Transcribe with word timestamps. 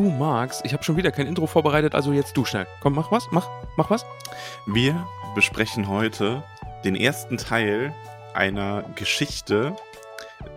Du 0.00 0.08
magst, 0.08 0.64
ich 0.64 0.72
habe 0.72 0.82
schon 0.82 0.96
wieder 0.96 1.12
kein 1.12 1.26
Intro 1.26 1.46
vorbereitet, 1.46 1.94
also 1.94 2.10
jetzt 2.14 2.34
du 2.34 2.46
schnell. 2.46 2.66
Komm, 2.80 2.94
mach 2.94 3.12
was, 3.12 3.28
mach, 3.32 3.46
mach 3.76 3.90
was. 3.90 4.06
Wir 4.64 5.06
besprechen 5.34 5.88
heute 5.88 6.42
den 6.84 6.96
ersten 6.96 7.36
Teil 7.36 7.92
einer 8.32 8.82
Geschichte, 8.94 9.76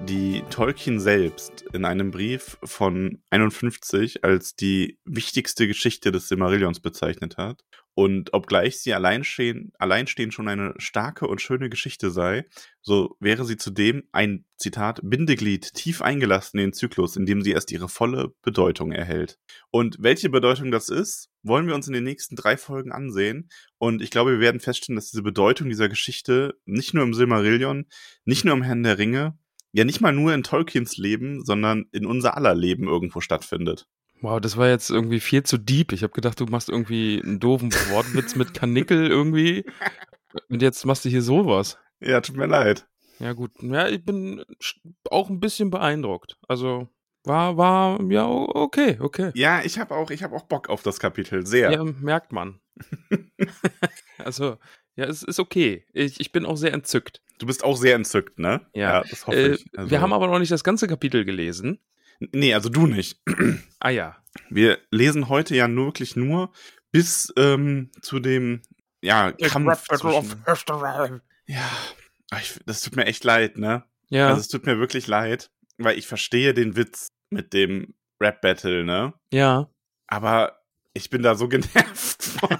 die 0.08 0.44
Tolkien 0.50 1.00
selbst 1.00 1.64
in 1.74 1.86
einem 1.86 2.12
Brief 2.12 2.58
von 2.64 3.22
51 3.30 4.24
als 4.24 4.56
die 4.56 5.00
wichtigste 5.06 5.68
Geschichte 5.68 6.12
des 6.12 6.28
Silmarillions 6.28 6.80
bezeichnet 6.80 7.38
hat. 7.38 7.64
Und 7.96 8.34
obgleich 8.34 8.80
sie 8.80 8.94
alleinstehend, 8.94 9.72
alleinstehend 9.80 10.34
schon 10.34 10.48
eine 10.48 10.74
starke 10.78 11.28
und 11.28 11.42
schöne 11.42 11.70
Geschichte 11.70 12.10
sei, 12.10 12.46
so 12.82 13.16
wäre 13.20 13.46
sie 13.46 13.56
zudem 13.56 14.04
ein, 14.12 14.46
Zitat, 14.58 15.02
Bindeglied 15.04 15.74
tief 15.74 16.02
eingelassen 16.02 16.58
in 16.58 16.68
den 16.68 16.74
Zyklus, 16.74 17.18
in 17.18 17.26
dem 17.26 17.42
sie 17.42 17.52
erst 17.52 17.72
ihre 17.72 17.90
volle 17.90 18.34
Bedeutung 18.42 18.92
erhält. 18.92 19.38
Und 19.72 19.98
welche 20.00 20.30
Bedeutung 20.30 20.72
das 20.72 20.90
ist, 20.90 21.30
wollen 21.44 21.68
wir 21.68 21.76
uns 21.76 21.88
in 21.88 21.94
den 21.94 22.06
nächsten 22.06 22.36
drei 22.36 22.58
Folgen 22.58 22.92
ansehen. 22.92 23.50
Und 23.78 24.02
ich 24.02 24.10
glaube, 24.10 24.32
wir 24.32 24.40
werden 24.40 24.62
feststellen, 24.62 24.96
dass 24.96 25.12
diese 25.12 25.22
Bedeutung 25.22 25.70
dieser 25.70 25.90
Geschichte 25.90 26.56
nicht 26.66 26.94
nur 26.94 27.04
im 27.04 27.14
Silmarillion, 27.14 27.86
nicht 28.26 28.46
nur 28.46 28.56
im 28.56 28.64
Herrn 28.64 28.84
der 28.84 28.98
Ringe, 28.98 29.38
ja 29.74 29.84
nicht 29.84 30.02
mal 30.02 30.14
nur 30.14 30.34
in 30.34 30.44
Tolkiens 30.44 30.98
Leben, 30.98 31.44
sondern 31.44 31.88
in 31.92 32.06
unser 32.06 32.38
aller 32.38 32.56
Leben 32.56 32.88
irgendwo 32.88 33.20
stattfindet. 33.20 33.88
Wow, 34.22 34.40
das 34.40 34.56
war 34.56 34.70
jetzt 34.70 34.90
irgendwie 34.90 35.20
viel 35.20 35.44
zu 35.44 35.58
deep. 35.58 35.92
Ich 35.92 36.04
habe 36.04 36.14
gedacht, 36.14 36.40
du 36.40 36.46
machst 36.46 36.70
irgendwie 36.70 37.22
einen 37.22 37.42
doofen 37.42 37.74
Wortwitz 37.90 38.36
mit 38.36 38.54
Kanickel 38.54 39.08
irgendwie. 39.08 39.66
Und 40.48 40.62
jetzt 40.62 40.86
machst 40.86 41.04
du 41.04 41.10
hier 41.10 41.22
sowas. 41.22 41.78
Ja, 42.00 42.22
tut 42.22 42.38
mir 42.38 42.46
leid. 42.46 42.88
Ja, 43.20 43.34
gut. 43.34 43.52
Ja, 43.62 43.90
ich 43.90 44.06
bin 44.06 44.44
auch 45.10 45.30
ein 45.30 45.42
bisschen 45.42 45.70
beeindruckt. 45.70 46.38
Also 46.48 46.88
war, 47.26 47.58
war, 47.58 48.02
ja, 48.12 48.28
okay, 48.28 48.98
okay. 49.00 49.32
Ja, 49.34 49.62
ich 49.64 49.80
habe 49.80 49.96
auch, 49.96 50.12
ich 50.12 50.24
habe 50.24 50.36
auch 50.36 50.44
Bock 50.44 50.70
auf 50.70 50.84
das 50.84 51.00
Kapitel, 51.00 51.46
sehr. 51.46 51.72
Ja, 51.72 51.84
merkt 51.84 52.34
man. 52.34 52.60
also, 54.18 54.58
ja, 54.96 55.06
es 55.06 55.24
ist 55.24 55.40
okay. 55.40 55.86
Ich, 55.94 56.20
ich 56.20 56.32
bin 56.32 56.46
auch 56.46 56.58
sehr 56.58 56.74
entzückt. 56.74 57.22
Du 57.40 57.46
bist 57.46 57.64
auch 57.64 57.76
sehr 57.78 57.96
entzückt, 57.96 58.40
ne? 58.40 58.62
Ja, 58.74 59.02
das 59.04 59.28
hoffe 59.28 59.38
Äh, 59.38 59.54
ich. 59.56 59.66
Also, 59.78 59.90
Wir 59.92 60.02
haben 60.02 60.14
aber 60.14 60.28
noch 60.28 60.40
nicht 60.40 60.52
das 60.52 60.64
ganze 60.64 60.88
Kapitel 60.88 61.26
gelesen. 61.26 61.80
nee, 62.20 62.54
also 62.54 62.70
du 62.70 62.88
nicht. 62.88 63.22
Ah 63.80 63.90
ja. 63.90 64.16
Wir 64.50 64.78
lesen 64.92 65.28
heute 65.28 65.56
ja 65.56 65.68
nur 65.68 65.88
wirklich 65.88 66.16
nur 66.16 66.52
bis 66.92 67.34
ähm, 67.38 67.92
zu 68.02 68.20
dem 68.20 68.62
ja, 69.02 69.34
Kampf 69.34 69.84
zwischen, 69.84 70.42
Ja, 71.48 71.70
ach, 72.32 72.40
ich, 72.42 72.60
das 72.66 72.82
tut 72.82 72.96
mir 72.96 73.06
echt 73.06 73.26
leid, 73.26 73.58
ne? 73.58 73.84
Ja. 74.08 74.30
Also 74.30 74.40
es 74.40 74.48
tut 74.48 74.66
mir 74.66 74.80
wirklich 74.80 75.08
leid, 75.08 75.52
weil 75.78 75.98
ich 75.98 76.08
verstehe 76.08 76.54
den 76.54 76.78
Witz 76.78 77.08
mit 77.30 77.52
dem 77.52 77.94
Rap-Battle, 78.22 78.86
ne? 78.86 79.14
ja. 79.34 79.68
Aber 80.08 80.63
ich 80.94 81.10
bin 81.10 81.22
da 81.24 81.36
so 81.36 81.48
genervt 81.50 82.24
von, 82.24 82.58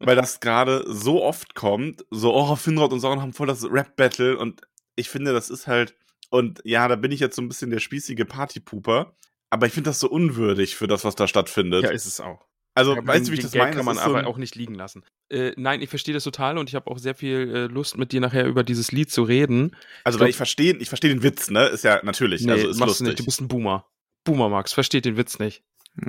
weil 0.00 0.16
das 0.16 0.40
gerade 0.40 0.84
so 0.86 1.22
oft 1.22 1.54
kommt, 1.54 2.04
so, 2.10 2.34
oh, 2.34 2.56
Finrod 2.56 2.92
und 2.92 3.00
Sauron 3.00 3.20
haben 3.20 3.32
voll 3.32 3.46
das 3.46 3.64
Rap-Battle 3.64 4.38
und 4.38 4.62
ich 4.96 5.08
finde, 5.08 5.32
das 5.32 5.50
ist 5.50 5.66
halt, 5.66 5.94
und 6.30 6.60
ja, 6.64 6.88
da 6.88 6.96
bin 6.96 7.12
ich 7.12 7.20
jetzt 7.20 7.36
so 7.36 7.42
ein 7.42 7.48
bisschen 7.48 7.70
der 7.70 7.80
spießige 7.80 8.24
Partypooper, 8.24 9.14
aber 9.50 9.66
ich 9.66 9.72
finde 9.72 9.90
das 9.90 10.00
so 10.00 10.08
unwürdig 10.08 10.76
für 10.76 10.86
das, 10.86 11.04
was 11.04 11.14
da 11.14 11.28
stattfindet. 11.28 11.84
Ja, 11.84 11.90
ist 11.90 12.06
es 12.06 12.20
auch. 12.20 12.46
also, 12.74 12.96
Ja, 12.96 13.06
weißt 13.06 13.28
du, 13.28 13.32
wie 13.32 13.36
ich 13.36 13.42
das 13.42 13.52
Gag 13.52 13.62
meine? 13.62 13.76
kann 13.76 13.84
man 13.84 13.96
so 13.96 14.02
aber 14.02 14.26
auch 14.26 14.36
nicht 14.38 14.54
liegen 14.56 14.74
lassen. 14.74 15.04
Äh, 15.30 15.52
nein, 15.56 15.80
ich 15.82 15.90
verstehe 15.90 16.14
das 16.14 16.24
total 16.24 16.58
und 16.58 16.68
ich 16.68 16.74
habe 16.74 16.90
auch 16.90 16.98
sehr 16.98 17.14
viel 17.14 17.54
äh, 17.54 17.66
Lust, 17.66 17.96
mit 17.96 18.12
dir 18.12 18.20
nachher 18.20 18.46
über 18.46 18.64
dieses 18.64 18.90
Lied 18.92 19.10
zu 19.10 19.22
reden. 19.22 19.76
Also, 20.04 20.18
Ich 20.18 20.20
weil 20.22 20.30
ich 20.30 20.36
verstehe, 20.36 20.76
ich 20.76 20.88
verstehe 20.88 21.10
den 21.10 21.22
Witz, 21.22 21.50
ne? 21.50 21.66
Ist 21.66 21.84
ja 21.84 22.00
natürlich, 22.02 22.48
also 22.50 22.68
ist 22.68 22.78
machst 22.78 23.00
du 23.00 23.04
lustig. 23.04 23.06
nicht. 23.06 23.18
Du 23.20 23.24
bist 23.26 23.40
ein 23.40 23.48
Boomer. 23.48 23.86
Boomer, 24.24 24.48
Max, 24.48 24.72
versteht 24.72 25.04
den 25.04 25.16
Witz 25.16 25.38
nicht. 25.38 25.62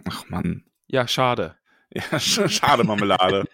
Ach 0.09 0.27
Mann. 0.29 0.63
Ja, 0.87 1.07
schade. 1.07 1.55
Ja, 1.93 2.01
sch- 2.17 2.47
schade 2.49 2.83
Marmelade. 2.83 3.45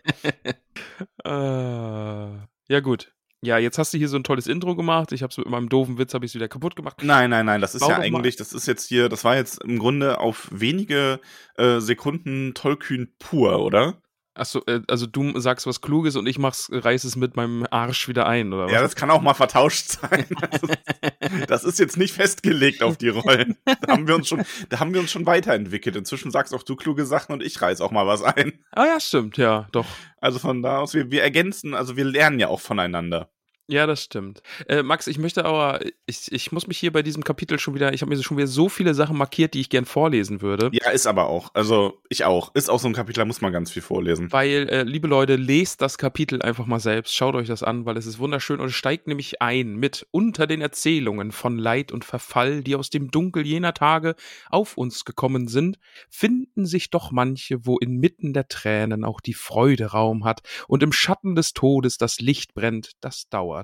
Äh, 1.23 1.29
ja, 2.73 2.79
gut. 2.81 3.13
Ja, 3.43 3.57
jetzt 3.57 3.79
hast 3.79 3.91
du 3.93 3.97
hier 3.97 4.07
so 4.07 4.17
ein 4.17 4.23
tolles 4.23 4.45
Intro 4.45 4.75
gemacht. 4.75 5.11
Ich 5.13 5.23
habe 5.23 5.31
es 5.31 5.37
mit 5.37 5.49
meinem 5.49 5.67
doofen 5.67 5.97
Witz 5.97 6.13
habe 6.13 6.25
ich 6.25 6.35
wieder 6.35 6.47
kaputt 6.47 6.75
gemacht. 6.75 6.97
Nein, 7.03 7.31
nein, 7.31 7.45
nein, 7.47 7.59
das 7.59 7.73
ist 7.73 7.81
Bau 7.81 7.89
ja 7.89 7.97
mal- 7.97 8.03
eigentlich, 8.03 8.35
das 8.35 8.53
ist 8.53 8.67
jetzt 8.67 8.87
hier, 8.87 9.09
das 9.09 9.23
war 9.23 9.35
jetzt 9.35 9.63
im 9.63 9.79
Grunde 9.79 10.19
auf 10.19 10.47
wenige 10.51 11.19
äh, 11.57 11.79
Sekunden 11.79 12.53
tollkühn 12.53 13.13
pur, 13.17 13.59
oder? 13.59 14.00
Achso, 14.33 14.61
äh, 14.65 14.81
also 14.87 15.07
du 15.07 15.37
sagst 15.39 15.67
was 15.67 15.81
Kluges 15.81 16.15
und 16.15 16.25
ich 16.25 16.39
mach's, 16.39 16.69
reiß 16.71 17.03
es 17.03 17.17
mit 17.17 17.35
meinem 17.35 17.67
Arsch 17.69 18.07
wieder 18.07 18.27
ein, 18.27 18.53
oder 18.53 18.65
was? 18.65 18.71
Ja, 18.71 18.81
das 18.81 18.95
kann 18.95 19.11
auch 19.11 19.21
mal 19.21 19.33
vertauscht 19.33 19.89
sein. 19.89 20.25
Das 20.39 20.63
ist, 20.63 21.49
das 21.49 21.63
ist 21.65 21.79
jetzt 21.79 21.97
nicht 21.97 22.13
festgelegt 22.13 22.81
auf 22.81 22.97
die 22.97 23.09
Rollen. 23.09 23.57
Da 23.65 23.93
haben 23.93 24.07
wir 24.07 24.15
uns 24.15 24.29
schon, 24.29 24.43
da 24.69 24.79
haben 24.79 24.93
wir 24.93 25.01
uns 25.01 25.11
schon 25.11 25.25
weiterentwickelt. 25.25 25.97
Inzwischen 25.97 26.31
sagst 26.31 26.53
auch 26.53 26.63
du 26.63 26.77
kluge 26.77 27.05
Sachen 27.05 27.33
und 27.33 27.43
ich 27.43 27.61
reiß 27.61 27.81
auch 27.81 27.91
mal 27.91 28.07
was 28.07 28.23
ein. 28.23 28.53
ah 28.71 28.85
ja, 28.85 28.99
stimmt, 28.99 29.37
ja, 29.37 29.67
doch. 29.73 29.87
Also 30.17 30.39
von 30.39 30.61
da 30.61 30.79
aus, 30.79 30.93
wir, 30.93 31.11
wir 31.11 31.23
ergänzen, 31.23 31.73
also 31.73 31.97
wir 31.97 32.05
lernen 32.05 32.39
ja 32.39 32.47
auch 32.47 32.61
voneinander. 32.61 33.29
Ja, 33.71 33.87
das 33.87 34.03
stimmt. 34.03 34.43
Äh, 34.67 34.83
Max, 34.83 35.07
ich 35.07 35.17
möchte 35.17 35.45
aber, 35.45 35.79
ich, 36.05 36.29
ich 36.29 36.51
muss 36.51 36.67
mich 36.67 36.77
hier 36.77 36.91
bei 36.91 37.03
diesem 37.03 37.23
Kapitel 37.23 37.57
schon 37.57 37.73
wieder, 37.73 37.93
ich 37.93 38.01
habe 38.01 38.13
mir 38.13 38.21
schon 38.21 38.35
wieder 38.35 38.47
so 38.47 38.67
viele 38.67 38.93
Sachen 38.93 39.15
markiert, 39.15 39.53
die 39.53 39.61
ich 39.61 39.69
gern 39.69 39.85
vorlesen 39.85 40.41
würde. 40.41 40.69
Ja, 40.73 40.89
ist 40.89 41.07
aber 41.07 41.27
auch. 41.27 41.51
Also 41.53 42.01
ich 42.09 42.25
auch. 42.25 42.53
Ist 42.53 42.69
auch 42.69 42.79
so 42.79 42.89
ein 42.89 42.93
Kapitel, 42.93 43.19
da 43.19 43.25
muss 43.25 43.39
man 43.39 43.53
ganz 43.53 43.71
viel 43.71 43.81
vorlesen. 43.81 44.29
Weil, 44.33 44.67
äh, 44.67 44.83
liebe 44.83 45.07
Leute, 45.07 45.37
lest 45.37 45.81
das 45.81 45.97
Kapitel 45.97 46.41
einfach 46.41 46.65
mal 46.65 46.81
selbst, 46.81 47.15
schaut 47.15 47.33
euch 47.33 47.47
das 47.47 47.63
an, 47.63 47.85
weil 47.85 47.95
es 47.95 48.05
ist 48.05 48.19
wunderschön 48.19 48.59
und 48.59 48.71
steigt 48.71 49.07
nämlich 49.07 49.41
ein 49.41 49.77
mit 49.77 50.05
unter 50.11 50.47
den 50.47 50.59
Erzählungen 50.59 51.31
von 51.31 51.57
Leid 51.57 51.93
und 51.93 52.03
Verfall, 52.03 52.63
die 52.63 52.75
aus 52.75 52.89
dem 52.89 53.09
Dunkel 53.09 53.47
jener 53.47 53.73
Tage 53.73 54.15
auf 54.49 54.75
uns 54.75 55.05
gekommen 55.05 55.47
sind, 55.47 55.79
finden 56.09 56.65
sich 56.65 56.89
doch 56.89 57.11
manche, 57.11 57.65
wo 57.65 57.77
inmitten 57.77 58.33
der 58.33 58.49
Tränen 58.49 59.05
auch 59.05 59.21
die 59.21 59.33
Freude 59.33 59.85
Raum 59.85 60.25
hat 60.25 60.41
und 60.67 60.83
im 60.83 60.91
Schatten 60.91 61.35
des 61.35 61.53
Todes 61.53 61.97
das 61.97 62.19
Licht 62.19 62.53
brennt, 62.53 62.91
das 62.99 63.29
dauert. 63.29 63.60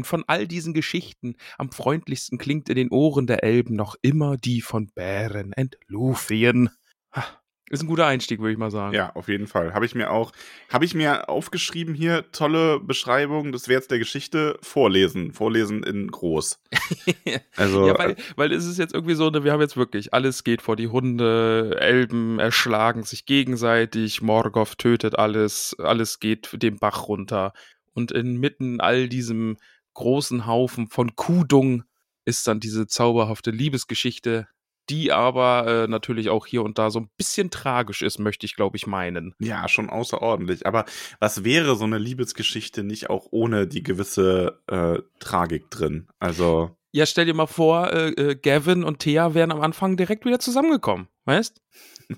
Und 0.00 0.06
von 0.06 0.24
all 0.28 0.48
diesen 0.48 0.72
Geschichten 0.72 1.34
am 1.58 1.70
freundlichsten 1.70 2.38
klingt 2.38 2.70
in 2.70 2.76
den 2.76 2.88
Ohren 2.88 3.26
der 3.26 3.44
Elben 3.44 3.76
noch 3.76 3.96
immer 4.00 4.38
die 4.38 4.62
von 4.62 4.90
Bären 4.94 5.52
and 5.54 5.76
Lúthien. 5.88 6.70
Ha, 7.12 7.22
Ist 7.68 7.82
ein 7.82 7.86
guter 7.86 8.06
Einstieg, 8.06 8.40
würde 8.40 8.52
ich 8.52 8.58
mal 8.58 8.70
sagen. 8.70 8.94
Ja, 8.94 9.14
auf 9.14 9.28
jeden 9.28 9.46
Fall. 9.46 9.74
Habe 9.74 9.84
ich 9.84 9.94
mir 9.94 10.10
auch, 10.10 10.32
habe 10.70 10.86
ich 10.86 10.94
mir 10.94 11.28
aufgeschrieben 11.28 11.94
hier, 11.94 12.32
tolle 12.32 12.80
Beschreibung 12.80 13.52
des 13.52 13.68
Werts 13.68 13.88
der 13.88 13.98
Geschichte, 13.98 14.58
vorlesen. 14.62 15.32
Vorlesen 15.34 15.82
in 15.82 16.10
groß. 16.10 16.62
Also, 17.56 17.86
Ja, 17.86 17.98
weil, 17.98 18.16
weil 18.36 18.52
es 18.52 18.64
ist 18.64 18.78
jetzt 18.78 18.94
irgendwie 18.94 19.16
so, 19.16 19.28
ne, 19.28 19.44
wir 19.44 19.52
haben 19.52 19.60
jetzt 19.60 19.76
wirklich, 19.76 20.14
alles 20.14 20.44
geht 20.44 20.62
vor 20.62 20.76
die 20.76 20.88
Hunde, 20.88 21.76
Elben 21.78 22.38
erschlagen 22.38 23.02
sich 23.02 23.26
gegenseitig, 23.26 24.22
Morgoth 24.22 24.78
tötet 24.78 25.18
alles, 25.18 25.76
alles 25.78 26.20
geht 26.20 26.48
den 26.54 26.78
Bach 26.78 27.06
runter. 27.06 27.52
Und 27.92 28.12
inmitten 28.12 28.80
all 28.80 29.08
diesem 29.08 29.56
großen 30.00 30.46
Haufen 30.46 30.88
von 30.88 31.14
Kudung 31.14 31.84
ist 32.24 32.46
dann 32.48 32.58
diese 32.58 32.86
zauberhafte 32.86 33.50
Liebesgeschichte, 33.50 34.48
die 34.88 35.12
aber 35.12 35.66
äh, 35.66 35.88
natürlich 35.88 36.30
auch 36.30 36.46
hier 36.46 36.62
und 36.62 36.78
da 36.78 36.90
so 36.90 37.00
ein 37.00 37.10
bisschen 37.18 37.50
tragisch 37.50 38.00
ist, 38.00 38.18
möchte 38.18 38.46
ich, 38.46 38.56
glaube 38.56 38.78
ich, 38.78 38.86
meinen. 38.86 39.34
ja, 39.38 39.68
schon 39.68 39.90
außerordentlich. 39.90 40.66
Aber 40.66 40.86
was 41.18 41.44
wäre 41.44 41.76
so 41.76 41.84
eine 41.84 41.98
Liebesgeschichte 41.98 42.82
nicht 42.82 43.10
auch 43.10 43.26
ohne 43.30 43.66
die 43.66 43.82
gewisse 43.82 44.60
äh, 44.68 45.00
Tragik 45.18 45.70
drin? 45.70 46.08
Also, 46.18 46.76
Ja, 46.92 47.06
stell 47.06 47.26
dir 47.26 47.34
mal 47.34 47.46
vor, 47.46 47.92
äh, 47.92 48.08
äh, 48.10 48.34
Gavin 48.34 48.82
und 48.82 48.98
Thea 48.98 49.34
wären 49.34 49.52
am 49.52 49.60
Anfang 49.60 49.96
direkt 49.96 50.24
wieder 50.24 50.40
zusammengekommen, 50.40 51.08
weißt? 51.24 51.62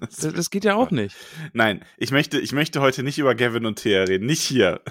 Das, 0.01 0.17
das 0.33 0.49
geht 0.49 0.65
ja 0.65 0.75
auch 0.75 0.91
nicht. 0.91 1.15
nein, 1.53 1.85
ich 1.99 2.13
möchte, 2.13 2.41
ich 2.41 2.53
möchte 2.53 2.81
heute 2.81 3.03
nicht 3.03 3.19
über 3.19 3.35
Gavin 3.35 3.67
und 3.67 3.77
Thea 3.79 4.05
reden. 4.05 4.27
Nicht 4.27 4.43
hier. 4.43 4.81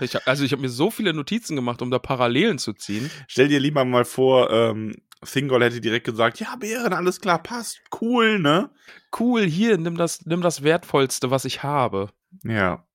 Ich 0.00 0.14
hab, 0.14 0.28
also 0.28 0.44
ich 0.44 0.52
habe 0.52 0.62
mir 0.62 0.68
so 0.68 0.90
viele 0.90 1.12
Notizen 1.12 1.56
gemacht, 1.56 1.82
um 1.82 1.90
da 1.90 1.98
Parallelen 1.98 2.58
zu 2.58 2.72
ziehen. 2.74 3.10
Stell 3.26 3.48
dir 3.48 3.58
lieber 3.58 3.84
mal 3.84 4.04
vor, 4.04 4.50
ähm, 4.50 4.94
Thingol 5.24 5.64
hätte 5.64 5.80
direkt 5.80 6.06
gesagt, 6.06 6.38
ja, 6.38 6.54
Bären, 6.56 6.92
alles 6.92 7.20
klar, 7.20 7.42
passt, 7.42 7.80
cool, 8.00 8.38
ne? 8.38 8.70
Cool, 9.18 9.42
hier, 9.42 9.78
nimm 9.78 9.96
das, 9.96 10.24
nimm 10.26 10.42
das 10.42 10.62
Wertvollste, 10.62 11.30
was 11.30 11.44
ich 11.44 11.62
habe. 11.62 12.10
Ja. 12.44 12.86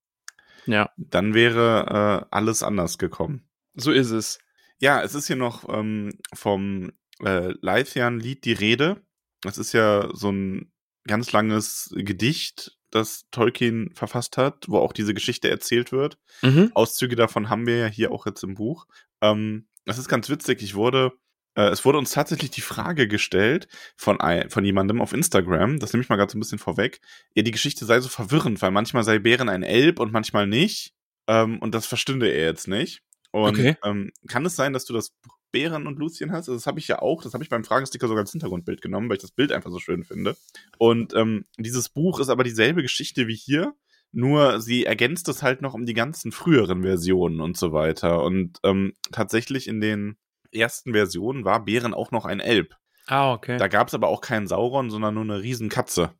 Ja. 0.65 0.89
Dann 0.95 1.33
wäre 1.33 2.23
äh, 2.23 2.27
alles 2.31 2.63
anders 2.63 2.97
gekommen. 2.97 3.49
So 3.75 3.91
ist 3.91 4.11
es. 4.11 4.39
Ja, 4.83 5.01
es 5.01 5.15
ist 5.15 5.27
hier 5.27 5.37
noch 5.37 5.63
ähm, 5.69 6.19
vom 6.33 6.91
äh, 7.23 7.53
Leithian-Lied 7.61 8.43
die 8.43 8.51
Rede. 8.51 9.01
Das 9.39 9.57
ist 9.57 9.71
ja 9.71 10.09
so 10.13 10.29
ein 10.29 10.73
ganz 11.07 11.31
langes 11.31 11.95
Gedicht, 11.95 12.77
das 12.91 13.23
Tolkien 13.31 13.91
verfasst 13.93 14.35
hat, 14.35 14.65
wo 14.67 14.79
auch 14.79 14.91
diese 14.91 15.13
Geschichte 15.13 15.49
erzählt 15.49 15.93
wird. 15.93 16.17
Mhm. 16.41 16.71
Auszüge 16.73 17.15
davon 17.15 17.49
haben 17.49 17.65
wir 17.65 17.77
ja 17.77 17.87
hier 17.87 18.11
auch 18.11 18.25
jetzt 18.25 18.43
im 18.43 18.55
Buch. 18.55 18.85
Ähm, 19.21 19.69
das 19.85 19.97
ist 19.99 20.09
ganz 20.09 20.27
witzig. 20.29 20.61
Ich 20.61 20.75
wurde, 20.75 21.13
äh, 21.55 21.69
es 21.69 21.85
wurde 21.85 21.97
uns 21.97 22.11
tatsächlich 22.11 22.51
die 22.51 22.59
Frage 22.59 23.07
gestellt 23.07 23.69
von, 23.95 24.19
ein, 24.19 24.49
von 24.49 24.65
jemandem 24.65 24.99
auf 24.99 25.13
Instagram, 25.13 25.79
das 25.79 25.93
nehme 25.93 26.03
ich 26.03 26.09
mal 26.09 26.17
gerade 26.17 26.33
so 26.33 26.37
ein 26.37 26.41
bisschen 26.41 26.59
vorweg, 26.59 26.99
ja, 27.35 27.43
die 27.43 27.51
Geschichte 27.51 27.85
sei 27.85 28.01
so 28.01 28.09
verwirrend, 28.09 28.61
weil 28.61 28.71
manchmal 28.71 29.05
sei 29.05 29.19
Bären 29.19 29.47
ein 29.47 29.63
Elb 29.63 30.01
und 30.01 30.11
manchmal 30.11 30.45
nicht. 30.45 30.93
Ähm, 31.29 31.59
und 31.59 31.73
das 31.73 31.85
verstünde 31.85 32.27
er 32.27 32.47
jetzt 32.47 32.67
nicht. 32.67 33.01
Und 33.33 33.57
Okay. 33.59 33.75
ähm, 33.83 34.11
kann 34.27 34.45
es 34.45 34.55
sein, 34.55 34.73
dass 34.73 34.85
du 34.85 34.93
das 34.93 35.11
Bären 35.51 35.87
und 35.87 35.97
Lucien 35.97 36.31
hast? 36.31 36.47
Also 36.47 36.53
das 36.53 36.67
habe 36.67 36.79
ich 36.79 36.87
ja 36.87 37.01
auch, 37.01 37.23
das 37.23 37.33
habe 37.33 37.43
ich 37.43 37.49
beim 37.49 37.63
Fragensticker 37.63 38.07
sogar 38.07 38.21
als 38.21 38.31
Hintergrundbild 38.31 38.81
genommen, 38.81 39.09
weil 39.09 39.17
ich 39.17 39.21
das 39.23 39.31
Bild 39.31 39.51
einfach 39.51 39.71
so 39.71 39.79
schön 39.79 40.03
finde. 40.03 40.37
Und 40.77 41.13
ähm, 41.15 41.45
dieses 41.57 41.89
Buch 41.89 42.19
ist 42.19 42.29
aber 42.29 42.43
dieselbe 42.43 42.83
Geschichte 42.83 43.27
wie 43.27 43.35
hier, 43.35 43.73
nur 44.11 44.61
sie 44.61 44.85
ergänzt 44.85 45.27
es 45.29 45.41
halt 45.41 45.63
noch 45.63 45.73
um 45.73 45.87
die 45.87 45.95
ganzen 45.95 46.31
früheren 46.31 46.83
Versionen 46.83 47.41
und 47.41 47.57
so 47.57 47.73
weiter. 47.73 48.23
Und 48.23 48.59
ähm, 48.63 48.93
tatsächlich 49.11 49.67
in 49.67 49.81
den 49.81 50.17
ersten 50.51 50.93
Versionen 50.93 51.43
war 51.43 51.65
Bären 51.65 51.95
auch 51.95 52.11
noch 52.11 52.25
ein 52.25 52.39
Elb. 52.39 52.75
Ah, 53.07 53.33
okay. 53.33 53.57
Da 53.57 53.67
gab 53.67 53.87
es 53.87 53.95
aber 53.95 54.09
auch 54.09 54.21
keinen 54.21 54.47
Sauron, 54.47 54.91
sondern 54.91 55.15
nur 55.15 55.23
eine 55.23 55.41
Riesenkatze. 55.41 56.13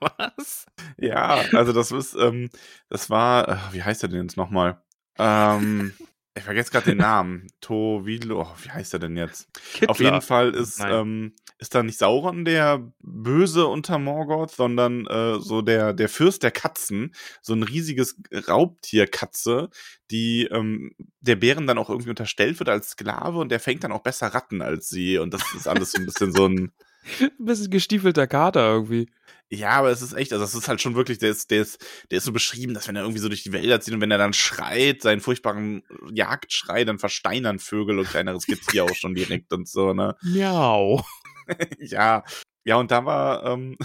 was? 0.00 0.66
Ja, 0.96 1.42
also 1.52 1.72
das 1.72 1.90
ist, 1.90 2.14
ähm, 2.14 2.50
das 2.88 3.10
war, 3.10 3.48
äh, 3.48 3.56
wie 3.72 3.82
heißt 3.82 4.02
er 4.04 4.08
denn 4.08 4.22
jetzt 4.22 4.36
nochmal? 4.36 4.80
Ähm, 5.18 5.92
ich 6.34 6.44
vergesse 6.44 6.70
gerade 6.70 6.86
den 6.86 6.98
Namen. 6.98 7.48
Tovilo, 7.60 8.42
oh, 8.42 8.54
wie 8.62 8.70
heißt 8.70 8.94
er 8.94 9.00
denn 9.00 9.16
jetzt? 9.16 9.48
Kittler. 9.72 9.90
Auf 9.90 10.00
jeden 10.00 10.22
Fall 10.22 10.54
ist, 10.54 10.80
ähm, 10.80 11.34
ist 11.58 11.74
da 11.74 11.82
nicht 11.82 11.98
Sauron 11.98 12.44
der 12.44 12.90
Böse 13.00 13.66
unter 13.66 13.98
Morgoth, 13.98 14.52
sondern 14.52 15.06
äh, 15.06 15.38
so 15.40 15.60
der, 15.60 15.92
der 15.92 16.08
Fürst 16.08 16.42
der 16.42 16.52
Katzen, 16.52 17.14
so 17.42 17.52
ein 17.52 17.62
riesiges 17.62 18.16
Raubtierkatze, 18.48 19.70
die 20.10 20.46
ähm, 20.46 20.92
der 21.20 21.36
Bären 21.36 21.66
dann 21.66 21.78
auch 21.78 21.90
irgendwie 21.90 22.10
unterstellt 22.10 22.58
wird 22.60 22.68
als 22.68 22.90
Sklave 22.90 23.38
und 23.38 23.50
der 23.50 23.60
fängt 23.60 23.84
dann 23.84 23.92
auch 23.92 24.02
besser 24.02 24.28
Ratten 24.28 24.62
als 24.62 24.88
sie 24.88 25.18
und 25.18 25.34
das 25.34 25.42
ist 25.54 25.68
alles 25.68 25.92
so 25.92 25.98
ein 25.98 26.06
bisschen 26.06 26.32
so 26.32 26.46
ein 26.46 26.72
Ein 27.20 27.44
bisschen 27.44 27.70
gestiefelter 27.70 28.26
Kater 28.26 28.66
irgendwie. 28.72 29.08
Ja, 29.52 29.70
aber 29.70 29.90
es 29.90 30.00
ist 30.00 30.12
echt, 30.12 30.32
also 30.32 30.44
es 30.44 30.54
ist 30.54 30.68
halt 30.68 30.80
schon 30.80 30.94
wirklich, 30.94 31.18
der 31.18 31.30
ist, 31.30 31.50
der 31.50 31.62
ist, 31.62 31.84
der 32.10 32.18
ist 32.18 32.24
so 32.24 32.32
beschrieben, 32.32 32.72
dass 32.72 32.86
wenn 32.86 32.94
er 32.94 33.02
irgendwie 33.02 33.20
so 33.20 33.28
durch 33.28 33.42
die 33.42 33.52
Wälder 33.52 33.80
zieht 33.80 33.94
und 33.94 34.00
wenn 34.00 34.12
er 34.12 34.18
dann 34.18 34.32
schreit, 34.32 35.02
seinen 35.02 35.20
furchtbaren 35.20 35.82
Jagdschrei, 36.12 36.84
dann 36.84 37.00
versteinern 37.00 37.58
Vögel 37.58 37.98
und 37.98 38.08
kleineres 38.08 38.46
Getier 38.46 38.84
auch 38.84 38.94
schon 38.94 39.14
direkt 39.14 39.52
und 39.52 39.68
so, 39.68 39.92
ne? 39.92 40.16
Miau. 40.22 41.04
Ja. 41.80 42.22
Ja, 42.62 42.76
und 42.76 42.90
da 42.90 43.04
war, 43.06 43.44
ähm, 43.44 43.76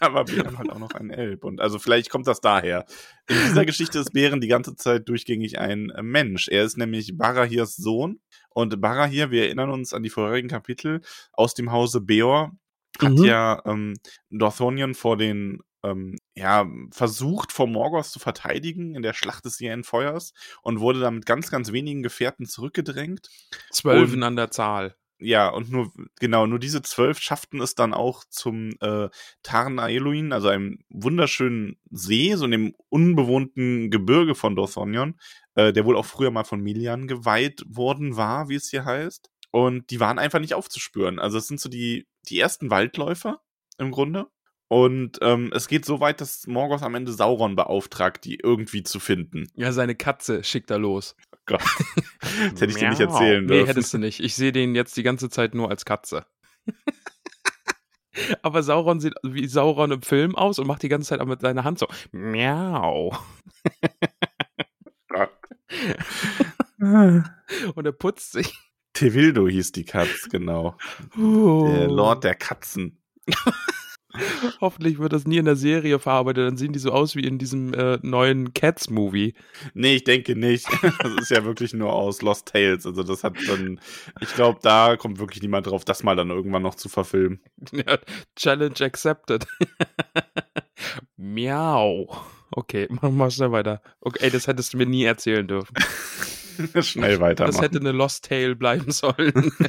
da 0.00 0.14
war 0.14 0.24
Bären 0.24 0.56
halt 0.56 0.70
auch 0.70 0.78
noch 0.78 0.92
ein 0.92 1.10
Elb. 1.10 1.44
Und 1.44 1.60
also 1.60 1.78
vielleicht 1.78 2.08
kommt 2.08 2.26
das 2.26 2.40
daher. 2.40 2.86
In 3.28 3.36
dieser 3.48 3.66
Geschichte 3.66 3.98
ist 3.98 4.12
Bären 4.12 4.40
die 4.40 4.48
ganze 4.48 4.76
Zeit 4.76 5.08
durchgängig 5.08 5.58
ein 5.58 5.92
Mensch. 6.00 6.48
Er 6.48 6.62
ist 6.62 6.78
nämlich 6.78 7.18
Barahirs 7.18 7.76
Sohn. 7.76 8.20
Und 8.56 8.80
Barahir, 8.80 9.30
wir 9.30 9.44
erinnern 9.44 9.68
uns 9.68 9.92
an 9.92 10.02
die 10.02 10.08
vorherigen 10.08 10.48
Kapitel, 10.48 11.02
aus 11.34 11.52
dem 11.52 11.72
Hause 11.72 12.00
Beor 12.00 12.52
hat 12.98 13.12
Mhm. 13.12 13.24
ja 13.24 13.60
ähm, 13.66 13.92
Dorthonion 14.30 14.94
vor 14.94 15.18
den 15.18 15.58
ähm, 15.84 16.16
ja, 16.34 16.66
versucht, 16.90 17.52
vor 17.52 17.66
Morgoth 17.66 18.06
zu 18.06 18.18
verteidigen 18.18 18.94
in 18.94 19.02
der 19.02 19.12
Schlacht 19.12 19.44
des 19.44 19.58
Jähenfeuers 19.58 20.32
und 20.62 20.80
wurde 20.80 21.00
dann 21.00 21.16
mit 21.16 21.26
ganz, 21.26 21.50
ganz 21.50 21.70
wenigen 21.70 22.02
Gefährten 22.02 22.46
zurückgedrängt. 22.46 23.28
Zwölfen 23.70 24.22
an 24.22 24.36
der 24.36 24.50
Zahl. 24.50 24.96
Ja, 25.18 25.50
und 25.50 25.70
nur, 25.70 25.92
genau, 26.18 26.46
nur 26.46 26.58
diese 26.58 26.80
zwölf 26.80 27.18
schafften 27.18 27.60
es 27.60 27.74
dann 27.74 27.92
auch 27.92 28.24
zum 28.30 28.70
äh, 28.80 29.10
Tarn 29.42 29.78
Aeluin, 29.78 30.32
also 30.32 30.48
einem 30.48 30.78
wunderschönen 30.88 31.78
See, 31.90 32.34
so 32.34 32.46
in 32.46 32.50
dem 32.52 32.74
unbewohnten 32.88 33.90
Gebirge 33.90 34.34
von 34.34 34.56
Dorthonion, 34.56 35.18
äh, 35.56 35.72
der 35.72 35.84
wohl 35.84 35.96
auch 35.96 36.06
früher 36.06 36.30
mal 36.30 36.44
von 36.44 36.60
Milian 36.60 37.08
geweiht 37.08 37.64
worden 37.66 38.16
war, 38.16 38.48
wie 38.48 38.54
es 38.54 38.70
hier 38.70 38.84
heißt. 38.84 39.28
Und 39.50 39.90
die 39.90 40.00
waren 40.00 40.18
einfach 40.18 40.38
nicht 40.38 40.54
aufzuspüren. 40.54 41.18
Also 41.18 41.38
es 41.38 41.48
sind 41.48 41.60
so 41.60 41.68
die, 41.68 42.06
die 42.28 42.38
ersten 42.38 42.70
Waldläufer 42.70 43.40
im 43.78 43.90
Grunde. 43.90 44.26
Und 44.68 45.18
ähm, 45.22 45.52
es 45.54 45.68
geht 45.68 45.84
so 45.84 46.00
weit, 46.00 46.20
dass 46.20 46.46
Morgoth 46.48 46.82
am 46.82 46.94
Ende 46.96 47.12
Sauron 47.12 47.54
beauftragt, 47.54 48.24
die 48.24 48.40
irgendwie 48.42 48.82
zu 48.82 48.98
finden. 48.98 49.46
Ja, 49.54 49.72
seine 49.72 49.94
Katze 49.94 50.42
schickt 50.42 50.70
er 50.70 50.78
los. 50.78 51.16
Gott. 51.46 51.62
Das 52.50 52.60
hätte 52.60 52.66
ich 52.72 52.76
dir 52.76 52.90
nicht 52.90 53.00
erzählen 53.00 53.44
Nee, 53.46 53.54
dürfen. 53.54 53.66
hättest 53.68 53.94
du 53.94 53.98
nicht. 53.98 54.20
Ich 54.20 54.34
sehe 54.34 54.52
den 54.52 54.74
jetzt 54.74 54.96
die 54.96 55.02
ganze 55.04 55.30
Zeit 55.30 55.54
nur 55.54 55.70
als 55.70 55.84
Katze. 55.84 56.26
Aber 58.42 58.62
Sauron 58.62 58.98
sieht 59.00 59.14
wie 59.22 59.46
Sauron 59.46 59.92
im 59.92 60.02
Film 60.02 60.34
aus 60.34 60.58
und 60.58 60.66
macht 60.66 60.82
die 60.82 60.88
ganze 60.88 61.08
Zeit 61.10 61.20
auch 61.20 61.26
mit 61.26 61.40
seiner 61.40 61.64
Hand 61.64 61.78
so. 61.78 61.86
Miau. 62.12 63.16
Und 67.74 67.86
er 67.86 67.92
putzt 67.92 68.32
sich. 68.32 68.52
Tevildo 68.92 69.46
hieß 69.46 69.72
die 69.72 69.84
Katz, 69.84 70.28
genau. 70.30 70.76
Oh. 71.18 71.68
Der 71.70 71.88
Lord 71.88 72.24
der 72.24 72.34
Katzen. 72.34 72.98
Hoffentlich 74.60 74.98
wird 74.98 75.12
das 75.12 75.26
nie 75.26 75.36
in 75.36 75.44
der 75.44 75.56
Serie 75.56 75.98
verarbeitet. 75.98 76.46
Dann 76.46 76.56
sehen 76.56 76.72
die 76.72 76.78
so 76.78 76.92
aus 76.92 77.16
wie 77.16 77.26
in 77.26 77.38
diesem 77.38 77.74
äh, 77.74 77.98
neuen 78.02 78.54
Cats-Movie. 78.54 79.34
Nee, 79.74 79.96
ich 79.96 80.04
denke 80.04 80.36
nicht. 80.36 80.66
Das 81.02 81.12
ist 81.20 81.30
ja 81.30 81.44
wirklich 81.44 81.74
nur 81.74 81.92
aus 81.92 82.22
Lost 82.22 82.48
Tales. 82.48 82.86
Also 82.86 83.02
das 83.02 83.22
hat 83.22 83.34
dann, 83.46 83.80
ich 84.20 84.34
glaube, 84.34 84.58
da 84.62 84.96
kommt 84.96 85.18
wirklich 85.18 85.42
niemand 85.42 85.66
drauf, 85.66 85.84
das 85.84 86.02
mal 86.02 86.16
dann 86.16 86.30
irgendwann 86.30 86.62
noch 86.62 86.74
zu 86.74 86.88
verfilmen. 86.88 87.40
Ja, 87.72 87.98
Challenge 88.34 88.80
accepted. 88.80 89.46
Miau. 91.16 92.16
Okay, 92.56 92.88
mach 93.02 93.10
mal 93.10 93.30
schnell 93.30 93.52
weiter. 93.52 93.82
Okay, 94.00 94.24
ey, 94.24 94.30
das 94.30 94.46
hättest 94.46 94.72
du 94.72 94.78
mir 94.78 94.86
nie 94.86 95.04
erzählen 95.04 95.46
dürfen. 95.46 95.76
Schnell 96.82 97.20
weitermachen. 97.20 97.52
Das 97.52 97.62
hätte 97.62 97.78
eine 97.78 97.92
Lost 97.92 98.24
Tale 98.28 98.56
bleiben 98.56 98.90
sollen. 98.90 99.52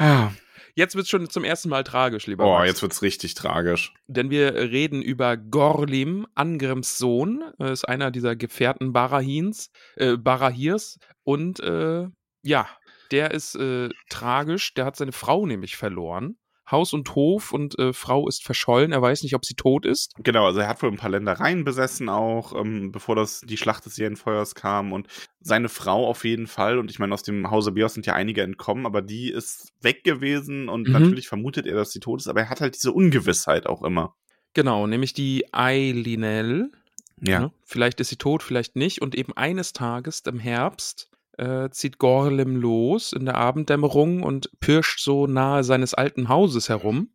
Ah. 0.00 0.32
Jetzt 0.74 0.96
wird 0.96 1.06
schon 1.06 1.30
zum 1.30 1.44
ersten 1.44 1.68
Mal 1.68 1.84
tragisch, 1.84 2.26
lieber 2.26 2.42
Boah, 2.42 2.64
jetzt 2.64 2.82
wird's 2.82 3.00
richtig 3.00 3.34
tragisch. 3.34 3.94
Denn 4.08 4.28
wir 4.28 4.54
reden 4.54 5.02
über 5.02 5.36
Gorlim, 5.36 6.26
Angrims 6.34 6.98
Sohn, 6.98 7.44
äh, 7.60 7.72
ist 7.72 7.84
einer 7.84 8.10
dieser 8.10 8.34
Gefährten 8.34 8.92
Barahins, 8.92 9.70
äh, 9.94 10.16
Barahirs. 10.16 10.98
Und 11.22 11.60
äh, 11.60 12.08
ja, 12.42 12.68
der 13.12 13.30
ist 13.30 13.54
äh, 13.54 13.90
tragisch. 14.08 14.74
Der 14.74 14.86
hat 14.86 14.96
seine 14.96 15.12
Frau 15.12 15.46
nämlich 15.46 15.76
verloren. 15.76 16.36
Haus 16.70 16.92
und 16.92 17.14
Hof 17.14 17.52
und 17.52 17.78
äh, 17.78 17.92
Frau 17.92 18.26
ist 18.26 18.42
verschollen. 18.42 18.92
Er 18.92 19.02
weiß 19.02 19.22
nicht, 19.22 19.34
ob 19.34 19.44
sie 19.44 19.54
tot 19.54 19.84
ist. 19.84 20.12
Genau, 20.18 20.46
also 20.46 20.60
er 20.60 20.68
hat 20.68 20.82
wohl 20.82 20.90
ein 20.90 20.96
paar 20.96 21.10
Ländereien 21.10 21.64
besessen 21.64 22.08
auch, 22.08 22.58
ähm, 22.58 22.90
bevor 22.90 23.16
das 23.16 23.40
die 23.42 23.56
Schlacht 23.56 23.84
des 23.84 23.96
Jähenfeuers 23.96 24.54
kam 24.54 24.92
und 24.92 25.08
seine 25.40 25.68
Frau 25.68 26.06
auf 26.06 26.24
jeden 26.24 26.46
Fall 26.46 26.78
und 26.78 26.90
ich 26.90 26.98
meine, 26.98 27.12
aus 27.12 27.22
dem 27.22 27.50
Hause 27.50 27.72
Bios 27.72 27.94
sind 27.94 28.06
ja 28.06 28.14
einige 28.14 28.42
entkommen, 28.42 28.86
aber 28.86 29.02
die 29.02 29.30
ist 29.30 29.72
weg 29.82 30.04
gewesen 30.04 30.68
und 30.68 30.86
Mhm. 30.88 30.92
natürlich 30.94 31.28
vermutet 31.28 31.66
er, 31.66 31.74
dass 31.74 31.92
sie 31.92 32.00
tot 32.00 32.20
ist, 32.20 32.28
aber 32.28 32.40
er 32.40 32.48
hat 32.50 32.60
halt 32.60 32.74
diese 32.74 32.92
Ungewissheit 32.92 33.66
auch 33.66 33.82
immer. 33.82 34.14
Genau, 34.54 34.86
nämlich 34.86 35.12
die 35.12 35.52
Eilinel. 35.52 36.70
Ja. 37.20 37.40
Ne? 37.40 37.52
Vielleicht 37.62 38.00
ist 38.00 38.08
sie 38.08 38.16
tot, 38.16 38.42
vielleicht 38.42 38.76
nicht. 38.76 39.02
Und 39.02 39.14
eben 39.14 39.32
eines 39.36 39.72
Tages 39.72 40.20
im 40.26 40.38
Herbst 40.38 41.10
äh, 41.38 41.70
zieht 41.70 41.98
Gorlim 41.98 42.56
los 42.56 43.12
in 43.12 43.24
der 43.24 43.36
Abenddämmerung 43.36 44.22
und 44.22 44.50
pirscht 44.60 45.00
so 45.00 45.26
nahe 45.26 45.64
seines 45.64 45.94
alten 45.94 46.28
Hauses 46.28 46.68
herum. 46.68 47.10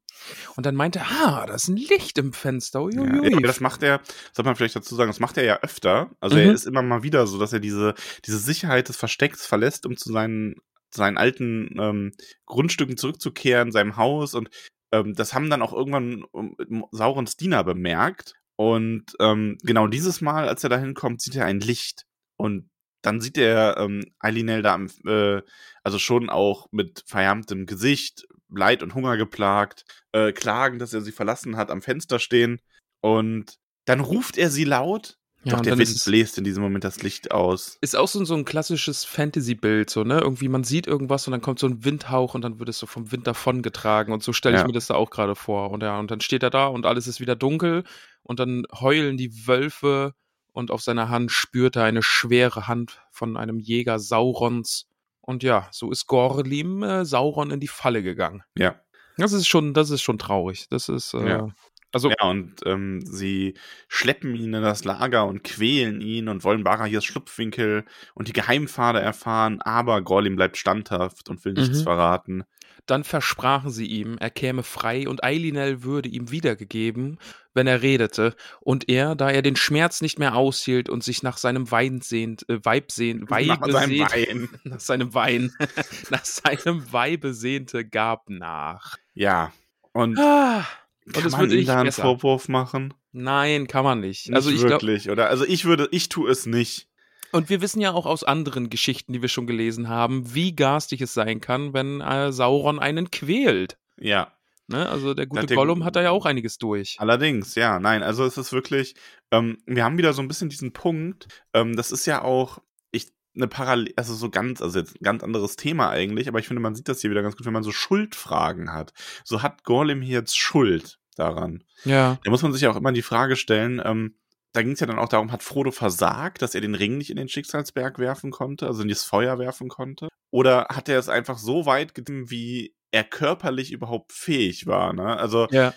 Und 0.57 0.65
dann 0.65 0.75
meint 0.75 0.97
er, 0.97 1.05
ah, 1.09 1.45
da 1.45 1.53
ist 1.55 1.69
ein 1.69 1.77
Licht 1.77 2.17
im 2.17 2.33
Fenster. 2.33 2.81
Ja, 2.91 3.01
Uiuiui. 3.01 3.33
aber 3.35 3.47
das 3.47 3.61
macht 3.61 3.83
er, 3.83 4.01
soll 4.33 4.43
man 4.43 4.55
vielleicht 4.57 4.75
dazu 4.75 4.93
sagen, 4.95 5.09
das 5.09 5.21
macht 5.21 5.37
er 5.37 5.45
ja 5.45 5.59
öfter. 5.61 6.11
Also 6.19 6.35
Mhm. 6.35 6.41
er 6.43 6.51
ist 6.53 6.65
immer 6.67 6.81
mal 6.81 7.03
wieder 7.03 7.25
so, 7.25 7.39
dass 7.39 7.53
er 7.53 7.61
diese, 7.61 7.93
diese 8.25 8.37
Sicherheit 8.37 8.89
des 8.89 8.97
Verstecks 8.97 9.45
verlässt, 9.45 9.85
um 9.85 9.95
zu 9.95 10.11
seinen, 10.11 10.55
seinen 10.93 11.17
alten 11.17 11.73
ähm, 11.79 12.11
Grundstücken 12.45 12.97
zurückzukehren, 12.97 13.71
seinem 13.71 13.95
Haus. 13.95 14.33
Und 14.35 14.49
ähm, 14.91 15.13
das 15.15 15.33
haben 15.33 15.49
dann 15.49 15.61
auch 15.61 15.71
irgendwann 15.71 16.25
ähm, 16.35 16.85
Saurons 16.91 17.37
Diener 17.37 17.63
bemerkt. 17.63 18.33
Und 18.57 19.05
ähm, 19.21 19.57
genau 19.63 19.87
dieses 19.87 20.19
Mal, 20.19 20.49
als 20.49 20.65
er 20.65 20.69
da 20.69 20.77
hinkommt, 20.77 21.21
sieht 21.21 21.35
er 21.37 21.45
ein 21.45 21.61
Licht. 21.61 22.05
Und 22.35 22.69
dann 23.01 23.21
sieht 23.21 23.37
er 23.37 23.77
ähm, 23.77 24.05
Eilinel 24.19 24.61
da, 24.61 24.73
am, 24.73 24.87
äh, 25.05 25.41
also 25.83 25.99
schon 25.99 26.29
auch 26.29 26.67
mit 26.71 27.03
verjamtem 27.05 27.65
Gesicht, 27.65 28.27
Leid 28.49 28.83
und 28.83 28.95
Hunger 28.95 29.15
geplagt, 29.17 29.85
äh, 30.11 30.31
klagen, 30.31 30.79
dass 30.79 30.93
er 30.93 31.01
sie 31.01 31.11
verlassen 31.11 31.55
hat, 31.55 31.69
am 31.71 31.81
Fenster 31.81 32.19
stehen. 32.19 32.59
Und 33.01 33.55
dann 33.85 33.99
ruft 33.99 34.37
er 34.37 34.49
sie 34.49 34.65
laut 34.65 35.17
Ja, 35.43 35.53
Doch 35.53 35.61
der 35.61 35.77
Wind 35.77 35.87
ist 35.89 36.03
bläst 36.03 36.37
in 36.37 36.43
diesem 36.43 36.61
Moment 36.61 36.83
das 36.83 37.01
Licht 37.01 37.31
aus. 37.31 37.77
Ist 37.79 37.95
auch 37.95 38.07
so, 38.09 38.25
so 38.25 38.35
ein 38.35 38.43
klassisches 38.43 39.05
Fantasy-Bild, 39.05 39.89
so, 39.89 40.03
ne? 40.03 40.19
Irgendwie, 40.19 40.49
man 40.49 40.65
sieht 40.65 40.85
irgendwas 40.85 41.27
und 41.27 41.31
dann 41.31 41.41
kommt 41.41 41.59
so 41.59 41.67
ein 41.67 41.85
Windhauch 41.85 42.33
und 42.35 42.41
dann 42.41 42.59
wird 42.59 42.67
es 42.67 42.79
so 42.79 42.87
vom 42.87 43.11
Wind 43.13 43.25
davongetragen 43.25 44.13
und 44.13 44.21
so 44.21 44.33
stelle 44.33 44.55
ich 44.55 44.61
Ja. 44.61 44.67
mir 44.67 44.73
das 44.73 44.87
da 44.87 44.95
auch 44.95 45.09
gerade 45.11 45.35
vor. 45.35 45.71
Und 45.71 45.81
ja, 45.81 45.97
und 45.97 46.11
dann 46.11 46.19
steht 46.19 46.43
er 46.43 46.49
da 46.49 46.67
und 46.67 46.85
alles 46.85 47.07
ist 47.07 47.21
wieder 47.21 47.37
dunkel 47.37 47.83
und 48.23 48.39
dann 48.39 48.65
heulen 48.73 49.15
die 49.15 49.47
Wölfe 49.47 50.13
und 50.59 50.69
auf 50.71 50.81
seiner 50.81 51.09
Hand 51.09 51.31
spürt 51.31 51.75
er 51.75 51.85
eine 51.85 52.03
schwere 52.03 52.67
Hand 52.67 53.01
von 53.09 53.37
einem 53.37 53.57
Jäger 53.59 53.97
Saurons. 53.97 54.87
Und 55.21 55.41
ja, 55.41 55.67
so 55.71 55.89
ist 55.89 56.05
Gorlim 56.05 56.83
äh, 56.83 57.05
Sauron 57.05 57.51
in 57.51 57.59
die 57.59 57.67
Falle 57.67 58.03
gegangen. 58.03 58.43
Ja. 58.55 58.75
Das 59.17 59.33
ist 59.33 59.47
schon, 59.47 59.73
das 59.73 59.89
ist 59.89 60.01
schon 60.01 60.19
traurig. 60.19 60.67
Das 60.69 60.89
ist, 60.89 61.13
äh, 61.13 61.27
Ja. 61.27 61.47
Also, 61.91 62.09
Ja, 62.09 62.25
und 62.27 62.55
ähm, 62.65 63.01
sie 63.05 63.55
schleppen 63.87 64.35
ihn 64.35 64.53
in 64.53 64.61
das 64.61 64.83
Lager 64.83 65.25
und 65.27 65.43
quälen 65.43 66.01
ihn 66.01 66.27
und 66.29 66.43
wollen 66.43 66.63
Barahirs 66.63 67.05
Schlupfwinkel 67.05 67.85
und 68.13 68.27
die 68.27 68.33
Geheimpfade 68.33 68.99
erfahren, 68.99 69.61
aber 69.61 70.01
Gorlim 70.01 70.35
bleibt 70.35 70.57
standhaft 70.57 71.29
und 71.29 71.43
will 71.45 71.53
nichts 71.53 71.79
Mhm. 71.79 71.83
verraten. 71.83 72.43
Dann 72.85 73.03
versprachen 73.03 73.69
sie 73.69 73.85
ihm, 73.85 74.17
er 74.19 74.31
käme 74.31 74.63
frei 74.63 75.07
und 75.07 75.23
Eilinel 75.23 75.83
würde 75.83 76.09
ihm 76.09 76.31
wiedergegeben, 76.31 77.19
wenn 77.53 77.67
er 77.67 77.83
redete. 77.83 78.35
Und 78.61 78.89
er, 78.89 79.13
da 79.15 79.29
er 79.29 79.43
den 79.43 79.55
Schmerz 79.55 80.01
nicht 80.01 80.17
mehr 80.17 80.35
aushielt 80.35 80.89
und 80.89 81.03
sich 81.03 81.21
nach 81.21 81.37
seinem 81.37 81.69
Wein 81.69 82.01
sehnt, 82.01 82.49
äh, 82.49 82.59
Weib 82.63 82.91
sehnt, 82.91 83.29
Weibe 83.29 83.47
Nach 83.59 83.69
seinem 83.69 83.89
sehnt, 83.89 84.11
Wein. 84.11 84.49
nach 84.63 84.79
seinem 84.79 85.13
Wein, 85.13 85.51
nach 86.09 86.25
seinem 86.25 86.91
Weibe 86.91 87.33
sehnte, 87.35 87.85
gab 87.85 88.29
nach. 88.29 88.95
Ja. 89.13 89.51
Und 89.93 90.17
Ah, 90.17 90.59
und 90.59 90.65
kann 91.13 91.31
man 91.31 91.41
wird 91.41 91.51
ihm 91.51 91.57
nicht 91.57 91.69
da 91.69 91.75
einen 91.77 91.85
besser. 91.85 92.01
Vorwurf 92.03 92.47
machen? 92.49 92.93
Nein, 93.11 93.67
kann 93.67 93.83
man 93.83 93.99
nicht. 93.99 94.27
Nicht 94.27 94.35
also 94.35 94.49
ich 94.49 94.61
wirklich, 94.61 95.09
oder? 95.09 95.27
Also 95.29 95.45
ich 95.45 95.65
würde, 95.65 95.87
ich 95.91 96.09
tue 96.09 96.29
es 96.29 96.45
nicht. 96.45 96.87
und 97.31 97.49
wir 97.49 97.61
wissen 97.61 97.81
ja 97.81 97.91
auch 97.93 98.05
aus 98.05 98.23
anderen 98.23 98.69
Geschichten, 98.69 99.13
die 99.13 99.21
wir 99.21 99.29
schon 99.29 99.47
gelesen 99.47 99.87
haben, 99.89 100.33
wie 100.33 100.55
garstig 100.55 101.01
es 101.01 101.13
sein 101.13 101.41
kann, 101.41 101.73
wenn 101.73 102.01
äh, 102.01 102.31
Sauron 102.31 102.79
einen 102.79 103.09
quält. 103.11 103.77
Ja. 103.99 104.31
Ne? 104.67 104.87
Also 104.87 105.15
der 105.15 105.25
gute 105.25 105.47
der- 105.47 105.57
Gollum 105.57 105.83
hat 105.83 105.95
da 105.95 106.01
ja 106.03 106.11
auch 106.11 106.25
einiges 106.27 106.59
durch. 106.59 106.95
Allerdings, 106.99 107.55
ja, 107.55 107.79
nein, 107.79 108.03
also 108.03 108.23
es 108.23 108.37
ist 108.37 108.53
wirklich, 108.53 108.93
ähm, 109.31 109.57
wir 109.65 109.83
haben 109.83 109.97
wieder 109.97 110.13
so 110.13 110.21
ein 110.21 110.27
bisschen 110.27 110.49
diesen 110.49 110.73
Punkt, 110.73 111.27
ähm, 111.55 111.75
das 111.75 111.91
ist 111.91 112.05
ja 112.05 112.21
auch, 112.21 112.59
ich, 112.91 113.07
eine 113.35 113.47
Parallel, 113.47 113.93
also 113.95 114.13
so 114.13 114.29
ganz, 114.29 114.61
also 114.61 114.77
jetzt 114.77 115.01
ein 115.01 115.03
ganz 115.03 115.23
anderes 115.23 115.55
Thema 115.55 115.89
eigentlich, 115.89 116.27
aber 116.27 116.37
ich 116.37 116.47
finde, 116.47 116.61
man 116.61 116.75
sieht 116.75 116.87
das 116.87 117.01
hier 117.01 117.09
wieder 117.09 117.23
ganz 117.23 117.35
gut, 117.35 117.47
wenn 117.47 117.53
man 117.53 117.63
so 117.63 117.71
Schuldfragen 117.71 118.71
hat. 118.71 118.93
So 119.23 119.41
hat 119.41 119.63
Gorlim 119.63 120.03
hier 120.03 120.19
jetzt 120.19 120.37
Schuld 120.37 120.98
daran. 121.19 121.63
Ja. 121.85 122.17
Da 122.23 122.31
muss 122.31 122.41
man 122.41 122.53
sich 122.53 122.61
ja 122.61 122.71
auch 122.71 122.75
immer 122.75 122.91
die 122.91 123.01
Frage 123.01 123.35
stellen, 123.35 123.81
ähm, 123.83 124.15
da 124.53 124.63
ging 124.63 124.71
es 124.71 124.79
ja 124.79 124.87
dann 124.87 124.97
auch 124.97 125.09
darum, 125.09 125.31
hat 125.31 125.43
Frodo 125.43 125.69
versagt, 125.71 126.41
dass 126.41 126.55
er 126.55 126.61
den 126.61 126.73
Ring 126.73 126.97
nicht 126.97 127.11
in 127.11 127.17
den 127.17 127.29
Schicksalsberg 127.29 127.99
werfen 127.99 128.31
konnte, 128.31 128.65
also 128.65 128.81
in 128.81 128.87
das 128.89 129.03
Feuer 129.03 129.37
werfen 129.37 129.69
konnte? 129.69 130.07
Oder 130.31 130.67
hat 130.69 130.89
er 130.89 130.97
es 130.97 131.07
einfach 131.09 131.37
so 131.37 131.65
weit 131.67 131.93
getrieben, 131.93 132.31
wie 132.31 132.73
er 132.91 133.03
körperlich 133.03 133.71
überhaupt 133.71 134.11
fähig 134.11 134.65
war? 134.65 134.93
Ne? 134.93 135.17
Also 135.17 135.47
Ja. 135.51 135.73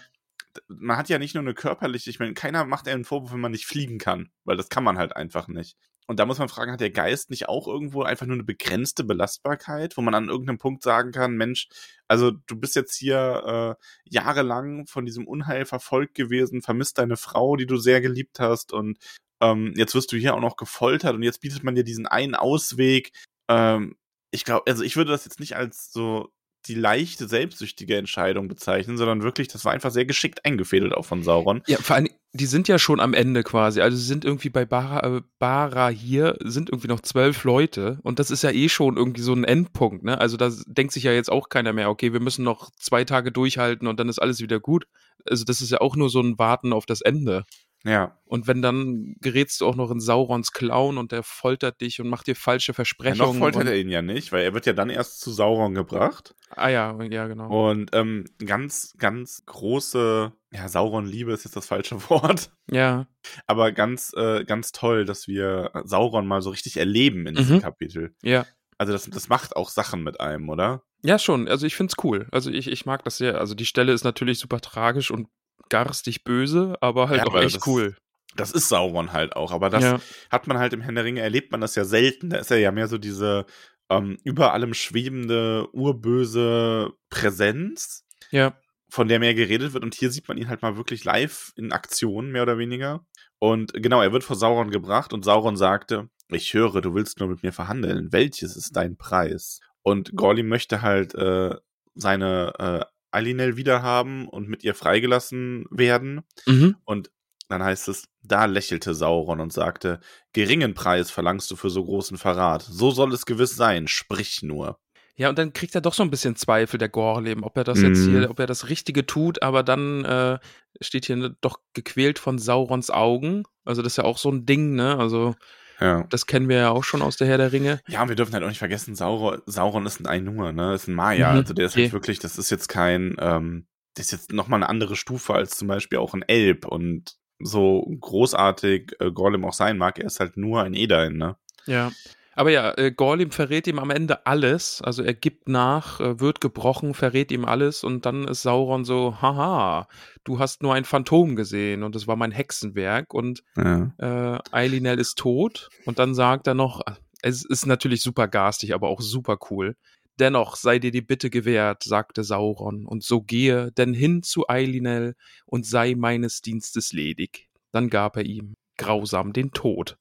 man 0.69 0.97
hat 0.97 1.11
ja 1.11 1.19
nicht 1.19 1.35
nur 1.35 1.43
eine 1.43 1.53
körperliche, 1.55 2.09
ich 2.09 2.19
meine, 2.19 2.33
keiner 2.35 2.65
macht 2.65 2.89
einen 2.89 3.05
Vorwurf, 3.05 3.33
wenn 3.33 3.41
man 3.41 3.53
nicht 3.53 3.67
fliegen 3.67 3.99
kann, 3.99 4.31
weil 4.45 4.57
das 4.57 4.71
kann 4.71 4.85
man 4.85 4.97
halt 4.97 5.17
einfach 5.17 5.49
nicht. 5.49 5.77
Und 6.13 6.19
da 6.19 6.27
muss 6.27 6.37
man 6.37 6.51
fragen, 6.51 6.73
hat 6.73 6.81
der 6.81 6.91
Geist 6.91 7.31
nicht 7.31 7.49
auch 7.49 7.67
irgendwo 7.67 8.03
einfach 8.03 8.27
nur 8.27 8.35
eine 8.35 8.45
begrenzte 8.45 9.03
Belastbarkeit, 9.03 9.97
wo 9.97 10.03
man 10.03 10.15
an 10.15 10.29
irgendeinem 10.29 10.59
Punkt 10.59 10.83
sagen 10.83 11.11
kann, 11.11 11.39
Mensch, 11.39 11.69
also 12.07 12.33
du 12.33 12.55
bist 12.55 12.77
jetzt 12.77 12.95
hier 12.95 13.79
äh, 13.81 13.85
jahrelang 14.05 14.87
von 14.87 15.07
diesem 15.07 15.27
Unheil 15.27 15.65
verfolgt 15.65 16.15
gewesen, 16.15 16.61
vermisst 16.61 16.99
deine 16.99 17.17
Frau, 17.17 17.57
die 17.57 17.65
du 17.65 17.79
sehr 17.79 18.03
geliebt 18.03 18.41
hast 18.41 18.75
und 18.75 18.99
ähm, 19.41 19.73
jetzt 19.75 19.95
wirst 19.95 20.13
du 20.13 20.19
hier 20.19 20.35
auch 20.35 20.41
noch 20.41 20.57
gefoltert 20.57 21.15
und 21.15 21.23
jetzt 21.23 21.41
bietet 21.41 21.65
man 21.65 21.75
dir 21.75 21.83
diesen 21.83 22.07
einen 22.07 22.35
Ausweg. 22.35 23.13
Ähm, 23.49 23.97
ich 24.33 24.45
glaube, 24.45 24.71
also 24.71 24.83
ich 24.83 24.97
würde 24.97 25.13
das 25.13 25.25
jetzt 25.25 25.41
nicht 25.41 25.57
als 25.57 25.91
so 25.95 26.31
die 26.67 26.75
leichte, 26.75 27.27
selbstsüchtige 27.27 27.97
Entscheidung 27.97 28.49
bezeichnen, 28.49 28.99
sondern 28.99 29.23
wirklich, 29.23 29.49
das 29.49 29.65
war 29.65 29.73
einfach 29.73 29.91
sehr 29.91 30.05
geschickt 30.05 30.45
eingefädelt 30.45 30.93
auch 30.93 31.07
von 31.07 31.23
Sauron. 31.23 31.63
Ja, 31.67 31.79
vor 31.79 31.97
allem, 31.97 32.11
die 32.35 32.47
sind 32.47 32.67
ja 32.67 32.79
schon 32.79 32.99
am 32.99 33.13
Ende 33.13 33.43
quasi. 33.43 33.83
Also 33.83 33.97
sie 33.97 34.07
sind 34.07 34.25
irgendwie 34.25 34.49
bei 34.49 34.65
Bara, 34.65 35.01
äh, 35.19 35.23
Bara 35.39 35.89
hier, 35.89 36.37
sind 36.43 36.71
irgendwie 36.71 36.89
noch 36.89 37.01
zwölf 37.01 37.45
Leute 37.45 37.99
und 38.03 38.19
das 38.19 38.31
ist 38.31 38.43
ja 38.43 38.51
eh 38.51 38.69
schon 38.71 38.97
irgendwie 38.97 39.21
so 39.21 39.35
ein 39.35 39.45
Endpunkt, 39.45 40.03
ne? 40.03 40.19
Also 40.19 40.39
da 40.39 40.51
denkt 40.67 40.93
sich 40.95 41.05
ja 41.05 41.13
jetzt 41.13 41.31
auch 41.31 41.51
keiner 41.51 41.75
mehr, 41.75 41.91
okay, 41.91 42.13
wir 42.15 42.21
müssen 42.21 42.43
noch 42.45 42.71
zwei 42.79 43.05
Tage 43.05 43.33
durchhalten 43.33 43.87
und 43.87 44.01
dann 44.01 44.09
ist 44.09 44.19
alles 44.19 44.41
wieder 44.41 44.61
gut. 44.61 44.87
Also 45.29 45.45
das 45.45 45.61
ist 45.61 45.71
ja 45.71 45.81
auch 45.81 45.95
nur 45.95 46.09
so 46.09 46.21
ein 46.21 46.39
Warten 46.39 46.73
auf 46.73 46.87
das 46.87 47.03
Ende. 47.03 47.45
Ja. 47.85 48.17
Und 48.27 48.47
wenn 48.47 48.63
dann 48.63 49.17
gerätst 49.21 49.61
du 49.61 49.67
auch 49.67 49.75
noch 49.75 49.91
in 49.91 50.01
Saurons 50.01 50.53
Clown 50.53 50.99
und 50.99 51.13
der 51.13 51.23
foltert 51.23 51.81
dich 51.81 52.01
und 52.01 52.09
macht 52.09 52.27
dir 52.27 52.37
falsche 52.37 52.73
ja 52.73 52.75
Versprechungen. 52.75 53.33
noch 53.33 53.39
foltert 53.39 53.67
er 53.67 53.77
ihn 53.79 53.89
ja 53.89 54.03
nicht, 54.03 54.33
weil 54.33 54.43
er 54.45 54.55
wird 54.55 54.67
ja 54.67 54.73
dann 54.73 54.89
erst 54.91 55.21
zu 55.21 55.31
Sauron 55.33 55.75
gebracht. 55.75 56.35
Ah 56.51 56.69
ja, 56.69 57.03
ja, 57.05 57.27
genau. 57.27 57.71
Und 57.71 57.91
ähm, 57.93 58.25
ganz, 58.45 58.95
ganz 58.99 59.43
große, 59.47 60.33
ja, 60.53 60.69
Sauron-Liebe 60.69 61.33
ist 61.33 61.45
jetzt 61.45 61.57
das 61.57 61.67
falsche 61.67 61.97
Wort. 62.11 62.51
Ja, 62.71 63.07
Aber 63.47 63.73
ganz, 63.73 64.13
äh, 64.17 64.45
ganz 64.45 64.73
toll, 64.73 65.05
dass 65.05 65.27
wir 65.27 65.71
Sauron 65.85 66.27
mal 66.27 66.43
so 66.43 66.51
richtig 66.51 66.77
erleben 66.77 67.27
in 67.27 67.35
diesem 67.35 67.57
Mhm. 67.57 67.63
Kapitel. 67.63 68.15
ja. 68.23 68.47
Also 68.79 68.93
das, 68.93 69.09
das 69.09 69.29
macht 69.29 69.55
auch 69.55 69.69
Sachen 69.69 70.03
mit 70.03 70.19
einem, 70.21 70.49
oder? 70.49 70.83
Ja, 71.05 71.17
schon. 71.17 71.47
Also 71.47 71.67
ich 71.67 71.77
find's 71.77 71.95
cool. 72.03 72.27
Also 72.33 72.51
ich, 72.51 72.67
ich 72.67 72.85
mag 72.85 73.05
das 73.05 73.17
sehr. 73.19 73.39
Also 73.39 73.55
die 73.55 73.67
Stelle 73.67 73.93
ist 73.93 74.03
natürlich 74.03 74.41
super 74.41 74.61
tragisch 74.61 75.13
und 75.13 75.29
garstig 75.69 76.25
böse, 76.25 76.77
aber 76.81 77.09
halt 77.09 77.19
Ja, 77.19 77.25
auch 77.27 77.31
aber 77.33 77.43
echt 77.43 77.57
das- 77.57 77.67
cool. 77.67 77.97
Das 78.35 78.51
ist 78.51 78.71
Sauron 78.71 79.13
halt 79.13 79.37
auch, 79.37 79.53
aber 79.53 79.69
das 79.69 79.85
ja. 79.85 80.01
hat 80.31 80.47
man 80.47 80.57
halt 80.59 80.73
im 80.73 80.81
Herrn 80.81 80.95
der 80.95 81.05
Ringe, 81.05 81.21
erlebt 81.21 81.53
man 81.53 81.61
das 81.61 81.75
ja 81.75 81.85
selten. 81.85 82.31
Da 82.31 82.39
ist 82.39 82.51
er 82.51 82.57
ja 82.59 82.73
mehr 82.73 82.89
so 82.89 82.97
diese 82.97 83.45
ähm, 83.91 84.17
über 84.25 84.55
allem 84.55 84.73
schwebende, 84.73 85.69
urböse 85.75 86.93
Präsenz, 87.11 88.07
ja. 88.31 88.57
von 88.89 89.09
der 89.09 89.19
mehr 89.19 89.35
geredet 89.35 89.75
wird. 89.75 89.85
Und 89.85 89.95
hier 89.95 90.11
sieht 90.11 90.29
man 90.29 90.39
ihn 90.39 90.49
halt 90.49 90.63
mal 90.63 90.79
wirklich 90.79 91.05
live 91.05 91.53
in 91.57 91.73
Aktion, 91.73 92.31
mehr 92.31 92.43
oder 92.43 92.57
weniger. 92.57 93.05
Und 93.39 93.73
genau, 93.75 94.01
er 94.01 94.13
wird 94.13 94.25
vor 94.25 94.37
Sauron 94.37 94.71
gebracht 94.71 95.13
und 95.13 95.25
Sauron 95.25 95.57
sagte, 95.57 96.09
ich 96.29 96.55
höre, 96.55 96.81
du 96.81 96.95
willst 96.95 97.21
nur 97.21 97.29
mit 97.29 97.43
mir 97.43 97.53
verhandeln. 97.53 98.13
Welches 98.13 98.57
ist 98.57 98.77
dein 98.77 98.97
Preis? 98.97 99.61
Und 99.83 100.17
Gorlim 100.17 100.49
möchte 100.49 100.81
halt 100.81 101.15
äh, 101.15 101.55
seine 101.95 102.55
äh, 102.59 102.85
Alinel 103.13 103.57
wiederhaben 103.57 104.29
und 104.29 104.49
mit 104.49 104.65
ihr 104.65 104.75
freigelassen 104.75 105.67
werden. 105.71 106.23
Mhm. 106.47 106.77
Und 106.85 107.11
dann 107.49 107.63
heißt 107.63 107.89
es, 107.89 108.09
da 108.23 108.47
lächelte 108.47 108.95
Sauron 108.95 109.41
und 109.41 109.53
sagte, 109.53 110.01
geringen 110.33 110.75
Preis 110.75 111.11
verlangst 111.11 111.51
du 111.51 111.57
für 111.57 111.71
so 111.71 111.85
großen 111.85 112.17
Verrat. 112.17 112.63
So 112.63 112.91
soll 112.91 113.13
es 113.13 113.27
gewiss 113.27 113.57
sein, 113.57 113.89
sprich 113.89 114.43
nur. 114.43 114.79
Ja, 115.17 115.29
und 115.29 115.39
dann 115.39 115.53
kriegt 115.53 115.75
er 115.75 115.83
doch 115.83 115.93
so 115.93 116.03
ein 116.03 116.11
bisschen 116.11 116.37
Zweifel, 116.37 116.79
der 116.79 116.89
Gorlem, 116.89 117.43
ob 117.43 117.57
er 117.59 117.65
das 117.65 117.83
jetzt 117.83 118.07
Mhm. 118.07 118.11
hier, 118.11 118.31
ob 118.31 118.39
er 118.41 118.47
das 118.47 118.71
Richtige 118.71 119.05
tut, 119.05 119.43
aber 119.43 119.63
dann 119.63 120.05
äh, 120.07 120.39
steht 120.81 121.05
hier 121.05 121.37
doch 121.43 121.59
gequält 121.75 122.19
von 122.19 122.39
Saurons 122.39 122.91
Augen. 122.91 123.43
Also 123.65 123.83
das 123.83 123.93
ist 123.93 123.97
ja 123.99 124.05
auch 124.05 124.17
so 124.17 124.31
ein 124.31 124.47
Ding, 124.47 124.75
ne? 124.75 124.97
Also 124.99 125.35
Ja. 125.83 126.05
das 126.09 126.27
kennen 126.27 126.49
wir 126.49 126.57
ja 126.57 126.71
auch 126.71 126.85
schon 126.85 127.03
aus 127.03 127.17
der 127.17 127.27
Herr 127.27 127.39
der 127.39 127.53
Ringe. 127.53 127.81
Ja, 127.89 128.03
und 128.03 128.09
wir 128.09 128.17
dürfen 128.17 128.33
halt 128.35 128.45
auch 128.45 128.49
nicht 128.49 128.59
vergessen, 128.59 128.95
Sauron, 128.95 129.43
Sauron 129.47 129.85
ist 129.87 130.01
ein 130.01 130.07
Ainur, 130.07 130.53
ne? 130.53 130.75
Ist 130.75 130.89
ein 130.89 130.95
Maya. 130.95 131.33
Mhm, 131.33 131.39
Also 131.39 131.55
der 131.55 131.67
ist 131.67 131.77
halt 131.77 131.87
okay. 131.87 131.93
wirklich, 131.93 132.19
das 132.19 132.39
ist 132.39 132.51
jetzt 132.51 132.69
kein, 132.69 133.17
ähm, 133.19 133.67
das 133.95 134.07
ist 134.07 134.13
jetzt 134.13 134.33
nochmal 134.33 134.59
eine 134.59 134.69
andere 134.69 134.97
Stufe 134.97 135.35
als 135.35 135.57
zum 135.59 135.69
Beispiel 135.69 135.99
auch 135.99 136.15
ein 136.15 136.23
Elb. 136.23 136.67
Und 136.67 137.17
so 137.41 137.85
großartig 138.01 138.93
äh, 139.01 139.11
Gorlim 139.11 139.45
auch 139.45 139.53
sein 139.53 139.77
mag, 139.79 139.99
er 139.99 140.07
ist 140.07 140.21
halt 140.21 140.37
nur 140.37 140.63
ein 140.63 140.75
Edain, 140.75 141.17
ne? 141.17 141.37
Ja. 141.67 141.91
Aber 142.35 142.51
ja, 142.51 142.73
äh, 142.79 142.91
Gorlim 142.93 143.31
verrät 143.31 143.67
ihm 143.67 143.79
am 143.79 143.91
Ende 143.91 144.27
alles. 144.27 144.81
Also 144.83 145.03
er 145.03 145.15
gibt 145.15 145.49
nach, 145.49 146.01
äh, 146.01 146.19
wird 146.21 146.41
gebrochen, 146.41 146.95
verrät 146.95 147.31
ihm 147.31 147.45
alles 147.45 147.85
und 147.85 148.07
dann 148.07 148.27
ist 148.27 148.43
Sauron 148.43 148.85
so, 148.85 149.21
haha, 149.21 149.87
du 150.25 150.39
hast 150.39 150.63
nur 150.63 150.75
ein 150.75 150.85
Phantom 150.85 151.37
gesehen 151.37 151.83
und 151.83 151.95
es 151.95 152.07
war 152.07 152.17
mein 152.17 152.31
Hexenwerk 152.33 153.13
und 153.13 153.43
Ja. 153.57 153.93
äh, 153.99 154.39
Eilinel 154.51 154.99
ist 154.99 155.19
tot 155.19 155.69
und 155.85 155.99
dann 155.99 156.15
sagt 156.15 156.47
er 156.47 156.55
noch, 156.55 156.81
es 157.23 157.45
ist 157.45 157.67
natürlich 157.67 158.03
super 158.03 158.29
garstig, 158.29 158.75
aber 158.75 158.89
auch 158.89 159.01
super 159.01 159.39
cool. 159.51 159.77
Dennoch 160.19 160.57
sei 160.57 160.79
dir 160.79 160.91
die 160.91 161.01
Bitte 161.03 161.31
gewährt, 161.31 161.85
sagte 161.85 162.25
Sauron, 162.25 162.87
und 162.87 163.03
so 163.03 163.23
gehe 163.23 163.73
denn 163.73 163.95
hin 163.95 164.23
zu 164.23 164.49
Eilinel 164.49 165.15
und 165.47 165.67
sei 165.67 165.95
meines 165.97 166.43
Dienstes 166.43 166.93
ledig. 166.93 167.49
Dann 167.73 167.89
gab 167.89 168.17
er 168.17 168.25
ihm 168.25 168.55
grausam 168.77 169.33
den 169.33 169.53
Tod. 169.53 169.97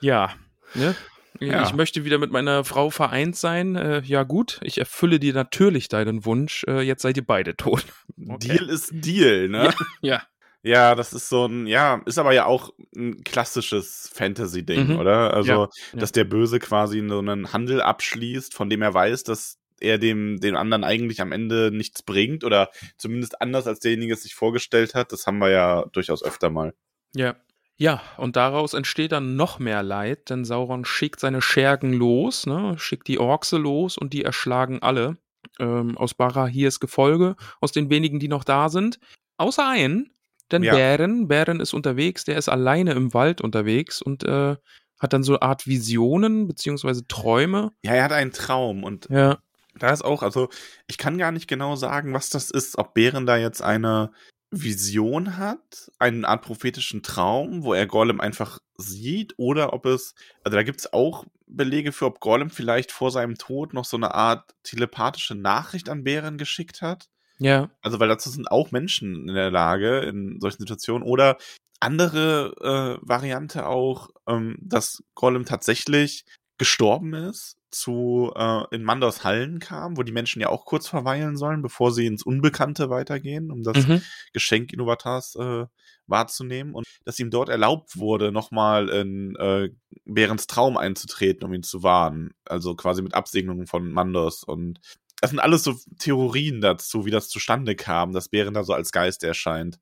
Ja, 0.00 0.34
ne? 0.74 0.94
Ja. 1.40 1.62
Ich 1.64 1.72
möchte 1.74 2.04
wieder 2.04 2.18
mit 2.18 2.30
meiner 2.30 2.64
Frau 2.64 2.90
vereint 2.90 3.34
sein. 3.36 3.74
Äh, 3.76 4.02
ja 4.04 4.22
gut, 4.24 4.60
ich 4.62 4.78
erfülle 4.78 5.18
dir 5.18 5.32
natürlich 5.34 5.88
deinen 5.88 6.24
Wunsch. 6.24 6.64
Äh, 6.68 6.82
jetzt 6.82 7.02
seid 7.02 7.16
ihr 7.16 7.24
beide 7.24 7.56
tot. 7.56 7.84
Okay. 8.28 8.48
Deal 8.48 8.68
ist 8.68 8.90
Deal, 8.92 9.48
ne? 9.48 9.72
Ja. 10.02 10.22
Ja, 10.62 10.94
das 10.94 11.14
ist 11.14 11.30
so 11.30 11.46
ein, 11.46 11.66
ja, 11.66 12.02
ist 12.04 12.18
aber 12.18 12.34
ja 12.34 12.44
auch 12.44 12.70
ein 12.94 13.24
klassisches 13.24 14.10
Fantasy-Ding, 14.12 14.88
Mhm. 14.88 14.98
oder? 14.98 15.32
Also, 15.32 15.50
Ja, 15.52 15.58
ja. 15.94 15.98
dass 15.98 16.12
der 16.12 16.24
Böse 16.24 16.58
quasi 16.58 17.02
so 17.08 17.18
einen 17.18 17.54
Handel 17.54 17.80
abschließt, 17.80 18.52
von 18.52 18.68
dem 18.68 18.82
er 18.82 18.92
weiß, 18.92 19.24
dass 19.24 19.56
er 19.80 19.96
dem, 19.96 20.38
dem 20.40 20.56
anderen 20.56 20.84
eigentlich 20.84 21.22
am 21.22 21.32
Ende 21.32 21.70
nichts 21.72 22.02
bringt 22.02 22.44
oder 22.44 22.68
zumindest 22.98 23.40
anders 23.40 23.66
als 23.66 23.80
derjenige 23.80 24.12
es 24.12 24.22
sich 24.22 24.34
vorgestellt 24.34 24.94
hat. 24.94 25.12
Das 25.12 25.26
haben 25.26 25.38
wir 25.38 25.48
ja 25.48 25.86
durchaus 25.92 26.22
öfter 26.22 26.50
mal. 26.50 26.74
Ja. 27.14 27.36
Ja, 27.80 28.02
und 28.18 28.36
daraus 28.36 28.74
entsteht 28.74 29.10
dann 29.12 29.36
noch 29.36 29.58
mehr 29.58 29.82
Leid, 29.82 30.28
denn 30.28 30.44
Sauron 30.44 30.84
schickt 30.84 31.18
seine 31.18 31.40
Schergen 31.40 31.94
los, 31.94 32.44
ne, 32.44 32.74
schickt 32.78 33.08
die 33.08 33.18
Orkse 33.18 33.56
los 33.56 33.96
und 33.96 34.12
die 34.12 34.22
erschlagen 34.22 34.82
alle 34.82 35.16
ähm, 35.58 35.96
aus 35.96 36.12
Barahirs 36.12 36.78
Gefolge, 36.78 37.36
aus 37.58 37.72
den 37.72 37.88
wenigen, 37.88 38.20
die 38.20 38.28
noch 38.28 38.44
da 38.44 38.68
sind. 38.68 39.00
Außer 39.38 39.66
einen, 39.66 40.10
denn 40.52 40.62
Ja. 40.62 40.74
Bären, 40.74 41.26
Bären 41.26 41.58
ist 41.58 41.72
unterwegs, 41.72 42.24
der 42.24 42.36
ist 42.36 42.50
alleine 42.50 42.92
im 42.92 43.14
Wald 43.14 43.40
unterwegs 43.40 44.02
und 44.02 44.24
äh, 44.24 44.56
hat 45.00 45.12
dann 45.14 45.22
so 45.22 45.32
eine 45.32 45.42
Art 45.48 45.66
Visionen 45.66 46.48
beziehungsweise 46.48 47.06
Träume. 47.08 47.72
Ja, 47.82 47.94
er 47.94 48.04
hat 48.04 48.12
einen 48.12 48.32
Traum 48.32 48.84
und 48.84 49.08
Ja. 49.08 49.38
da 49.74 49.88
ist 49.90 50.04
auch, 50.04 50.22
also 50.22 50.50
ich 50.86 50.98
kann 50.98 51.16
gar 51.16 51.32
nicht 51.32 51.48
genau 51.48 51.76
sagen, 51.76 52.12
was 52.12 52.28
das 52.28 52.50
ist, 52.50 52.76
ob 52.76 52.92
Bären 52.92 53.24
da 53.24 53.38
jetzt 53.38 53.62
eine 53.62 54.10
Vision 54.50 55.36
hat, 55.36 55.92
eine 55.98 56.26
Art 56.26 56.42
prophetischen 56.42 57.02
Traum, 57.02 57.62
wo 57.62 57.72
er 57.72 57.86
Gollum 57.86 58.20
einfach 58.20 58.58
sieht, 58.76 59.34
oder 59.36 59.72
ob 59.72 59.86
es, 59.86 60.14
also 60.42 60.56
da 60.56 60.62
gibt 60.62 60.80
es 60.80 60.92
auch 60.92 61.24
Belege 61.46 61.92
für, 61.92 62.06
ob 62.06 62.20
Gollum 62.20 62.50
vielleicht 62.50 62.92
vor 62.92 63.10
seinem 63.10 63.36
Tod 63.36 63.74
noch 63.74 63.84
so 63.84 63.96
eine 63.96 64.14
Art 64.14 64.54
telepathische 64.62 65.34
Nachricht 65.34 65.88
an 65.88 66.04
Bären 66.04 66.38
geschickt 66.38 66.82
hat. 66.82 67.08
Ja. 67.38 67.70
Also, 67.80 67.98
weil 68.00 68.08
dazu 68.08 68.28
sind 68.28 68.50
auch 68.50 68.70
Menschen 68.70 69.28
in 69.28 69.34
der 69.34 69.50
Lage, 69.50 70.00
in 70.00 70.40
solchen 70.40 70.58
Situationen. 70.58 71.02
Oder 71.02 71.38
andere 71.80 72.98
äh, 73.02 73.08
Variante 73.08 73.66
auch, 73.66 74.10
ähm, 74.26 74.58
dass 74.60 75.02
Gollum 75.14 75.46
tatsächlich 75.46 76.26
gestorben 76.58 77.14
ist, 77.14 77.56
zu 77.70 78.32
äh, 78.34 78.62
in 78.72 78.82
Mandos 78.82 79.24
Hallen 79.24 79.58
kam, 79.58 79.96
wo 79.96 80.02
die 80.02 80.12
Menschen 80.12 80.40
ja 80.40 80.48
auch 80.48 80.64
kurz 80.64 80.88
verweilen 80.88 81.36
sollen, 81.36 81.62
bevor 81.62 81.92
sie 81.92 82.06
ins 82.06 82.22
Unbekannte 82.22 82.90
weitergehen, 82.90 83.50
um 83.50 83.62
das 83.62 83.86
Mhm. 83.86 84.02
Geschenk 84.32 84.72
Innovatars 84.72 85.36
äh, 85.36 85.66
wahrzunehmen 86.06 86.74
und 86.74 86.86
dass 87.04 87.18
ihm 87.18 87.30
dort 87.30 87.48
erlaubt 87.48 87.96
wurde, 87.96 88.32
nochmal 88.32 88.88
in 88.88 89.36
äh, 89.36 89.70
Bärens 90.04 90.46
Traum 90.46 90.76
einzutreten, 90.76 91.44
um 91.44 91.54
ihn 91.54 91.62
zu 91.62 91.82
warnen. 91.82 92.34
Also 92.44 92.74
quasi 92.74 93.02
mit 93.02 93.14
Absegnungen 93.14 93.66
von 93.66 93.90
Mandos 93.90 94.42
und 94.42 94.80
das 95.20 95.30
sind 95.30 95.38
alles 95.38 95.64
so 95.64 95.74
Theorien 95.98 96.60
dazu, 96.60 97.04
wie 97.04 97.10
das 97.10 97.28
zustande 97.28 97.76
kam, 97.76 98.12
dass 98.12 98.30
Bären 98.30 98.54
da 98.54 98.64
so 98.64 98.72
als 98.72 98.90
Geist 98.90 99.22
erscheint. 99.22 99.78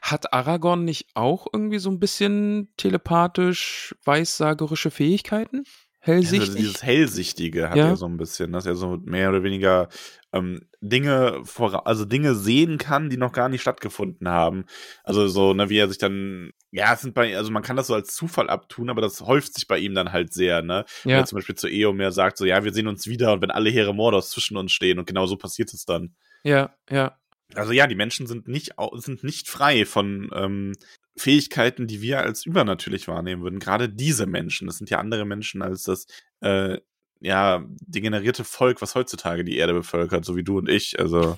Hat 0.00 0.32
Aragorn 0.32 0.84
nicht 0.84 1.08
auch 1.14 1.46
irgendwie 1.52 1.78
so 1.80 1.90
ein 1.90 1.98
bisschen 1.98 2.72
telepathisch 2.76 3.94
weissagerische 4.04 4.90
Fähigkeiten? 4.90 5.64
Hellsichtig? 6.06 6.40
also 6.40 6.54
dieses 6.58 6.82
Hellsichtige 6.82 7.68
hat 7.68 7.76
Ja. 7.76 7.88
er 7.88 7.96
so 7.96 8.06
ein 8.06 8.16
bisschen, 8.16 8.52
dass 8.52 8.64
er 8.64 8.76
so 8.76 8.98
mehr 9.04 9.28
oder 9.28 9.42
weniger 9.42 9.88
ähm, 10.32 10.60
Dinge 10.80 11.40
vor, 11.44 11.86
also 11.86 12.04
Dinge 12.04 12.34
sehen 12.34 12.78
kann, 12.78 13.10
die 13.10 13.16
noch 13.16 13.32
gar 13.32 13.48
nicht 13.48 13.62
stattgefunden 13.62 14.28
haben. 14.28 14.64
Also 15.02 15.26
so, 15.28 15.52
ne, 15.54 15.68
wie 15.68 15.78
er 15.78 15.88
sich 15.88 15.98
dann, 15.98 16.50
ja, 16.70 16.94
es 16.94 17.00
sind 17.00 17.14
bei, 17.14 17.36
also 17.36 17.50
man 17.50 17.62
kann 17.62 17.76
das 17.76 17.88
so 17.88 17.94
als 17.94 18.14
Zufall 18.14 18.48
abtun, 18.48 18.88
aber 18.88 19.00
das 19.00 19.20
häuft 19.22 19.54
sich 19.54 19.66
bei 19.66 19.78
ihm 19.78 19.94
dann 19.94 20.12
halt 20.12 20.32
sehr, 20.32 20.62
ne? 20.62 20.84
Wenn 21.02 21.12
ja. 21.12 21.18
er 21.18 21.26
zum 21.26 21.36
Beispiel 21.36 21.56
zu 21.56 21.68
Eomer 21.68 22.12
sagt, 22.12 22.38
so, 22.38 22.44
ja, 22.44 22.62
wir 22.64 22.72
sehen 22.72 22.86
uns 22.86 23.06
wieder 23.06 23.32
und 23.32 23.42
wenn 23.42 23.50
alle 23.50 23.70
Heere 23.70 23.94
Mordors 23.94 24.30
zwischen 24.30 24.56
uns 24.56 24.72
stehen 24.72 24.98
und 24.98 25.06
genau 25.06 25.26
so 25.26 25.36
passiert 25.36 25.72
es 25.74 25.84
dann. 25.84 26.14
ja, 26.44 26.74
ja. 26.90 27.18
Also 27.54 27.70
ja, 27.70 27.86
die 27.86 27.94
Menschen 27.94 28.26
sind 28.26 28.48
nicht, 28.48 28.72
sind 28.94 29.22
nicht 29.22 29.48
frei 29.48 29.84
von 29.86 30.30
ähm, 30.34 30.72
Fähigkeiten, 31.16 31.86
die 31.86 32.02
wir 32.02 32.20
als 32.20 32.44
übernatürlich 32.44 33.08
wahrnehmen 33.08 33.42
würden. 33.42 33.58
Gerade 33.58 33.88
diese 33.88 34.26
Menschen, 34.26 34.66
das 34.66 34.78
sind 34.78 34.90
ja 34.90 34.98
andere 34.98 35.24
Menschen 35.24 35.62
als 35.62 35.84
das 35.84 36.06
äh, 36.40 36.78
ja 37.20 37.64
degenerierte 37.80 38.44
Volk, 38.44 38.82
was 38.82 38.94
heutzutage 38.94 39.44
die 39.44 39.56
Erde 39.56 39.72
bevölkert, 39.72 40.24
so 40.24 40.36
wie 40.36 40.44
du 40.44 40.58
und 40.58 40.68
ich. 40.68 40.98
Also 40.98 41.34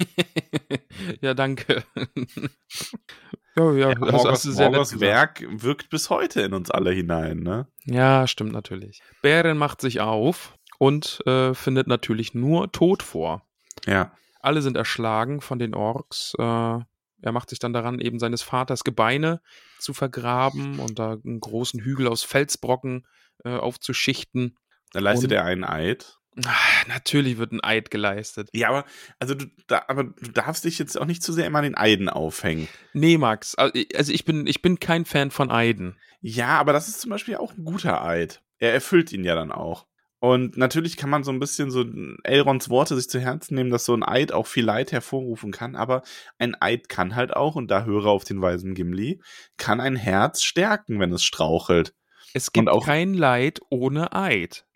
ja, 1.20 1.34
danke. 1.34 1.84
ja, 3.56 3.72
ja, 3.72 3.98
Morgos, 3.98 4.42
sehr 4.42 4.66
nett 4.66 4.72
Morgos 4.72 4.92
gesagt. 4.92 5.00
Werk 5.00 5.44
wirkt 5.62 5.90
bis 5.90 6.10
heute 6.10 6.42
in 6.42 6.54
uns 6.54 6.70
alle 6.70 6.90
hinein, 6.90 7.38
ne? 7.38 7.68
Ja, 7.84 8.26
stimmt 8.26 8.52
natürlich. 8.52 9.00
Bären 9.22 9.58
macht 9.58 9.80
sich 9.80 10.00
auf 10.00 10.58
und 10.78 11.24
äh, 11.26 11.54
findet 11.54 11.86
natürlich 11.86 12.34
nur 12.34 12.72
Tod 12.72 13.02
vor. 13.02 13.42
Ja. 13.86 14.12
Alle 14.40 14.62
sind 14.62 14.76
erschlagen 14.76 15.40
von 15.40 15.58
den 15.58 15.74
Orks. 15.74 16.34
Äh, 16.38 16.78
er 17.22 17.32
macht 17.32 17.50
sich 17.50 17.58
dann 17.58 17.72
daran, 17.72 18.00
eben 18.00 18.18
seines 18.18 18.42
Vaters 18.42 18.84
Gebeine 18.84 19.40
zu 19.78 19.94
vergraben 19.94 20.78
und 20.80 20.98
da 20.98 21.12
einen 21.24 21.40
großen 21.40 21.80
Hügel 21.80 22.06
aus 22.08 22.22
Felsbrocken 22.22 23.06
äh, 23.44 23.50
aufzuschichten. 23.56 24.56
Da 24.92 25.00
leistet 25.00 25.30
Und- 25.30 25.36
er 25.36 25.44
einen 25.44 25.64
Eid. 25.64 26.14
Ah, 26.44 26.54
natürlich 26.86 27.36
wird 27.38 27.50
ein 27.50 27.64
Eid 27.64 27.90
geleistet. 27.90 28.48
Ja, 28.52 28.68
aber 28.68 28.84
also 29.18 29.34
du, 29.34 29.46
da, 29.66 29.82
aber 29.88 30.04
du 30.04 30.30
darfst 30.30 30.64
dich 30.64 30.78
jetzt 30.78 30.96
auch 30.96 31.04
nicht 31.06 31.20
zu 31.20 31.32
sehr 31.32 31.46
immer 31.46 31.58
an 31.58 31.64
den 31.64 31.76
Eiden 31.76 32.08
aufhängen. 32.08 32.68
Nee, 32.92 33.18
Max, 33.18 33.56
also 33.56 33.72
ich 34.12 34.24
bin, 34.24 34.46
ich 34.46 34.62
bin 34.62 34.78
kein 34.78 35.04
Fan 35.04 35.32
von 35.32 35.50
Eiden. 35.50 35.98
Ja, 36.20 36.58
aber 36.60 36.72
das 36.72 36.86
ist 36.86 37.00
zum 37.00 37.10
Beispiel 37.10 37.36
auch 37.38 37.54
ein 37.56 37.64
guter 37.64 38.04
Eid. 38.04 38.40
Er 38.58 38.72
erfüllt 38.72 39.12
ihn 39.12 39.24
ja 39.24 39.34
dann 39.34 39.50
auch. 39.50 39.86
Und 40.20 40.56
natürlich 40.56 40.96
kann 40.96 41.10
man 41.10 41.22
so 41.22 41.30
ein 41.30 41.38
bisschen 41.38 41.70
so 41.70 41.84
Elrons 42.24 42.68
Worte 42.70 42.96
sich 42.96 43.08
zu 43.08 43.20
Herzen 43.20 43.54
nehmen, 43.54 43.70
dass 43.70 43.84
so 43.84 43.94
ein 43.94 44.02
Eid 44.02 44.32
auch 44.32 44.46
viel 44.48 44.64
Leid 44.64 44.90
hervorrufen 44.90 45.52
kann, 45.52 45.76
aber 45.76 46.02
ein 46.38 46.56
Eid 46.60 46.88
kann 46.88 47.14
halt 47.14 47.34
auch, 47.36 47.54
und 47.54 47.70
da 47.70 47.84
höre 47.84 48.06
auf 48.06 48.24
den 48.24 48.42
weisen 48.42 48.74
Gimli, 48.74 49.20
kann 49.58 49.80
ein 49.80 49.94
Herz 49.96 50.42
stärken, 50.42 50.98
wenn 50.98 51.12
es 51.12 51.22
strauchelt. 51.22 51.94
Es 52.34 52.52
gibt 52.52 52.68
auch- 52.68 52.84
kein 52.84 53.14
Leid 53.14 53.60
ohne 53.70 54.12
Eid. 54.12 54.66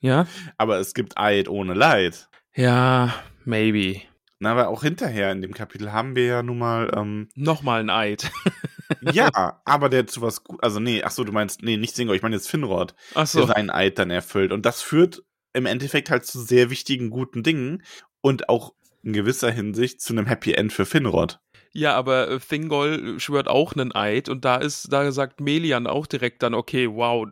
Ja? 0.00 0.26
Aber 0.58 0.78
es 0.78 0.92
gibt 0.94 1.16
Eid 1.16 1.48
ohne 1.48 1.72
Leid. 1.74 2.28
Ja, 2.54 3.14
maybe. 3.44 4.02
Na, 4.40 4.50
aber 4.52 4.68
auch 4.68 4.82
hinterher 4.82 5.32
in 5.32 5.40
dem 5.40 5.54
Kapitel 5.54 5.92
haben 5.92 6.16
wir 6.16 6.26
ja 6.26 6.42
nun 6.42 6.58
mal, 6.58 6.90
ähm, 6.94 7.28
Nochmal 7.34 7.80
ein 7.80 7.90
Eid. 7.90 8.30
ja, 9.12 9.60
aber 9.64 9.88
der 9.88 10.06
zu 10.06 10.22
was 10.22 10.44
gut, 10.44 10.62
also 10.62 10.80
nee, 10.80 11.02
ach 11.02 11.10
so, 11.10 11.24
du 11.24 11.32
meinst, 11.32 11.62
nee, 11.62 11.76
nicht 11.76 11.94
Singor, 11.94 12.14
ich 12.14 12.22
meine 12.22 12.36
jetzt 12.36 12.48
Finrod. 12.48 12.94
Ach 13.14 13.30
der 13.30 13.42
so. 13.42 13.46
seinen 13.46 13.70
Eid 13.70 13.98
dann 13.98 14.10
erfüllt. 14.10 14.52
Und 14.52 14.66
das 14.66 14.82
führt 14.82 15.22
im 15.52 15.66
Endeffekt 15.66 16.10
halt 16.10 16.24
zu 16.24 16.40
sehr 16.40 16.70
wichtigen, 16.70 17.10
guten 17.10 17.42
Dingen 17.42 17.82
und 18.20 18.48
auch 18.48 18.74
in 19.02 19.12
gewisser 19.12 19.50
Hinsicht 19.50 20.00
zu 20.00 20.12
einem 20.12 20.26
Happy 20.26 20.52
End 20.54 20.72
für 20.72 20.86
Finrod. 20.86 21.40
Ja, 21.72 21.94
aber 21.94 22.28
äh, 22.28 22.38
Thingol 22.38 23.18
schwört 23.18 23.48
auch 23.48 23.72
einen 23.72 23.94
Eid 23.94 24.28
und 24.28 24.44
da 24.44 24.56
ist, 24.56 24.92
da 24.92 25.10
sagt 25.10 25.40
Melian 25.40 25.86
auch 25.86 26.06
direkt 26.06 26.42
dann, 26.42 26.54
okay, 26.54 26.88
wow, 26.90 27.26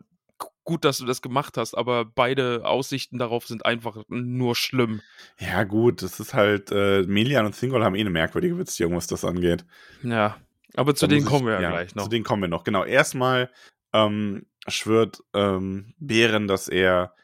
gut, 0.64 0.84
dass 0.84 0.98
du 0.98 1.04
das 1.04 1.20
gemacht 1.20 1.56
hast, 1.56 1.74
aber 1.74 2.04
beide 2.04 2.62
Aussichten 2.64 3.18
darauf 3.18 3.46
sind 3.46 3.66
einfach 3.66 4.02
nur 4.08 4.54
schlimm. 4.54 5.00
Ja, 5.38 5.64
gut, 5.64 6.02
das 6.02 6.20
ist 6.20 6.32
halt, 6.32 6.70
äh, 6.70 7.02
Melian 7.02 7.46
und 7.46 7.58
Thingol 7.58 7.84
haben 7.84 7.94
eh 7.94 8.00
eine 8.00 8.10
merkwürdige 8.10 8.54
Beziehung, 8.54 8.96
was 8.96 9.06
das 9.06 9.24
angeht. 9.24 9.64
Ja. 10.02 10.36
Aber 10.76 10.94
zu 10.94 11.06
Da 11.06 11.10
denen 11.10 11.24
muss 11.24 11.32
ich- 11.32 11.38
kommen 11.38 11.46
wir 11.48 11.60
ja, 11.60 11.70
gleich 11.70 11.94
noch. 11.94 12.04
Zu 12.04 12.10
denen 12.10 12.24
kommen 12.24 12.42
wir 12.42 12.48
noch, 12.48 12.64
genau. 12.64 12.84
Erstmal 12.84 13.50
ähm, 13.92 14.46
schwört 14.68 15.20
ähm, 15.34 15.94
Bären, 15.98 16.46
dass 16.46 16.68
er, 16.68 17.14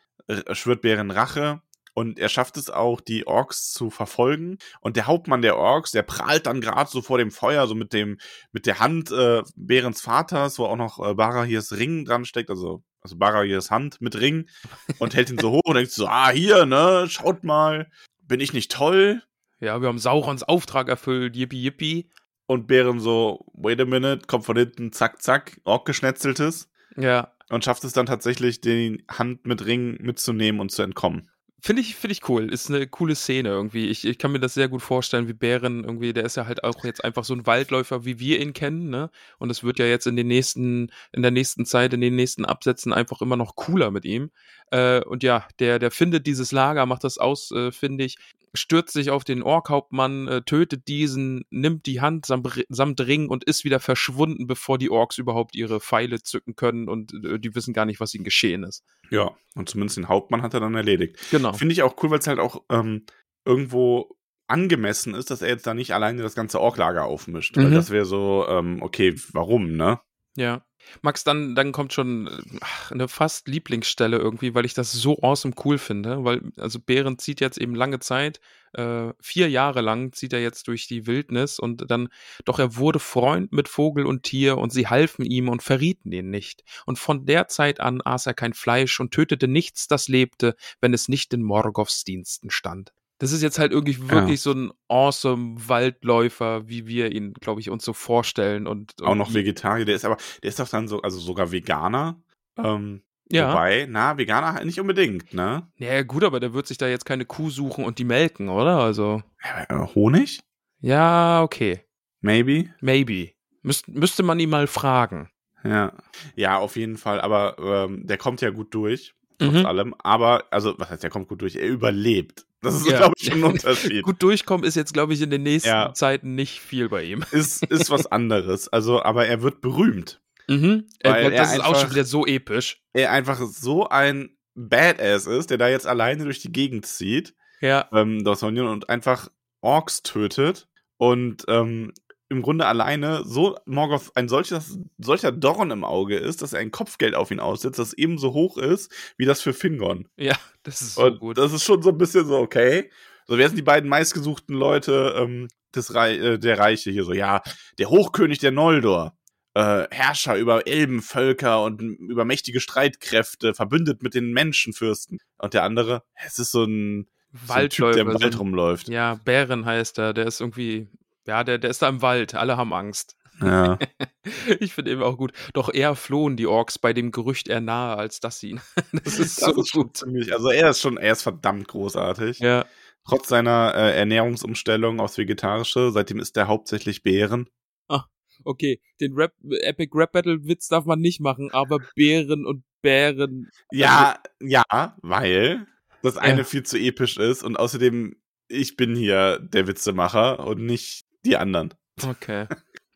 schwört 0.52 0.80
Bären 0.82 1.10
Rache 1.12 1.62
und 1.94 2.18
er 2.18 2.28
schafft 2.28 2.56
es 2.56 2.68
auch, 2.68 3.00
die 3.00 3.26
Orks 3.26 3.72
zu 3.72 3.88
verfolgen. 3.90 4.58
Und 4.80 4.96
der 4.96 5.06
Hauptmann 5.06 5.40
der 5.42 5.56
Orks, 5.56 5.92
der 5.92 6.02
prahlt 6.02 6.46
dann 6.46 6.60
gerade 6.60 6.90
so 6.90 7.00
vor 7.02 7.18
dem 7.18 7.30
Feuer, 7.30 7.66
so 7.68 7.74
mit 7.74 7.92
dem, 7.92 8.18
mit 8.52 8.66
der 8.66 8.80
Hand 8.80 9.10
äh, 9.12 9.42
Bärens 9.54 10.00
Vaters, 10.02 10.58
wo 10.58 10.64
auch 10.66 10.76
noch 10.76 10.98
äh, 10.98 11.14
Barahirs 11.14 11.72
Ring 11.78 12.04
dran 12.04 12.24
steckt, 12.24 12.50
also, 12.50 12.82
also 13.00 13.16
Barahirs 13.16 13.70
Hand 13.70 14.00
mit 14.00 14.18
Ring 14.20 14.48
und 14.98 15.14
hält 15.14 15.30
ihn 15.30 15.38
so 15.38 15.52
hoch 15.52 15.62
und 15.64 15.76
denkt 15.76 15.92
so, 15.92 16.06
ah, 16.08 16.30
hier, 16.30 16.66
ne, 16.66 17.06
schaut 17.08 17.44
mal, 17.44 17.88
bin 18.22 18.40
ich 18.40 18.52
nicht 18.52 18.72
toll? 18.72 19.22
Ja, 19.60 19.80
wir 19.80 19.88
haben 19.88 19.98
Saurons 19.98 20.42
Auftrag 20.42 20.88
erfüllt, 20.88 21.34
yippie 21.36 21.62
yippie. 21.62 22.10
Und 22.46 22.66
Bären 22.66 23.00
so, 23.00 23.44
wait 23.54 23.80
a 23.80 23.84
minute, 23.84 24.26
kommt 24.26 24.44
von 24.44 24.56
hinten, 24.56 24.92
zack, 24.92 25.20
zack, 25.22 25.60
Ork-Geschnetzeltes. 25.64 26.68
Ja. 26.96 27.32
und 27.50 27.64
schafft 27.64 27.84
es 27.84 27.92
dann 27.92 28.06
tatsächlich, 28.06 28.60
die 28.60 29.04
Hand 29.08 29.46
mit 29.46 29.64
Ring 29.66 29.98
mitzunehmen 30.00 30.60
und 30.60 30.70
zu 30.70 30.82
entkommen. 30.82 31.28
Finde 31.60 31.82
ich, 31.82 31.96
finde 31.96 32.12
ich 32.12 32.28
cool. 32.28 32.52
Ist 32.52 32.70
eine 32.70 32.86
coole 32.86 33.16
Szene 33.16 33.48
irgendwie. 33.48 33.88
Ich, 33.88 34.04
ich 34.04 34.18
kann 34.18 34.30
mir 34.30 34.38
das 34.38 34.54
sehr 34.54 34.68
gut 34.68 34.82
vorstellen, 34.82 35.26
wie 35.26 35.32
Bären 35.32 35.84
irgendwie, 35.84 36.12
der 36.12 36.24
ist 36.24 36.36
ja 36.36 36.46
halt 36.46 36.62
auch 36.62 36.84
jetzt 36.84 37.02
einfach 37.02 37.24
so 37.24 37.34
ein 37.34 37.46
Waldläufer, 37.46 38.04
wie 38.04 38.20
wir 38.20 38.40
ihn 38.40 38.52
kennen, 38.52 38.88
ne? 38.88 39.10
Und 39.38 39.50
es 39.50 39.64
wird 39.64 39.78
ja 39.78 39.86
jetzt 39.86 40.06
in 40.06 40.16
den 40.16 40.28
nächsten, 40.28 40.92
in 41.12 41.22
der 41.22 41.30
nächsten 41.32 41.66
Zeit, 41.66 41.92
in 41.92 42.00
den 42.00 42.14
nächsten 42.14 42.44
Absätzen 42.44 42.92
einfach 42.92 43.20
immer 43.20 43.36
noch 43.36 43.56
cooler 43.56 43.90
mit 43.90 44.04
ihm. 44.04 44.30
Äh, 44.70 45.00
und 45.02 45.22
ja, 45.22 45.48
der, 45.58 45.78
der 45.78 45.90
findet 45.90 46.26
dieses 46.26 46.52
Lager, 46.52 46.86
macht 46.86 47.04
das 47.04 47.18
aus, 47.18 47.50
äh, 47.50 47.72
finde 47.72 48.04
ich, 48.04 48.16
stürzt 48.56 48.92
sich 48.94 49.10
auf 49.10 49.24
den 49.24 49.42
Orkhauptmann, 49.42 50.28
äh, 50.28 50.42
tötet 50.42 50.88
diesen, 50.88 51.44
nimmt 51.50 51.86
die 51.86 52.00
Hand 52.00 52.26
samt, 52.26 52.64
samt 52.68 53.00
Ring 53.00 53.28
und 53.28 53.44
ist 53.44 53.64
wieder 53.64 53.80
verschwunden, 53.80 54.46
bevor 54.46 54.78
die 54.78 54.90
Orks 54.90 55.18
überhaupt 55.18 55.54
ihre 55.54 55.80
Pfeile 55.80 56.22
zücken 56.22 56.56
können 56.56 56.88
und 56.88 57.12
äh, 57.24 57.38
die 57.38 57.54
wissen 57.54 57.74
gar 57.74 57.84
nicht, 57.84 58.00
was 58.00 58.14
ihnen 58.14 58.24
geschehen 58.24 58.62
ist. 58.64 58.82
Ja, 59.10 59.30
und 59.54 59.68
zumindest 59.68 59.96
den 59.98 60.08
Hauptmann 60.08 60.42
hat 60.42 60.54
er 60.54 60.60
dann 60.60 60.74
erledigt. 60.74 61.18
Genau. 61.30 61.52
Finde 61.52 61.72
ich 61.72 61.82
auch 61.82 61.94
cool, 62.02 62.10
weil 62.10 62.18
es 62.18 62.26
halt 62.26 62.38
auch 62.40 62.62
ähm, 62.70 63.04
irgendwo 63.44 64.16
angemessen 64.48 65.14
ist, 65.14 65.30
dass 65.30 65.42
er 65.42 65.48
jetzt 65.48 65.66
da 65.66 65.74
nicht 65.74 65.92
alleine 65.94 66.22
das 66.22 66.34
ganze 66.34 66.60
Orklager 66.60 67.04
aufmischt. 67.04 67.56
Weil 67.56 67.68
Mhm. 67.70 67.74
das 67.74 67.90
wäre 67.90 68.04
so, 68.04 68.46
ähm, 68.48 68.78
okay, 68.80 69.14
warum, 69.32 69.76
ne? 69.76 70.00
Ja. 70.36 70.64
Max, 71.02 71.24
dann, 71.24 71.54
dann 71.54 71.72
kommt 71.72 71.92
schon 71.92 72.28
ach, 72.60 72.90
eine 72.90 73.08
fast 73.08 73.48
Lieblingsstelle 73.48 74.18
irgendwie, 74.18 74.54
weil 74.54 74.64
ich 74.64 74.74
das 74.74 74.92
so 74.92 75.18
awesome 75.22 75.54
cool 75.64 75.78
finde. 75.78 76.24
Weil, 76.24 76.42
also 76.56 76.78
Bären 76.78 77.18
zieht 77.18 77.40
jetzt 77.40 77.58
eben 77.58 77.74
lange 77.74 77.98
Zeit, 78.00 78.40
äh, 78.72 79.12
vier 79.20 79.48
Jahre 79.48 79.80
lang 79.80 80.12
zieht 80.12 80.32
er 80.32 80.40
jetzt 80.40 80.68
durch 80.68 80.86
die 80.86 81.06
Wildnis 81.06 81.58
und 81.58 81.90
dann, 81.90 82.08
doch 82.44 82.58
er 82.58 82.76
wurde 82.76 82.98
Freund 82.98 83.52
mit 83.52 83.68
Vogel 83.68 84.06
und 84.06 84.22
Tier 84.22 84.58
und 84.58 84.72
sie 84.72 84.86
halfen 84.86 85.24
ihm 85.24 85.48
und 85.48 85.62
verrieten 85.62 86.12
ihn 86.12 86.30
nicht. 86.30 86.62
Und 86.84 86.98
von 86.98 87.26
der 87.26 87.48
Zeit 87.48 87.80
an 87.80 88.00
aß 88.02 88.26
er 88.26 88.34
kein 88.34 88.52
Fleisch 88.52 89.00
und 89.00 89.12
tötete 89.12 89.48
nichts, 89.48 89.88
das 89.88 90.08
lebte, 90.08 90.56
wenn 90.80 90.94
es 90.94 91.08
nicht 91.08 91.32
in 91.32 91.42
Morgoths 91.42 92.04
Diensten 92.04 92.50
stand. 92.50 92.92
Das 93.18 93.32
ist 93.32 93.42
jetzt 93.42 93.58
halt 93.58 93.72
irgendwie 93.72 94.10
wirklich 94.10 94.44
ja. 94.44 94.52
so 94.52 94.52
ein 94.52 94.72
awesome 94.88 95.56
Waldläufer, 95.68 96.68
wie 96.68 96.86
wir 96.86 97.12
ihn, 97.12 97.32
glaube 97.34 97.60
ich, 97.60 97.70
uns 97.70 97.84
so 97.84 97.94
vorstellen. 97.94 98.66
Und, 98.66 98.94
auch 99.02 99.14
noch 99.14 99.32
Vegetarier, 99.32 99.86
der 99.86 99.96
ist 99.96 100.04
aber, 100.04 100.18
der 100.42 100.48
ist 100.48 100.58
doch 100.58 100.68
dann 100.68 100.86
so, 100.86 101.00
also 101.00 101.18
sogar 101.18 101.50
Veganer. 101.50 102.20
Ähm, 102.58 103.02
ja. 103.30 103.50
Wobei, 103.50 103.86
na, 103.88 104.18
Veganer 104.18 104.52
halt 104.52 104.66
nicht 104.66 104.80
unbedingt, 104.80 105.34
ne? 105.34 105.66
Ja, 105.78 106.02
gut, 106.02 106.24
aber 106.24 106.40
der 106.40 106.52
wird 106.52 106.66
sich 106.66 106.78
da 106.78 106.86
jetzt 106.86 107.06
keine 107.06 107.24
Kuh 107.24 107.50
suchen 107.50 107.84
und 107.84 107.98
die 107.98 108.04
melken, 108.04 108.48
oder? 108.48 108.78
Also. 108.78 109.22
Ja, 109.42 109.94
Honig? 109.94 110.40
Ja, 110.80 111.42
okay. 111.42 111.80
Maybe? 112.20 112.70
Maybe. 112.80 113.32
Müsst, 113.62 113.88
müsste 113.88 114.22
man 114.22 114.38
ihn 114.38 114.50
mal 114.50 114.66
fragen. 114.66 115.30
Ja. 115.64 115.92
Ja, 116.36 116.58
auf 116.58 116.76
jeden 116.76 116.96
Fall. 116.96 117.20
Aber 117.20 117.56
ähm, 117.58 118.06
der 118.06 118.18
kommt 118.18 118.40
ja 118.40 118.50
gut 118.50 118.72
durch 118.74 119.15
trotz 119.38 119.54
mhm. 119.54 119.66
allem. 119.66 119.94
Aber, 119.98 120.44
also, 120.50 120.74
was 120.78 120.90
heißt, 120.90 121.04
er 121.04 121.10
kommt 121.10 121.28
gut 121.28 121.42
durch? 121.42 121.56
Er 121.56 121.68
überlebt. 121.68 122.46
Das 122.62 122.74
ist, 122.74 122.88
ja. 122.88 122.98
glaube 122.98 123.14
ich, 123.16 123.26
schon 123.26 123.44
ein 123.44 123.52
Unterschied. 123.52 124.02
gut 124.02 124.22
durchkommen 124.22 124.64
ist 124.64 124.74
jetzt, 124.74 124.92
glaube 124.92 125.14
ich, 125.14 125.22
in 125.22 125.30
den 125.30 125.42
nächsten 125.42 125.68
ja. 125.68 125.92
Zeiten 125.92 126.34
nicht 126.34 126.60
viel 126.60 126.88
bei 126.88 127.04
ihm. 127.04 127.24
Ist, 127.30 127.64
ist 127.64 127.90
was 127.90 128.06
anderes. 128.06 128.68
Also, 128.68 129.02
aber 129.02 129.26
er 129.26 129.42
wird 129.42 129.60
berühmt. 129.60 130.20
Mhm. 130.48 130.86
Weil 131.02 131.30
das 131.30 131.52
ist 131.52 131.60
einfach, 131.60 131.70
auch 131.70 131.80
schon 131.80 131.90
wieder 131.90 132.04
so 132.04 132.26
episch. 132.26 132.82
Er 132.92 133.10
einfach 133.12 133.40
so 133.40 133.88
ein 133.88 134.30
Badass 134.54 135.26
ist, 135.26 135.50
der 135.50 135.58
da 135.58 135.68
jetzt 135.68 135.86
alleine 135.86 136.24
durch 136.24 136.40
die 136.40 136.52
Gegend 136.52 136.86
zieht. 136.86 137.34
Ja. 137.60 137.88
Ähm, 137.92 138.26
und 138.26 138.88
einfach 138.88 139.28
Orks 139.60 140.02
tötet 140.02 140.68
und 140.98 141.44
ähm, 141.48 141.92
im 142.28 142.42
Grunde 142.42 142.66
alleine 142.66 143.24
so 143.24 143.56
Morgoth 143.66 144.10
ein 144.14 144.28
solches, 144.28 144.78
solcher 144.98 145.32
Dorn 145.32 145.70
im 145.70 145.84
Auge 145.84 146.16
ist, 146.16 146.42
dass 146.42 146.52
er 146.52 146.60
ein 146.60 146.70
Kopfgeld 146.70 147.14
auf 147.14 147.30
ihn 147.30 147.40
aussetzt, 147.40 147.78
das 147.78 147.92
ebenso 147.92 148.32
hoch 148.32 148.58
ist 148.58 148.92
wie 149.16 149.26
das 149.26 149.40
für 149.40 149.52
Fingon. 149.52 150.08
Ja, 150.16 150.36
das 150.62 150.82
ist 150.82 150.94
so 150.94 151.04
Und 151.04 151.20
gut. 151.20 151.38
Das 151.38 151.52
ist 151.52 151.64
schon 151.64 151.82
so 151.82 151.90
ein 151.90 151.98
bisschen 151.98 152.26
so, 152.26 152.38
okay. 152.38 152.90
So, 153.26 153.38
wer 153.38 153.48
sind 153.48 153.56
die 153.56 153.62
beiden 153.62 153.88
meistgesuchten 153.88 154.54
Leute 154.54 155.14
ähm, 155.18 155.48
des 155.74 155.94
Re 155.94 156.16
äh, 156.16 156.38
der 156.38 156.58
Reiche 156.58 156.90
hier? 156.90 157.04
So, 157.04 157.12
ja, 157.12 157.42
der 157.78 157.90
Hochkönig 157.90 158.38
der 158.38 158.52
Noldor. 158.52 159.16
Äh, 159.54 159.86
Herrscher 159.90 160.36
über 160.36 160.66
Elbenvölker 160.66 161.62
und 161.62 161.80
über 161.80 162.26
mächtige 162.26 162.60
Streitkräfte, 162.60 163.54
verbündet 163.54 164.02
mit 164.02 164.14
den 164.14 164.32
Menschenfürsten. 164.32 165.18
Und 165.38 165.54
der 165.54 165.62
andere, 165.62 166.02
es 166.26 166.38
ist 166.38 166.52
so 166.52 166.64
ein, 166.64 167.08
Waldläufer, 167.32 167.50
so 167.50 167.54
ein 167.54 167.70
typ, 167.70 167.92
der 167.92 168.14
im 168.14 168.20
Wald 168.22 168.38
rumläuft. 168.38 168.88
Ja, 168.88 169.14
Bären 169.14 169.64
heißt 169.64 169.98
er, 169.98 170.12
der 170.12 170.26
ist 170.26 170.40
irgendwie 170.40 170.88
ja, 171.26 171.44
der, 171.44 171.58
der 171.58 171.70
ist 171.70 171.82
da 171.82 171.88
im 171.88 172.02
Wald. 172.02 172.34
Alle 172.34 172.56
haben 172.56 172.72
Angst. 172.72 173.16
Ja. 173.40 173.78
ich 174.60 174.74
finde 174.74 174.92
eben 174.92 175.02
auch 175.02 175.16
gut. 175.16 175.32
Doch 175.52 175.72
eher 175.72 175.94
flohen 175.94 176.36
die 176.36 176.46
Orks 176.46 176.78
bei 176.78 176.92
dem 176.92 177.10
Gerücht 177.10 177.48
eher 177.48 177.60
nahe, 177.60 177.96
als 177.96 178.20
dass 178.20 178.40
sie 178.40 178.50
ihn. 178.50 178.60
das 179.04 179.18
ist 179.18 179.42
das 179.42 179.54
so 179.54 179.60
ist 179.60 179.72
gut. 179.72 179.96
Ziemlich, 179.96 180.32
also 180.32 180.50
er 180.50 180.70
ist 180.70 180.80
schon, 180.80 180.96
er 180.96 181.12
ist 181.12 181.22
verdammt 181.22 181.68
großartig. 181.68 182.38
Ja. 182.38 182.64
Trotz 183.04 183.28
seiner 183.28 183.72
äh, 183.74 183.96
Ernährungsumstellung 183.96 185.00
aufs 185.00 185.18
Vegetarische, 185.18 185.90
seitdem 185.92 186.18
ist 186.18 186.36
er 186.36 186.48
hauptsächlich 186.48 187.02
Bären. 187.02 187.48
Ah, 187.88 188.04
okay. 188.42 188.80
Den 189.00 189.14
Rap, 189.14 189.32
Epic 189.62 189.92
Rap 189.94 190.12
Battle 190.12 190.44
Witz 190.44 190.68
darf 190.68 190.86
man 190.86 190.98
nicht 190.98 191.20
machen, 191.20 191.50
aber 191.52 191.78
Bären 191.94 192.44
und 192.44 192.64
Bären. 192.82 193.48
Ja, 193.70 194.18
also, 194.40 194.48
ja, 194.48 194.96
weil 195.02 195.66
das 196.02 196.16
eine 196.16 196.38
ja. 196.38 196.44
viel 196.44 196.64
zu 196.64 196.78
episch 196.78 197.16
ist 197.16 197.44
und 197.44 197.56
außerdem 197.56 198.16
ich 198.48 198.76
bin 198.76 198.94
hier 198.94 199.40
der 199.40 199.66
Witzemacher 199.66 200.46
und 200.46 200.64
nicht 200.64 201.05
die 201.26 201.36
anderen. 201.36 201.74
Okay. 202.02 202.46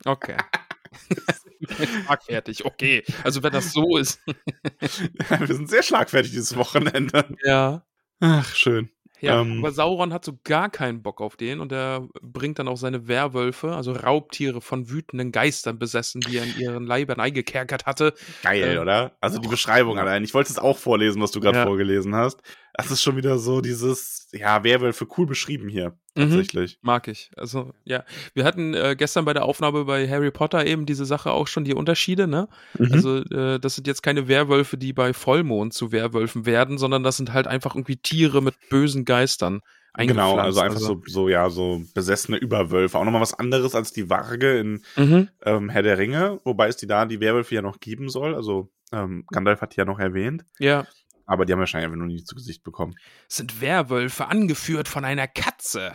Okay. 0.04 0.36
schlagfertig, 2.04 2.64
okay. 2.64 3.04
Also 3.22 3.42
wenn 3.42 3.52
das 3.52 3.72
so 3.72 3.96
ist. 3.96 4.20
wir 5.38 5.54
sind 5.54 5.68
sehr 5.68 5.82
schlagfertig 5.82 6.30
dieses 6.30 6.56
Wochenende. 6.56 7.36
Ja. 7.44 7.84
Ach, 8.20 8.54
schön. 8.54 8.90
Ja, 9.20 9.42
ähm, 9.42 9.58
aber 9.58 9.72
Sauron 9.72 10.12
hat 10.14 10.24
so 10.24 10.38
gar 10.44 10.70
keinen 10.70 11.02
Bock 11.02 11.20
auf 11.20 11.36
den 11.36 11.60
und 11.60 11.72
er 11.72 12.08
bringt 12.22 12.58
dann 12.58 12.68
auch 12.68 12.76
seine 12.76 13.06
Werwölfe, 13.06 13.74
also 13.74 13.92
Raubtiere 13.92 14.62
von 14.62 14.88
wütenden 14.88 15.30
Geistern 15.30 15.78
besessen, 15.78 16.22
die 16.22 16.38
er 16.38 16.44
in 16.44 16.58
ihren 16.58 16.86
Leibern 16.86 17.20
eingekerkert 17.20 17.84
hatte. 17.84 18.14
Geil, 18.42 18.76
äh, 18.76 18.78
oder? 18.78 19.16
Also 19.20 19.38
die 19.38 19.48
Beschreibung 19.48 19.98
allein. 19.98 20.24
Ich 20.24 20.32
wollte 20.32 20.50
es 20.50 20.58
auch 20.58 20.78
vorlesen, 20.78 21.20
was 21.20 21.32
du 21.32 21.40
gerade 21.40 21.58
ja. 21.58 21.66
vorgelesen 21.66 22.14
hast. 22.14 22.40
Das 22.74 22.90
ist 22.90 23.02
schon 23.02 23.16
wieder 23.16 23.38
so 23.38 23.60
dieses, 23.60 24.28
ja, 24.32 24.62
Werwölfe 24.64 25.06
cool 25.16 25.26
beschrieben 25.26 25.68
hier. 25.68 25.90
Mhm. 26.14 26.22
Tatsächlich. 26.22 26.78
Mhm, 26.82 26.86
mag 26.86 27.08
ich. 27.08 27.30
Also, 27.36 27.72
ja. 27.84 28.04
Wir 28.34 28.44
hatten 28.44 28.74
äh, 28.74 28.96
gestern 28.96 29.24
bei 29.24 29.32
der 29.32 29.44
Aufnahme 29.44 29.84
bei 29.84 30.08
Harry 30.08 30.30
Potter 30.30 30.66
eben 30.66 30.86
diese 30.86 31.04
Sache 31.04 31.30
auch 31.30 31.46
schon, 31.46 31.64
die 31.64 31.74
Unterschiede, 31.74 32.26
ne? 32.26 32.48
Mhm. 32.78 32.92
Also, 32.92 33.16
äh, 33.18 33.58
das 33.58 33.74
sind 33.74 33.86
jetzt 33.86 34.02
keine 34.02 34.28
Werwölfe, 34.28 34.76
die 34.76 34.92
bei 34.92 35.12
Vollmond 35.12 35.74
zu 35.74 35.92
Werwölfen 35.92 36.46
werden, 36.46 36.78
sondern 36.78 37.02
das 37.02 37.16
sind 37.16 37.32
halt 37.32 37.46
einfach 37.46 37.74
irgendwie 37.74 37.96
Tiere 37.96 38.42
mit 38.42 38.54
bösen 38.68 39.04
Geistern. 39.04 39.60
Genau, 39.96 40.36
also 40.36 40.60
einfach 40.60 40.76
also. 40.76 40.86
so, 40.86 41.02
so, 41.06 41.28
ja, 41.28 41.50
so 41.50 41.82
besessene 41.94 42.36
Überwölfe. 42.36 42.96
Auch 42.98 43.04
nochmal 43.04 43.20
was 43.20 43.34
anderes 43.34 43.74
als 43.74 43.92
die 43.92 44.08
Warge 44.08 44.58
in 44.58 44.82
mhm. 44.96 45.28
ähm, 45.44 45.68
Herr 45.68 45.82
der 45.82 45.98
Ringe, 45.98 46.40
wobei 46.44 46.68
es 46.68 46.76
die 46.76 46.86
da 46.86 47.06
die 47.06 47.20
Werwölfe 47.20 47.56
ja 47.56 47.62
noch 47.62 47.80
geben 47.80 48.08
soll. 48.08 48.34
Also 48.34 48.70
ähm, 48.92 49.24
Gandalf 49.32 49.60
hat 49.60 49.74
die 49.74 49.78
ja 49.78 49.84
noch 49.84 49.98
erwähnt. 49.98 50.44
Ja. 50.58 50.86
Aber 51.30 51.46
die 51.46 51.52
haben 51.52 51.60
wahrscheinlich 51.60 51.86
einfach 51.86 51.96
nur 51.96 52.08
nie 52.08 52.24
zu 52.24 52.34
Gesicht 52.34 52.64
bekommen. 52.64 52.96
sind 53.28 53.60
Werwölfe, 53.60 54.26
angeführt 54.26 54.88
von 54.88 55.04
einer 55.04 55.28
Katze. 55.28 55.92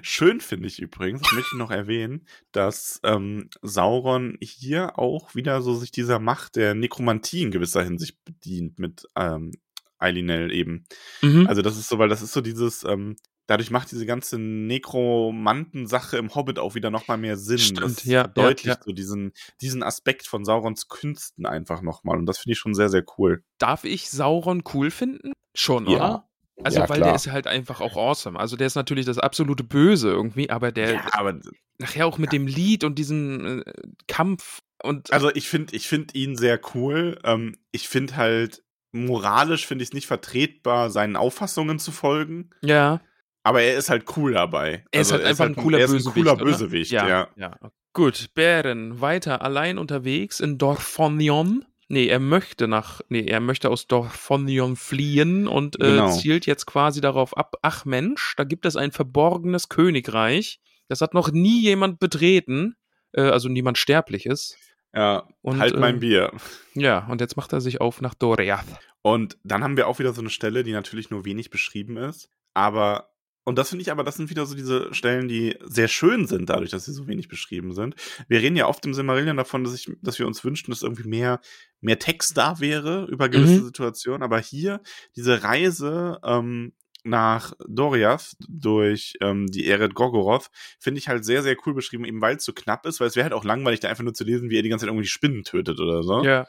Schön 0.00 0.40
finde 0.40 0.66
ich 0.66 0.78
übrigens, 0.78 1.20
das 1.20 1.32
möchte 1.32 1.50
ich 1.52 1.58
noch 1.58 1.70
erwähnen, 1.70 2.26
dass 2.52 2.98
ähm, 3.04 3.50
Sauron 3.60 4.38
hier 4.40 4.98
auch 4.98 5.34
wieder 5.34 5.60
so 5.60 5.74
sich 5.74 5.90
dieser 5.90 6.18
Macht 6.20 6.56
der 6.56 6.74
Nekromantie 6.74 7.42
in 7.42 7.50
gewisser 7.50 7.82
Hinsicht 7.82 8.16
bedient 8.24 8.78
mit 8.78 9.06
ähm, 9.14 9.52
Eilinel 9.98 10.50
eben. 10.50 10.86
Mhm. 11.20 11.46
Also 11.46 11.60
das 11.60 11.76
ist 11.76 11.90
so, 11.90 11.98
weil 11.98 12.08
das 12.08 12.22
ist 12.22 12.32
so 12.32 12.40
dieses, 12.40 12.82
ähm, 12.84 13.16
dadurch 13.48 13.70
macht 13.70 13.90
diese 13.90 14.06
ganze 14.06 14.38
Nekromanten-Sache 14.38 16.16
im 16.18 16.34
Hobbit 16.34 16.60
auch 16.60 16.76
wieder 16.76 16.90
nochmal 16.90 17.18
mehr 17.18 17.36
Sinn. 17.36 17.58
Stimmt, 17.58 17.82
das 17.82 18.04
ja. 18.04 18.26
Deutlich 18.28 18.66
ja, 18.66 18.74
ja. 18.74 18.80
so 18.84 18.92
diesen, 18.92 19.32
diesen 19.60 19.82
Aspekt 19.82 20.26
von 20.26 20.44
Saurons 20.44 20.88
Künsten 20.88 21.46
einfach 21.46 21.82
nochmal. 21.82 22.18
Und 22.18 22.26
das 22.26 22.38
finde 22.38 22.52
ich 22.52 22.58
schon 22.58 22.74
sehr, 22.74 22.90
sehr 22.90 23.04
cool. 23.16 23.42
Darf 23.58 23.84
ich 23.84 24.10
Sauron 24.10 24.62
cool 24.74 24.92
finden? 24.92 25.32
Schon, 25.56 25.88
ja. 25.88 25.96
oder? 25.96 26.28
Also, 26.62 26.80
ja, 26.80 26.88
weil 26.88 26.96
klar. 26.98 27.08
der 27.08 27.16
ist 27.16 27.30
halt 27.30 27.46
einfach 27.46 27.80
auch 27.80 27.96
awesome. 27.96 28.38
Also, 28.38 28.56
der 28.56 28.66
ist 28.66 28.74
natürlich 28.74 29.06
das 29.06 29.18
absolute 29.18 29.64
Böse 29.64 30.10
irgendwie, 30.10 30.50
aber 30.50 30.70
der. 30.70 30.94
Ja, 30.94 31.08
aber. 31.12 31.40
Nachher 31.80 32.06
auch 32.08 32.18
mit 32.18 32.32
dem 32.32 32.48
Lied 32.48 32.82
und 32.82 32.98
diesem 32.98 33.60
äh, 33.60 33.72
Kampf 34.08 34.60
und. 34.82 35.12
Also, 35.12 35.30
ich 35.32 35.48
finde 35.48 35.76
ich 35.76 35.86
find 35.86 36.14
ihn 36.14 36.36
sehr 36.36 36.60
cool. 36.74 37.18
Ähm, 37.22 37.56
ich 37.70 37.88
finde 37.88 38.16
halt, 38.16 38.64
moralisch 38.90 39.66
finde 39.66 39.84
ich 39.84 39.90
es 39.90 39.94
nicht 39.94 40.08
vertretbar, 40.08 40.90
seinen 40.90 41.14
Auffassungen 41.14 41.78
zu 41.78 41.92
folgen. 41.92 42.50
Ja. 42.62 43.00
Aber 43.48 43.62
er 43.62 43.78
ist 43.78 43.88
halt 43.88 44.04
cool 44.14 44.34
dabei. 44.34 44.84
Er 44.90 45.00
ist 45.00 45.10
also, 45.10 45.14
halt 45.14 45.22
er 45.22 45.28
einfach 45.30 45.44
ist 45.44 45.48
halt 45.48 45.58
ein 45.58 45.62
cooler 45.62 45.78
Bösewicht. 45.78 46.06
Ein 46.06 46.12
cooler 46.12 46.36
Bösewicht, 46.36 46.90
ja, 46.90 47.08
ja. 47.08 47.28
ja. 47.36 47.58
Gut, 47.94 48.34
Bären, 48.34 49.00
weiter 49.00 49.40
allein 49.40 49.78
unterwegs 49.78 50.40
in 50.40 50.58
Dorfonion. 50.58 51.64
Nee, 51.88 52.08
er 52.08 52.20
möchte 52.20 52.68
nach, 52.68 53.00
nee, 53.08 53.24
er 53.24 53.40
möchte 53.40 53.70
aus 53.70 53.86
Dorfonion 53.86 54.76
fliehen 54.76 55.48
und 55.48 55.80
äh, 55.80 55.92
genau. 55.92 56.10
zielt 56.10 56.44
jetzt 56.44 56.66
quasi 56.66 57.00
darauf 57.00 57.34
ab, 57.38 57.54
ach 57.62 57.86
Mensch, 57.86 58.34
da 58.36 58.44
gibt 58.44 58.66
es 58.66 58.76
ein 58.76 58.92
verborgenes 58.92 59.70
Königreich. 59.70 60.60
Das 60.88 61.00
hat 61.00 61.14
noch 61.14 61.32
nie 61.32 61.62
jemand 61.62 62.00
betreten, 62.00 62.76
äh, 63.12 63.22
also 63.22 63.48
niemand 63.48 63.78
Sterbliches. 63.78 64.58
Ja, 64.94 65.26
und, 65.40 65.58
halt 65.58 65.78
mein 65.78 65.96
äh, 65.96 66.00
Bier. 66.00 66.32
Ja, 66.74 67.06
und 67.06 67.22
jetzt 67.22 67.38
macht 67.38 67.54
er 67.54 67.62
sich 67.62 67.80
auf 67.80 68.02
nach 68.02 68.12
Doriath. 68.12 68.66
Und 69.00 69.38
dann 69.42 69.64
haben 69.64 69.78
wir 69.78 69.88
auch 69.88 69.98
wieder 69.98 70.12
so 70.12 70.20
eine 70.20 70.28
Stelle, 70.28 70.64
die 70.64 70.72
natürlich 70.72 71.08
nur 71.08 71.24
wenig 71.24 71.48
beschrieben 71.48 71.96
ist, 71.96 72.28
aber 72.52 73.08
und 73.48 73.56
das 73.56 73.70
finde 73.70 73.80
ich 73.80 73.90
aber, 73.90 74.04
das 74.04 74.16
sind 74.16 74.28
wieder 74.28 74.44
so 74.44 74.54
diese 74.54 74.92
Stellen, 74.92 75.26
die 75.26 75.56
sehr 75.64 75.88
schön 75.88 76.26
sind, 76.26 76.50
dadurch, 76.50 76.68
dass 76.68 76.84
sie 76.84 76.92
so 76.92 77.08
wenig 77.08 77.28
beschrieben 77.28 77.72
sind. 77.72 77.94
Wir 78.28 78.42
reden 78.42 78.56
ja 78.56 78.66
oft 78.66 78.84
im 78.84 78.92
Silmarillion 78.92 79.38
davon, 79.38 79.64
dass, 79.64 79.74
ich, 79.74 79.90
dass 80.02 80.18
wir 80.18 80.26
uns 80.26 80.44
wünschen, 80.44 80.70
dass 80.70 80.82
irgendwie 80.82 81.08
mehr, 81.08 81.40
mehr 81.80 81.98
Text 81.98 82.36
da 82.36 82.60
wäre 82.60 83.06
über 83.06 83.30
gewisse 83.30 83.62
mhm. 83.62 83.64
Situationen. 83.64 84.22
Aber 84.22 84.38
hier, 84.38 84.82
diese 85.16 85.42
Reise 85.44 86.18
ähm, 86.22 86.74
nach 87.04 87.54
Doriath 87.66 88.36
durch 88.50 89.14
ähm, 89.22 89.46
die 89.46 89.66
Eret 89.66 89.94
Gorgoroth 89.94 90.50
finde 90.78 90.98
ich 90.98 91.08
halt 91.08 91.24
sehr, 91.24 91.42
sehr 91.42 91.56
cool 91.64 91.72
beschrieben, 91.72 92.04
eben 92.04 92.20
weil 92.20 92.36
es 92.36 92.44
so 92.44 92.52
knapp 92.52 92.84
ist, 92.84 93.00
weil 93.00 93.08
es 93.08 93.16
wäre 93.16 93.24
halt 93.24 93.32
auch 93.32 93.44
langweilig, 93.44 93.80
da 93.80 93.88
einfach 93.88 94.04
nur 94.04 94.12
zu 94.12 94.24
lesen, 94.24 94.50
wie 94.50 94.58
er 94.58 94.62
die 94.62 94.68
ganze 94.68 94.84
Zeit 94.84 94.92
irgendwie 94.92 95.08
Spinnen 95.08 95.42
tötet 95.42 95.80
oder 95.80 96.02
so. 96.02 96.22
Ja. 96.22 96.46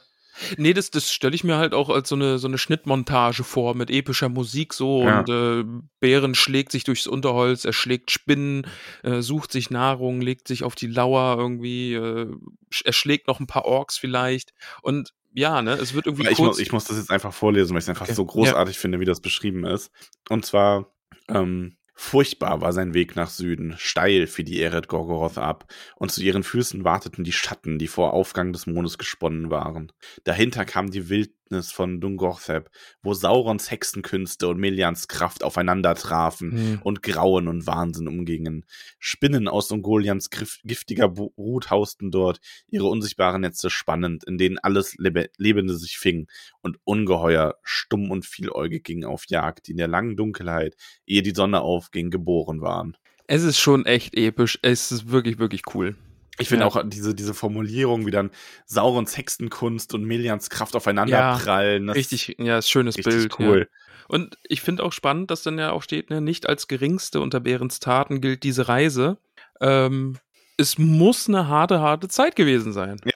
Nee, 0.57 0.73
das, 0.73 0.91
das 0.91 1.11
stelle 1.11 1.35
ich 1.35 1.43
mir 1.43 1.57
halt 1.57 1.73
auch 1.73 1.89
als 1.89 2.09
so 2.09 2.15
eine, 2.15 2.39
so 2.39 2.47
eine 2.47 2.57
Schnittmontage 2.57 3.43
vor 3.43 3.75
mit 3.75 3.89
epischer 3.89 4.29
Musik 4.29 4.73
so 4.73 5.03
Ja. 5.05 5.19
und 5.19 5.29
äh, 5.29 5.63
Bären 5.99 6.35
schlägt 6.35 6.71
sich 6.71 6.83
durchs 6.83 7.07
Unterholz, 7.07 7.65
er 7.65 7.73
schlägt 7.73 8.11
Spinnen, 8.11 8.65
äh, 9.03 9.21
sucht 9.21 9.51
sich 9.51 9.69
Nahrung, 9.69 10.21
legt 10.21 10.47
sich 10.47 10.63
auf 10.63 10.75
die 10.75 10.87
Lauer 10.87 11.37
irgendwie, 11.37 11.93
äh, 11.93 12.27
sch- 12.71 12.85
er 12.85 12.93
schlägt 12.93 13.27
noch 13.27 13.39
ein 13.39 13.47
paar 13.47 13.65
Orks 13.65 13.97
vielleicht 13.97 14.53
und 14.81 15.13
ja, 15.33 15.61
ne, 15.61 15.73
es 15.73 15.93
wird 15.93 16.07
irgendwie 16.07 16.23
Ich 16.27 16.37
kurz. 16.37 16.47
muss, 16.47 16.59
ich 16.59 16.71
muss 16.71 16.85
das 16.85 16.97
jetzt 16.97 17.11
einfach 17.11 17.33
vorlesen, 17.33 17.71
weil 17.73 17.77
ich 17.79 17.85
es 17.85 17.89
einfach 17.89 18.07
Okay. 18.07 18.15
so 18.15 18.25
großartig 18.25 18.79
finde, 18.79 18.99
wie 18.99 19.05
das 19.05 19.21
beschrieben 19.21 19.63
ist. 19.63 19.91
Und 20.27 20.43
zwar, 20.43 20.91
ähm, 21.27 21.77
furchtbar 21.99 22.61
war 22.61 22.71
sein 22.71 22.93
Weg 22.93 23.17
nach 23.17 23.29
Süden, 23.29 23.75
steil 23.77 24.25
fiel 24.25 24.45
die 24.45 24.61
Eret 24.61 24.87
Gorgoroth 24.87 25.37
ab, 25.37 25.65
und 25.97 26.11
zu 26.11 26.23
ihren 26.23 26.43
Füßen 26.43 26.85
warteten 26.85 27.25
die 27.25 27.33
Schatten, 27.33 27.77
die 27.77 27.87
vor 27.87 28.13
Aufgang 28.13 28.53
des 28.53 28.67
Mondes 28.67 28.97
gesponnen 28.97 29.51
waren. 29.51 29.91
Dahinter 30.23 30.63
kam 30.63 30.91
die 30.91 31.09
Wildnis 31.49 31.71
von 31.71 31.99
Dungorthep, 31.99 32.69
wo 33.01 33.13
Saurons 33.13 33.71
Hexenkünste 33.71 34.47
und 34.47 34.59
Melians 34.59 35.07
Kraft 35.07 35.43
aufeinander 35.43 35.95
trafen 35.95 36.51
Hm. 36.51 36.79
und 36.83 37.01
Grauen 37.03 37.47
und 37.47 37.65
Wahnsinn 37.65 38.07
umgingen. 38.07 38.65
Spinnen 38.99 39.47
aus 39.47 39.71
Ungolians 39.71 40.29
giftiger 40.29 41.09
Brut 41.09 41.71
hausten 41.71 42.11
dort, 42.11 42.39
ihre 42.69 42.87
unsichtbaren 42.87 43.41
Netze 43.41 43.69
spannend, 43.69 44.23
in 44.25 44.37
denen 44.37 44.59
alles 44.59 44.95
Lebe 44.97 45.29
Lebende 45.37 45.75
sich 45.75 45.97
fing, 45.97 46.27
und 46.61 46.77
Ungeheuer, 46.83 47.55
stumm 47.63 48.11
und 48.11 48.25
vieläugig 48.25 48.83
gingen 48.83 49.05
auf 49.05 49.25
Jagd, 49.27 49.67
die 49.67 49.71
in 49.71 49.77
der 49.77 49.87
langen 49.87 50.15
Dunkelheit, 50.15 50.75
ehe 51.05 51.23
die 51.23 51.33
Sonne 51.35 51.61
aufging, 51.61 52.11
geboren 52.11 52.61
waren. 52.61 52.95
Es 53.27 53.43
ist 53.43 53.59
schon 53.59 53.85
echt 53.85 54.15
episch. 54.15 54.59
Es 54.61 54.91
ist 54.91 55.09
wirklich, 55.09 55.39
wirklich 55.39 55.61
cool. 55.73 55.95
Ich 56.39 56.47
finde 56.49 56.63
Ja. 56.65 56.67
auch 56.67 56.81
diese, 56.85 57.13
diese 57.13 57.33
Formulierung, 57.33 58.05
wie 58.05 58.11
dann 58.11 58.31
Saurons 58.65 59.17
Hexenkunst 59.17 59.93
und 59.93 60.03
Melians 60.05 60.49
Kraft 60.49 60.75
aufeinander 60.75 61.17
Ja, 61.17 61.37
prallen. 61.37 61.89
Richtig, 61.89 62.35
ja, 62.39 62.61
schönes 62.61 62.97
richtig 62.97 63.13
Bild. 63.13 63.39
cool. 63.39 63.67
Ja. 63.69 64.05
Und 64.07 64.37
ich 64.43 64.61
finde 64.61 64.83
auch 64.83 64.93
spannend, 64.93 65.29
dass 65.29 65.43
dann 65.43 65.59
ja 65.59 65.71
auch 65.71 65.83
steht, 65.83 66.09
ne, 66.09 66.19
nicht 66.21 66.49
als 66.49 66.67
geringste 66.67 67.21
unter 67.21 67.39
Behrens 67.39 67.79
Taten 67.79 68.21
gilt 68.21 68.43
diese 68.43 68.67
Reise. 68.67 69.17
Ähm, 69.61 70.17
es 70.57 70.77
muss 70.77 71.27
eine 71.27 71.47
harte, 71.47 71.79
harte 71.81 72.07
Zeit 72.07 72.35
gewesen 72.35 72.73
sein. 72.73 72.99
Ja. 73.05 73.13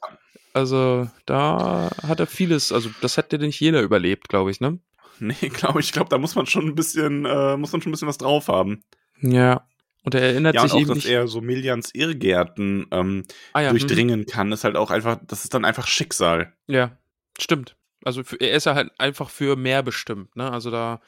Also 0.54 1.10
da 1.26 1.90
hat 2.08 2.20
er 2.20 2.28
vieles, 2.28 2.72
also 2.72 2.90
das 3.02 3.18
hätte 3.18 3.40
nicht 3.40 3.60
jeder 3.60 3.82
überlebt, 3.82 4.30
glaube 4.30 4.52
ich, 4.52 4.60
ne? 4.62 4.78
Nee, 5.20 5.34
glaube 5.54 5.80
ich, 5.80 5.92
glaube, 5.94 6.10
da 6.10 6.18
muss 6.20 6.36
man 6.36 6.46
schon 6.46 6.68
ein 6.68 6.76
bisschen, 6.76 7.26
äh, 7.26 7.58
muss 7.58 7.72
man 7.72 7.82
schon 7.82 7.90
ein 7.90 7.94
bisschen 7.94 8.08
was 8.08 8.20
drauf 8.20 8.48
haben. 8.50 8.84
Ja. 9.20 9.66
Und 10.04 10.16
er 10.16 10.22
erinnert 10.22 10.56
Ja, 10.56 10.62
und 10.63 10.68
sich 10.68 10.76
auch, 10.76 10.80
eben 10.82 10.88
dass 10.89 10.98
nicht. 10.98 11.08
er 11.08 11.28
so 11.28 11.42
Melians 11.42 11.92
Irrgärten 11.94 12.88
ähm, 12.92 13.24
ah, 13.54 13.62
ja, 13.62 13.70
hm. 13.70 13.78
durchdringen 13.78 14.26
kann, 14.26 14.52
ist 14.52 14.63
halt 14.63 14.76
auch 14.76 14.92
einfach, 14.92 15.20
das 15.26 15.44
ist 15.44 15.54
dann 15.54 15.66
einfach 15.66 15.88
Schicksal. 15.88 16.54
Ja, 16.68 16.98
stimmt. 17.39 17.78
Also 18.06 18.24
für, 18.26 18.36
er 18.36 18.52
ist 18.52 18.66
ja 18.66 18.76
halt 18.76 18.92
einfach 19.00 19.30
für 19.30 19.56
mehr 19.56 19.82
bestimmt, 19.82 20.36
ne? 20.36 20.52
Also 20.52 20.72
da, 20.72 21.00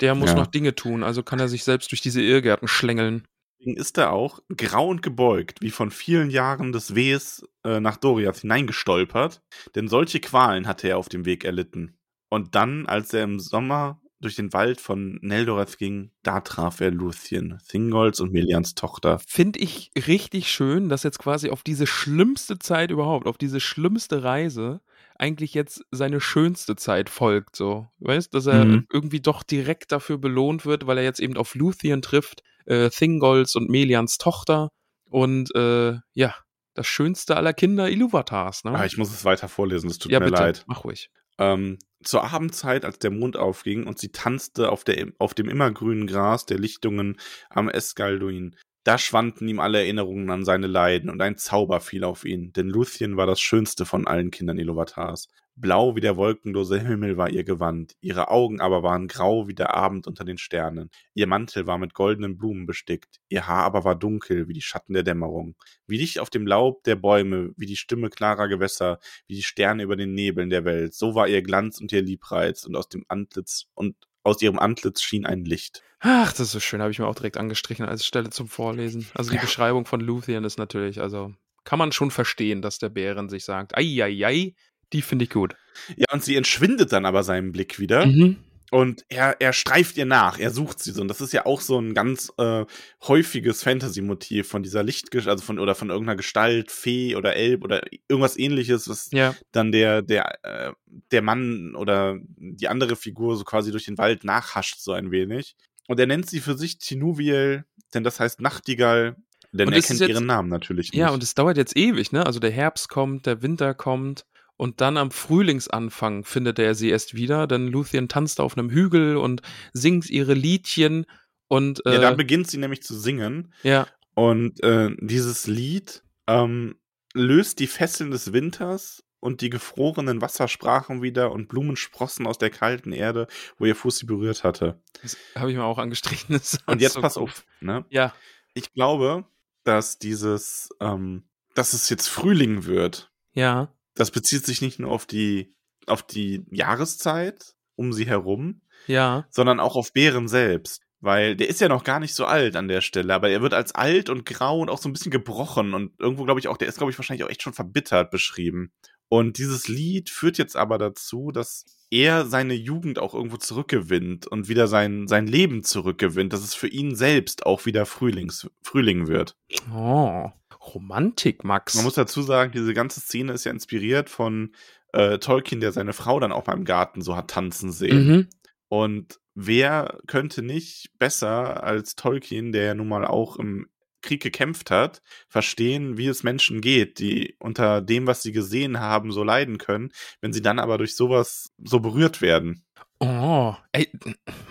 der 0.00 0.14
muss 0.14 0.30
Ja. 0.30 0.36
noch 0.36 0.46
Dinge 0.46 0.76
tun, 0.76 1.02
also 1.02 1.24
kann 1.24 1.40
er 1.40 1.48
sich 1.48 1.64
selbst 1.64 1.90
durch 1.90 2.00
diese 2.00 2.22
Irrgärten 2.22 2.68
schlängeln. 2.68 3.26
Deswegen 3.58 3.76
ist 3.76 3.98
er 3.98 4.12
auch 4.12 4.38
grau 4.56 4.88
und 4.88 5.02
gebeugt, 5.02 5.60
wie 5.62 5.70
von 5.70 5.90
vielen 5.90 6.30
Jahren 6.30 6.70
des 6.70 6.94
Wehs 6.94 7.42
äh, 7.64 7.80
nach 7.80 7.96
Doriath 7.96 8.38
hineingestolpert, 8.38 9.42
denn 9.74 9.88
solche 9.88 10.20
Qualen 10.20 10.68
hatte 10.68 10.86
er 10.88 10.98
auf 10.98 11.08
dem 11.08 11.24
Weg 11.24 11.44
erlitten. 11.44 11.96
Und 12.30 12.54
dann, 12.54 12.86
als 12.86 13.12
er 13.14 13.24
im 13.24 13.40
Sommer 13.40 14.00
durch 14.24 14.36
den 14.36 14.52
Wald 14.52 14.80
von 14.80 15.18
Neldoreth 15.22 15.78
ging, 15.78 16.10
da 16.22 16.40
traf 16.40 16.80
er 16.80 16.90
Luthien, 16.90 17.58
Thingolds 17.68 18.20
und 18.20 18.32
Melians 18.32 18.74
Tochter. 18.74 19.20
Finde 19.26 19.60
ich 19.60 19.90
richtig 20.06 20.50
schön, 20.50 20.88
dass 20.88 21.02
jetzt 21.02 21.18
quasi 21.18 21.50
auf 21.50 21.62
diese 21.62 21.86
schlimmste 21.86 22.58
Zeit 22.58 22.90
überhaupt, 22.90 23.26
auf 23.26 23.38
diese 23.38 23.60
schlimmste 23.60 24.24
Reise, 24.24 24.80
eigentlich 25.16 25.54
jetzt 25.54 25.84
seine 25.92 26.20
schönste 26.20 26.74
Zeit 26.74 27.08
folgt, 27.08 27.54
so. 27.54 27.86
Weißt, 28.00 28.34
dass 28.34 28.46
er 28.46 28.64
Mhm. 28.64 28.86
irgendwie 28.92 29.20
doch 29.20 29.42
direkt 29.44 29.92
dafür 29.92 30.18
belohnt 30.18 30.66
wird, 30.66 30.86
weil 30.88 30.98
er 30.98 31.04
jetzt 31.04 31.20
eben 31.20 31.36
auf 31.36 31.54
Luthien 31.54 32.02
trifft, 32.02 32.42
äh, 32.66 32.90
Thingolds 32.90 33.54
und 33.54 33.70
Melians 33.70 34.18
Tochter 34.18 34.70
und 35.08 35.54
äh, 35.54 35.98
ja, 36.14 36.34
das 36.74 36.88
schönste 36.88 37.36
aller 37.36 37.52
Kinder 37.52 37.88
Iluvatars, 37.88 38.64
ne? 38.64 38.72
Ah, 38.72 38.84
ich 38.84 38.96
muss 38.96 39.10
es 39.12 39.24
weiter 39.24 39.46
vorlesen, 39.48 39.88
es 39.88 39.98
tut 39.98 40.10
ja, 40.10 40.18
mir 40.18 40.26
bitte, 40.26 40.42
leid. 40.42 40.64
mach 40.66 40.82
ruhig. 40.82 41.10
Ähm, 41.38 41.78
zur 42.02 42.24
Abendzeit, 42.24 42.84
als 42.84 42.98
der 42.98 43.10
Mond 43.10 43.36
aufging 43.36 43.86
und 43.86 43.98
sie 43.98 44.10
tanzte 44.10 44.70
auf, 44.70 44.84
der, 44.84 45.12
auf 45.18 45.34
dem 45.34 45.48
immergrünen 45.48 46.06
Gras 46.06 46.46
der 46.46 46.58
Lichtungen 46.58 47.18
am 47.48 47.68
Escalduin, 47.68 48.56
da 48.84 48.98
schwanden 48.98 49.48
ihm 49.48 49.60
alle 49.60 49.78
Erinnerungen 49.78 50.30
an 50.30 50.44
seine 50.44 50.66
Leiden 50.66 51.08
und 51.08 51.22
ein 51.22 51.38
Zauber 51.38 51.80
fiel 51.80 52.04
auf 52.04 52.24
ihn, 52.26 52.52
denn 52.52 52.68
Luthien 52.68 53.16
war 53.16 53.26
das 53.26 53.40
schönste 53.40 53.86
von 53.86 54.06
allen 54.06 54.30
Kindern 54.30 54.58
Iluvatars. 54.58 55.28
Blau 55.56 55.94
wie 55.94 56.00
der 56.00 56.16
wolkenlose 56.16 56.80
Himmel 56.80 57.16
war 57.16 57.30
ihr 57.30 57.44
Gewand, 57.44 57.94
ihre 58.00 58.28
Augen 58.28 58.60
aber 58.60 58.82
waren 58.82 59.06
grau 59.06 59.46
wie 59.46 59.54
der 59.54 59.74
Abend 59.74 60.06
unter 60.06 60.24
den 60.24 60.36
Sternen. 60.36 60.90
Ihr 61.14 61.28
Mantel 61.28 61.66
war 61.66 61.78
mit 61.78 61.94
goldenen 61.94 62.36
Blumen 62.36 62.66
bestickt, 62.66 63.20
ihr 63.28 63.46
Haar 63.46 63.64
aber 63.64 63.84
war 63.84 63.94
dunkel 63.94 64.48
wie 64.48 64.52
die 64.52 64.62
Schatten 64.62 64.94
der 64.94 65.04
Dämmerung. 65.04 65.54
Wie 65.86 65.98
dicht 65.98 66.18
auf 66.18 66.28
dem 66.30 66.46
Laub 66.46 66.82
der 66.84 66.96
Bäume, 66.96 67.52
wie 67.56 67.66
die 67.66 67.76
Stimme 67.76 68.10
klarer 68.10 68.48
Gewässer, 68.48 68.98
wie 69.28 69.36
die 69.36 69.42
Sterne 69.44 69.84
über 69.84 69.96
den 69.96 70.12
Nebeln 70.12 70.50
der 70.50 70.64
Welt, 70.64 70.94
so 70.94 71.14
war 71.14 71.28
ihr 71.28 71.42
Glanz 71.42 71.80
und 71.80 71.92
ihr 71.92 72.02
Liebreiz, 72.02 72.64
und 72.64 72.74
aus 72.74 72.88
dem 72.88 73.04
Antlitz 73.08 73.66
und 73.74 73.96
aus 74.24 74.42
ihrem 74.42 74.58
Antlitz 74.58 75.02
schien 75.02 75.24
ein 75.26 75.44
Licht. 75.44 75.82
Ach, 76.00 76.30
das 76.32 76.40
ist 76.40 76.52
so 76.52 76.60
schön, 76.60 76.80
habe 76.82 76.90
ich 76.90 76.98
mir 76.98 77.06
auch 77.06 77.14
direkt 77.14 77.36
angestrichen 77.36 77.86
als 77.86 78.04
Stelle 78.04 78.30
zum 78.30 78.48
Vorlesen. 78.48 79.06
Also 79.14 79.30
die 79.30 79.36
Ja. 79.36 79.42
Beschreibung 79.42 79.86
von 79.86 80.00
Luthien 80.00 80.44
ist 80.44 80.58
natürlich, 80.58 81.00
also 81.00 81.32
kann 81.64 81.78
man 81.78 81.92
schon 81.92 82.10
verstehen, 82.10 82.60
dass 82.60 82.78
der 82.78 82.90
Bären 82.90 83.28
sich 83.28 83.44
sagt, 83.44 83.76
ei, 83.76 84.02
ei, 84.02 84.26
ei, 84.26 84.54
die 84.92 85.02
finde 85.02 85.24
ich 85.24 85.30
gut. 85.30 85.54
Ja, 85.96 86.06
und 86.12 86.22
sie 86.22 86.36
entschwindet 86.36 86.92
dann 86.92 87.06
aber 87.06 87.22
seinem 87.22 87.52
Blick 87.52 87.78
wieder. 87.78 88.06
Mhm. 88.06 88.36
Und 88.70 89.04
er, 89.08 89.40
er 89.40 89.52
streift 89.52 89.96
ihr 89.98 90.04
nach, 90.06 90.38
er 90.40 90.50
sucht 90.50 90.80
sie 90.80 90.90
so. 90.90 91.00
Und 91.02 91.06
das 91.08 91.20
ist 91.20 91.32
ja 91.32 91.46
auch 91.46 91.60
so 91.60 91.78
ein 91.78 91.94
ganz 91.94 92.32
äh, 92.38 92.64
häufiges 93.06 93.62
Fantasy-Motiv 93.62 94.48
von 94.48 94.64
dieser 94.64 94.82
Lichtgestalt, 94.82 95.30
also 95.32 95.44
von, 95.44 95.58
oder 95.60 95.76
von 95.76 95.90
irgendeiner 95.90 96.16
Gestalt, 96.16 96.72
Fee 96.72 97.14
oder 97.14 97.36
Elb 97.36 97.62
oder 97.62 97.82
irgendwas 98.08 98.36
ähnliches, 98.36 98.88
was 98.88 99.10
Ja, 99.12 99.36
dann 99.52 99.70
der, 99.70 100.02
der, 100.02 100.38
äh, 100.44 100.72
der 101.12 101.22
Mann 101.22 101.76
oder 101.76 102.18
die 102.36 102.66
andere 102.66 102.96
Figur 102.96 103.36
so 103.36 103.44
quasi 103.44 103.70
durch 103.70 103.84
den 103.84 103.98
Wald 103.98 104.24
nachhascht, 104.24 104.80
so 104.80 104.92
ein 104.92 105.12
wenig. 105.12 105.54
Und 105.86 106.00
er 106.00 106.06
nennt 106.06 106.28
sie 106.28 106.40
für 106.40 106.56
sich 106.58 106.78
Tinuviel, 106.78 107.64
denn 107.92 108.02
das 108.02 108.18
heißt 108.18 108.40
Nachtigall, 108.40 109.14
denn 109.52 109.68
Und 109.68 109.74
er 109.74 109.82
kennt 109.82 110.00
jetzt- 110.00 110.08
ihren 110.08 110.26
Namen 110.26 110.48
natürlich 110.48 110.90
nicht. 110.90 110.98
ja, 110.98 111.10
und 111.10 111.22
es 111.22 111.34
dauert 111.34 111.58
jetzt 111.58 111.76
ewig, 111.76 112.10
ne? 112.10 112.26
Also 112.26 112.40
der 112.40 112.50
Herbst 112.50 112.88
kommt, 112.88 113.26
der 113.26 113.40
Winter 113.42 113.72
kommt 113.74 114.24
und 114.56 114.80
dann 114.80 114.96
am 114.96 115.10
Frühlingsanfang 115.10 116.24
findet 116.24 116.58
er 116.58 116.74
sie 116.74 116.90
erst 116.90 117.14
wieder, 117.14 117.46
denn 117.46 117.68
Luthien 117.68 118.08
tanzt 118.08 118.40
auf 118.40 118.56
einem 118.56 118.70
Hügel 118.70 119.16
und 119.16 119.42
singt 119.72 120.08
ihre 120.10 120.34
Liedchen 120.34 121.06
und 121.48 121.82
ja, 121.84 121.92
äh, 121.92 122.00
dann 122.00 122.16
beginnt 122.16 122.48
sie 122.48 122.58
nämlich 122.58 122.82
zu 122.82 122.98
singen. 122.98 123.52
ja, 123.62 123.86
Und 124.14 124.62
äh, 124.62 124.90
dieses 125.00 125.46
Lied 125.46 126.02
ähm, 126.26 126.76
löst 127.12 127.58
die 127.58 127.66
Fesseln 127.66 128.10
des 128.10 128.32
Winters 128.32 129.04
und 129.20 129.40
die 129.40 129.50
gefrorenen 129.50 130.20
Wasser 130.20 130.48
sprachen 130.48 131.00
wieder 131.02 131.32
und 131.32 131.48
Blumen 131.48 131.76
sprossen 131.76 132.26
aus 132.26 132.38
der 132.38 132.50
kalten 132.50 132.92
Erde, 132.92 133.26
wo 133.58 133.64
ihr 133.64 133.74
Fuß 133.74 133.98
sie 133.98 134.06
berührt 134.06 134.44
hatte. 134.44 134.80
das 135.02 135.16
habe 135.34 135.50
ich 135.50 135.56
mir 135.56 135.64
auch 135.64 135.78
angestrichen. 135.78 136.40
Und 136.66 136.80
jetzt 136.80 136.94
so 136.94 137.00
pass 137.00 137.16
auf, 137.16 137.44
ne? 137.60 137.84
Ja, 137.88 138.14
Ich 138.52 138.72
glaube, 138.72 139.24
dass 139.64 139.98
dieses, 139.98 140.68
ähm, 140.80 141.24
dass 141.54 141.72
es 141.72 141.88
jetzt 141.88 142.08
Frühling 142.08 142.66
wird, 142.66 143.10
ja, 143.32 143.73
das 143.94 144.10
bezieht 144.10 144.44
sich 144.44 144.60
nicht 144.60 144.78
nur 144.78 144.90
auf 144.90 145.06
die, 145.06 145.54
auf 145.86 146.02
die 146.02 146.44
Jahreszeit 146.50 147.54
um 147.76 147.92
sie 147.92 148.06
herum, 148.06 148.60
ja. 148.86 149.26
sondern 149.30 149.60
auch 149.60 149.76
auf 149.76 149.92
Bären 149.92 150.28
selbst. 150.28 150.82
Weil 151.00 151.36
der 151.36 151.50
ist 151.50 151.60
ja 151.60 151.68
noch 151.68 151.84
gar 151.84 152.00
nicht 152.00 152.14
so 152.14 152.24
alt 152.24 152.56
an 152.56 152.66
der 152.66 152.80
Stelle, 152.80 153.12
aber 153.12 153.28
er 153.28 153.42
wird 153.42 153.52
als 153.52 153.74
alt 153.74 154.08
und 154.08 154.24
grau 154.24 154.60
und 154.60 154.70
auch 154.70 154.78
so 154.78 154.88
ein 154.88 154.92
bisschen 154.94 155.10
gebrochen 155.10 155.74
und 155.74 155.92
irgendwo 155.98 156.24
glaube 156.24 156.40
ich 156.40 156.48
auch, 156.48 156.56
der 156.56 156.66
ist 156.66 156.78
glaube 156.78 156.92
ich 156.92 156.98
wahrscheinlich 156.98 157.24
auch 157.24 157.30
echt 157.30 157.42
schon 157.42 157.52
verbittert 157.52 158.10
beschrieben. 158.10 158.72
Und 159.10 159.36
dieses 159.36 159.68
Lied 159.68 160.08
führt 160.08 160.38
jetzt 160.38 160.56
aber 160.56 160.78
dazu, 160.78 161.30
dass 161.30 161.66
er 161.90 162.24
seine 162.26 162.54
Jugend 162.54 162.98
auch 162.98 163.14
irgendwo 163.14 163.36
zurückgewinnt 163.36 164.26
und 164.26 164.48
wieder 164.48 164.66
sein, 164.66 165.06
sein 165.06 165.26
Leben 165.26 165.62
zurückgewinnt, 165.62 166.32
dass 166.32 166.42
es 166.42 166.54
für 166.54 166.68
ihn 166.68 166.96
selbst 166.96 167.44
auch 167.44 167.66
wieder 167.66 167.86
Frühlings, 167.86 168.50
Frühling 168.62 169.06
wird. 169.06 169.36
Oh, 169.72 170.30
Romantik, 170.66 171.44
Max. 171.44 171.74
Man 171.74 171.84
muss 171.84 171.94
dazu 171.94 172.22
sagen, 172.22 172.52
diese 172.52 172.74
ganze 172.74 173.00
Szene 173.00 173.32
ist 173.32 173.44
ja 173.44 173.50
inspiriert 173.50 174.08
von 174.08 174.54
äh, 174.92 175.18
Tolkien, 175.18 175.60
der 175.60 175.72
seine 175.72 175.92
Frau 175.92 176.20
dann 176.20 176.32
auch 176.32 176.46
mal 176.46 176.56
im 176.56 176.64
Garten 176.64 177.02
so 177.02 177.16
hat 177.16 177.28
tanzen 177.28 177.72
sehen. 177.72 178.06
mhm. 178.06 178.28
Und 178.68 179.20
wer 179.34 179.98
könnte 180.06 180.42
nicht 180.42 180.90
besser 180.98 181.62
als 181.62 181.96
Tolkien, 181.96 182.52
der 182.52 182.64
ja 182.64 182.74
nun 182.74 182.88
mal 182.88 183.04
auch 183.04 183.36
im 183.36 183.68
Krieg 184.02 184.22
gekämpft 184.22 184.70
hat, 184.70 185.02
verstehen, 185.28 185.96
wie 185.96 186.06
es 186.06 186.22
Menschen 186.22 186.60
geht, 186.60 186.98
die 186.98 187.36
unter 187.38 187.80
dem, 187.80 188.06
was 188.06 188.22
sie 188.22 188.32
gesehen 188.32 188.78
haben, 188.78 189.12
so 189.12 189.24
leiden 189.24 189.58
können, 189.58 189.92
wenn 190.20 190.32
sie 190.32 190.42
dann 190.42 190.58
aber 190.58 190.78
durch 190.78 190.94
sowas 190.94 191.52
so 191.62 191.80
berührt 191.80 192.20
werden. 192.20 192.64
Oh, 193.00 193.54
ey, 193.72 193.90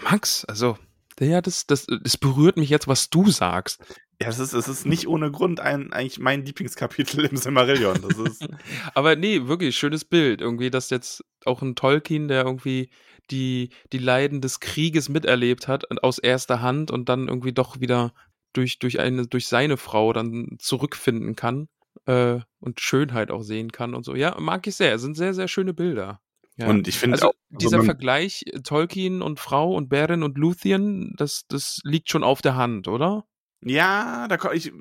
Max, 0.03 0.43
also, 0.45 0.77
ja, 1.19 1.41
das, 1.41 1.67
das, 1.67 1.85
das 1.85 2.17
berührt 2.17 2.57
mich 2.57 2.69
jetzt, 2.69 2.87
was 2.87 3.09
du 3.09 3.29
sagst. 3.29 3.81
Ja, 4.21 4.29
es 4.29 4.39
ist, 4.39 4.53
es 4.53 4.67
ist 4.67 4.85
nicht 4.85 5.07
ohne 5.07 5.31
Grund 5.31 5.59
ein, 5.59 5.91
eigentlich 5.91 6.19
mein 6.19 6.45
Lieblingskapitel 6.45 7.25
im 7.25 7.35
Silmarillion. 7.35 8.01
Das 8.01 8.17
ist 8.17 8.47
Aber 8.93 9.15
nee, 9.15 9.47
wirklich 9.47 9.75
schönes 9.77 10.05
Bild. 10.05 10.41
Irgendwie, 10.41 10.69
dass 10.69 10.89
jetzt 10.89 11.23
auch 11.45 11.61
ein 11.61 11.75
Tolkien, 11.75 12.27
der 12.27 12.45
irgendwie 12.45 12.89
die, 13.31 13.69
die 13.91 13.97
Leiden 13.97 14.41
des 14.41 14.59
Krieges 14.59 15.09
miterlebt 15.09 15.67
hat 15.67 15.85
aus 16.03 16.19
erster 16.19 16.61
Hand 16.61 16.91
und 16.91 17.09
dann 17.09 17.27
irgendwie 17.27 17.53
doch 17.53 17.79
wieder 17.79 18.13
durch, 18.53 18.79
durch, 18.79 18.99
eine, 18.99 19.27
durch 19.27 19.47
seine 19.47 19.77
Frau 19.77 20.13
dann 20.13 20.55
zurückfinden 20.59 21.35
kann 21.35 21.67
äh, 22.05 22.39
und 22.59 22.79
Schönheit 22.79 23.31
auch 23.31 23.41
sehen 23.41 23.71
kann 23.71 23.93
und 23.93 24.03
so. 24.05 24.15
Ja, 24.15 24.39
mag 24.39 24.65
ich 24.67 24.75
sehr. 24.75 24.99
Sind 24.99 25.15
sehr, 25.15 25.33
sehr 25.33 25.47
schöne 25.47 25.73
Bilder. 25.73 26.21
Ja. 26.57 26.67
Und 26.67 26.87
ich 26.87 26.99
finde 26.99 27.15
also 27.15 27.29
auch, 27.29 27.33
dieser 27.49 27.77
man- 27.77 27.85
Vergleich 27.85 28.43
äh, 28.45 28.59
Tolkien 28.61 29.21
und 29.21 29.39
Frau 29.39 29.73
und 29.75 29.89
Beren 29.89 30.21
und 30.23 30.37
Luthien, 30.37 31.13
das, 31.17 31.45
das 31.47 31.79
liegt 31.83 32.09
schon 32.09 32.23
auf 32.23 32.41
der 32.41 32.55
Hand, 32.55 32.87
oder? 32.87 33.25
Ja, 33.65 34.27
da 34.27 34.37
ich, 34.51 34.73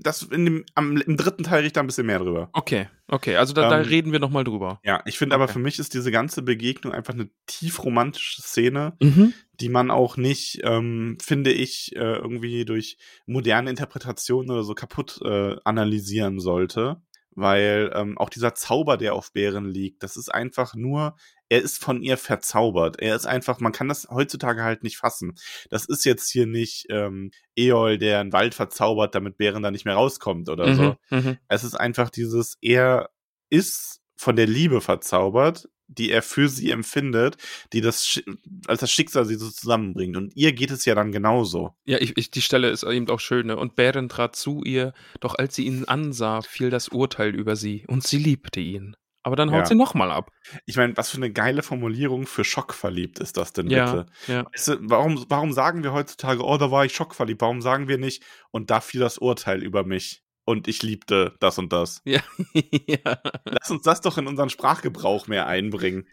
das 0.00 0.22
in 0.22 0.44
dem, 0.44 0.64
am, 0.76 0.96
im 0.96 1.16
dritten 1.16 1.42
Teil 1.42 1.64
ich 1.64 1.72
da 1.72 1.80
ein 1.80 1.88
bisschen 1.88 2.06
mehr 2.06 2.20
drüber. 2.20 2.50
Okay, 2.52 2.88
okay, 3.08 3.34
also 3.34 3.52
da, 3.52 3.68
da 3.68 3.80
Ähm, 3.80 3.86
reden 3.86 4.12
wir 4.12 4.20
nochmal 4.20 4.44
drüber. 4.44 4.78
Ja, 4.84 5.02
ich 5.06 5.18
finde 5.18 5.34
aber 5.34 5.44
Okay. 5.44 5.54
für 5.54 5.58
mich 5.58 5.80
ist 5.80 5.92
diese 5.92 6.12
ganze 6.12 6.42
Begegnung 6.42 6.92
einfach 6.92 7.14
eine 7.14 7.30
tief 7.46 7.82
romantische 7.84 8.40
Szene, 8.40 8.96
Mhm. 9.02 9.34
die 9.60 9.68
man 9.68 9.90
auch 9.90 10.16
nicht, 10.16 10.60
ähm, 10.62 11.18
finde 11.20 11.50
ich, 11.52 11.96
äh, 11.96 11.98
irgendwie 11.98 12.64
durch 12.64 12.96
moderne 13.26 13.70
Interpretationen 13.70 14.52
oder 14.52 14.62
so 14.62 14.74
kaputt 14.74 15.18
äh, 15.24 15.56
analysieren 15.64 16.38
sollte. 16.38 17.02
Weil 17.38 17.92
ähm, 17.94 18.18
auch 18.18 18.30
dieser 18.30 18.56
Zauber, 18.56 18.96
der 18.96 19.14
auf 19.14 19.32
Bären 19.32 19.64
liegt, 19.64 20.02
das 20.02 20.16
ist 20.16 20.28
einfach 20.28 20.74
nur, 20.74 21.14
er 21.48 21.62
ist 21.62 21.80
von 21.82 22.02
ihr 22.02 22.16
verzaubert. 22.16 22.98
Er 22.98 23.14
ist 23.14 23.26
einfach, 23.26 23.60
man 23.60 23.70
kann 23.70 23.88
das 23.88 24.08
heutzutage 24.10 24.64
halt 24.64 24.82
nicht 24.82 24.96
fassen. 24.96 25.36
Das 25.70 25.84
ist 25.84 26.04
jetzt 26.04 26.28
hier 26.30 26.46
nicht 26.46 26.86
ähm, 26.90 27.30
Eol, 27.56 27.96
der 27.96 28.18
einen 28.18 28.32
Wald 28.32 28.54
verzaubert, 28.54 29.14
damit 29.14 29.36
Bären 29.38 29.62
da 29.62 29.70
nicht 29.70 29.84
mehr 29.84 29.94
rauskommt 29.94 30.48
oder 30.48 30.74
so. 30.74 30.96
Mhm. 31.10 31.18
Mhm. 31.18 31.38
Es 31.46 31.62
ist 31.62 31.74
einfach 31.74 32.10
dieses, 32.10 32.58
er 32.60 33.08
ist 33.50 34.00
von 34.16 34.34
der 34.34 34.48
Liebe 34.48 34.80
verzaubert, 34.80 35.68
die 35.88 36.10
er 36.10 36.22
für 36.22 36.48
sie 36.48 36.70
empfindet, 36.70 37.36
die 37.72 37.80
das, 37.80 38.20
als 38.66 38.80
das 38.80 38.90
Schicksal 38.92 39.24
sie 39.24 39.34
so 39.36 39.50
zusammenbringt. 39.50 40.16
Und 40.16 40.36
ihr 40.36 40.52
geht 40.52 40.70
es 40.70 40.84
ja 40.84 40.94
dann 40.94 41.12
genauso. 41.12 41.74
Ja, 41.86 41.98
ich, 42.00 42.16
ich, 42.16 42.30
die 42.30 42.42
Stelle 42.42 42.68
ist 42.70 42.82
eben 42.84 43.08
auch 43.08 43.20
schön. 43.20 43.46
Ne? 43.48 43.56
Und 43.56 43.74
Beren 43.74 44.08
trat 44.08 44.36
zu 44.36 44.62
ihr, 44.64 44.92
doch 45.20 45.34
als 45.34 45.54
sie 45.54 45.64
ihn 45.66 45.84
ansah, 45.86 46.42
fiel 46.42 46.70
das 46.70 46.88
Urteil 46.88 47.34
über 47.34 47.56
sie 47.56 47.84
und 47.88 48.06
sie 48.06 48.18
liebte 48.18 48.60
ihn. 48.60 48.94
Aber 49.24 49.34
dann 49.36 49.50
haut 49.50 49.58
Ja. 49.60 49.66
sie 49.66 49.74
nochmal 49.74 50.10
ab. 50.10 50.30
Ich 50.64 50.76
meine, 50.76 50.96
was 50.96 51.10
für 51.10 51.16
eine 51.18 51.30
geile 51.32 51.62
Formulierung 51.62 52.26
für 52.26 52.44
schockverliebt 52.44 53.18
ist 53.18 53.36
das 53.36 53.52
denn 53.52 53.68
Ja, 53.68 53.92
bitte? 53.92 54.06
ja. 54.26 54.44
Weißt 54.52 54.68
du, 54.68 54.76
warum, 54.82 55.24
warum 55.28 55.52
sagen 55.52 55.82
wir 55.82 55.92
heutzutage, 55.92 56.42
oh, 56.42 56.56
da 56.56 56.70
war 56.70 56.84
ich 56.84 56.94
schockverliebt? 56.94 57.40
Warum 57.42 57.60
sagen 57.60 57.88
wir 57.88 57.98
nicht, 57.98 58.22
und 58.52 58.70
da 58.70 58.80
fiel 58.80 59.00
das 59.00 59.18
Urteil 59.18 59.62
über 59.62 59.84
mich 59.84 60.22
und 60.48 60.66
ich 60.66 60.82
liebte 60.82 61.34
das 61.40 61.58
und 61.58 61.74
das? 61.74 62.00
Ja. 62.06 62.20
ja. 62.86 63.18
Lass 63.44 63.70
uns 63.70 63.82
das 63.82 64.00
doch 64.00 64.16
in 64.16 64.26
unseren 64.26 64.48
Sprachgebrauch 64.48 65.26
mehr 65.28 65.46
einbringen. 65.46 66.06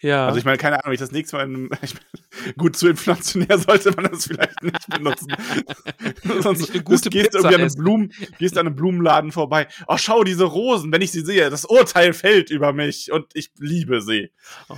ja. 0.00 0.26
Also 0.26 0.38
ich 0.38 0.46
meine, 0.46 0.56
keine 0.56 0.82
Ahnung, 0.82 0.94
ich 0.94 0.98
das 1.00 1.12
nächste 1.12 1.36
Mal 1.36 1.42
in 1.44 1.54
einem, 1.54 1.70
ich 1.82 1.92
meine, 1.92 2.54
gut, 2.54 2.74
zu 2.74 2.88
inflationär 2.88 3.58
sollte 3.66 3.90
man 3.90 4.10
das 4.10 4.24
vielleicht 4.26 4.62
nicht 4.62 4.88
benutzen. 4.88 5.28
Sonst 6.40 6.70
eine 6.70 6.82
gute 6.82 7.02
du 7.02 7.10
gehst 7.10 7.32
Pizza 7.32 7.50
irgendwie 7.50 7.62
an. 7.64 7.74
Blumen, 7.76 8.12
gehst 8.38 8.56
an 8.56 8.66
einem 8.66 8.76
Blumenladen 8.76 9.30
vorbei. 9.30 9.68
Oh, 9.86 9.98
schau, 9.98 10.24
diese 10.24 10.44
Rosen, 10.44 10.90
wenn 10.90 11.02
ich 11.02 11.12
sie 11.12 11.20
sehe, 11.20 11.50
das 11.50 11.66
Urteil 11.66 12.14
fällt 12.14 12.48
über 12.48 12.72
mich 12.72 13.12
und 13.12 13.26
ich 13.34 13.50
liebe 13.58 14.00
sie. 14.00 14.30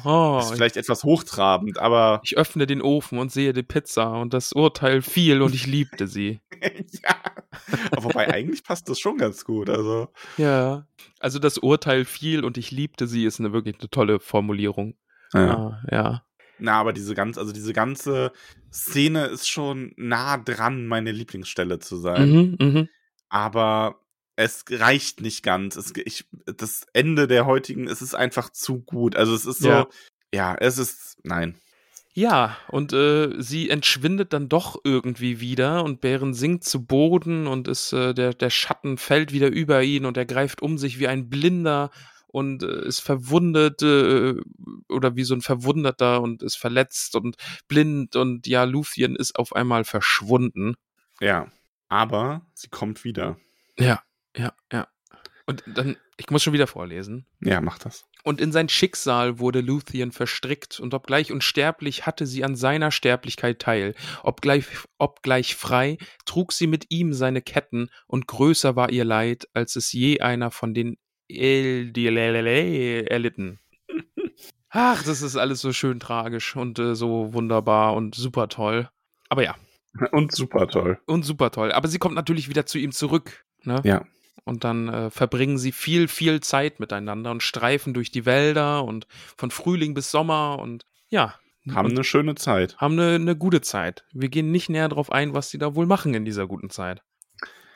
oh, 0.04 0.38
Das 0.38 0.46
ist 0.46 0.56
vielleicht 0.56 0.76
etwas 0.76 1.04
hochtrabend, 1.04 1.78
aber 1.78 2.20
ich 2.24 2.36
öffne 2.36 2.66
den 2.66 2.82
Ofen 2.82 3.20
und 3.20 3.30
sehe 3.30 3.52
die 3.52 3.62
Pizza 3.62 4.10
und 4.20 4.34
das 4.34 4.52
Urteil 4.52 5.02
fiel 5.02 5.40
und 5.40 5.54
ich 5.54 5.68
liebte 5.68 6.08
sie. 6.08 6.40
ja. 6.60 7.14
Aber 7.90 8.04
wobei, 8.04 8.32
eigentlich 8.32 8.64
passt 8.64 8.88
das 8.88 8.98
schon 8.98 9.18
ganz 9.18 9.44
gut. 9.44 9.68
Also, 9.70 10.08
Ja. 10.36 10.86
Also 11.20 11.38
das 11.38 11.58
Urteil 11.58 12.04
fiel 12.04 12.44
und 12.44 12.58
ich 12.58 12.70
liebte 12.70 13.06
sie 13.06 13.24
ist 13.24 13.40
eine 13.40 13.52
wirklich 13.52 13.78
eine 13.78 13.90
tolle 13.90 14.20
Formulierung. 14.20 14.94
Ah, 15.32 15.80
ja. 15.90 16.24
Na, 16.58 16.78
aber 16.78 16.92
diese 16.92 17.14
ganze, 17.14 17.40
also 17.40 17.52
diese 17.52 17.72
ganze 17.72 18.32
Szene 18.72 19.26
ist 19.26 19.48
schon 19.48 19.92
nah 19.96 20.36
dran, 20.36 20.86
meine 20.86 21.10
Lieblingsstelle 21.10 21.78
zu 21.78 21.96
sein. 21.96 22.30
Mhm, 22.30 22.56
mhm. 22.60 22.88
aber 23.28 23.96
es 24.36 24.64
reicht 24.70 25.20
nicht 25.20 25.42
ganz. 25.42 25.76
Es, 25.76 25.92
ich, 25.96 26.26
das 26.46 26.86
Ende 26.92 27.26
der 27.26 27.46
heutigen, 27.46 27.88
es 27.88 28.00
ist 28.02 28.14
einfach 28.14 28.50
zu 28.50 28.80
gut. 28.80 29.16
Also 29.16 29.34
es 29.34 29.44
ist 29.46 29.58
so, 29.58 29.68
Ja. 29.68 29.86
ja, 30.32 30.54
es 30.54 30.78
ist, 30.78 31.18
nein. 31.24 31.56
Ja, 32.14 32.58
und 32.68 32.92
äh, 32.92 33.40
sie 33.40 33.70
entschwindet 33.70 34.34
dann 34.34 34.50
doch 34.50 34.76
irgendwie 34.84 35.40
wieder 35.40 35.82
und 35.82 36.02
Bären 36.02 36.34
sinkt 36.34 36.64
zu 36.64 36.84
Boden 36.84 37.46
und 37.46 37.68
ist, 37.68 37.94
äh, 37.94 38.12
der, 38.12 38.34
der 38.34 38.50
Schatten 38.50 38.98
fällt 38.98 39.32
wieder 39.32 39.48
über 39.48 39.82
ihn 39.82 40.04
und 40.04 40.18
er 40.18 40.26
greift 40.26 40.60
um 40.60 40.76
sich 40.76 40.98
wie 40.98 41.08
ein 41.08 41.30
Blinder 41.30 41.90
und 42.26 42.62
äh, 42.64 42.86
ist 42.86 43.00
verwundet 43.00 43.82
äh, 43.82 44.34
oder 44.90 45.16
wie 45.16 45.24
so 45.24 45.34
ein 45.34 45.40
Verwundeter 45.40 46.20
und 46.20 46.42
ist 46.42 46.56
verletzt 46.56 47.16
und 47.16 47.36
blind 47.66 48.14
und 48.14 48.46
ja, 48.46 48.64
Luthien 48.64 49.16
ist 49.16 49.36
auf 49.36 49.54
einmal 49.54 49.84
verschwunden. 49.84 50.74
Ja. 51.20 51.50
Aber 51.88 52.46
sie 52.54 52.68
kommt 52.68 53.04
wieder. 53.04 53.38
Ja, 53.78 54.02
ja, 54.36 54.52
ja. 54.70 54.88
Und 55.46 55.62
dann, 55.66 55.96
ich 56.16 56.30
muss 56.30 56.42
schon 56.42 56.52
wieder 56.52 56.66
vorlesen. 56.66 57.26
Ja, 57.40 57.60
mach 57.60 57.78
das. 57.78 58.06
Und 58.24 58.40
in 58.40 58.52
sein 58.52 58.68
Schicksal 58.68 59.38
wurde 59.40 59.60
Luthien 59.60 60.12
verstrickt, 60.12 60.78
und 60.80 60.94
obgleich 60.94 61.32
unsterblich 61.32 62.06
hatte 62.06 62.26
sie 62.26 62.44
an 62.44 62.54
seiner 62.54 62.90
Sterblichkeit 62.92 63.58
teil, 63.58 63.94
obgleich, 64.22 64.66
obgleich 64.98 65.56
frei 65.56 65.98
trug 66.24 66.52
sie 66.52 66.66
mit 66.68 66.86
ihm 66.90 67.12
seine 67.12 67.42
Ketten, 67.42 67.88
und 68.06 68.28
größer 68.28 68.76
war 68.76 68.90
ihr 68.90 69.04
Leid, 69.04 69.48
als 69.54 69.76
es 69.76 69.92
je 69.92 70.20
einer 70.20 70.50
von 70.50 70.72
den 70.74 70.98
Eldilele 71.28 73.06
erlitten. 73.10 73.58
Ach, 74.70 75.02
das 75.02 75.20
ist 75.22 75.36
alles 75.36 75.60
so 75.60 75.72
schön 75.72 76.00
tragisch 76.00 76.56
und 76.56 76.78
äh, 76.78 76.94
so 76.94 77.32
wunderbar 77.34 77.94
und 77.94 78.14
super 78.14 78.48
toll. 78.48 78.88
Aber 79.28 79.42
ja, 79.42 79.54
Und 80.12 80.32
super 80.32 80.68
toll. 80.68 80.98
und 81.06 81.24
super 81.24 81.50
toll. 81.50 81.72
Aber 81.72 81.88
sie 81.88 81.98
kommt 81.98 82.14
natürlich 82.14 82.48
wieder 82.48 82.64
zu 82.66 82.78
ihm 82.78 82.92
zurück. 82.92 83.44
Ne? 83.64 83.80
Ja. 83.84 84.04
Und 84.44 84.64
dann 84.64 84.88
äh, 84.88 85.10
verbringen 85.10 85.56
sie 85.58 85.72
viel, 85.72 86.08
viel 86.08 86.40
Zeit 86.40 86.80
miteinander 86.80 87.30
und 87.30 87.42
streifen 87.42 87.94
durch 87.94 88.10
die 88.10 88.26
Wälder 88.26 88.84
und 88.84 89.06
von 89.36 89.50
Frühling 89.50 89.94
bis 89.94 90.10
Sommer 90.10 90.58
und 90.58 90.84
ja. 91.08 91.34
Haben 91.70 91.86
und 91.86 91.92
eine 91.92 92.04
schöne 92.04 92.34
Zeit. 92.34 92.76
haben 92.78 92.98
eine, 92.98 93.14
eine 93.14 93.36
gute 93.36 93.60
Zeit. 93.60 94.04
Wir 94.12 94.28
gehen 94.28 94.50
nicht 94.50 94.68
näher 94.68 94.88
darauf 94.88 95.12
ein, 95.12 95.32
was 95.32 95.48
sie 95.48 95.58
da 95.58 95.76
wohl 95.76 95.86
machen 95.86 96.12
in 96.12 96.24
dieser 96.24 96.48
guten 96.48 96.70
Zeit. 96.70 97.02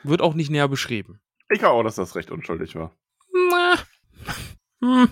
Wird 0.03 0.21
auch 0.21 0.33
nicht 0.33 0.49
näher 0.49 0.67
beschrieben. 0.67 1.21
Ich 1.49 1.59
glaube 1.59 1.79
auch, 1.79 1.83
dass 1.83 1.95
das 1.95 2.15
recht 2.17 2.29
unschuldig 2.29 2.75
war. 2.75 2.91
Na. 3.31 3.75
Hm. 4.81 5.09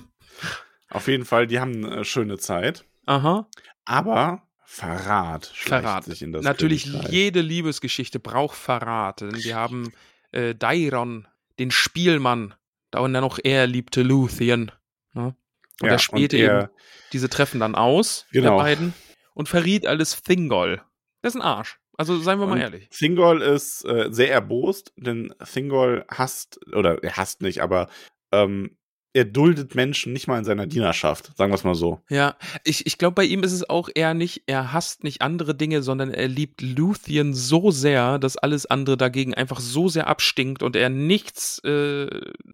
Auf 0.90 1.08
jeden 1.08 1.24
Fall, 1.24 1.48
die 1.48 1.60
haben 1.60 1.86
eine 1.86 2.04
schöne 2.04 2.38
Zeit. 2.38 2.86
Aha. 3.06 3.48
Aber 3.86 4.44
Verrat 4.66 5.52
schleicht 5.54 5.84
Verrat. 5.84 6.04
sich 6.06 6.22
in 6.22 6.34
das 6.34 6.44
Natürlich, 6.44 6.86
jede 7.10 7.40
Liebesgeschichte 7.40 8.20
braucht 8.20 8.58
Verrat. 8.58 9.22
Denn 9.22 9.36
wir 9.44 9.56
haben 9.56 9.94
äh, 10.32 10.54
Dairon, 10.56 11.28
den 11.60 11.72
Spielmann, 11.72 12.54
da 12.92 13.00
und 13.00 13.14
dann 13.14 13.22
noch 13.24 13.40
er 13.44 13.68
liebte 13.68 14.02
Luthien. 14.04 14.72
Ne? 15.14 15.36
Und 15.82 15.88
Ja, 15.88 15.94
er 15.94 16.00
spielte 16.00 16.38
und 16.38 16.44
er- 16.44 16.62
eben 16.64 16.70
diese 17.14 17.30
Treffen 17.30 17.60
dann 17.60 17.76
aus, 17.76 18.26
Genau. 18.32 18.52
der 18.58 18.64
beiden, 18.64 18.94
und 19.34 19.50
verriet 19.50 19.86
alles 19.86 20.22
Thingol. 20.22 20.82
Das 21.22 21.34
ist 21.36 21.42
ein 21.42 21.46
Arsch. 21.46 21.80
Also 21.98 22.18
seien 22.20 22.40
wir 22.40 22.46
mal 22.46 22.54
Und 22.54 22.62
ehrlich. 22.62 22.90
Thingol 22.90 23.42
ist 23.42 23.84
äh, 23.86 24.08
sehr 24.12 24.30
erbost, 24.32 24.92
denn 24.98 25.34
Thingol 25.54 26.06
hasst, 26.10 26.60
oder 26.74 27.02
er 27.04 27.16
hasst 27.18 27.42
nicht, 27.42 27.62
aber 27.62 27.90
ähm, 28.34 28.78
er 29.16 29.24
duldet 29.24 29.76
Menschen 29.76 30.12
nicht 30.12 30.28
mal 30.28 30.38
in 30.38 30.44
seiner 30.44 30.68
Dienerschaft, 30.68 31.32
sagen 31.38 31.50
wir 31.50 31.56
es 31.56 31.64
mal 31.64 31.74
so. 31.74 32.02
Ja, 32.10 32.36
ich, 32.66 32.86
ich 32.86 32.98
glaube, 32.98 33.16
bei 33.16 33.24
ihm 33.24 33.44
ist 33.44 33.54
es 33.54 33.70
auch 33.70 33.88
eher 33.96 34.14
nicht, 34.14 34.44
er 34.46 34.74
hasst 34.74 35.06
nicht 35.06 35.22
andere 35.22 35.56
Dinge, 35.56 35.82
sondern 35.84 36.12
er 36.12 36.28
liebt 36.28 36.62
Luthien 36.62 37.34
so 37.34 37.72
sehr, 37.72 38.20
dass 38.20 38.36
alles 38.36 38.66
andere 38.66 38.98
dagegen 38.98 39.34
einfach 39.34 39.62
so 39.62 39.88
sehr 39.88 40.08
abstinkt 40.08 40.64
und 40.64 40.76
er 40.76 40.90
nichts 40.90 41.60
äh, 41.64 42.10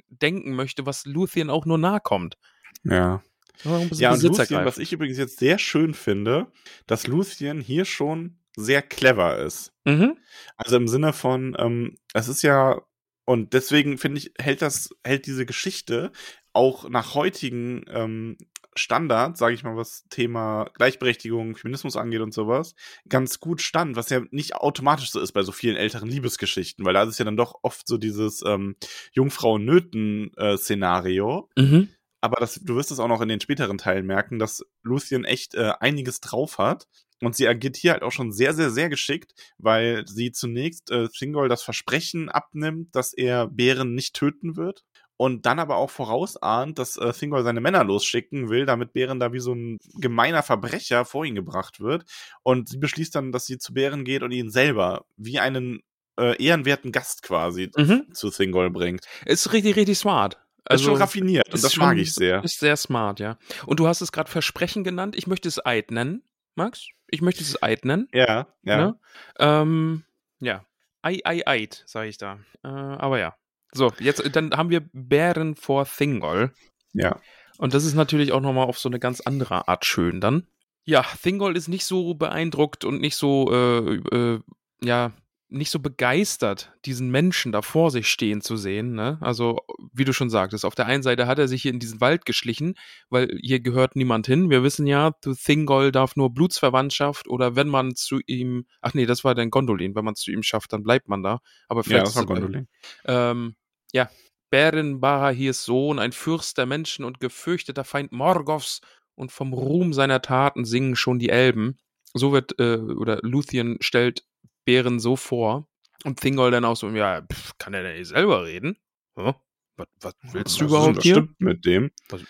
denken 0.10 0.54
möchte, 0.54 0.86
was 0.86 1.08
Luthien 1.08 1.50
auch 1.50 1.66
nur 1.66 1.80
nahe 1.80 2.00
kommt. 2.00 2.38
Ja. 2.84 3.24
Ja, 3.64 4.12
und 4.14 4.22
Luthien, 4.22 4.66
was 4.66 4.78
ich 4.78 4.94
übrigens 4.94 5.18
jetzt 5.18 5.40
sehr 5.40 5.58
schön 5.58 5.96
finde, 5.96 6.52
dass 6.86 7.08
Luthien 7.08 7.60
hier 7.60 7.86
schon 7.86 8.38
sehr 8.56 8.84
clever 8.84 9.40
ist. 9.40 9.74
Mhm. 9.86 10.16
Also 10.58 10.78
im 10.78 10.88
Sinne 10.88 11.12
von, 11.12 11.56
ähm, 11.58 11.98
es 12.14 12.28
ist 12.28 12.44
ja, 12.44 12.82
und 13.26 13.54
deswegen 13.54 13.98
finde 13.98 14.20
ich, 14.20 14.34
hält 14.40 14.62
das, 14.62 14.90
hält 15.04 15.26
diese 15.26 15.46
Geschichte 15.46 16.12
auch 16.54 16.90
nach 16.90 17.16
heutigen 17.16 17.84
ähm, 17.88 18.38
Standards, 18.76 19.40
sage 19.40 19.54
ich 19.54 19.64
mal, 19.64 19.76
was 19.76 20.06
Thema 20.10 20.70
Gleichberechtigung, 20.76 21.58
Feminismus 21.58 21.98
angeht 21.98 22.22
und 22.22 22.34
sowas, 22.34 22.74
ganz 23.10 23.40
gut 23.40 23.62
stand, 23.62 23.98
was 23.98 24.10
ja 24.10 24.22
nicht 24.32 24.56
automatisch 24.56 25.12
so 25.12 25.20
ist 25.20 25.34
bei 25.34 25.44
so 25.44 25.52
vielen 25.52 25.76
älteren 25.76 26.08
Liebesgeschichten, 26.10 26.86
weil 26.86 26.94
da 26.94 27.04
ist 27.04 27.10
es 27.10 27.18
ja 27.18 27.26
dann 27.26 27.36
doch 27.36 27.56
oft 27.64 27.86
so 27.88 27.98
dieses 27.98 28.42
ähm, 28.46 28.78
Jungfrauen-Nöten-Szenario. 29.14 31.50
Mhm. 31.58 31.90
Aber 32.22 32.40
das, 32.40 32.62
du 32.64 32.76
wirst 32.76 32.92
es 32.92 33.00
auch 33.00 33.08
noch 33.08 33.22
in 33.22 33.30
den 33.30 33.42
späteren 33.42 33.80
Teilen 33.80 34.06
merken, 34.06 34.38
dass 34.40 34.64
Lucien 34.84 35.26
echt 35.26 35.56
äh, 35.56 35.74
einiges 35.80 36.22
drauf 36.22 36.60
hat 36.60 36.88
Und 37.22 37.36
sie 37.36 37.48
agiert 37.48 37.78
hier 37.78 37.94
halt 37.94 38.04
auch 38.04 38.12
schon 38.12 38.32
sehr, 38.32 38.54
sehr, 38.54 38.72
sehr 38.72 38.90
geschickt, 38.90 39.34
weil 39.58 40.08
sie 40.08 40.32
zunächst 40.32 40.92
äh, 40.92 41.08
Thingol 41.10 41.50
das 41.50 41.62
Versprechen 41.62 42.30
abnimmt, 42.30 42.96
dass 42.96 43.14
er 43.14 43.48
Bären 43.48 43.94
nicht 43.94 44.16
töten 44.16 44.56
wird. 44.56 44.84
Und 45.24 45.46
dann 45.46 45.60
aber 45.60 45.76
auch 45.76 45.92
vorausahnt, 45.92 46.80
dass 46.80 46.98
äh, 46.98 47.14
Thingol 47.14 47.44
seine 47.44 47.62
Männer 47.62 47.84
losschicken 47.84 48.50
will, 48.50 48.66
damit 48.66 48.92
Bären 48.94 49.20
da 49.20 49.32
wie 49.34 49.40
so 49.40 49.54
ein 49.54 49.78
gemeiner 50.00 50.42
Verbrecher 50.42 51.06
vor 51.06 51.26
ihn 51.26 51.36
gebracht 51.36 51.80
wird. 51.80 52.06
Und 52.42 52.70
sie 52.70 52.78
beschließt 52.80 53.14
dann, 53.14 53.32
dass 53.32 53.46
sie 53.46 53.60
zu 53.60 53.72
Bären 53.76 54.04
geht 54.04 54.24
und 54.24 54.32
ihn 54.32 54.50
selber 54.50 55.06
wie 55.18 55.38
einen 55.40 55.84
äh, 56.20 56.44
ehrenwerten 56.44 56.92
Gast 56.92 57.22
quasi 57.22 57.70
Mhm. 57.78 58.08
zu 58.14 58.32
Thingol 58.32 58.72
bringt. 58.72 59.06
Ist 59.26 59.54
richtig, 59.54 59.76
richtig 59.76 60.00
smart. 60.00 60.40
Also, 60.66 60.82
ist 60.86 60.90
schon 60.90 60.98
raffiniert 61.02 61.48
und 61.50 61.54
ist 61.56 61.64
das 61.66 61.74
schon- 61.74 61.86
mag 61.86 61.98
ich 62.00 62.14
sehr. 62.16 62.44
Ist 62.44 62.60
sehr 62.60 62.76
smart, 62.76 63.20
ja. 63.20 63.38
Und 63.68 63.80
du 63.80 63.88
hast 63.88 64.02
es 64.02 64.12
gerade 64.12 64.30
Versprechen 64.32 64.84
genannt. 64.84 65.16
Ich 65.16 65.28
möchte 65.28 65.48
es 65.48 65.64
Eid 65.64 65.92
nennen, 65.92 66.24
Max. 66.56 66.88
Ich 67.12 67.22
möchte 67.22 67.44
es 67.44 67.62
Eid 67.62 67.86
nennen. 67.86 68.08
Ja, 68.12 68.48
ja. 68.64 68.78
Ne? 68.78 69.00
Ähm, 69.38 70.04
ja. 70.40 70.66
Ei, 71.04 71.20
ei, 71.26 71.44
Eid, 71.46 71.84
sage 71.86 72.10
ich 72.10 72.18
da. 72.18 72.40
Äh, 72.64 72.68
aber 72.70 73.20
ja. 73.20 73.36
So, 73.74 73.92
jetzt, 74.00 74.24
dann 74.36 74.52
haben 74.52 74.70
wir 74.70 74.82
Bären 74.94 75.56
vor 75.56 75.86
Thingol. 75.86 76.54
Ja. 76.94 77.20
Und 77.58 77.74
das 77.74 77.86
ist 77.86 77.94
natürlich 77.94 78.32
auch 78.32 78.42
nochmal 78.42 78.68
auf 78.68 78.80
so 78.80 78.90
eine 78.90 79.00
ganz 79.00 79.22
andere 79.22 79.68
Art 79.68 79.86
schön 79.86 80.20
dann. 80.20 80.48
Ja, 80.84 81.06
Thingol 81.22 81.56
ist 81.56 81.68
nicht 81.68 81.86
so 81.86 82.16
beeindruckt 82.16 82.84
und 82.86 83.00
nicht 83.02 83.16
so, 83.16 83.52
äh, 83.52 83.96
äh, 83.96 84.40
ja, 84.84 85.12
nicht 85.54 85.70
so 85.70 85.80
begeistert, 85.80 86.72
diesen 86.86 87.12
Menschen 87.12 87.52
da 87.52 87.62
vor 87.62 87.92
sich 87.92 88.08
stehen 88.08 88.40
zu 88.42 88.56
sehen. 88.56 88.94
Ne? 88.94 89.18
Also, 89.20 89.58
wie 89.94 90.06
du 90.06 90.14
schon 90.14 90.30
sagtest, 90.30 90.64
auf 90.66 90.76
der 90.76 90.86
einen 90.86 91.04
Seite 91.04 91.28
hat 91.28 91.40
er 91.40 91.50
sich 91.50 91.62
hier 91.62 91.74
in 91.74 91.80
diesen 91.80 92.00
Wald 92.00 92.26
geschlichen, 92.26 92.76
weil 93.10 93.38
hier 93.42 93.60
gehört 93.60 93.98
niemand 93.98 94.28
hin. 94.28 94.50
Wir 94.50 94.64
wissen 94.64 94.88
ja, 94.88 95.12
Thingol 95.22 95.92
darf 95.92 96.16
nur 96.16 96.34
Blutsverwandtschaft 96.34 97.28
oder 97.28 97.56
wenn 97.58 97.68
man 97.68 97.96
zu 97.96 98.20
ihm, 98.28 98.66
ach 98.82 98.94
nee, 98.94 99.06
das 99.06 99.24
war 99.26 99.36
dann 99.36 99.50
Gondolin, 99.50 99.94
wenn 99.94 100.06
man 100.06 100.14
es 100.14 100.22
zu 100.22 100.32
ihm 100.32 100.42
schafft, 100.42 100.72
dann 100.72 100.84
bleibt 100.84 101.10
man 101.10 101.22
da. 101.22 101.40
Aber 101.68 101.82
Ja, 101.82 101.84
vielleicht 101.84 102.08
das 102.08 102.16
war 102.16 102.24
ist 102.24 102.30
es- 102.30 102.36
Gondolin. 102.40 102.68
ähm, 103.06 103.56
ja, 103.94 104.10
Beren 104.50 105.00
Barahirs 105.00 105.64
Sohn, 105.64 105.98
ein 106.00 106.12
Fürst 106.12 106.58
der 106.58 106.66
Menschen 106.66 107.06
und 107.06 107.20
gefürchteter 107.20 107.84
Feind 107.84 108.12
Morgoths 108.12 108.82
und 109.16 109.32
vom 109.32 109.54
Ruhm 109.54 109.94
seiner 109.94 110.22
Taten 110.22 110.66
singen 110.66 110.96
schon 110.96 111.20
die 111.20 111.30
Elben. 111.30 111.78
So 112.14 112.34
wird, 112.34 112.60
äh, 112.60 112.76
oder 112.78 113.20
Luthien 113.22 113.78
stellt 113.80 114.26
Beren 114.66 115.00
so 115.00 115.16
vor 115.16 115.68
und 116.04 116.20
Thingol 116.20 116.52
dann 116.52 116.66
auch 116.66 116.76
so, 116.76 116.90
ja, 116.90 117.22
pff, 117.22 117.58
kann 117.58 117.74
er 117.74 117.84
denn 117.84 117.98
nicht 117.98 118.10
selber 118.10 118.46
reden? 118.46 118.78
Hä? 119.16 119.34
Was, 119.78 119.88
was 120.02 120.14
willst 120.24 120.36
du 120.36 120.42
Was 120.44 120.52
ist 120.52 120.62
überhaupt 120.62 120.96
denn 120.98 121.02
hier? 121.02 121.16
stimmt 121.16 121.40
mit 121.42 121.66
dem? 121.66 121.92
Was, 122.10 122.22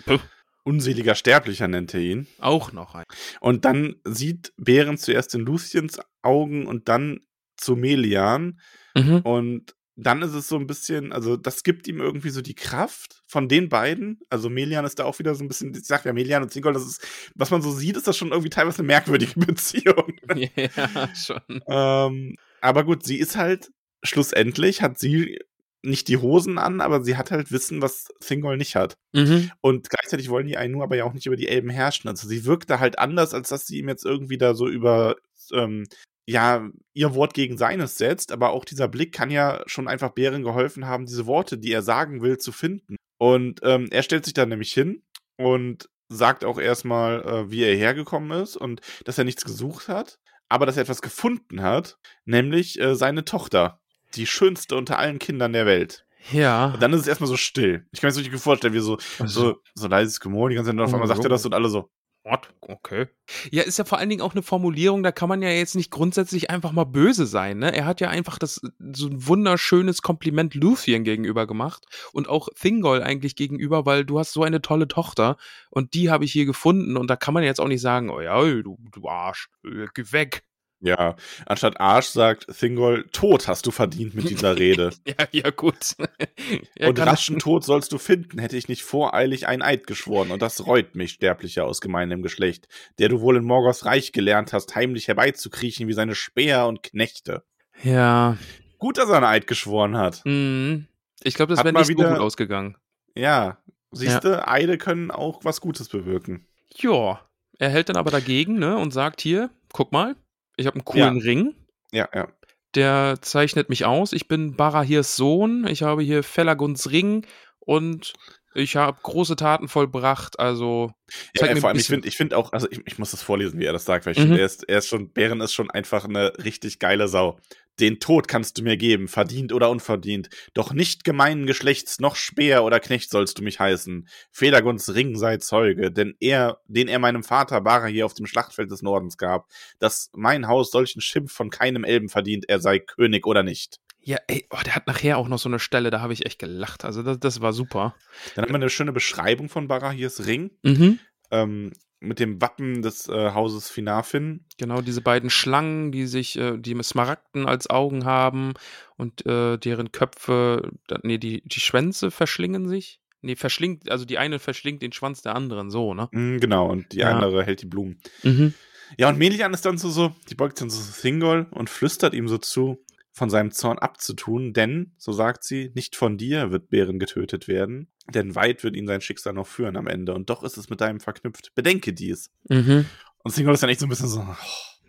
Unseliger 0.64 1.16
Sterblicher 1.16 1.68
nennt 1.68 1.94
er 1.96 2.02
ihn. 2.02 2.28
auch 2.38 2.72
noch 2.72 2.94
ein. 2.94 3.06
Und 3.40 3.66
dann 3.66 3.96
sieht 4.04 4.54
Bären 4.58 4.98
zuerst 5.00 5.34
in 5.34 5.42
Luciens 5.42 6.00
Augen 6.22 6.68
und 6.68 6.88
dann 6.88 7.22
zu 7.58 7.76
Melian. 7.76 8.60
Mhm. 8.96 9.22
Und 9.22 9.76
dann 10.06 10.22
ist 10.22 10.34
es 10.34 10.48
so 10.48 10.58
ein 10.58 10.68
bisschen, 10.68 11.12
also 11.12 11.38
das 11.38 11.64
gibt 11.64 11.88
ihm 11.88 12.00
irgendwie 12.00 12.30
so 12.30 12.42
die 12.42 12.56
Kraft 12.56 13.22
von 13.28 13.48
den 13.48 13.70
beiden. 13.70 14.20
Also 14.30 14.50
Melian 14.50 14.86
ist 14.86 15.00
da 15.00 15.06
auch 15.06 15.20
wieder 15.20 15.36
so 15.36 15.44
ein 15.44 15.48
bisschen, 15.48 15.74
ich 15.76 15.86
sag 15.86 16.06
ja, 16.06 16.14
Melian 16.14 16.44
und 16.44 16.52
Zingol, 16.52 16.74
das 16.74 16.86
ist, 16.86 17.08
was 17.36 17.52
man 17.52 17.62
so 17.62 17.72
sieht, 17.72 17.98
ist 17.98 18.08
das 18.08 18.18
schon 18.18 18.30
irgendwie 18.30 18.50
teilweise 18.50 18.80
eine 18.80 18.88
merkwürdige 18.88 19.40
Beziehung. 19.40 20.14
ja, 20.36 21.10
schon. 21.16 21.62
ähm, 21.68 22.36
aber 22.62 22.84
gut, 22.84 23.04
sie 23.04 23.18
ist 23.18 23.38
halt, 23.38 23.72
schlussendlich 24.04 24.82
hat 24.82 24.98
sie 24.98 25.40
nicht 25.84 26.08
die 26.08 26.18
Hosen 26.18 26.58
an, 26.58 26.80
aber 26.80 27.04
sie 27.04 27.18
hat 27.18 27.32
halt 27.32 27.52
Wissen, 27.52 27.82
was 27.82 28.10
Thingol 28.20 28.58
nicht 28.58 28.76
hat. 28.76 28.98
Mhm. 29.14 29.52
Und 29.62 29.90
gleichzeitig 29.90 30.30
wollen 30.30 30.48
die 30.48 30.58
Ainu 30.58 30.84
aber 30.84 30.96
ja 30.96 31.06
auch 31.06 31.14
nicht 31.14 31.26
über 31.26 31.36
die 31.36 31.48
Elben 31.48 31.70
herrschen. 31.70 32.08
Also 32.08 32.28
sie 32.28 32.46
wirkt 32.46 32.70
da 32.70 32.80
halt 32.80 33.00
anders, 33.00 33.34
als 33.34 33.50
dass 33.50 33.66
sie 33.66 33.80
ihm 33.80 33.90
jetzt 33.90 34.06
irgendwie 34.06 34.38
da 34.38 34.54
so 34.54 34.68
über, 34.68 35.16
ähm, 35.54 35.86
ja, 36.28 36.70
ihr 36.94 37.16
Wort 37.16 37.34
gegen 37.34 37.58
seines 37.58 37.98
setzt. 37.98 38.32
Aber 38.32 38.52
auch 38.52 38.66
dieser 38.66 38.88
Blick 38.88 39.14
kann 39.14 39.32
ja 39.32 39.64
schon 39.66 39.88
einfach 39.88 40.12
Bären 40.12 40.44
geholfen 40.44 40.88
haben, 40.88 41.06
diese 41.06 41.26
Worte, 41.26 41.58
die 41.58 41.72
er 41.72 41.82
sagen 41.82 42.22
will, 42.22 42.38
zu 42.38 42.52
finden. 42.52 42.96
Und 43.18 43.60
ähm, 43.64 43.88
er 43.92 44.04
stellt 44.04 44.26
sich 44.26 44.34
dann 44.34 44.50
nämlich 44.50 44.74
hin 44.74 45.04
und 45.38 45.90
sagt 46.10 46.44
auch 46.44 46.60
erstmal, 46.60 47.22
äh, 47.22 47.52
wie 47.52 47.64
er 47.64 47.76
hergekommen 47.76 48.42
ist 48.42 48.58
und 48.58 48.82
dass 49.06 49.18
er 49.18 49.24
nichts 49.24 49.46
gesucht 49.46 49.88
hat, 49.88 50.20
aber 50.50 50.66
dass 50.66 50.76
er 50.76 50.84
etwas 50.84 51.02
gefunden 51.02 51.62
hat, 51.62 51.98
nämlich 52.26 52.80
äh, 52.80 52.96
seine 52.96 53.24
Tochter. 53.24 53.80
Die 54.16 54.28
schönste 54.28 54.76
unter 54.76 55.00
allen 55.00 55.20
Kindern 55.20 55.54
der 55.54 55.66
Welt. 55.66 56.06
Ja. 56.32 56.74
Und 56.74 56.82
dann 56.82 56.94
ist 56.94 57.02
es 57.02 57.08
erstmal 57.08 57.30
so 57.30 57.38
still. 57.38 57.88
Ich 57.92 58.02
kann 58.02 58.10
mir 58.10 58.12
das 58.12 58.20
richtig 58.20 58.40
vorstellen, 58.40 58.74
wie 58.74 58.80
so, 58.80 58.98
so, 59.26 59.58
so 59.74 59.88
leises 59.88 60.20
Gemurmel, 60.20 60.50
die 60.50 60.56
ganze 60.56 60.72
Zeit 60.72 60.78
und 60.78 60.84
auf 60.84 60.94
einmal 60.94 61.08
sagt 61.08 61.24
er 61.24 61.30
das 61.30 61.46
und 61.46 61.54
alle 61.54 61.70
so, 61.70 61.90
What? 62.24 62.54
Okay. 62.62 63.08
Ja, 63.50 63.64
ist 63.64 63.80
ja 63.80 63.86
vor 63.86 63.98
allen 63.98 64.10
Dingen 64.10 64.22
auch 64.22 64.34
eine 64.34 64.44
Formulierung, 64.44 65.02
da 65.02 65.12
kann 65.12 65.28
man 65.28 65.42
ja 65.42 65.50
jetzt 65.50 65.76
nicht 65.76 65.90
grundsätzlich 65.90 66.52
einfach 66.52 66.72
mal 66.72 66.84
böse 66.84 67.26
sein, 67.26 67.58
ne? 67.58 67.74
Er 67.74 67.86
hat 67.86 68.00
ja 68.00 68.10
einfach 68.10 68.38
das 68.38 68.62
so 68.94 69.08
ein 69.08 69.28
wunderschönes 69.28 70.04
Kompliment 70.04 70.54
Luthien 70.54 71.04
gegenüber 71.04 71.48
gemacht 71.48 71.86
und 72.14 72.30
auch 72.30 72.50
Thingol 72.56 73.02
eigentlich 73.02 73.36
gegenüber, 73.36 73.88
weil 73.88 74.06
du 74.06 74.20
hast 74.20 74.34
so 74.34 74.44
eine 74.44 74.62
tolle 74.62 74.88
Tochter 74.88 75.38
und 75.72 75.96
die 75.96 76.12
habe 76.12 76.24
ich 76.24 76.32
hier 76.32 76.46
gefunden 76.46 76.96
und 76.96 77.10
da 77.10 77.16
kann 77.16 77.34
man 77.34 77.44
jetzt 77.44 77.60
auch 77.60 77.68
nicht 77.68 77.82
sagen, 77.82 78.12
oh 78.12 78.22
ja, 78.22 78.40
du, 78.40 78.78
du 78.92 79.10
Arsch, 79.10 79.50
äh, 79.66 79.88
geh 79.94 80.12
weg. 80.12 80.44
Ja, 80.82 81.16
anstatt 81.46 81.80
Arsch 81.80 82.08
sagt 82.08 82.48
Thingol, 82.58 83.06
Tod 83.12 83.48
hast 83.48 83.66
du 83.66 83.72
verdient 83.72 84.14
mit 84.16 84.30
dieser 84.30 84.58
Rede. 84.58 84.92
Ja, 85.08 85.28
ja, 85.32 85.50
gut. 85.52 85.96
Er 86.76 86.90
und 86.90 87.00
raschen 87.00 87.40
Tod 87.40 87.64
sollst 87.64 87.92
du 87.92 87.98
finden, 87.98 88.40
hätte 88.40 88.58
ich 88.58 88.68
nicht 88.68 88.84
voreilig 88.84 89.48
ein 89.48 89.62
Eid 89.62 89.86
geschworen. 89.88 90.32
Und 90.32 90.42
das 90.42 90.66
reut 90.66 90.96
mich, 90.96 91.12
Sterblicher 91.12 91.66
aus 91.66 91.82
gemeinem 91.82 92.22
Geschlecht, 92.22 92.68
der 93.00 93.10
du 93.10 93.22
wohl 93.22 93.38
in 93.38 93.44
Morgoths 93.44 93.86
Reich 93.86 94.12
gelernt 94.12 94.54
hast, 94.54 94.76
heimlich 94.76 95.08
herbeizukriechen 95.08 95.88
wie 95.88 95.94
seine 95.94 96.16
Späher 96.16 96.66
und 96.68 96.84
Knechte. 96.84 97.44
Ja. 97.84 98.38
Gut, 98.80 98.98
dass 98.98 99.10
er 99.10 99.18
einen 99.18 99.26
Eid 99.26 99.48
geschworen 99.48 99.98
hat. 99.98 100.22
Mhm. 100.26 100.88
Ich 101.24 101.36
glaube, 101.36 101.54
das 101.56 101.64
wäre 101.64 101.74
nicht 101.74 101.86
so 101.86 101.94
wieder- 101.94 102.10
gut 102.10 102.20
ausgegangen. 102.20 102.78
Ja, 103.16 103.58
siehste, 103.92 104.48
Eide 104.48 104.78
können 104.78 105.12
auch 105.12 105.44
was 105.44 105.62
Gutes 105.62 105.90
bewirken. 105.90 106.48
Ja. 106.76 107.22
Er 107.60 107.70
hält 107.70 107.90
dann 107.90 107.98
aber 107.98 108.10
dagegen, 108.10 108.58
ne, 108.58 108.76
und 108.78 108.92
sagt 108.92 109.22
hier, 109.22 109.52
guck 109.72 109.92
mal, 109.92 110.16
ich 110.62 110.68
habe 110.68 110.76
einen 110.76 110.86
coolen 110.86 111.18
Ja. 111.18 111.24
Ring. 111.24 111.56
Ja, 111.92 112.10
ja. 112.14 112.28
Der 112.76 113.18
zeichnet 113.22 113.68
mich 113.70 113.84
aus. 113.86 114.14
Ich 114.14 114.28
bin 114.30 114.56
Barahirs 114.56 115.18
Sohn. 115.18 115.68
Ich 115.68 115.84
habe 115.84 116.02
hier 116.04 116.24
Felagunds 116.24 116.90
Ring 116.90 117.26
und 117.60 118.14
ich 118.54 118.76
habe 118.78 118.98
große 119.04 119.36
Taten 119.36 119.68
vollbracht. 119.68 120.40
Also 120.40 120.92
Ja, 121.36 121.48
ja, 121.48 121.56
vor 121.58 121.70
allem, 121.70 121.78
ich 121.80 121.88
finde, 121.88 122.08
ich 122.08 122.16
find 122.16 122.34
auch, 122.34 122.54
also 122.54 122.68
ich, 122.72 122.82
ich 122.86 122.98
muss 122.98 123.12
das 123.12 123.22
vorlesen, 123.22 123.60
wie 123.60 123.66
er 123.66 123.74
das 123.74 123.84
sagt, 123.86 124.06
weil 124.06 124.14
ich 124.14 124.20
Mhm. 124.20 124.24
finde, 124.24 124.40
er 124.40 124.46
ist, 124.46 124.64
er 124.70 124.78
ist 124.78 124.88
schon, 124.88 125.10
Bären 125.12 125.42
ist 125.42 125.54
schon 125.54 125.70
einfach 125.70 126.06
eine 126.06 126.34
richtig 126.44 126.80
geile 126.80 127.08
Sau. 127.10 127.40
Den 127.82 128.00
Tod 128.00 128.28
kannst 128.28 128.58
du 128.58 128.64
mir 128.64 128.78
geben, 128.78 129.08
verdient 129.08 129.52
oder 129.52 129.70
unverdient. 129.72 130.30
Doch 130.54 130.72
nicht 130.72 131.04
gemeinen 131.04 131.48
Geschlechts, 131.48 132.00
noch 132.00 132.16
Speer 132.16 132.64
oder 132.64 132.80
Knecht 132.80 133.10
sollst 133.10 133.40
du 133.40 133.44
mich 133.44 133.60
heißen. 133.60 134.08
Federgunds 134.32 134.94
Ring 134.94 135.18
sei 135.18 135.38
Zeuge, 135.38 135.92
denn 135.92 136.16
er, 136.20 136.60
den 136.68 136.88
er 136.88 137.00
meinem 137.00 137.24
Vater 137.24 137.60
Bara 137.62 137.88
hier 137.88 138.06
auf 138.06 138.14
dem 138.14 138.28
Schlachtfeld 138.28 138.70
des 138.72 138.82
Nordens 138.84 139.18
gab, 139.18 139.48
dass 139.80 140.10
mein 140.14 140.48
Haus 140.48 140.72
solchen 140.72 141.02
Schimpf 141.02 141.34
von 141.34 141.50
keinem 141.50 141.84
Elben 141.84 142.08
verdient, 142.08 142.46
er 142.48 142.60
sei 142.60 142.80
König 142.80 143.26
oder 143.28 143.44
nicht. 143.44 143.80
ja, 144.04 144.18
ey, 144.28 144.46
oh, 144.52 144.58
der 144.66 144.76
hat 144.76 144.88
nachher 144.88 145.18
auch 145.18 145.28
noch 145.28 145.40
so 145.40 145.50
eine 145.50 145.60
Stelle, 145.60 145.90
da 145.90 146.02
habe 146.02 146.14
ich 146.14 146.26
echt 146.26 146.40
gelacht. 146.40 146.86
Also 146.86 147.04
das, 147.04 147.20
das 147.20 147.42
war 147.42 147.54
super. 147.54 147.96
Dann 148.36 148.44
haben 148.46 148.52
wir 148.52 148.56
eine 148.56 148.70
schöne 148.70 148.92
Beschreibung 148.94 149.50
von 149.50 149.68
Barahirs 149.68 150.26
Ring, 150.28 150.52
Mhm. 150.64 151.00
ähm, 151.32 151.72
mit 152.02 152.20
dem 152.20 152.42
Wappen 152.42 152.82
des 152.82 153.08
äh, 153.08 153.32
Hauses 153.32 153.70
Finafin. 153.70 154.44
Genau, 154.58 154.82
diese 154.82 155.02
beiden 155.02 155.30
Schlangen, 155.30 155.92
die 155.92 156.08
sich, 156.08 156.38
äh, 156.38 156.58
die 156.58 156.76
Smaragden 156.84 157.46
als 157.46 157.70
Augen 157.70 158.06
haben 158.06 158.54
und 158.98 159.26
äh, 159.26 159.58
deren 159.58 159.92
Köpfe, 159.92 160.72
nee, 161.04 161.20
die, 161.20 161.44
die 161.46 161.60
Schwänze 161.60 162.12
verschlingen 162.12 162.68
sich. 162.68 163.00
Nee, 163.22 163.36
verschlingt, 163.36 163.90
also 163.92 164.04
die 164.04 164.18
eine 164.18 164.40
verschlingt 164.40 164.82
den 164.82 164.92
Schwanz 164.92 165.22
der 165.22 165.36
anderen, 165.36 165.70
so, 165.70 165.94
ne? 165.94 166.10
Mm, 166.12 166.38
genau, 166.40 166.68
und 166.68 166.92
die 166.92 166.98
Ja. 167.00 167.12
andere 167.12 167.44
hält 167.46 167.62
die 167.62 167.68
Blumen. 167.68 168.00
Mhm. 168.24 168.56
Ja, 168.98 169.08
und 169.10 169.20
Melian 169.20 169.54
ist 169.54 169.64
dann 169.66 169.78
so, 169.78 169.90
so 169.90 170.14
die 170.30 170.36
beugt 170.36 170.60
dann 170.60 170.72
so 170.72 170.82
zu 170.82 171.02
Thingol 171.02 171.48
und 171.52 171.70
flüstert 171.70 172.16
ihm 172.16 172.28
so 172.28 172.40
zu, 172.40 172.84
von 173.14 173.30
seinem 173.30 173.52
Zorn 173.52 173.78
abzutun, 173.80 174.54
denn, 174.54 174.94
so 174.98 175.12
sagt 175.12 175.44
sie, 175.44 175.72
nicht 175.76 175.96
von 175.96 176.18
dir 176.18 176.52
wird 176.52 176.70
Bären 176.70 176.98
getötet 177.00 177.48
werden, 177.48 177.88
denn 178.14 178.36
weit 178.36 178.64
wird 178.64 178.76
ihn 178.76 178.88
sein 178.88 179.02
Schicksal 179.02 179.34
noch 179.34 179.48
führen 179.48 179.76
am 179.78 179.88
Ende, 179.88 180.14
und 180.14 180.30
doch 180.30 180.44
ist 180.44 180.58
es 180.58 180.70
mit 180.70 180.80
deinem 180.82 181.00
verknüpft. 181.00 181.52
Bedenke 181.56 181.94
dies. 181.94 182.32
Mhm. 182.50 182.86
Und 183.24 183.36
Thingol 183.36 183.54
ist 183.54 183.62
dann 183.64 183.70
echt 183.70 183.80
so 183.82 183.86
ein 183.86 183.90
bisschen 183.90 184.08
so, 184.08 184.22
oh, 184.22 184.36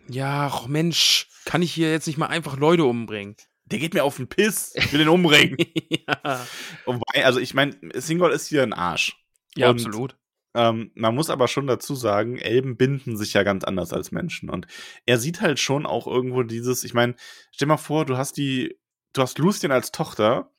Ja, 0.09 0.47
ach 0.47 0.67
Mensch, 0.67 1.27
kann 1.45 1.61
ich 1.61 1.73
hier 1.73 1.91
jetzt 1.91 2.07
nicht 2.07 2.17
mal 2.17 2.27
einfach 2.27 2.57
Leute 2.57 2.85
umbringen? 2.85 3.35
der 3.65 3.79
geht 3.79 3.93
mir 3.93 4.03
auf 4.03 4.17
den 4.17 4.27
Piss, 4.27 4.73
ich 4.75 4.91
will 4.91 4.99
den 4.99 5.07
umbringen. 5.07 5.55
ja, 5.89 6.45
Wobei, 6.85 7.25
also 7.25 7.39
ich 7.39 7.53
meine, 7.53 7.71
Thingol 7.91 8.31
ist 8.31 8.47
hier 8.47 8.61
ein 8.63 8.73
Arsch. 8.73 9.15
ja 9.55 9.69
Und- 9.69 9.75
absolut. 9.85 10.15
Ähm, 10.55 10.91
man 10.95 11.15
muss 11.15 11.29
aber 11.29 11.47
schon 11.47 11.67
dazu 11.67 11.95
sagen, 11.95 12.37
Elben 12.37 12.77
binden 12.77 13.17
sich 13.17 13.33
ja 13.33 13.43
ganz 13.43 13.63
anders 13.63 13.91
als 13.93 14.11
Menschen. 14.11 14.49
Und 14.49 14.67
er 15.05 15.17
sieht 15.17 15.41
halt 15.41 15.59
schon 15.59 15.85
auch 15.85 16.07
irgendwo 16.07 16.43
dieses, 16.43 16.83
ich 16.83 16.93
meine, 16.93 17.15
stell 17.51 17.67
mal 17.67 17.77
vor, 17.77 18.05
du 18.05 18.17
hast 18.17 18.37
die, 18.37 18.77
du 19.13 19.21
hast 19.21 19.37
Lucien 19.39 19.71
als 19.71 19.91
Tochter 19.91 20.51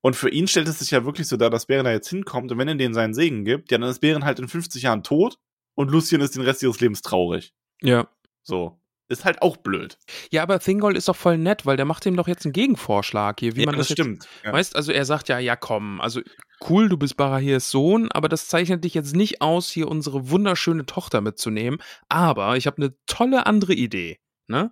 und 0.00 0.14
für 0.14 0.28
ihn 0.28 0.46
stellt 0.46 0.68
es 0.68 0.78
sich 0.78 0.90
ja 0.90 1.04
wirklich 1.04 1.26
so 1.26 1.36
dar, 1.36 1.50
dass 1.50 1.66
Bären 1.66 1.84
da 1.84 1.92
jetzt 1.92 2.08
hinkommt 2.08 2.52
und 2.52 2.58
wenn 2.58 2.68
er 2.68 2.74
denen 2.74 2.94
seinen 2.94 3.14
Segen 3.14 3.44
gibt, 3.44 3.70
ja, 3.70 3.78
dann 3.78 3.88
ist 3.88 4.00
Bären 4.00 4.24
halt 4.24 4.38
in 4.38 4.48
50 4.48 4.82
Jahren 4.82 5.02
tot 5.02 5.38
und 5.74 5.90
Lucien 5.90 6.20
ist 6.20 6.36
den 6.36 6.42
Rest 6.42 6.62
ihres 6.62 6.80
Lebens 6.80 7.02
traurig. 7.02 7.54
Ja. 7.82 8.08
So. 8.42 8.78
Ist 9.08 9.24
halt 9.26 9.42
auch 9.42 9.58
blöd. 9.58 9.98
Ja, 10.30 10.42
aber 10.42 10.58
Thingol 10.60 10.96
ist 10.96 11.08
doch 11.08 11.16
voll 11.16 11.36
nett, 11.36 11.66
weil 11.66 11.76
der 11.76 11.84
macht 11.84 12.06
ihm 12.06 12.16
doch 12.16 12.26
jetzt 12.26 12.46
einen 12.46 12.54
Gegenvorschlag 12.54 13.38
hier, 13.40 13.54
wie 13.54 13.60
ja, 13.60 13.66
man 13.66 13.76
das 13.76 13.88
das, 13.88 13.92
stimmt. 13.94 14.24
Jetzt, 14.24 14.44
Ja. 14.44 14.52
Weißt, 14.52 14.76
also 14.76 14.92
er 14.92 15.04
sagt 15.04 15.28
ja, 15.28 15.38
ja 15.38 15.56
komm, 15.56 16.00
also 16.00 16.20
cool, 16.68 16.88
du 16.88 16.96
bist 16.96 17.16
Barahirs 17.18 17.70
Sohn, 17.70 18.10
aber 18.12 18.28
das 18.30 18.48
zeichnet 18.48 18.82
dich 18.84 18.94
jetzt 18.94 19.14
nicht 19.14 19.42
aus, 19.42 19.68
hier 19.70 19.88
unsere 19.88 20.30
wunderschöne 20.30 20.86
Tochter 20.86 21.20
mitzunehmen. 21.20 21.80
Aber 22.08 22.56
ich 22.56 22.66
habe 22.66 22.78
eine 22.78 22.94
tolle 23.06 23.46
andere 23.46 23.74
Idee. 23.74 24.18
Ne? 24.46 24.70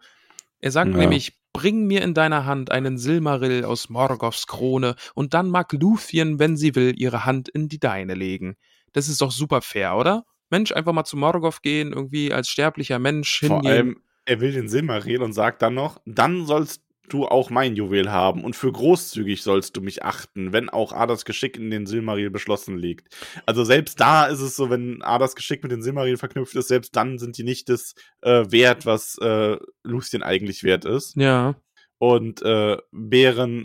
Er 0.61 0.71
sagt 0.71 0.93
Ja. 0.93 0.97
nämlich, 0.97 1.39
bring 1.53 1.87
mir 1.87 2.01
in 2.01 2.15
deiner 2.15 2.47
Hand 2.47 2.73
einen 2.73 2.97
Silmarill 2.97 3.67
aus 3.67 3.91
Morgoths 3.91 4.47
Krone 4.47 4.95
und 5.15 5.35
dann 5.35 5.51
mag 5.51 5.71
Luthien, 5.75 6.39
wenn 6.39 6.57
sie 6.57 6.75
will, 6.75 6.95
ihre 6.97 7.27
Hand 7.27 7.51
in 7.51 7.69
die 7.69 7.79
deine 7.79 8.15
legen. 8.15 8.57
Das 8.95 9.09
ist 9.09 9.21
doch 9.21 9.31
super 9.33 9.61
fair, 9.61 9.97
oder? 9.97 10.25
Mensch, 10.49 10.73
einfach 10.73 10.93
mal 10.95 11.05
zu 11.05 11.19
Morgoth 11.19 11.63
gehen, 11.63 11.93
irgendwie 11.93 12.33
als 12.33 12.49
sterblicher 12.49 12.99
Mensch 12.99 13.41
Vor 13.41 13.49
hingehen. 13.57 13.71
allem, 13.71 14.03
er 14.25 14.41
will 14.41 14.53
den 14.53 14.69
Silmaril 14.69 15.23
und 15.23 15.33
sagt 15.33 15.63
dann 15.63 15.75
noch, 15.75 16.01
dann 16.07 16.47
sollst 16.47 16.83
du 17.09 17.27
auch 17.27 17.51
mein 17.51 17.77
Juwel 17.77 18.11
haben 18.11 18.45
und 18.45 18.57
für 18.57 18.73
großzügig 18.73 19.43
sollst 19.43 19.77
du 19.77 19.81
mich 19.81 20.03
achten, 20.03 20.53
wenn 20.53 20.69
auch 20.71 20.93
Adas 20.93 21.25
Geschick 21.25 21.57
in 21.57 21.71
den 21.71 21.87
Silmaril 21.87 22.31
beschlossen 22.31 22.79
liegt. 22.79 23.15
Also 23.45 23.65
selbst 23.65 24.01
da 24.01 24.27
ist 24.27 24.41
es 24.41 24.57
so, 24.57 24.71
wenn 24.71 25.03
Adas 25.03 25.35
Geschick 25.35 25.63
mit 25.63 25.73
den 25.73 25.83
Silmaril 25.83 26.17
verknüpft 26.17 26.55
ist, 26.55 26.69
selbst 26.69 26.97
dann 26.97 27.19
sind 27.19 27.37
die 27.37 27.45
nicht 27.45 27.69
das 27.69 27.95
äh, 28.23 28.45
wert, 28.49 28.87
was 28.87 29.19
äh, 29.19 29.57
Lucien 29.83 30.23
eigentlich 30.23 30.63
wert 30.63 30.85
ist. 30.85 31.17
ja. 31.17 31.55
Und 31.99 32.43
äh, 32.43 32.79
Bären, 32.91 33.65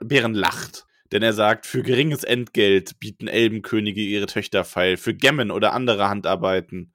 Bären 0.00 0.34
lacht. 0.34 0.84
Denn 1.10 1.22
er 1.22 1.32
sagt, 1.32 1.64
für 1.64 1.82
geringes 1.82 2.22
Entgelt 2.22 3.00
bieten 3.00 3.28
Elbenkönige 3.28 4.02
ihre 4.02 4.26
Töchter 4.26 4.64
feil, 4.64 4.98
für 4.98 5.14
Gemmen 5.14 5.50
oder 5.50 5.72
andere 5.72 6.08
Handarbeiten. 6.10 6.92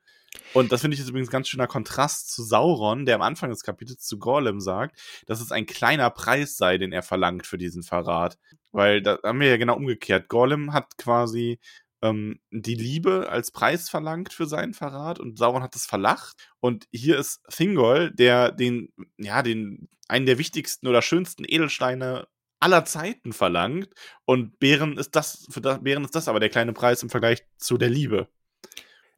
Und 0.54 0.72
das 0.72 0.82
finde 0.82 0.96
ich 0.96 1.00
jetzt 1.00 1.10
übrigens 1.10 1.32
ganz 1.32 1.48
schöner 1.48 1.68
Kontrast 1.68 2.32
zu 2.32 2.44
Sauron, 2.44 3.06
der 3.06 3.16
am 3.16 3.22
Anfang 3.22 3.50
des 3.50 3.64
Kapitels 3.64 4.06
zu 4.06 4.20
Gorlem 4.20 4.60
sagt, 4.60 5.00
dass 5.26 5.42
es 5.42 5.52
ein 5.52 5.66
kleiner 5.66 6.10
Preis 6.10 6.58
sei, 6.58 6.78
den 6.78 6.92
er 6.92 7.04
verlangt 7.04 7.48
für 7.48 7.58
diesen 7.58 7.84
Verrat. 7.84 8.38
Weil 8.72 9.02
da 9.02 9.20
haben 9.24 9.40
wir 9.40 9.50
ja 9.50 9.58
genau 9.58 9.76
umgekehrt. 9.76 10.30
Gorlem 10.30 10.74
hat 10.74 10.98
quasi 10.98 11.60
ähm, 12.02 12.40
die 12.52 12.76
Liebe 12.76 13.30
als 13.30 13.52
Preis 13.52 13.90
verlangt 13.90 14.34
für 14.34 14.46
seinen 14.46 14.74
Verrat 14.74 15.20
und 15.20 15.38
Sauron 15.38 15.64
hat 15.64 15.76
es 15.76 15.86
verlacht. 15.86 16.36
Und 16.60 16.86
hier 16.92 17.18
ist 17.18 17.42
Thingol, 17.50 18.12
der 18.12 18.52
den, 18.52 18.94
ja, 19.18 19.42
den, 19.42 19.88
einen 20.08 20.26
der 20.26 20.38
wichtigsten 20.38 20.88
oder 20.88 21.02
schönsten 21.02 21.46
Edelsteine 21.46 22.28
aller 22.60 22.86
Zeiten 22.86 23.34
verlangt. 23.34 23.90
Und 24.26 24.60
Bären 24.60 24.98
ist 24.98 25.16
das, 25.16 25.48
für 25.50 25.62
das, 25.62 25.84
Bären 25.84 26.06
ist 26.06 26.16
das 26.16 26.28
aber 26.28 26.40
der 26.40 26.50
kleine 26.50 26.74
Preis 26.74 27.04
im 27.04 27.10
Vergleich 27.10 27.44
zu 27.58 27.78
der 27.78 27.90
Liebe. 27.90 28.28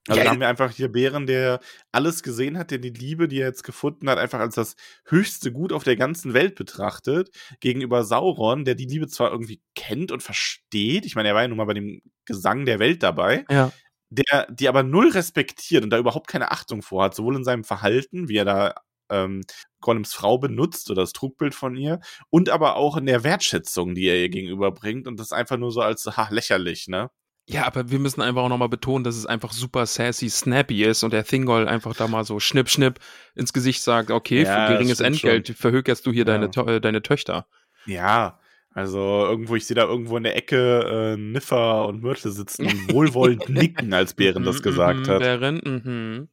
Also 0.07 0.19
Ja, 0.19 0.25
da 0.25 0.29
haben 0.31 0.39
wir 0.39 0.47
einfach 0.47 0.71
hier 0.71 0.91
Bären, 0.91 1.25
der 1.25 1.59
alles 1.91 2.21
gesehen 2.23 2.57
hat, 2.57 2.71
der 2.71 2.77
die 2.77 2.91
Liebe, 2.91 3.27
die 3.27 3.39
er 3.39 3.47
jetzt 3.47 3.63
gefunden 3.63 4.09
hat, 4.09 4.17
einfach 4.19 4.39
als 4.39 4.55
das 4.55 4.75
höchste 5.05 5.51
Gut 5.51 5.73
auf 5.73 5.83
der 5.83 5.95
ganzen 5.95 6.33
Welt 6.33 6.55
betrachtet, 6.55 7.29
gegenüber 7.59 8.03
Sauron, 8.03 8.65
der 8.65 8.75
die 8.75 8.85
Liebe 8.85 9.07
zwar 9.07 9.31
irgendwie 9.31 9.61
kennt 9.75 10.11
und 10.11 10.21
versteht, 10.21 11.05
ich 11.05 11.15
meine, 11.15 11.29
er 11.29 11.35
war 11.35 11.41
ja 11.41 11.47
nun 11.47 11.57
mal 11.57 11.65
bei 11.65 11.73
dem 11.73 12.01
Gesang 12.25 12.65
der 12.65 12.79
Welt 12.79 13.01
dabei, 13.03 13.45
Ja. 13.49 13.71
der 14.09 14.47
die 14.51 14.69
aber 14.69 14.83
null 14.83 15.09
respektiert 15.09 15.83
und 15.83 15.89
da 15.89 15.97
überhaupt 15.97 16.27
keine 16.27 16.51
Achtung 16.51 16.81
vor 16.83 17.03
hat, 17.05 17.15
sowohl 17.15 17.35
in 17.37 17.43
seinem 17.43 17.63
Verhalten, 17.63 18.29
wie 18.29 18.37
er 18.37 18.45
da 18.45 18.75
ähm, 19.09 19.41
Golems 19.81 20.13
Frau 20.13 20.37
benutzt 20.37 20.89
oder 20.91 21.01
das 21.03 21.13
Trugbild 21.13 21.53
von 21.55 21.75
ihr, 21.75 21.99
und 22.29 22.49
aber 22.49 22.75
auch 22.75 22.97
in 22.97 23.05
der 23.07 23.23
Wertschätzung, 23.23 23.95
die 23.95 24.05
er 24.07 24.17
ihr 24.17 24.29
gegenüberbringt 24.29 25.07
und 25.07 25.19
das 25.19 25.31
einfach 25.31 25.57
nur 25.57 25.71
so 25.71 25.81
als 25.81 26.05
ha, 26.05 26.27
lächerlich, 26.31 26.87
ne? 26.87 27.09
Ja, 27.47 27.65
aber 27.67 27.91
wir 27.91 27.99
müssen 27.99 28.21
einfach 28.21 28.41
auch 28.41 28.49
nochmal 28.49 28.69
betonen, 28.69 29.03
dass 29.03 29.15
es 29.15 29.27
einfach 29.27 29.51
super 29.51 29.85
sassy, 29.85 30.29
snappy 30.29 30.83
ist 30.83 31.03
und 31.03 31.13
der 31.13 31.23
Thingol 31.23 31.67
einfach 31.67 31.93
da 31.95 32.07
mal 32.07 32.23
so 32.25 32.39
schnipp, 32.39 32.69
schnipp 32.69 32.99
ins 33.35 33.53
Gesicht 33.53 33.83
sagt, 33.83 34.09
okay, 34.09 34.43
Ja, 34.43 34.65
für 34.67 34.73
geringes 34.73 34.99
Entgelt 34.99 35.49
verhökerst 35.49 36.05
du 36.07 36.11
hier 36.11 36.25
Ja. 36.25 36.37
deine, 36.47 36.73
äh, 36.75 36.81
deine 36.81 37.03
Töchter. 37.03 37.45
Ja, 37.85 38.39
also 38.73 38.97
irgendwo, 39.25 39.55
ich 39.55 39.67
sehe 39.67 39.75
da 39.75 39.83
irgendwo 39.83 40.17
in 40.17 40.23
der 40.23 40.35
Ecke 40.35 41.13
äh, 41.13 41.17
Niffer 41.17 41.87
und 41.87 42.01
Myrtle 42.01 42.31
sitzen 42.31 42.65
und 42.65 42.89
wohlwollend 42.91 43.47
nicken, 43.47 43.93
als 43.93 44.15
Bären 44.15 44.43
das 44.43 44.57
Mhm, 44.57 44.63
gesagt 44.63 45.07
mhm, 45.07 45.11
hat. 45.11 45.19
Bären, 45.19 45.61
mhm. 45.63 46.29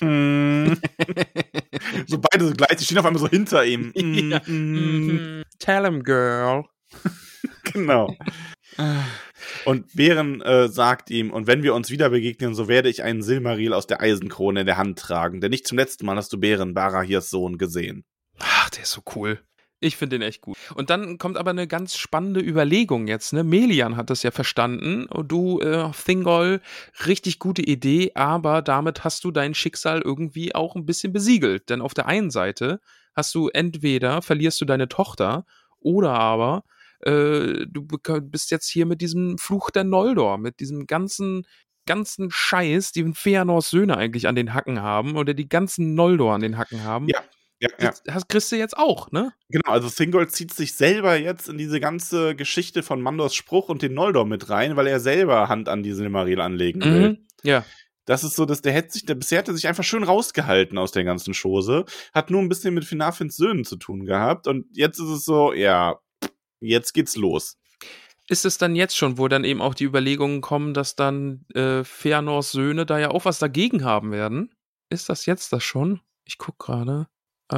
Mhm. 0.00 0.76
so 2.06 2.18
beide 2.18 2.46
so 2.46 2.52
gleich, 2.54 2.76
die 2.78 2.84
stehen 2.84 2.98
auf 2.98 3.04
einmal 3.04 3.20
so 3.20 3.28
hinter 3.28 3.64
ihm. 3.64 3.92
Ja. 4.30 4.40
Mhm. 4.46 5.42
Tell 5.58 5.84
him, 5.84 6.02
girl. 6.04 6.64
Genau. 7.72 8.16
Und 9.64 9.94
Bären 9.94 10.40
äh, 10.40 10.68
sagt 10.68 11.10
ihm, 11.10 11.30
und 11.30 11.46
wenn 11.46 11.62
wir 11.62 11.74
uns 11.74 11.90
wieder 11.90 12.10
begegnen, 12.10 12.54
so 12.54 12.68
werde 12.68 12.88
ich 12.88 13.02
einen 13.02 13.22
Silmaril 13.22 13.72
aus 13.72 13.86
der 13.86 14.00
Eisenkrone 14.00 14.60
in 14.60 14.66
der 14.66 14.76
Hand 14.76 14.98
tragen, 14.98 15.40
denn 15.40 15.50
nicht 15.50 15.66
zum 15.66 15.78
letzten 15.78 16.06
Mal 16.06 16.16
hast 16.16 16.32
du 16.32 16.38
Bären, 16.38 16.74
Barahirs 16.74 17.30
Sohn, 17.30 17.58
gesehen. 17.58 18.04
Ach, 18.38 18.70
der 18.70 18.82
ist 18.82 18.92
so 18.92 19.02
cool. 19.14 19.40
Ich 19.84 19.96
finde 19.96 20.16
den 20.16 20.26
echt 20.26 20.42
gut. 20.42 20.56
Und 20.76 20.90
dann 20.90 21.18
kommt 21.18 21.36
aber 21.36 21.50
eine 21.50 21.66
ganz 21.66 21.96
spannende 21.96 22.38
Überlegung 22.40 23.08
jetzt. 23.08 23.32
Ne? 23.32 23.42
Melian 23.42 23.96
hat 23.96 24.10
das 24.10 24.22
ja 24.22 24.30
verstanden. 24.30 25.08
Du, 25.26 25.58
äh, 25.58 25.90
Thingol, 25.90 26.60
richtig 27.06 27.40
gute 27.40 27.62
Idee, 27.62 28.12
aber 28.14 28.62
damit 28.62 29.02
hast 29.02 29.24
du 29.24 29.32
dein 29.32 29.54
Schicksal 29.54 30.00
irgendwie 30.00 30.54
auch 30.54 30.76
ein 30.76 30.86
bisschen 30.86 31.12
besiegelt. 31.12 31.68
Denn 31.68 31.80
auf 31.80 31.94
der 31.94 32.06
einen 32.06 32.30
Seite 32.30 32.80
hast 33.12 33.34
du 33.34 33.48
entweder 33.48 34.22
verlierst 34.22 34.60
du 34.60 34.66
deine 34.66 34.88
Tochter 34.88 35.46
oder 35.80 36.12
aber 36.12 36.62
äh, 37.02 37.66
du 37.68 37.86
bist 38.22 38.50
jetzt 38.50 38.68
hier 38.68 38.86
mit 38.86 39.00
diesem 39.00 39.38
Fluch 39.38 39.70
der 39.70 39.84
Noldor, 39.84 40.38
mit 40.38 40.60
diesem 40.60 40.86
ganzen 40.86 41.46
ganzen 41.86 42.30
Scheiß, 42.30 42.92
den 42.92 43.14
Feanors 43.14 43.70
Söhne 43.70 43.96
eigentlich 43.96 44.28
an 44.28 44.36
den 44.36 44.54
Hacken 44.54 44.82
haben 44.82 45.16
oder 45.16 45.34
die 45.34 45.48
ganzen 45.48 45.94
Noldor 45.94 46.34
an 46.34 46.40
den 46.40 46.56
Hacken 46.56 46.84
haben. 46.84 47.08
Ja, 47.08 47.22
Ja, 47.60 47.68
ja. 47.78 47.90
Das 47.90 48.02
hast, 48.10 48.28
kriegst 48.28 48.52
du 48.52 48.56
jetzt 48.56 48.76
auch, 48.76 49.10
ne? 49.10 49.32
Genau, 49.48 49.70
also 49.70 49.88
Thingol 49.88 50.28
zieht 50.28 50.52
sich 50.52 50.74
selber 50.74 51.16
jetzt 51.16 51.48
in 51.48 51.58
diese 51.58 51.80
ganze 51.80 52.34
Geschichte 52.34 52.82
von 52.82 53.00
Mandors 53.00 53.34
Spruch 53.34 53.68
und 53.68 53.82
den 53.82 53.94
Noldor 53.94 54.26
mit 54.26 54.48
rein, 54.50 54.76
weil 54.76 54.86
er 54.86 55.00
selber 55.00 55.48
Hand 55.48 55.68
an 55.68 55.82
die 55.82 55.92
Silmaril 55.92 56.40
anlegen 56.40 56.82
will. 56.82 57.08
Mhm. 57.10 57.18
Ja. 57.42 57.64
Das 58.04 58.24
ist 58.24 58.34
so, 58.34 58.46
dass 58.46 58.62
der 58.62 58.72
hätte 58.72 58.92
sich, 58.92 59.06
der 59.06 59.14
bisher 59.14 59.46
er 59.46 59.54
sich 59.54 59.68
einfach 59.68 59.84
schön 59.84 60.02
rausgehalten 60.02 60.76
aus 60.76 60.90
der 60.90 61.04
ganzen 61.04 61.34
Chose, 61.34 61.84
hat 62.12 62.30
nur 62.30 62.40
ein 62.40 62.48
bisschen 62.48 62.74
mit 62.74 62.84
Finafins 62.84 63.36
Söhnen 63.36 63.64
zu 63.64 63.76
tun 63.76 64.06
gehabt 64.06 64.48
und 64.48 64.66
jetzt 64.72 64.98
ist 64.98 65.08
es 65.08 65.24
so, 65.24 65.52
ja, 65.52 66.00
jetzt 66.62 66.92
geht's 66.94 67.16
los. 67.16 67.58
Ist 68.28 68.44
es 68.44 68.56
dann 68.56 68.76
jetzt 68.76 68.96
schon, 68.96 69.18
wo 69.18 69.28
dann 69.28 69.44
eben 69.44 69.60
auch 69.60 69.74
die 69.74 69.84
Überlegungen 69.84 70.40
kommen, 70.40 70.74
dass 70.74 70.94
dann 70.96 71.44
äh, 71.54 71.80
Fëanors 71.82 72.52
Söhne 72.52 72.86
da 72.86 72.98
ja 72.98 73.10
auch 73.10 73.24
was 73.24 73.38
dagegen 73.38 73.84
haben 73.84 74.12
werden? 74.12 74.54
Ist 74.90 75.08
das 75.08 75.26
jetzt 75.26 75.52
das 75.52 75.64
schon? 75.64 76.00
Ich 76.24 76.38
guck 76.38 76.58
gerade. 76.58 77.08
Äh, 77.52 77.56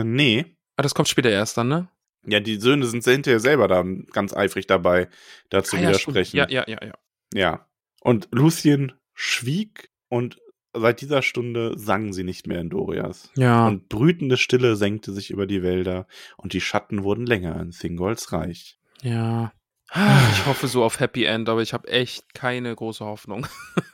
Äh, 0.00 0.04
nee. 0.04 0.56
ah, 0.76 0.82
das 0.82 0.94
kommt 0.94 1.08
später 1.08 1.30
erst 1.30 1.56
dann, 1.56 1.68
ne? 1.68 1.88
Ja, 2.26 2.40
die 2.40 2.56
Söhne 2.56 2.86
sind 2.86 3.04
hinterher 3.04 3.38
selber 3.40 3.68
da 3.68 3.84
ganz 4.12 4.34
eifrig 4.34 4.66
dabei, 4.66 5.08
dazu 5.50 5.76
Ah, 5.76 5.80
ja, 5.80 5.94
stimmt. 5.94 6.16
widersprechen. 6.16 6.36
Ja, 6.38 6.48
ja, 6.48 6.64
ja, 6.66 6.78
ja. 6.84 6.94
Ja. 7.32 7.68
Und 8.00 8.28
Lucien 8.32 8.92
schwieg 9.14 9.90
und 10.08 10.38
seit 10.74 11.00
dieser 11.00 11.22
Stunde 11.22 11.74
sang 11.78 12.12
sie 12.12 12.24
nicht 12.24 12.46
mehr 12.46 12.60
in 12.60 12.70
Dorias. 12.70 13.30
Ja. 13.36 13.66
Und 13.68 13.88
brütende 13.88 14.36
Stille 14.36 14.76
senkte 14.76 15.12
sich 15.12 15.30
über 15.30 15.46
die 15.46 15.62
Wälder 15.62 16.06
und 16.36 16.52
die 16.52 16.60
Schatten 16.60 17.02
wurden 17.04 17.26
länger 17.26 17.60
in 17.60 17.70
Thingolls 17.70 18.32
Reich. 18.32 18.78
ja. 19.02 19.52
Ah, 19.90 20.18
Ich 20.32 20.46
hoffe 20.46 20.66
so 20.66 20.82
auf 20.82 20.98
Happy 20.98 21.24
End, 21.24 21.48
aber 21.48 21.62
ich 21.62 21.72
habe 21.72 21.86
echt 21.86 22.34
keine 22.34 22.74
große 22.74 23.04
Hoffnung. 23.04 23.46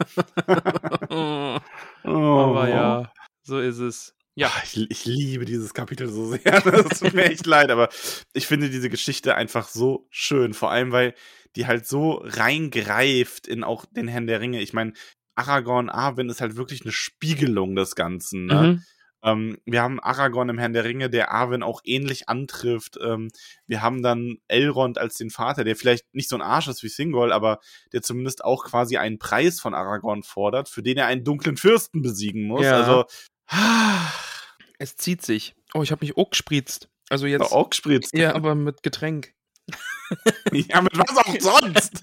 aber 1.09 1.61
Oh. 2.05 2.65
ja, 2.67 3.13
so 3.43 3.59
ist 3.59 3.79
es. 3.79 4.15
Ja. 4.35 4.47
Ah, 4.49 4.63
Ich, 4.65 4.91
ich 4.91 5.05
liebe 5.05 5.45
dieses 5.45 5.75
Kapitel 5.75 6.09
so 6.09 6.27
sehr. 6.27 6.41
Das 6.65 7.01
tut 7.01 7.13
mir 7.15 7.25
echt 7.31 7.45
leid, 7.47 7.71
aber 7.71 7.89
ich 8.33 8.47
finde 8.47 8.71
diese 8.71 8.89
Geschichte 8.89 9.35
einfach 9.35 9.69
so 9.69 10.07
schön. 10.11 10.55
Vor 10.55 10.71
allem, 10.71 10.93
weil 10.93 11.15
die 11.57 11.67
halt 11.67 11.87
so 11.87 12.23
reingreift 12.25 13.47
in 13.47 13.65
auch 13.65 13.85
den 13.85 14.09
Herrn 14.09 14.27
der 14.29 14.41
Ringe. 14.41 14.63
Ich 14.63 14.73
meine, 14.73 14.93
Aragorn, 15.41 15.89
Arwen 15.89 16.29
ist 16.29 16.41
halt 16.41 16.57
wirklich 16.57 16.83
eine 16.83 16.93
Spiegelung 16.93 17.75
des 17.75 17.95
Ganzen. 17.95 18.47
Ne? 18.47 18.63
Mhm. 18.63 18.85
Ähm, 19.23 19.59
wir 19.65 19.83
haben 19.83 20.01
Aragorn 20.01 20.51
im 20.51 20.59
Herrn 20.59 20.75
der 20.75 20.85
Ringe, 20.85 21.09
der 21.09 21.31
Arwen 21.31 21.63
auch 21.63 21.81
ähnlich 21.85 22.29
antrifft. 22.29 22.99
Ähm, 23.03 23.31
wir 23.67 23.81
haben 23.81 24.03
dann 24.03 24.39
Elrond 24.49 24.99
als 24.99 25.17
den 25.17 25.31
Vater, 25.31 25.65
der 25.65 25.77
vielleicht 25.77 26.15
nicht 26.15 26.29
so 26.29 26.37
ein 26.37 26.43
Arsch 26.43 26.69
ist 26.69 26.83
wie 26.83 26.89
Thingol, 26.89 27.33
aber 27.33 27.61
der 27.93 28.03
zumindest 28.03 28.45
auch 28.45 28.65
quasi 28.65 28.99
einen 28.99 29.19
Preis 29.19 29.61
von 29.61 29.75
Aragorn 29.75 30.23
fordert, 30.23 30.69
für 30.69 30.83
den 30.83 30.99
er 30.99 31.07
einen 31.07 31.25
dunklen 31.25 31.57
Fürsten 31.57 32.03
besiegen 32.03 32.47
muss. 32.47 32.65
Ja. 32.65 32.81
Also, 32.81 33.05
Es 34.79 34.97
zieht 34.97 35.21
sich. 35.21 35.55
Oh, 35.75 35.83
ich 35.83 35.93
habe 35.93 36.05
mich 36.05 36.17
auch 36.17 36.31
gespritzt. 36.31 36.89
Also 37.11 37.27
jetzt. 37.27 37.53
auch 37.53 37.69
gespritzt. 37.69 38.15
Ja, 38.15 38.35
aber 38.35 38.55
mit 38.55 38.83
Getränk. 38.83 39.35
ja, 40.53 40.81
mit 40.81 40.97
was 40.97 41.17
auch 41.19 41.39
sonst. 41.39 42.03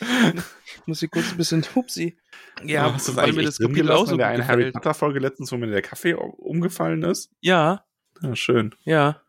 Muss 0.88 1.02
ich 1.02 1.10
kurz 1.10 1.30
ein 1.32 1.36
bisschen 1.36 1.62
hupsi. 1.74 2.16
Ja, 2.64 2.92
hast 2.94 3.08
du 3.08 3.12
das 3.12 3.22
weil 3.22 3.32
mir 3.34 3.42
das 3.44 3.58
Kapitel 3.58 3.92
auch 3.92 4.06
so 4.06 4.12
in 4.12 4.18
der 4.18 4.28
einen 4.28 4.46
Harry. 4.48 4.72
Potter 4.72 4.94
Folge 4.94 5.18
letztens, 5.18 5.52
wo 5.52 5.56
mir 5.58 5.66
der 5.66 5.82
Kaffee 5.82 6.14
um- 6.14 6.30
umgefallen 6.30 7.02
ist? 7.02 7.30
Ja, 7.40 7.84
Ja, 8.22 8.34
schön. 8.34 8.74
ja. 8.84 9.20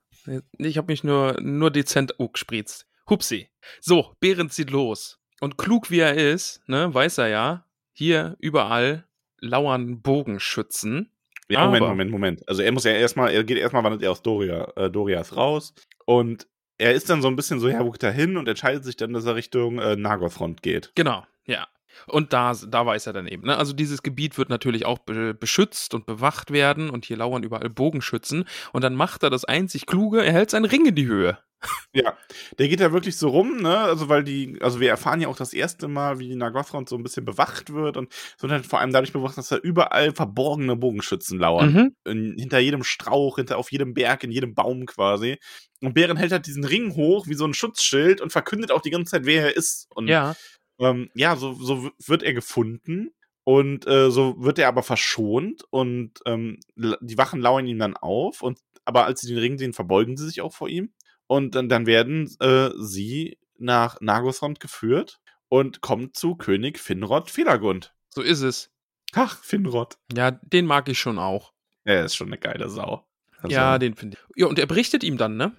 Ich 0.57 0.77
habe 0.77 0.91
mich 0.91 1.03
nur, 1.03 1.37
nur 1.41 1.69
dezent 1.71 2.13
gespritzt. 2.31 2.87
Hupsi. 3.09 3.49
So, 3.81 4.15
Behrend 4.19 4.53
zieht 4.53 4.69
los. 4.69 5.19
Und 5.41 5.57
klug 5.57 5.89
wie 5.91 5.99
er 5.99 6.15
ist, 6.15 6.61
ne, 6.67 6.93
weiß 6.93 7.17
er 7.19 7.27
ja, 7.27 7.65
hier 7.93 8.35
überall 8.39 9.05
lauern 9.39 10.01
Bogenschützen. 10.01 11.11
Ja, 11.49 11.65
Moment, 11.65 11.81
Aber- 11.81 11.89
Moment, 11.91 12.11
Moment. 12.11 12.47
Also 12.47 12.61
er 12.61 12.71
muss 12.71 12.83
ja 12.83 12.91
erstmal, 12.91 13.31
er 13.31 13.43
geht 13.43 13.57
erstmal, 13.57 13.83
wandert 13.83 14.01
er 14.03 14.11
aus 14.11 14.21
Doria, 14.21 14.71
äh, 14.75 14.89
Dorias 14.89 15.35
raus 15.35 15.73
und 16.05 16.47
er 16.77 16.93
ist 16.93 17.09
dann 17.09 17.21
so 17.21 17.27
ein 17.27 17.35
bisschen 17.35 17.59
so, 17.59 17.67
ja, 17.67 17.83
wo 17.83 17.91
geht 17.91 18.03
er 18.03 18.11
hin 18.11 18.37
und 18.37 18.47
entscheidet 18.47 18.85
sich 18.85 18.95
dann, 18.95 19.11
dass 19.13 19.25
er 19.25 19.35
Richtung 19.35 19.79
äh, 19.79 19.95
Nagorfront 19.97 20.61
geht. 20.61 20.91
Genau, 20.95 21.25
ja. 21.49 21.67
Und 22.07 22.33
da, 22.33 22.53
da 22.53 22.85
weiß 22.85 23.07
er 23.07 23.13
dann 23.13 23.27
eben. 23.27 23.47
Ne? 23.47 23.57
Also 23.57 23.73
dieses 23.73 24.03
Gebiet 24.03 24.37
wird 24.37 24.49
natürlich 24.49 24.85
auch 24.85 24.99
be 24.99 25.33
beschützt 25.33 25.93
und 25.93 26.05
bewacht 26.05 26.51
werden 26.51 26.89
und 26.89 27.05
hier 27.05 27.17
lauern 27.17 27.43
überall 27.43 27.69
Bogenschützen. 27.69 28.45
Und 28.71 28.83
dann 28.83 28.95
macht 28.95 29.23
er 29.23 29.29
das 29.29 29.43
einzig 29.45 29.85
Kluge, 29.85 30.23
er 30.23 30.31
hält 30.31 30.51
seinen 30.51 30.65
Ring 30.65 30.85
in 30.85 30.95
die 30.95 31.07
Höhe. 31.07 31.37
Ja, 31.93 32.17
der 32.57 32.69
geht 32.69 32.79
ja 32.79 32.93
wirklich 32.93 33.17
so 33.17 33.27
rum, 33.29 33.57
ne? 33.57 33.77
Also 33.77 34.07
weil 34.07 34.23
die, 34.23 34.57
also 34.61 34.79
wir 34.79 34.89
erfahren 34.89 35.19
ja 35.19 35.27
auch 35.27 35.35
das 35.35 35.51
erste 35.51 35.89
Mal, 35.89 36.17
wie 36.19 36.33
Nagorfront 36.33 36.87
so 36.87 36.95
ein 36.95 37.03
bisschen 37.03 37.25
bewacht 37.25 37.73
wird 37.73 37.97
und 37.97 38.13
wird 38.39 38.51
halt 38.51 38.65
vor 38.65 38.79
allem 38.79 38.93
dadurch 38.93 39.11
bewacht, 39.11 39.37
dass 39.37 39.49
da 39.49 39.57
überall 39.57 40.13
verborgene 40.13 40.77
Bogenschützen 40.77 41.37
lauern. 41.37 41.73
Mhm. 41.73 41.95
In, 42.05 42.35
hinter 42.37 42.59
jedem 42.59 42.83
Strauch, 42.83 43.35
hinter 43.35 43.57
auf 43.57 43.73
jedem 43.73 43.93
Berg, 43.93 44.23
in 44.23 44.31
jedem 44.31 44.55
Baum 44.55 44.85
quasi. 44.85 45.37
Und 45.81 45.93
Bären 45.93 46.15
hält 46.15 46.31
halt 46.31 46.45
diesen 46.45 46.63
Ring 46.63 46.95
hoch 46.95 47.27
wie 47.27 47.35
so 47.35 47.45
ein 47.45 47.53
Schutzschild 47.53 48.21
und 48.21 48.31
verkündet 48.31 48.71
auch 48.71 48.81
die 48.81 48.89
ganze 48.89 49.11
Zeit, 49.11 49.25
wer 49.25 49.43
er 49.43 49.57
ist. 49.57 49.87
Und 49.93 50.07
Ja, 50.07 50.35
ähm, 50.79 51.09
ja, 51.13 51.35
so, 51.35 51.53
so 51.53 51.89
wird 52.05 52.23
er 52.23 52.33
gefunden 52.33 53.11
und 53.43 53.87
äh, 53.87 54.11
so 54.11 54.35
wird 54.43 54.59
er 54.59 54.67
aber 54.67 54.83
verschont 54.83 55.63
und 55.69 56.13
ähm, 56.25 56.59
die 56.75 57.17
Wachen 57.17 57.41
lauern 57.41 57.67
ihm 57.67 57.79
dann 57.79 57.97
auf 57.97 58.41
und 58.41 58.59
aber 58.85 59.05
als 59.05 59.21
sie 59.21 59.27
den 59.27 59.37
Ring 59.37 59.57
sehen, 59.57 59.73
verbeugen 59.73 60.17
sie 60.17 60.27
sich 60.27 60.41
auch 60.41 60.53
vor 60.53 60.69
ihm 60.69 60.93
und 61.27 61.55
dann, 61.55 61.69
dann 61.69 61.85
werden 61.85 62.29
äh, 62.39 62.71
sie 62.77 63.37
nach 63.57 63.99
Nagosrond 64.01 64.59
geführt 64.59 65.19
und 65.47 65.81
kommen 65.81 66.13
zu 66.13 66.35
König 66.35 66.79
Finrod 66.79 67.29
Felagund. 67.29 67.93
so 68.09 68.21
ist 68.21 68.41
es. 68.41 68.71
Ach, 69.13 69.43
Finrod. 69.43 69.97
Ja, 70.15 70.31
den 70.31 70.65
mag 70.65 70.87
ich 70.87 70.99
schon 70.99 71.17
auch. 71.17 71.53
Er 71.83 72.05
ist 72.05 72.15
schon 72.15 72.27
eine 72.27 72.37
geile 72.37 72.69
Sau. 72.69 73.05
Also, 73.41 73.55
ja, 73.55 73.77
den 73.79 73.95
finde 73.95 74.17
ich. 74.17 74.41
Ja, 74.41 74.47
und 74.47 74.59
er 74.59 74.67
berichtet 74.67 75.03
ihm 75.03 75.17
dann, 75.17 75.37
ne? 75.37 75.55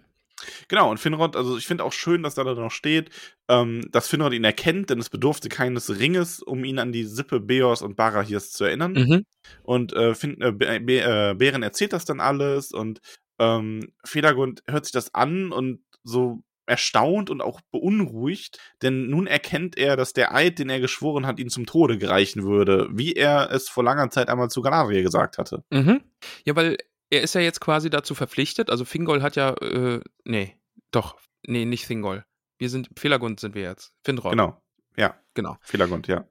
Genau, 0.68 0.90
und 0.90 0.98
Finrod, 0.98 1.36
also 1.36 1.56
ich 1.56 1.66
finde 1.66 1.84
auch 1.84 1.92
schön, 1.92 2.22
dass 2.22 2.34
da 2.34 2.44
noch 2.44 2.70
steht, 2.70 3.10
ähm, 3.48 3.82
dass 3.90 4.08
Finrod 4.08 4.32
ihn 4.32 4.44
erkennt, 4.44 4.90
denn 4.90 4.98
es 4.98 5.10
bedurfte 5.10 5.48
keines 5.48 5.98
Ringes, 5.98 6.42
um 6.42 6.64
ihn 6.64 6.78
an 6.78 6.92
die 6.92 7.04
Sippe 7.04 7.40
Beors 7.40 7.82
und 7.82 7.96
Barahirs 7.96 8.52
zu 8.52 8.64
erinnern. 8.64 8.92
Mhm. 8.92 9.26
Und 9.62 9.92
äh, 9.92 10.14
Fin 10.14 10.40
äh, 10.40 10.52
Be 10.52 11.00
äh, 11.00 11.34
Bären 11.34 11.62
erzählt 11.62 11.92
das 11.92 12.04
dann 12.04 12.20
alles 12.20 12.72
und 12.72 13.00
ähm, 13.38 13.92
Felagund 14.04 14.62
hört 14.66 14.84
sich 14.84 14.92
das 14.92 15.14
an 15.14 15.50
und 15.52 15.80
so 16.04 16.42
erstaunt 16.70 17.30
und 17.30 17.42
auch 17.42 17.60
beunruhigt, 17.72 18.58
denn 18.80 19.08
nun 19.08 19.26
erkennt 19.26 19.76
er, 19.76 19.96
dass 19.96 20.12
der 20.12 20.34
Eid, 20.34 20.60
den 20.60 20.70
er 20.70 20.80
geschworen 20.80 21.26
hat, 21.26 21.40
ihn 21.40 21.50
zum 21.50 21.66
Tode 21.66 21.98
gereichen 21.98 22.44
würde, 22.44 22.88
wie 22.92 23.12
er 23.12 23.50
es 23.50 23.68
vor 23.68 23.82
langer 23.82 24.08
Zeit 24.10 24.28
einmal 24.28 24.50
zu 24.50 24.62
Galadriel 24.62 25.02
gesagt 25.02 25.36
hatte. 25.36 25.64
Mhm. 25.70 26.00
Ja, 26.44 26.54
weil 26.54 26.78
er 27.10 27.22
ist 27.22 27.34
ja 27.34 27.40
jetzt 27.40 27.60
quasi 27.60 27.90
dazu 27.90 28.14
verpflichtet. 28.14 28.70
Also 28.70 28.84
Fingol 28.84 29.22
hat 29.22 29.36
ja, 29.36 29.50
äh, 29.54 30.00
nee, 30.24 30.56
doch, 30.90 31.18
nee, 31.46 31.64
nicht 31.64 31.86
Fingol. 31.86 32.24
Wir 32.58 32.70
sind, 32.70 32.88
Felagund 32.98 33.40
sind 33.40 33.54
wir 33.54 33.62
jetzt. 33.62 33.92
Finrod. 34.04 34.32
Genau. 34.32 34.60
Ja, 34.96 35.16
Genau. 35.34 35.56
Felagund, 35.62 36.06
ja. 36.08 36.24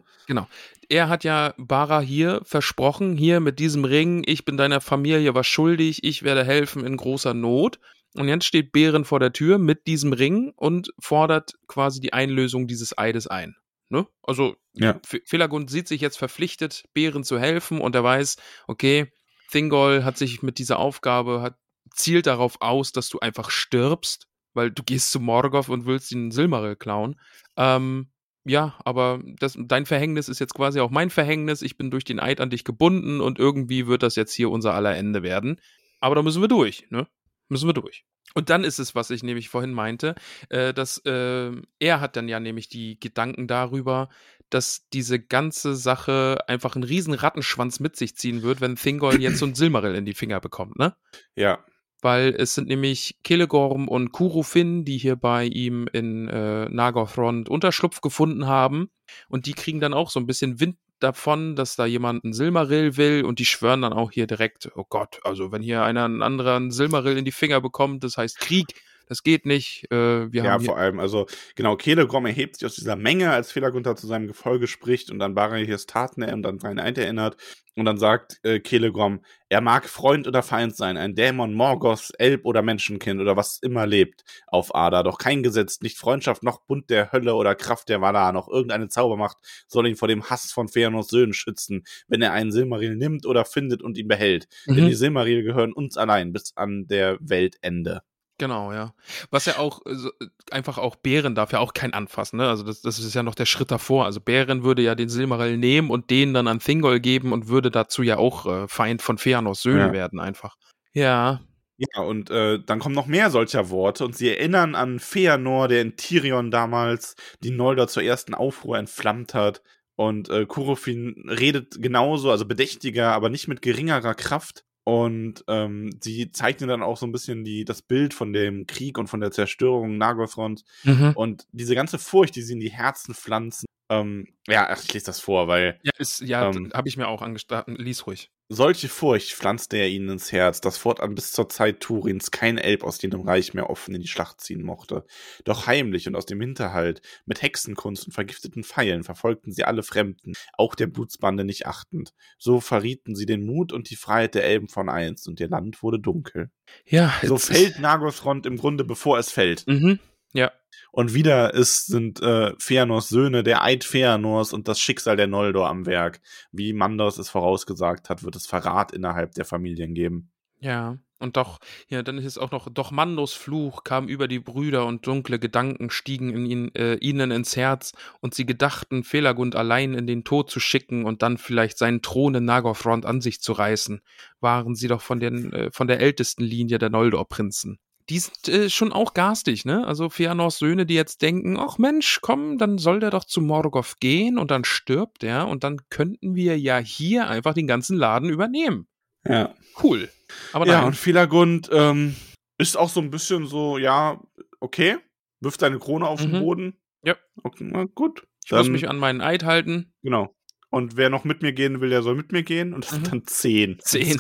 Er 0.90 1.10
hat 1.10 1.24
ja 1.24 1.56
Bara 1.58 2.02
hier 2.02 2.42
versprochen, 2.44 3.18
hier 3.18 3.40
mit 3.40 3.58
diesem 3.58 3.84
Ring, 3.84 4.24
ich 4.28 4.46
bin 4.46 4.58
deiner 4.58 4.80
Familie 4.82 5.34
was 5.34 5.48
schuldig, 5.48 6.04
ich 6.04 6.22
werde 6.22 6.44
helfen 6.44 6.86
in 6.86 6.98
großer 6.98 7.34
Not. 7.34 7.80
Und 8.16 8.28
jetzt 8.28 8.46
steht 8.46 8.72
Bären 8.72 9.06
vor 9.06 9.20
der 9.20 9.34
Tür 9.34 9.58
mit 9.58 9.88
diesem 9.88 10.14
Ring 10.14 10.52
und 10.56 10.92
fordert 11.00 11.54
quasi 11.68 12.00
die 12.00 12.14
Einlösung 12.14 12.68
dieses 12.68 12.96
Eides 12.98 13.26
ein. 13.28 13.56
Ne? 13.90 14.06
Also 14.22 14.56
Ja. 14.74 15.00
F- 15.04 15.22
Felagund 15.26 15.72
sieht 15.72 15.88
sich 15.88 16.02
jetzt 16.02 16.18
verpflichtet, 16.18 16.84
Bären 16.94 17.24
zu 17.24 17.40
helfen 17.40 17.82
und 17.82 17.96
er 17.96 18.04
weiß, 18.04 18.36
okay, 18.68 19.12
Thingol 19.52 20.04
hat 20.04 20.18
sich 20.18 20.42
mit 20.42 20.60
dieser 20.60 20.80
Aufgabe, 20.80 21.42
hat, 21.42 21.58
zielt 21.92 22.28
darauf 22.28 22.62
aus, 22.62 22.92
dass 22.92 23.10
du 23.10 23.20
einfach 23.20 23.50
stirbst, 23.50 24.28
weil 24.54 24.72
du 24.72 24.84
gehst 24.84 25.12
zu 25.12 25.20
Morgoth 25.20 25.70
und 25.70 25.86
willst 25.86 26.12
den 26.12 26.32
Silmaril 26.32 26.76
klauen. 26.76 27.20
Ähm, 27.58 28.10
ja, 28.46 28.80
aber 28.86 29.22
das, 29.40 29.58
dein 29.60 29.86
Verhängnis 29.86 30.30
ist 30.30 30.40
jetzt 30.40 30.54
quasi 30.54 30.80
auch 30.80 30.90
mein 30.90 31.10
Verhängnis. 31.10 31.62
Ich 31.62 31.78
bin 31.78 31.92
durch 31.92 32.04
den 32.04 32.20
Eid 32.20 32.42
an 32.42 32.50
dich 32.50 32.64
gebunden 32.64 33.22
und 33.22 33.38
irgendwie 33.38 33.88
wird 33.88 34.04
das 34.04 34.16
jetzt 34.16 34.34
hier 34.34 34.50
unser 34.50 34.74
aller 34.74 34.96
Ende 34.96 35.24
werden. 35.24 35.60
Aber 36.00 36.16
da 36.16 36.24
müssen 36.24 36.42
wir 36.42 36.48
durch, 36.48 36.88
ne? 36.90 37.08
Müssen 37.50 37.68
wir 37.68 37.74
durch. 37.74 38.06
Und 38.36 38.50
dann 38.50 38.64
ist 38.64 38.80
es, 38.80 38.96
was 38.96 39.10
ich 39.10 39.24
nämlich 39.24 39.50
vorhin 39.50 39.74
meinte, 39.74 40.16
äh, 40.50 40.74
dass 40.74 41.00
äh, 41.06 41.52
er 41.80 42.02
hat 42.02 42.16
dann 42.16 42.28
ja 42.28 42.40
nämlich 42.40 42.70
die 42.70 43.00
Gedanken 43.00 43.48
darüber, 43.48 44.10
dass 44.50 44.88
diese 44.94 45.20
ganze 45.20 45.76
Sache 45.76 46.40
einfach 46.48 46.76
einen 46.76 46.84
riesen 46.84 47.14
Rattenschwanz 47.14 47.80
mit 47.80 47.96
sich 47.96 48.16
ziehen 48.16 48.42
wird, 48.42 48.62
wenn 48.62 48.76
Thingol 48.76 49.22
jetzt 49.22 49.40
so 49.40 49.46
ein 49.46 49.56
Silmaril 49.56 49.96
in 49.96 50.06
die 50.06 50.14
Finger 50.14 50.40
bekommt, 50.40 50.78
ne? 50.78 50.96
Ja, 51.36 51.64
Weil 52.02 52.34
es 52.38 52.56
sind 52.56 52.68
nämlich 52.68 53.20
Kelegorm 53.24 53.88
und 53.88 54.12
Kurufin, 54.12 54.86
die 54.86 54.98
hier 54.98 55.16
bei 55.16 55.46
ihm 55.46 55.88
in 55.92 56.28
äh, 56.30 56.70
Nagothrond 56.70 57.50
Unterschlupf 57.50 58.02
gefunden 58.02 58.48
haben. 58.48 58.90
Und 59.28 59.46
die 59.46 59.54
kriegen 59.54 59.80
dann 59.80 59.94
auch 59.94 60.10
so 60.10 60.20
ein 60.20 60.26
bisschen 60.26 60.60
Wind 60.60 60.78
davon, 61.00 61.56
dass 61.56 61.76
da 61.76 61.86
jemand 61.86 62.24
ein 62.24 62.34
Silmaril 62.34 62.98
will 62.98 63.24
und 63.26 63.40
die 63.40 63.46
schwören 63.46 63.82
dann 63.82 63.94
auch 63.94 64.12
hier 64.12 64.28
direkt, 64.28 64.70
oh 64.76 64.86
Gott, 64.88 65.20
also 65.24 65.52
wenn 65.52 65.62
hier 65.62 65.84
einer 65.84 66.06
einen 66.06 66.22
anderen 66.22 66.72
Silmaril 66.72 67.18
in 67.18 67.26
die 67.26 67.32
Finger 67.32 67.62
bekommt, 67.62 68.04
das 68.04 68.18
heißt 68.18 68.40
Krieg, 68.40 68.68
das 69.10 69.24
geht 69.24 69.46
nicht. 69.46 69.92
Äh, 69.92 70.32
wir 70.32 70.44
ja, 70.44 70.52
haben 70.52 70.64
vor 70.64 70.78
allem, 70.78 71.00
also 71.00 71.26
genau, 71.56 71.76
Kelegrom 71.76 72.26
erhebt 72.28 72.56
sich 72.58 72.66
aus 72.66 72.76
dieser 72.76 72.96
Menge, 72.96 73.32
als 73.32 73.52
Felagund 73.52 73.86
da 73.86 73.96
zu 73.96 74.08
seinem 74.08 74.28
Gefolge 74.28 74.68
spricht 74.68 75.12
und 75.12 75.22
an 75.22 75.36
Barahirs 75.36 75.88
Taten 75.88 76.24
und 76.24 76.46
an 76.46 76.60
seinen 76.60 76.80
Eid 76.80 76.98
erinnert. 76.98 77.36
Und 77.76 77.86
dann 77.86 77.98
sagt 77.98 78.40
äh, 78.44 78.60
Kelegrom, 78.60 79.22
er 79.50 79.62
mag 79.62 79.88
Freund 79.90 80.28
oder 80.28 80.44
Feind 80.44 80.76
sein, 80.76 80.98
ein 80.98 81.16
Dämon, 81.16 81.54
Morgoth, 81.54 82.12
Elb 82.20 82.46
oder 82.46 82.62
Menschenkind 82.62 83.20
oder 83.22 83.36
was 83.38 83.58
immer 83.62 83.88
lebt 83.88 84.24
auf 84.48 84.76
Ada. 84.76 85.02
Doch 85.04 85.18
kein 85.18 85.44
Gesetz, 85.44 85.80
nicht 85.82 85.98
Freundschaft, 85.98 86.44
noch 86.44 86.62
Bund 86.66 86.90
der 86.90 87.12
Hölle 87.12 87.36
oder 87.36 87.56
Kraft 87.56 87.90
der 87.90 88.02
Valar, 88.02 88.34
noch 88.34 88.48
irgendeine 88.50 88.90
Zaubermacht 88.90 89.38
soll 89.68 89.88
ihn 89.88 89.96
vor 89.96 90.08
dem 90.10 90.30
Hass 90.30 90.52
von 90.52 90.68
Feanos 90.68 91.08
Söhnen 91.08 91.34
schützen, 91.34 91.84
wenn 92.08 92.22
er 92.22 92.34
einen 92.34 92.52
Silmaril 92.52 92.96
nimmt 92.96 93.26
oder 93.26 93.46
findet 93.46 93.82
und 93.82 93.98
ihn 93.98 94.08
behält. 94.08 94.48
Denn 94.76 94.84
Mhm. 94.84 94.86
die 94.86 94.94
Silmaril 94.96 95.44
gehören 95.44 95.74
uns 95.74 95.98
allein 95.98 96.34
bis 96.34 96.54
an 96.56 96.86
der 96.88 97.18
Weltende. 97.22 98.02
Genau, 98.40 98.72
ja. 98.72 98.94
Was 99.32 99.46
ja 99.46 99.58
auch 99.60 99.82
so, 99.86 100.10
äh, 100.22 100.28
einfach 100.52 100.78
auch 100.78 100.96
Bären 100.96 101.36
darf 101.36 101.52
ja 101.52 101.60
auch 101.60 101.74
kein 101.74 101.94
anfassen, 101.94 102.38
ne? 102.38 102.48
Also 102.48 102.64
das, 102.64 102.82
das 102.82 102.98
ist 102.98 103.14
ja 103.14 103.22
noch 103.22 103.36
der 103.36 103.46
Schritt 103.46 103.70
davor. 103.70 104.06
Also 104.06 104.22
Bären 104.22 104.64
würde 104.64 104.82
ja 104.82 104.96
den 104.96 105.10
Silmaril 105.10 105.58
nehmen 105.58 105.90
und 105.92 106.10
den 106.10 106.34
dann 106.34 106.48
an 106.48 106.60
Thingol 106.60 107.02
geben 107.02 107.34
und 107.34 107.50
würde 107.50 107.70
dazu 107.70 108.02
ja 108.02 108.18
auch 108.18 108.46
äh, 108.46 108.68
Feind 108.70 109.02
von 109.02 109.18
Feanos 109.18 109.62
Söhne 109.62 109.88
Ja. 109.88 109.92
werden 109.92 110.20
einfach. 110.22 110.56
Ja. 110.94 111.42
Ja, 111.78 112.02
und 112.02 112.30
äh, 112.30 112.60
dann 112.66 112.80
kommen 112.80 112.96
noch 112.96 113.06
mehr 113.08 113.30
solcher 113.30 113.70
Worte 113.70 114.04
und 114.06 114.16
sie 114.16 114.30
erinnern 114.30 114.76
an 114.76 115.00
Feanor, 115.00 115.68
der 115.70 115.82
in 115.82 115.96
Tirion 115.96 116.52
damals 116.52 117.16
die 117.42 117.52
Noldor 117.52 117.88
zur 117.88 118.04
ersten 118.04 118.34
Aufruhr 118.34 118.78
entflammt 118.78 119.34
hat. 119.34 119.62
Und 119.96 120.30
äh, 120.30 120.46
Kurofin 120.46 121.26
redet 121.30 121.82
genauso, 121.82 122.32
also 122.32 122.46
bedächtiger, 122.46 123.14
aber 123.14 123.30
nicht 123.30 123.48
mit 123.50 123.62
geringerer 123.62 124.14
Kraft. 124.16 124.64
Und 124.90 125.44
ähm, 125.48 125.92
sie 126.02 126.32
zeichnen 126.32 126.68
dann 126.68 126.82
auch 126.82 126.98
so 126.98 127.06
ein 127.06 127.12
bisschen 127.12 127.44
die, 127.44 127.64
das 127.64 127.84
Bild 127.84 128.16
von 128.16 128.34
dem 128.34 128.66
Krieg 128.66 128.98
und 128.98 129.06
von 129.08 129.20
der 129.22 129.30
Zerstörung 129.32 129.98
Nagothrond 130.00 130.64
Mhm. 130.84 131.12
und 131.16 131.46
diese 131.52 131.76
ganze 131.76 132.00
Furcht, 132.00 132.36
die 132.36 132.42
sie 132.42 132.54
in 132.54 132.60
die 132.60 132.72
Herzen 132.72 133.14
pflanzen. 133.14 133.66
Ähm, 133.92 134.28
ja, 134.48 134.72
ich 134.74 134.92
lese 134.94 135.06
das 135.06 135.20
vor, 135.20 135.48
weil 135.48 135.80
Ja, 135.84 135.92
ist, 136.00 136.22
ja, 136.22 136.50
Ähm. 136.50 136.72
habe 136.74 136.88
ich 136.88 136.98
mir 136.98 137.08
auch 137.08 137.22
angestartet. 137.22 137.78
Lies 137.80 138.08
ruhig. 138.08 138.32
Solche 138.52 138.90
Furcht 138.90 139.34
pflanzte 139.34 139.78
er 139.78 139.90
ihnen 139.90 140.10
ins 140.10 140.32
Herz, 140.32 140.60
dass 140.60 140.76
fortan 140.76 141.14
bis 141.14 141.32
zur 141.32 141.50
Zeit 141.50 141.82
Turins 141.82 142.32
kein 142.32 142.58
Elb 142.58 142.84
aus 142.84 143.00
jenem 143.00 143.22
Reich 143.22 143.54
mehr 143.54 143.70
offen 143.70 143.94
in 143.94 144.02
die 144.02 144.08
Schlacht 144.08 144.42
ziehen 144.42 144.64
mochte. 144.64 145.06
Doch 145.44 145.68
heimlich 145.68 146.08
und 146.08 146.16
aus 146.16 146.26
dem 146.26 146.42
Hinterhalt, 146.42 147.04
mit 147.28 147.44
Hexenkunst 147.44 148.08
und 148.08 148.14
vergifteten 148.14 148.64
Pfeilen 148.64 149.04
verfolgten 149.04 149.52
sie 149.52 149.66
alle 149.66 149.84
Fremden, 149.84 150.34
auch 150.54 150.74
der 150.74 150.88
Blutsbande 150.88 151.46
nicht 151.46 151.68
achtend. 151.68 152.16
So 152.40 152.60
verrieten 152.60 153.16
sie 153.16 153.28
den 153.28 153.46
Mut 153.46 153.72
und 153.72 153.92
die 153.92 153.96
Freiheit 153.96 154.34
der 154.34 154.46
Elben 154.46 154.68
von 154.68 154.90
einst, 154.90 155.28
und 155.28 155.40
ihr 155.40 155.48
Land 155.48 155.84
wurde 155.84 156.00
dunkel. 156.00 156.50
Ja, 156.88 157.14
So 157.22 157.38
fällt 157.38 157.80
Nagothrond 157.80 158.48
im 158.48 158.58
Grunde, 158.58 158.84
bevor 158.84 159.20
es 159.20 159.32
fällt. 159.32 159.68
Mhm. 159.68 160.00
Ja. 160.34 160.52
Und 160.92 161.14
wieder 161.14 161.54
ist, 161.54 161.88
sind 161.88 162.22
äh, 162.22 162.54
Feanors 162.58 163.10
Söhne, 163.10 163.44
der 163.44 163.64
Eid 163.64 163.84
Feanors 163.84 164.54
und 164.54 164.68
das 164.68 164.80
Schicksal 164.80 165.18
der 165.18 165.28
Noldor 165.28 165.70
am 165.70 165.86
Werk. 165.86 166.22
Wie 166.52 166.74
Mandos 166.74 167.18
es 167.18 167.30
vorausgesagt 167.30 168.10
hat, 168.10 168.24
wird 168.24 168.36
es 168.36 168.48
Verrat 168.48 168.92
innerhalb 168.92 169.34
der 169.34 169.46
Familien 169.46 169.94
geben. 169.94 170.32
Ja, 170.62 170.98
und 171.20 171.36
doch, 171.36 171.60
ja, 171.90 172.02
dann 172.02 172.18
ist 172.18 172.26
es 172.26 172.38
auch 172.38 172.52
noch, 172.52 172.70
doch 172.70 172.92
Mandos 172.92 173.34
Fluch 173.34 173.84
kam 173.84 174.08
über 174.08 174.28
die 174.28 174.40
Brüder 174.40 174.86
und 174.86 175.06
dunkle 175.06 175.38
Gedanken 175.38 175.90
stiegen 175.90 176.34
in 176.34 176.46
ihn, 176.46 176.76
äh, 176.76 176.96
ihnen 176.96 177.32
ins 177.32 177.58
Herz 177.58 177.94
und 178.22 178.34
sie 178.34 178.46
gedachten, 178.46 179.04
Felagund 179.04 179.56
allein 179.56 179.94
in 179.94 180.08
den 180.08 180.24
Tod 180.24 180.50
zu 180.50 180.62
schicken 180.62 181.06
und 181.06 181.22
dann 181.22 181.38
vielleicht 181.38 181.78
seinen 181.78 182.02
Thron 182.02 182.36
in 182.36 182.46
Nagothrond 182.46 183.06
an 183.06 183.20
sich 183.20 183.42
zu 183.42 183.52
reißen. 183.52 184.02
Waren 184.40 184.76
sie 184.76 184.88
doch 184.88 185.02
von, 185.02 185.20
den, 185.20 185.52
äh, 185.52 185.72
von 185.72 185.88
der 185.88 186.00
ältesten 186.00 186.44
Linie 186.44 186.78
der 186.78 186.90
Noldor-Prinzen. 186.90 187.80
Die 188.10 188.20
sind 188.20 188.48
äh, 188.48 188.70
schon 188.70 188.92
auch 188.92 189.14
garstig, 189.14 189.66
ne? 189.66 189.86
Also 189.86 190.10
Feanors 190.10 190.58
Söhne, 190.58 190.86
die 190.86 190.96
jetzt 190.96 191.22
denken, 191.22 191.58
ach 191.60 191.78
Mensch, 191.78 192.20
komm, 192.22 192.58
dann 192.58 192.78
soll 192.80 193.00
der 193.00 193.12
doch 193.12 193.24
zu 193.26 193.40
Morgoth 193.42 194.00
gehen 194.00 194.38
und 194.40 194.50
dann 194.52 194.66
stirbt 194.66 195.24
er 195.24 195.48
und 195.48 195.64
dann 195.64 195.78
könnten 195.90 196.34
wir 196.36 196.58
ja 196.60 196.78
hier 196.80 197.28
einfach 197.28 197.54
den 197.54 197.68
ganzen 197.68 197.96
Laden 197.98 198.30
übernehmen. 198.30 198.88
Ja. 199.28 199.54
Cool. 199.84 200.10
Aber 200.54 200.66
ja, 200.66 200.80
nein. 200.80 200.88
und 200.88 200.96
Felagund 200.96 201.70
ähm, 201.72 202.16
ist 202.58 202.78
auch 202.78 202.90
so 202.90 203.00
ein 203.00 203.12
bisschen 203.12 203.46
so, 203.48 203.78
ja, 203.78 204.20
okay, 204.60 204.98
wirft 205.42 205.60
seine 205.60 205.78
Krone 205.80 206.08
auf 206.08 206.22
den 206.22 206.32
Mhm. 206.32 206.40
Boden. 206.40 206.74
Ja. 207.04 207.16
Okay, 207.44 207.70
na 207.72 207.84
gut. 207.84 208.26
ich 208.46 208.52
muss 208.52 208.64
Dann- 208.64 208.72
mich 208.72 208.90
an 208.90 208.98
meinen 208.98 209.22
Eid 209.22 209.44
halten. 209.44 209.94
Genau. 210.02 210.34
Und 210.72 210.98
wer 210.98 211.10
noch 211.10 211.24
mit 211.24 211.42
mir 211.42 211.52
gehen 211.52 211.82
will, 211.82 211.90
der 211.90 212.04
soll 212.04 212.16
mit 212.16 212.32
mir 212.32 212.44
gehen. 212.44 212.74
Und 212.74 212.86
das 212.86 212.92
Mhm. 212.92 212.96
sind 212.96 213.12
dann 213.12 213.24
zehn. 213.26 213.80
Zehn. 213.84 214.20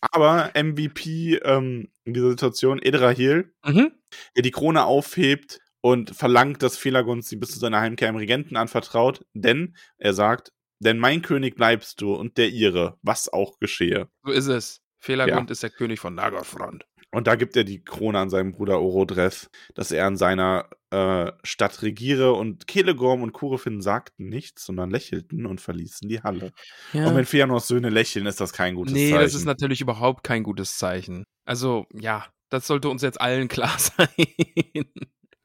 Aber 0.00 0.50
MVP 0.54 1.36
ähm, 1.44 1.88
in 2.04 2.14
dieser 2.14 2.30
Situation, 2.30 2.80
Edrahil, 2.80 3.52
mhm. 3.64 3.92
der 4.36 4.42
die 4.42 4.50
Krone 4.50 4.84
aufhebt 4.84 5.60
und 5.80 6.10
verlangt, 6.16 6.62
dass 6.62 6.76
Felagund 6.78 7.24
sie 7.24 7.36
bis 7.36 7.50
zu 7.50 7.58
seiner 7.58 7.80
Heimkehr 7.80 8.08
im 8.08 8.16
Regenten 8.16 8.56
anvertraut. 8.56 9.24
Denn, 9.34 9.76
er 9.98 10.14
sagt, 10.14 10.52
denn 10.80 10.98
mein 10.98 11.22
König 11.22 11.56
bleibst 11.56 12.00
du 12.00 12.14
und 12.14 12.38
der 12.38 12.48
ihre, 12.48 12.98
was 13.02 13.28
auch 13.32 13.58
geschehe. 13.58 14.08
So 14.24 14.32
ist 14.32 14.46
es. 14.46 14.80
Felagund 14.98 15.50
ist 15.50 15.62
der 15.62 15.70
König 15.70 16.00
von 16.00 16.14
Nagothrond. 16.14 16.84
Und 17.10 17.26
da 17.26 17.36
gibt 17.36 17.56
er 17.56 17.64
die 17.64 17.82
Krone 17.82 18.18
an 18.18 18.28
seinen 18.28 18.52
Bruder 18.52 18.80
Orodreth, 18.80 19.48
dass 19.74 19.92
er 19.92 20.06
an 20.06 20.18
seiner 20.18 20.68
äh, 20.90 21.32
Stadt 21.42 21.82
regiere. 21.82 22.34
Und 22.34 22.66
Kelegorm 22.66 23.22
und 23.22 23.32
Kurefin 23.32 23.80
sagten 23.80 24.28
nichts, 24.28 24.66
sondern 24.66 24.90
lächelten 24.90 25.46
und 25.46 25.60
verließen 25.60 26.08
die 26.08 26.22
Halle. 26.22 26.52
Und 26.92 27.16
wenn 27.16 27.24
Feanors 27.24 27.68
Söhne 27.68 27.88
lächeln, 27.88 28.26
ist 28.26 28.40
das 28.40 28.52
kein 28.52 28.74
gutes 28.74 28.92
nee, 28.92 29.10
Zeichen. 29.10 29.22
das 29.22 29.34
ist 29.34 29.46
natürlich 29.46 29.80
überhaupt 29.80 30.22
kein 30.22 30.42
gutes 30.42 30.76
Zeichen. 30.76 31.24
Also, 31.46 31.86
ja, 31.94 32.26
das 32.50 32.66
sollte 32.66 32.90
uns 32.90 33.00
jetzt 33.00 33.20
allen 33.20 33.48
klar 33.48 33.78
sein. 33.78 34.08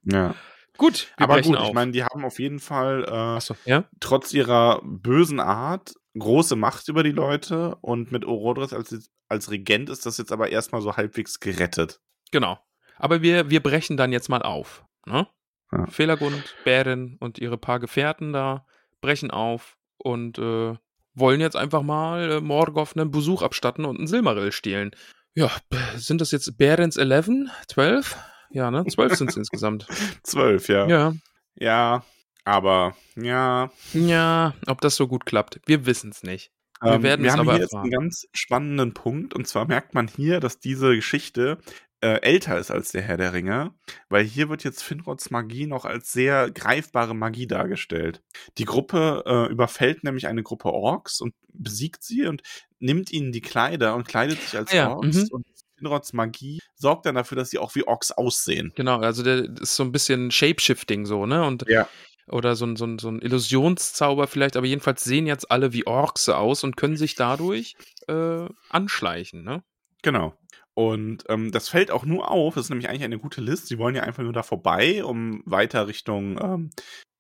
ja. 0.04 0.36
gut, 0.78 1.14
Aber 1.16 1.42
gut, 1.42 1.56
auf. 1.56 1.70
ich 1.70 1.74
meine, 1.74 1.94
die 1.94 2.04
haben 2.04 2.26
auf 2.26 2.40
jeden 2.40 2.60
Fall 2.60 3.06
äh, 3.08 3.12
Achso, 3.12 3.56
ja? 3.64 3.86
trotz 4.02 4.34
ihrer 4.34 4.82
bösen 4.84 5.40
Art 5.40 5.94
große 6.18 6.56
Macht 6.56 6.88
über 6.88 7.04
die 7.04 7.12
Leute. 7.12 7.76
Und 7.82 8.12
mit 8.12 8.26
Orodreth 8.26 8.74
als, 8.74 9.12
als 9.28 9.52
Regent 9.52 9.90
ist 9.90 10.06
das 10.06 10.18
jetzt 10.18 10.32
aber 10.32 10.50
erstmal 10.50 10.82
so 10.82 10.96
halbwegs 10.96 11.40
gerettet. 11.40 12.00
Genau. 12.32 12.60
Aber 12.98 13.22
wir, 13.22 13.50
wir 13.50 13.62
brechen 13.62 13.98
dann 13.98 14.12
jetzt 14.12 14.30
mal 14.30 14.42
auf. 14.42 14.86
Ne? 15.06 15.28
Ja. 15.72 15.86
Felagund, 15.88 16.56
Bären 16.64 17.18
und 17.20 17.40
ihre 17.40 17.58
paar 17.58 17.80
Gefährten 17.80 18.34
da 18.34 18.66
brechen 19.02 19.32
auf 19.32 19.78
und 19.98 20.38
äh, 20.38 20.76
wollen 21.16 21.42
jetzt 21.42 21.56
einfach 21.56 21.82
mal 21.82 22.32
äh, 22.32 22.42
Morgoth 22.42 22.96
einen 22.96 23.12
Besuch 23.12 23.42
abstatten 23.42 23.86
und 23.86 23.98
einen 23.98 24.08
Silmaril 24.08 24.52
stehlen. 24.52 24.92
Ja, 25.36 25.52
sind 25.96 26.22
das 26.22 26.32
jetzt 26.32 26.58
Bärens 26.58 26.98
11? 26.98 27.30
12? 27.68 28.18
Ja, 28.52 28.70
ne? 28.70 28.86
12 28.86 29.16
sind 29.16 29.30
es 29.32 29.38
insgesamt. 29.38 29.88
Zwölf, 30.24 30.70
ja. 30.70 30.88
Ja. 30.88 31.14
Ja, 31.56 32.04
aber 32.46 32.96
ja. 33.16 33.72
Ja, 33.94 34.54
ob 34.68 34.82
das 34.82 34.96
so 34.96 35.08
gut 35.08 35.26
klappt, 35.26 35.60
wir 35.66 35.86
wissen 35.86 36.12
es 36.12 36.24
nicht. 36.24 36.52
Wir 36.82 36.94
Ähm, 36.96 37.04
werden 37.04 37.22
wir 37.24 37.30
es 37.30 37.38
haben 37.38 37.40
aber 37.40 37.54
hier 37.54 37.62
jetzt 37.62 37.74
erfahren. 37.74 37.84
einen 37.84 37.92
ganz 37.92 38.28
spannenden 38.34 38.94
Punkt. 38.94 39.34
Und 39.34 39.48
zwar 39.48 39.66
merkt 39.68 39.94
man 39.94 40.08
hier, 40.08 40.40
dass 40.42 40.60
diese 40.60 40.96
Geschichte 40.96 41.58
äh, 42.02 42.20
älter 42.22 42.58
ist 42.58 42.72
als 42.72 42.92
der 42.92 43.02
Herr 43.02 43.16
der 43.16 43.32
Ringe, 43.32 43.74
weil 44.10 44.26
hier 44.26 44.50
wird 44.50 44.66
jetzt 44.66 44.84
Finrods 44.84 45.32
Magie 45.32 45.66
noch 45.68 45.86
als 45.86 46.12
sehr 46.12 46.52
greifbare 46.52 47.16
Magie 47.16 47.48
dargestellt. 47.48 48.22
Die 48.58 48.66
Gruppe 48.66 49.24
äh, 49.26 49.50
überfällt 49.52 50.04
nämlich 50.04 50.28
eine 50.28 50.44
Gruppe 50.44 50.70
Orks 50.74 51.22
und 51.22 51.34
besiegt 51.54 52.04
sie 52.04 52.26
und 52.26 52.42
nimmt 52.80 53.12
ihnen 53.14 53.32
die 53.32 53.40
Kleider 53.40 53.96
und 53.96 54.06
kleidet 54.06 54.42
sich 54.42 54.58
als 54.58 54.74
Ah 54.74 54.76
ja, 54.76 54.90
Orks. 54.94 55.30
Und 55.32 55.46
Finrods 55.78 56.12
Magie 56.12 56.60
sorgt 56.76 57.06
dann 57.06 57.16
dafür, 57.16 57.38
dass 57.38 57.50
sie 57.52 57.60
auch 57.60 57.74
wie 57.76 57.88
Orks 57.88 58.12
aussehen. 58.12 58.74
Genau, 58.76 59.00
also 59.00 59.24
der 59.24 59.48
das 59.48 59.70
ist 59.70 59.76
so 59.78 59.84
ein 59.84 59.94
bisschen 59.94 60.32
Shapeshifting 60.32 61.06
so, 61.06 61.26
ne? 61.26 61.46
Und 61.46 61.64
Ja. 61.70 61.88
Oder 62.28 62.56
so 62.56 62.66
ein, 62.66 62.76
so, 62.76 62.86
ein, 62.86 63.00
so 63.00 63.10
ein 63.10 63.22
Illusionszauber 63.22 64.28
vielleicht, 64.28 64.58
aber 64.58 64.66
jedenfalls 64.66 65.04
sehen 65.04 65.28
jetzt 65.28 65.52
alle 65.52 65.74
wie 65.74 65.86
Orks 65.86 66.30
aus 66.30 66.64
und 66.64 66.78
können 66.78 66.98
sich 66.98 67.16
dadurch 67.16 67.76
äh, 68.08 68.48
anschleichen, 68.70 69.44
ne? 69.44 69.64
Genau. 70.02 70.34
Und 70.74 71.24
ähm, 71.30 71.52
das 71.52 71.70
fällt 71.70 71.92
auch 71.92 72.04
nur 72.04 72.32
auf, 72.32 72.56
das 72.56 72.66
ist 72.66 72.70
nämlich 72.70 72.90
eigentlich 72.90 73.04
eine 73.04 73.20
gute 73.20 73.42
List. 73.42 73.68
Sie 73.68 73.78
wollen 73.78 73.96
ja 73.96 74.04
einfach 74.04 74.24
nur 74.24 74.34
da 74.34 74.44
vorbei, 74.44 75.04
um 75.04 75.44
weiter 75.46 75.88
Richtung 75.88 76.40
ähm, 76.42 76.70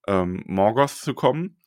ähm, 0.07 0.43
Morgoth 0.47 0.89
zu 0.89 1.13
kommen. 1.13 1.57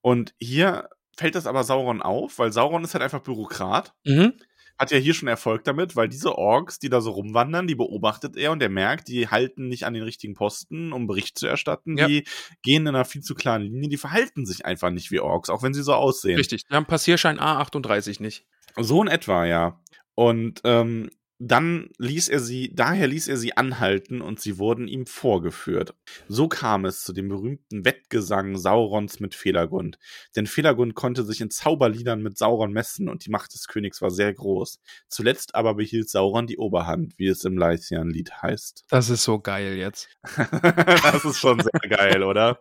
Und 0.00 0.34
hier 0.38 0.88
fällt 1.16 1.34
das 1.34 1.46
aber 1.46 1.64
Sauron 1.64 2.02
auf, 2.02 2.38
weil 2.38 2.52
Sauron 2.52 2.84
ist 2.84 2.94
halt 2.94 3.02
einfach 3.02 3.22
Bürokrat. 3.22 3.94
Mhm. 4.04 4.34
Hat 4.78 4.90
ja 4.90 4.98
hier 4.98 5.14
schon 5.14 5.28
Erfolg 5.28 5.62
damit, 5.64 5.94
weil 5.94 6.08
diese 6.08 6.36
Orks, 6.36 6.78
die 6.78 6.88
da 6.88 7.00
so 7.00 7.12
rumwandern, 7.12 7.66
die 7.66 7.76
beobachtet 7.76 8.36
er 8.36 8.50
und 8.50 8.62
er 8.62 8.68
merkt, 8.68 9.08
die 9.08 9.28
halten 9.28 9.68
nicht 9.68 9.84
an 9.84 9.94
den 9.94 10.02
richtigen 10.02 10.34
Posten, 10.34 10.92
um 10.92 11.06
Bericht 11.06 11.38
zu 11.38 11.46
erstatten. 11.46 11.96
Ja. 11.96 12.08
Die 12.08 12.24
gehen 12.62 12.82
in 12.82 12.88
einer 12.88 13.04
viel 13.04 13.22
zu 13.22 13.34
klaren 13.34 13.62
Linie, 13.62 13.88
die 13.88 13.96
verhalten 13.96 14.46
sich 14.46 14.66
einfach 14.66 14.90
nicht 14.90 15.10
wie 15.10 15.20
Orks, 15.20 15.48
auch 15.48 15.62
wenn 15.62 15.74
sie 15.74 15.82
so 15.82 15.94
aussehen. 15.94 16.36
Richtig, 16.36 16.64
wir 16.68 16.76
haben 16.76 16.86
Passierschein 16.86 17.38
A38 17.38 18.20
nicht. 18.20 18.46
So 18.76 19.00
in 19.00 19.08
etwa, 19.08 19.46
ja. 19.46 19.80
Und 20.14 20.60
ähm, 20.64 21.10
dann 21.38 21.90
ließ 21.98 22.28
er 22.28 22.38
sie, 22.38 22.70
daher 22.74 23.08
ließ 23.08 23.26
er 23.26 23.36
sie 23.36 23.56
anhalten 23.56 24.20
und 24.20 24.40
sie 24.40 24.58
wurden 24.58 24.86
ihm 24.86 25.06
vorgeführt. 25.06 25.94
So 26.28 26.48
kam 26.48 26.84
es 26.84 27.02
zu 27.02 27.12
dem 27.12 27.28
berühmten 27.28 27.84
Wettgesang 27.84 28.56
Saurons 28.56 29.18
mit 29.18 29.34
Felagund. 29.34 29.98
Denn 30.36 30.46
Felagund 30.46 30.94
konnte 30.94 31.24
sich 31.24 31.40
in 31.40 31.50
Zauberliedern 31.50 32.22
mit 32.22 32.38
Sauron 32.38 32.72
messen 32.72 33.08
und 33.08 33.26
die 33.26 33.30
Macht 33.30 33.52
des 33.52 33.66
Königs 33.66 34.00
war 34.00 34.10
sehr 34.10 34.32
groß. 34.32 34.78
Zuletzt 35.08 35.56
aber 35.56 35.74
behielt 35.74 36.08
Sauron 36.08 36.46
die 36.46 36.58
Oberhand, 36.58 37.18
wie 37.18 37.26
es 37.26 37.44
im 37.44 37.58
Leithian-Lied 37.58 38.42
heißt. 38.42 38.84
Das 38.88 39.10
ist 39.10 39.24
so 39.24 39.40
geil 39.40 39.76
jetzt. 39.76 40.08
das 40.36 41.24
ist 41.24 41.38
schon 41.38 41.60
sehr 41.60 41.90
geil, 41.90 42.22
oder? 42.22 42.60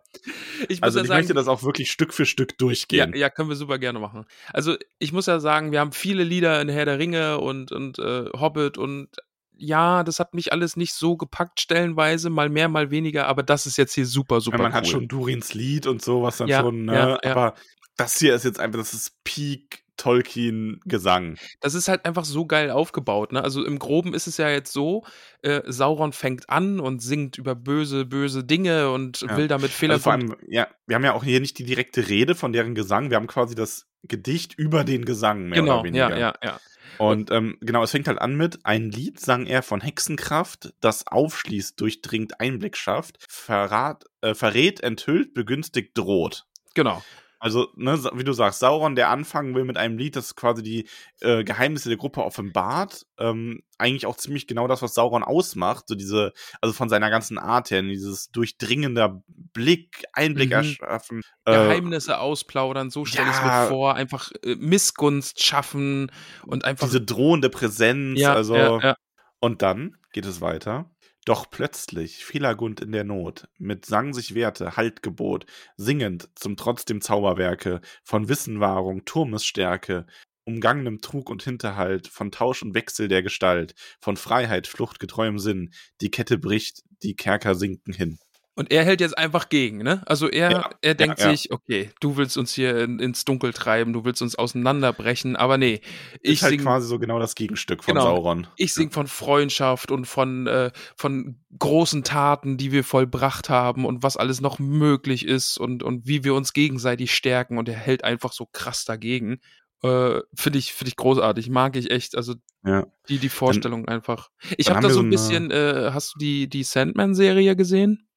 Ich 0.68 0.82
Also 0.82 0.98
ja 0.98 1.04
ich 1.04 1.08
sagen, 1.10 1.20
möchte 1.20 1.34
das 1.36 1.48
auch 1.48 1.62
wirklich 1.62 1.92
Stück 1.92 2.14
für 2.14 2.26
Stück 2.26 2.52
ja, 2.54 2.58
durchgehen. 2.58 3.14
ja, 3.16 3.30
können 3.30 3.50
wir 3.50 3.56
super 3.56 3.78
gerne 3.78 4.00
machen. 4.00 4.26
Also 4.52 4.76
ich 4.98 5.12
muss 5.12 5.28
ja 5.28 5.40
sagen, 5.40 5.72
wir 5.72 5.80
haben 5.80 5.92
viele 5.92 6.24
Lieder 6.24 6.60
in 6.60 6.70
Herr 6.70 6.86
der 6.86 6.98
Ringe 6.98 7.38
und, 7.40 7.72
und 7.72 8.00
äh, 8.00 8.26
Hobbit 8.34 8.62
und 8.78 9.09
ja, 9.55 10.03
das 10.03 10.20
hat 10.20 10.34
mich 10.34 10.51
alles 10.51 10.76
nicht 10.76 10.93
so 10.93 11.16
gepackt 11.16 11.61
stellenweise, 11.61 12.30
mal 12.30 12.49
mehr, 12.49 12.70
mal 12.70 12.89
weniger, 12.91 13.28
aber 13.28 13.43
das 13.43 13.66
ist 13.66 13.78
jetzt 13.78 13.93
hier 13.93 14.05
super, 14.05 14.41
super 14.41 14.57
Ja, 14.57 14.64
man 14.64 14.72
cool. 14.72 14.78
hat 14.78 14.88
schon 14.88 15.07
Durins 15.07 15.53
Lied 15.53 15.86
und 15.88 16.01
so, 16.01 16.24
was 16.24 16.38
dann 16.38 16.49
Ja, 16.49 16.61
schon, 16.61 16.86
ne? 16.86 17.18
ja. 17.24 17.32
Aber 17.32 17.53
das 17.97 18.18
hier 18.18 18.34
ist 18.34 18.43
jetzt 18.45 18.59
einfach, 18.59 18.80
das 18.80 18.93
ist 18.93 19.24
Peak 19.24 19.84
Tolkien-Gesang. 19.97 21.38
das 21.61 21.76
ist 21.76 21.88
halt 21.88 22.05
einfach 22.05 22.26
so 22.26 22.45
geil 22.45 22.72
aufgebaut. 22.72 23.32
Ne? 23.32 23.43
Also 23.43 23.64
im 23.64 23.80
Groben 23.80 24.14
ist 24.14 24.28
es 24.28 24.38
ja 24.38 24.49
jetzt 24.49 24.74
so, 24.74 25.03
äh, 25.41 25.61
Sauron 25.68 26.14
fängt 26.14 26.49
an 26.49 26.80
und 26.80 27.01
singt 27.01 27.38
über 27.38 27.55
böse, 27.55 28.05
böse 28.05 28.43
Dinge 28.43 28.89
und 28.91 29.22
Ja. 29.22 29.38
will 29.38 29.47
damit 29.47 29.72
Fehler 29.72 29.93
Also 29.93 30.03
vor 30.05 30.14
allem, 30.14 30.36
ja, 30.47 30.68
wir 30.88 30.95
haben 30.95 31.03
ja 31.03 31.14
auch 31.14 31.24
hier 31.24 31.39
nicht 31.39 31.57
die 31.59 31.64
direkte 31.64 32.09
Rede 32.09 32.36
von 32.36 32.53
deren 32.53 32.76
Gesang, 32.76 33.09
wir 33.11 33.18
haben 33.18 33.28
quasi 33.28 33.55
das 33.55 33.86
Gedicht 34.03 34.55
über 34.57 34.84
den 34.84 35.05
Gesang, 35.05 35.47
mehr 35.49 35.61
Genau, 35.61 35.76
oder 35.80 35.84
weniger. 35.86 36.09
ja, 36.09 36.18
ja, 36.18 36.34
ja. 36.43 36.59
Und 36.98 37.32
ähm, 37.32 37.58
genau, 37.62 37.84
es 37.84 37.91
fängt 37.91 38.08
halt 38.08 38.20
an 38.20 38.36
mit, 38.36 38.60
ein 38.66 38.89
Lied 38.89 39.20
sang 39.20 39.46
er 39.46 39.64
von 39.64 39.82
Hexenkraft, 39.82 40.74
das 40.80 41.08
aufschließt, 41.08 41.80
durchdringt, 41.80 42.39
Einblick 42.39 42.78
schafft, 42.78 43.18
verrat, 43.28 44.06
äh, 44.22 44.34
verrät, 44.34 44.82
enthüllt, 44.82 45.34
begünstigt, 45.34 45.98
droht. 45.98 46.46
Genau. 46.74 47.04
Also, 47.44 47.68
ne, 47.76 48.02
wie 48.14 48.24
du 48.24 48.32
sagst, 48.32 48.62
Sauron, 48.62 48.96
der 48.96 49.10
anfangen 49.10 49.54
will 49.54 49.66
mit 49.66 49.76
einem 49.76 49.98
Lied, 49.98 50.16
das 50.16 50.34
quasi 50.38 50.64
die 50.64 50.88
äh, 51.20 51.44
Geheimnisse 51.44 51.89
der 51.89 51.98
Gruppe 51.98 52.24
offenbart. 52.24 53.06
Ähm, 53.20 53.64
eigentlich 53.78 54.06
auch 54.06 54.16
ziemlich 54.16 54.48
genau 54.48 54.66
das, 54.66 54.82
was 54.82 54.94
Sauron 54.94 55.24
ausmacht. 55.24 55.89
So 55.89 55.96
diese, 55.96 56.32
also 56.62 56.74
von 56.74 56.88
seiner 56.88 57.10
ganzen 57.10 57.38
Art 57.38 57.70
her, 57.70 57.82
dieses 57.82 58.32
durchdringender 58.32 59.22
Blick, 59.28 60.06
Einblick 60.14 60.52
Mhm. 60.52 60.56
erschaffen. 60.56 61.22
Äh, 61.44 61.52
Geheimnisse 61.52 62.18
ausplaudern, 62.18 62.89
so 62.89 63.04
stelle 63.04 63.28
ich 63.30 63.36
es 63.36 63.41
ja. 63.41 63.64
mir 63.64 63.68
vor, 63.68 63.96
einfach 63.96 64.32
äh, 64.44 64.56
Missgunst 64.56 65.44
schaffen 65.44 66.14
und 66.48 66.64
einfach. 66.64 66.88
diese 66.88 67.02
drohende 67.02 67.50
Präsenz. 67.50 68.22
ja, 68.22 68.34
also, 68.34 68.56
ja, 68.56 68.80
ja. 68.80 68.96
Und 69.41 69.62
dann 69.62 69.98
geht 70.14 70.26
es 70.26 70.39
weiter. 70.39 70.89
Doch 71.26 71.50
plötzlich, 71.50 72.26
Felagund 72.26 72.82
in 72.82 72.92
der 72.92 73.06
Not, 73.06 73.48
mit 73.58 73.86
Sang 73.86 74.14
sich 74.14 74.36
wehrte, 74.36 74.76
Halt 74.76 75.02
gebot, 75.02 75.46
singend 75.78 76.30
zum 76.36 76.58
trotzdem 76.58 77.00
Zauberwerke, 77.00 77.80
von 78.04 78.28
Wissenwahrung, 78.28 79.06
Turmesstärke, 79.06 80.06
umgangenem 80.44 81.00
Trug 81.00 81.30
und 81.30 81.42
Hinterhalt, 81.42 82.08
von 82.10 82.32
Tausch 82.32 82.62
und 82.62 82.74
Wechsel 82.76 83.08
der 83.08 83.24
Gestalt, 83.24 83.74
von 84.02 84.18
Freiheit, 84.18 84.68
Flucht, 84.68 85.00
getreuem 85.00 85.40
Sinn, 85.40 85.72
die 86.02 86.12
Kette 86.12 86.38
bricht, 86.38 86.84
die 87.04 87.16
Kerker 87.16 87.56
sinken 87.56 87.94
hin. 87.94 88.20
Und 88.56 88.72
er 88.72 88.84
hält 88.84 89.01
jetzt 89.01 89.18
einfach 89.18 89.49
gegen, 89.49 89.80
ne? 89.80 90.04
Also 90.06 90.30
er, 90.30 90.51
Ja, 90.51 90.70
er 90.82 90.93
denkt 90.93 91.20
ja. 91.20 91.32
sich, 91.32 91.51
okay, 91.51 91.89
du 91.99 92.18
willst 92.18 92.38
uns 92.38 92.54
hier 92.54 92.78
in, 92.84 92.99
ins 92.99 93.26
Dunkel 93.26 93.51
treiben, 93.51 93.93
du 93.93 94.06
willst 94.06 94.22
uns 94.22 94.36
auseinanderbrechen, 94.36 95.36
aber 95.36 95.58
nee, 95.58 95.82
ich 96.22 96.34
ist 96.34 96.43
halt 96.43 96.51
sing, 96.51 96.62
quasi 96.62 96.88
so 96.88 96.99
genau 96.99 97.18
das 97.18 97.34
Gegenstück 97.34 97.84
von 97.84 97.95
Genau. 97.95 98.06
Sauron. 98.06 98.45
ich 98.58 98.74
sing 98.74 98.91
von 98.91 99.08
Freundschaft 99.08 99.89
und 99.91 100.06
von, 100.06 100.45
äh, 100.45 100.72
von 100.95 101.39
großen 101.58 102.04
Taten, 102.04 102.58
die 102.58 102.72
wir 102.72 102.84
vollbracht 102.84 103.49
haben 103.49 103.86
und 103.86 104.04
was 104.04 104.18
alles 104.18 104.39
noch 104.39 104.60
möglich 104.60 105.26
ist 105.26 105.58
und, 105.58 105.82
und 105.82 106.06
wie 106.08 106.24
wir 106.24 106.36
uns 106.36 106.54
gegenseitig 106.54 107.14
stärken 107.16 107.58
und 107.58 107.68
er 107.68 107.76
hält 107.76 108.04
einfach 108.04 108.34
so 108.34 108.45
krass 108.51 108.86
dagegen. 108.86 109.39
Äh, 109.82 110.22
Finde 110.36 110.60
ich, 110.60 110.74
finde 110.74 110.89
ich 110.89 110.95
großartig, 110.95 111.49
mag 111.49 111.76
ich 111.76 111.89
echt. 111.91 112.16
Also 112.16 112.36
Ja. 112.64 112.86
die, 113.10 113.18
die 113.18 113.30
Vorstellung 113.30 113.88
einfach. 113.88 114.30
Ich 114.58 114.68
dann 114.68 114.76
habe 114.78 114.88
da 114.88 114.93
so 114.93 114.99
ein 115.01 115.10
bisschen, 115.10 115.49
äh, 115.51 115.89
hast 115.91 116.14
du 116.14 116.20
die, 116.20 116.47
die 116.47 116.64
Sandman-Serie 116.64 117.56
gesehen? 117.56 118.08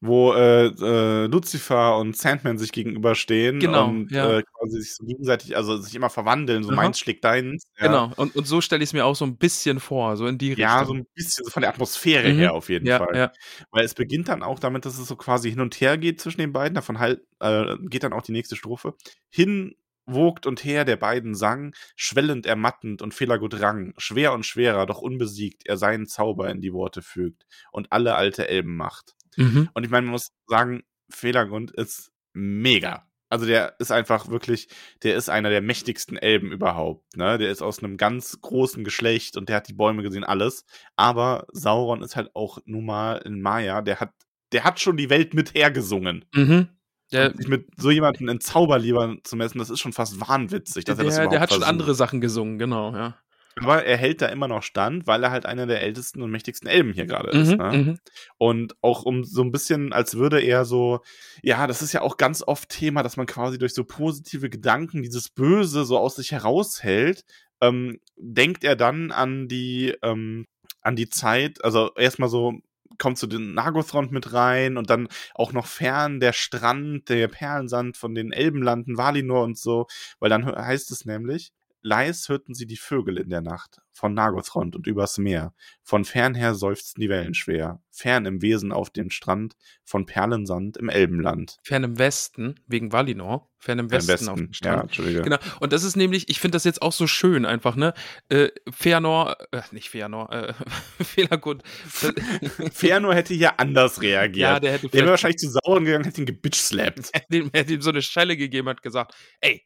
Wo 0.00 0.34
äh, 0.34 0.66
äh, 0.66 1.26
Lucifer 1.26 1.96
und 1.98 2.16
Sandman 2.16 2.58
sich 2.58 2.70
gegenüberstehen 2.72 3.58
Genau, 3.60 3.88
und 3.88 4.10
ja. 4.10 4.38
äh, 4.38 4.42
quasi 4.42 4.80
sich 4.80 4.94
so 4.94 5.04
gegenseitig, 5.06 5.56
also 5.56 5.78
sich 5.78 5.94
immer 5.94 6.10
verwandeln, 6.10 6.62
so 6.62 6.68
Aha. 6.70 6.76
meins 6.76 6.98
schlägt 6.98 7.24
deins. 7.24 7.64
Ja. 7.78 7.86
Genau, 7.86 8.12
und, 8.16 8.36
und 8.36 8.46
so 8.46 8.60
stelle 8.60 8.82
ich 8.84 8.90
es 8.90 8.92
mir 8.92 9.06
auch 9.06 9.16
so 9.16 9.24
ein 9.24 9.36
bisschen 9.38 9.80
vor, 9.80 10.16
so 10.16 10.26
in 10.26 10.36
die 10.38 10.52
Ja, 10.54 10.84
so 10.84 10.92
Richtung. 10.92 10.98
ein 10.98 11.06
bisschen 11.14 11.44
so 11.46 11.50
von 11.50 11.62
der 11.62 11.70
Atmosphäre 11.70 12.32
Mhm. 12.32 12.38
her 12.38 12.52
auf 12.54 12.68
jeden 12.68 12.86
ja, 12.86 12.98
Fall. 12.98 13.16
ja. 13.16 13.32
Weil 13.70 13.84
es 13.84 13.94
beginnt 13.94 14.28
dann 14.28 14.42
auch 14.42 14.58
damit, 14.58 14.84
dass 14.84 14.98
es 14.98 15.08
so 15.08 15.16
quasi 15.16 15.50
hin 15.50 15.60
und 15.60 15.80
her 15.80 15.96
geht 15.98 16.20
zwischen 16.20 16.40
den 16.42 16.52
beiden. 16.52 16.74
Davon 16.74 16.98
halt, 16.98 17.22
äh, 17.40 17.76
geht 17.88 18.02
dann 18.04 18.12
auch 18.12 18.22
die 18.22 18.32
nächste 18.32 18.54
Strophe. 18.56 18.94
Hin 19.30 19.74
wogt 20.08 20.46
und 20.46 20.62
her 20.62 20.84
der 20.84 20.96
beiden 20.96 21.34
sang, 21.34 21.74
schwellend 21.96 22.46
ermattend 22.46 23.02
und 23.02 23.12
fehlergut 23.12 23.60
rang, 23.60 23.92
schwer 23.98 24.32
und 24.34 24.46
schwerer, 24.46 24.86
doch 24.86 24.98
unbesiegt, 25.00 25.62
er 25.66 25.76
seinen 25.78 26.06
Zauber 26.06 26.48
in 26.48 26.60
die 26.60 26.72
Worte 26.72 27.02
fügt 27.02 27.44
und 27.72 27.90
alle 27.90 28.14
alte 28.14 28.46
Elben 28.48 28.76
macht. 28.76 29.14
Mhm. 29.36 29.68
Und 29.74 29.84
ich 29.84 29.90
meine, 29.90 30.06
man 30.06 30.12
muss 30.12 30.28
sagen, 30.46 30.82
Fehlergrund 31.10 31.70
ist 31.72 32.10
mega. 32.32 33.06
Also 33.28 33.44
der 33.44 33.74
ist 33.80 33.90
einfach 33.90 34.28
wirklich, 34.28 34.68
der 35.02 35.16
ist 35.16 35.28
einer 35.28 35.50
der 35.50 35.60
mächtigsten 35.60 36.16
Elben 36.16 36.52
überhaupt. 36.52 37.16
Ne? 37.16 37.38
Der 37.38 37.50
ist 37.50 37.60
aus 37.62 37.80
einem 37.82 37.96
ganz 37.96 38.40
großen 38.40 38.84
Geschlecht 38.84 39.36
und 39.36 39.48
der 39.48 39.56
hat 39.56 39.68
die 39.68 39.74
Bäume 39.74 40.02
gesehen, 40.02 40.24
alles. 40.24 40.64
Aber 40.94 41.46
Sauron 41.52 42.02
ist 42.02 42.14
halt 42.14 42.30
auch 42.34 42.58
nun 42.66 42.84
mal 42.86 43.16
in 43.24 43.40
Maya, 43.40 43.82
der 43.82 43.98
hat, 44.00 44.12
der 44.52 44.64
hat 44.64 44.78
schon 44.80 44.96
die 44.96 45.10
Welt 45.10 45.34
mit 45.34 45.54
hergesungen. 45.54 46.24
Mhm. 46.34 46.68
Der, 47.12 47.32
sich 47.34 47.46
mit 47.46 47.68
so 47.76 47.90
jemandem 47.90 48.28
in 48.28 48.40
Zauberlieber 48.40 49.16
zu 49.22 49.36
messen, 49.36 49.58
das 49.58 49.70
ist 49.70 49.78
schon 49.80 49.92
fast 49.92 50.20
wahnwitzig, 50.20 50.84
dass 50.84 50.98
er 50.98 51.04
das 51.04 51.14
der, 51.14 51.24
überhaupt 51.24 51.34
der 51.34 51.40
hat 51.40 51.50
schon 51.50 51.60
versucht. 51.60 51.70
andere 51.70 51.94
Sachen 51.94 52.20
gesungen, 52.20 52.58
genau, 52.58 52.92
ja. 52.92 53.16
Aber 53.58 53.84
er 53.84 53.96
hält 53.96 54.20
da 54.20 54.26
immer 54.26 54.48
noch 54.48 54.62
stand, 54.62 55.06
weil 55.06 55.24
er 55.24 55.30
halt 55.30 55.46
einer 55.46 55.66
der 55.66 55.80
ältesten 55.80 56.20
und 56.20 56.30
mächtigsten 56.30 56.68
Elben 56.68 56.92
hier 56.92 57.06
gerade 57.06 57.30
ist. 57.30 57.52
Mhm, 57.52 57.56
Ne? 57.56 57.72
mhm. 57.72 57.98
Und 58.36 58.76
auch 58.82 59.02
um 59.02 59.24
so 59.24 59.42
ein 59.42 59.50
bisschen, 59.50 59.94
als 59.94 60.16
würde 60.16 60.40
er 60.40 60.66
so, 60.66 61.00
ja, 61.42 61.66
das 61.66 61.80
ist 61.80 61.92
ja 61.92 62.02
auch 62.02 62.18
ganz 62.18 62.42
oft 62.46 62.68
Thema, 62.68 63.02
dass 63.02 63.16
man 63.16 63.26
quasi 63.26 63.58
durch 63.58 63.72
so 63.72 63.84
positive 63.84 64.50
Gedanken 64.50 65.02
dieses 65.02 65.30
Böse 65.30 65.84
so 65.86 65.98
aus 65.98 66.16
sich 66.16 66.32
heraushält, 66.32 67.24
ähm, 67.62 67.98
denkt 68.16 68.62
er 68.62 68.76
dann 68.76 69.10
an 69.10 69.48
die, 69.48 69.96
ähm, 70.02 70.44
an 70.82 70.96
die 70.96 71.08
Zeit, 71.08 71.64
also 71.64 71.92
erstmal 71.96 72.28
so 72.28 72.60
kommt 72.98 73.18
zu 73.18 73.26
den 73.26 73.54
Nagothrond 73.54 74.12
mit 74.12 74.32
rein 74.32 74.76
und 74.76 74.90
dann 74.90 75.08
auch 75.34 75.52
noch 75.52 75.66
fern 75.66 76.20
der 76.20 76.32
Strand, 76.32 77.08
der 77.08 77.28
Perlensand 77.28 77.96
von 77.96 78.14
den 78.14 78.32
Elbenlanden, 78.32 78.96
Valinor 78.96 79.44
und 79.44 79.58
so, 79.58 79.86
weil 80.18 80.30
dann 80.30 80.46
heißt 80.46 80.90
es 80.90 81.04
nämlich, 81.04 81.52
leis 81.86 82.28
hörten 82.28 82.54
sie 82.54 82.66
die 82.66 82.76
Vögel 82.76 83.16
in 83.16 83.30
der 83.30 83.40
Nacht, 83.40 83.80
von 83.92 84.12
Nagothrond 84.12 84.74
und 84.74 84.86
übers 84.86 85.18
Meer. 85.18 85.54
Von 85.82 86.04
fern 86.04 86.34
her 86.34 86.54
seufzten 86.54 87.00
die 87.00 87.08
Wellen 87.08 87.32
schwer, 87.32 87.80
fern 87.90 88.26
im 88.26 88.42
Wesen 88.42 88.72
auf 88.72 88.90
dem 88.90 89.08
Strand, 89.10 89.54
von 89.84 90.04
Perlensand 90.04 90.76
im 90.76 90.88
Elbenland. 90.88 91.58
Fern 91.62 91.84
im 91.84 91.98
Westen, 91.98 92.56
wegen 92.66 92.92
Valinor, 92.92 93.48
fern 93.58 93.78
im 93.78 93.86
Im 93.86 93.92
Westen, 93.92 94.28
auf 94.28 94.36
dem 94.36 94.48
ja, 94.48 94.54
Strand. 94.54 94.82
Entschuldige. 94.82 95.22
Genau, 95.22 95.38
und 95.60 95.72
das 95.72 95.84
ist 95.84 95.96
nämlich, 95.96 96.28
ich 96.28 96.40
finde 96.40 96.56
das 96.56 96.64
jetzt 96.64 96.82
auch 96.82 96.92
so 96.92 97.06
schön 97.06 97.46
einfach, 97.46 97.76
ne? 97.76 97.94
Äh, 98.28 98.48
Fëanor, 98.68 99.36
äh, 99.52 99.62
nicht 99.70 99.88
Fëanor, 99.88 100.32
äh, 100.32 100.54
Fehlergut. 101.04 101.62
Fëanor 101.86 103.14
hätte 103.14 103.32
hier 103.32 103.60
anders 103.60 104.02
reagiert. 104.02 104.36
ja, 104.36 104.60
der 104.60 104.72
hätte 104.72 104.88
der 104.88 105.02
wäre 105.02 105.10
wahrscheinlich 105.10 105.38
zu 105.38 105.50
Sauron 105.50 105.84
gegangen, 105.84 106.04
hätte 106.04 106.20
ihn 106.20 106.26
gebitchslappt. 106.26 107.12
hätte 107.52 107.72
ihm 107.72 107.80
so 107.80 107.90
eine 107.90 108.02
Schelle 108.02 108.36
gegeben 108.36 108.66
und 108.66 108.82
gesagt, 108.82 109.14
ey, 109.40 109.64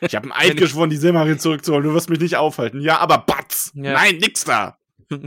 Ich 0.00 0.14
habe 0.14 0.24
einen 0.24 0.32
Eid 0.32 0.56
geschworen, 0.56 0.90
die 0.90 0.96
Silmarin 0.96 1.38
zurückzuholen. 1.38 1.84
Du 1.84 1.94
wirst 1.94 2.10
mich 2.10 2.20
nicht 2.20 2.36
aufhalten. 2.36 2.80
Ja, 2.80 2.98
aber 2.98 3.18
Batz! 3.18 3.72
Ja. 3.74 3.92
Nein, 3.92 4.18
nix 4.18 4.44
da! 4.44 4.78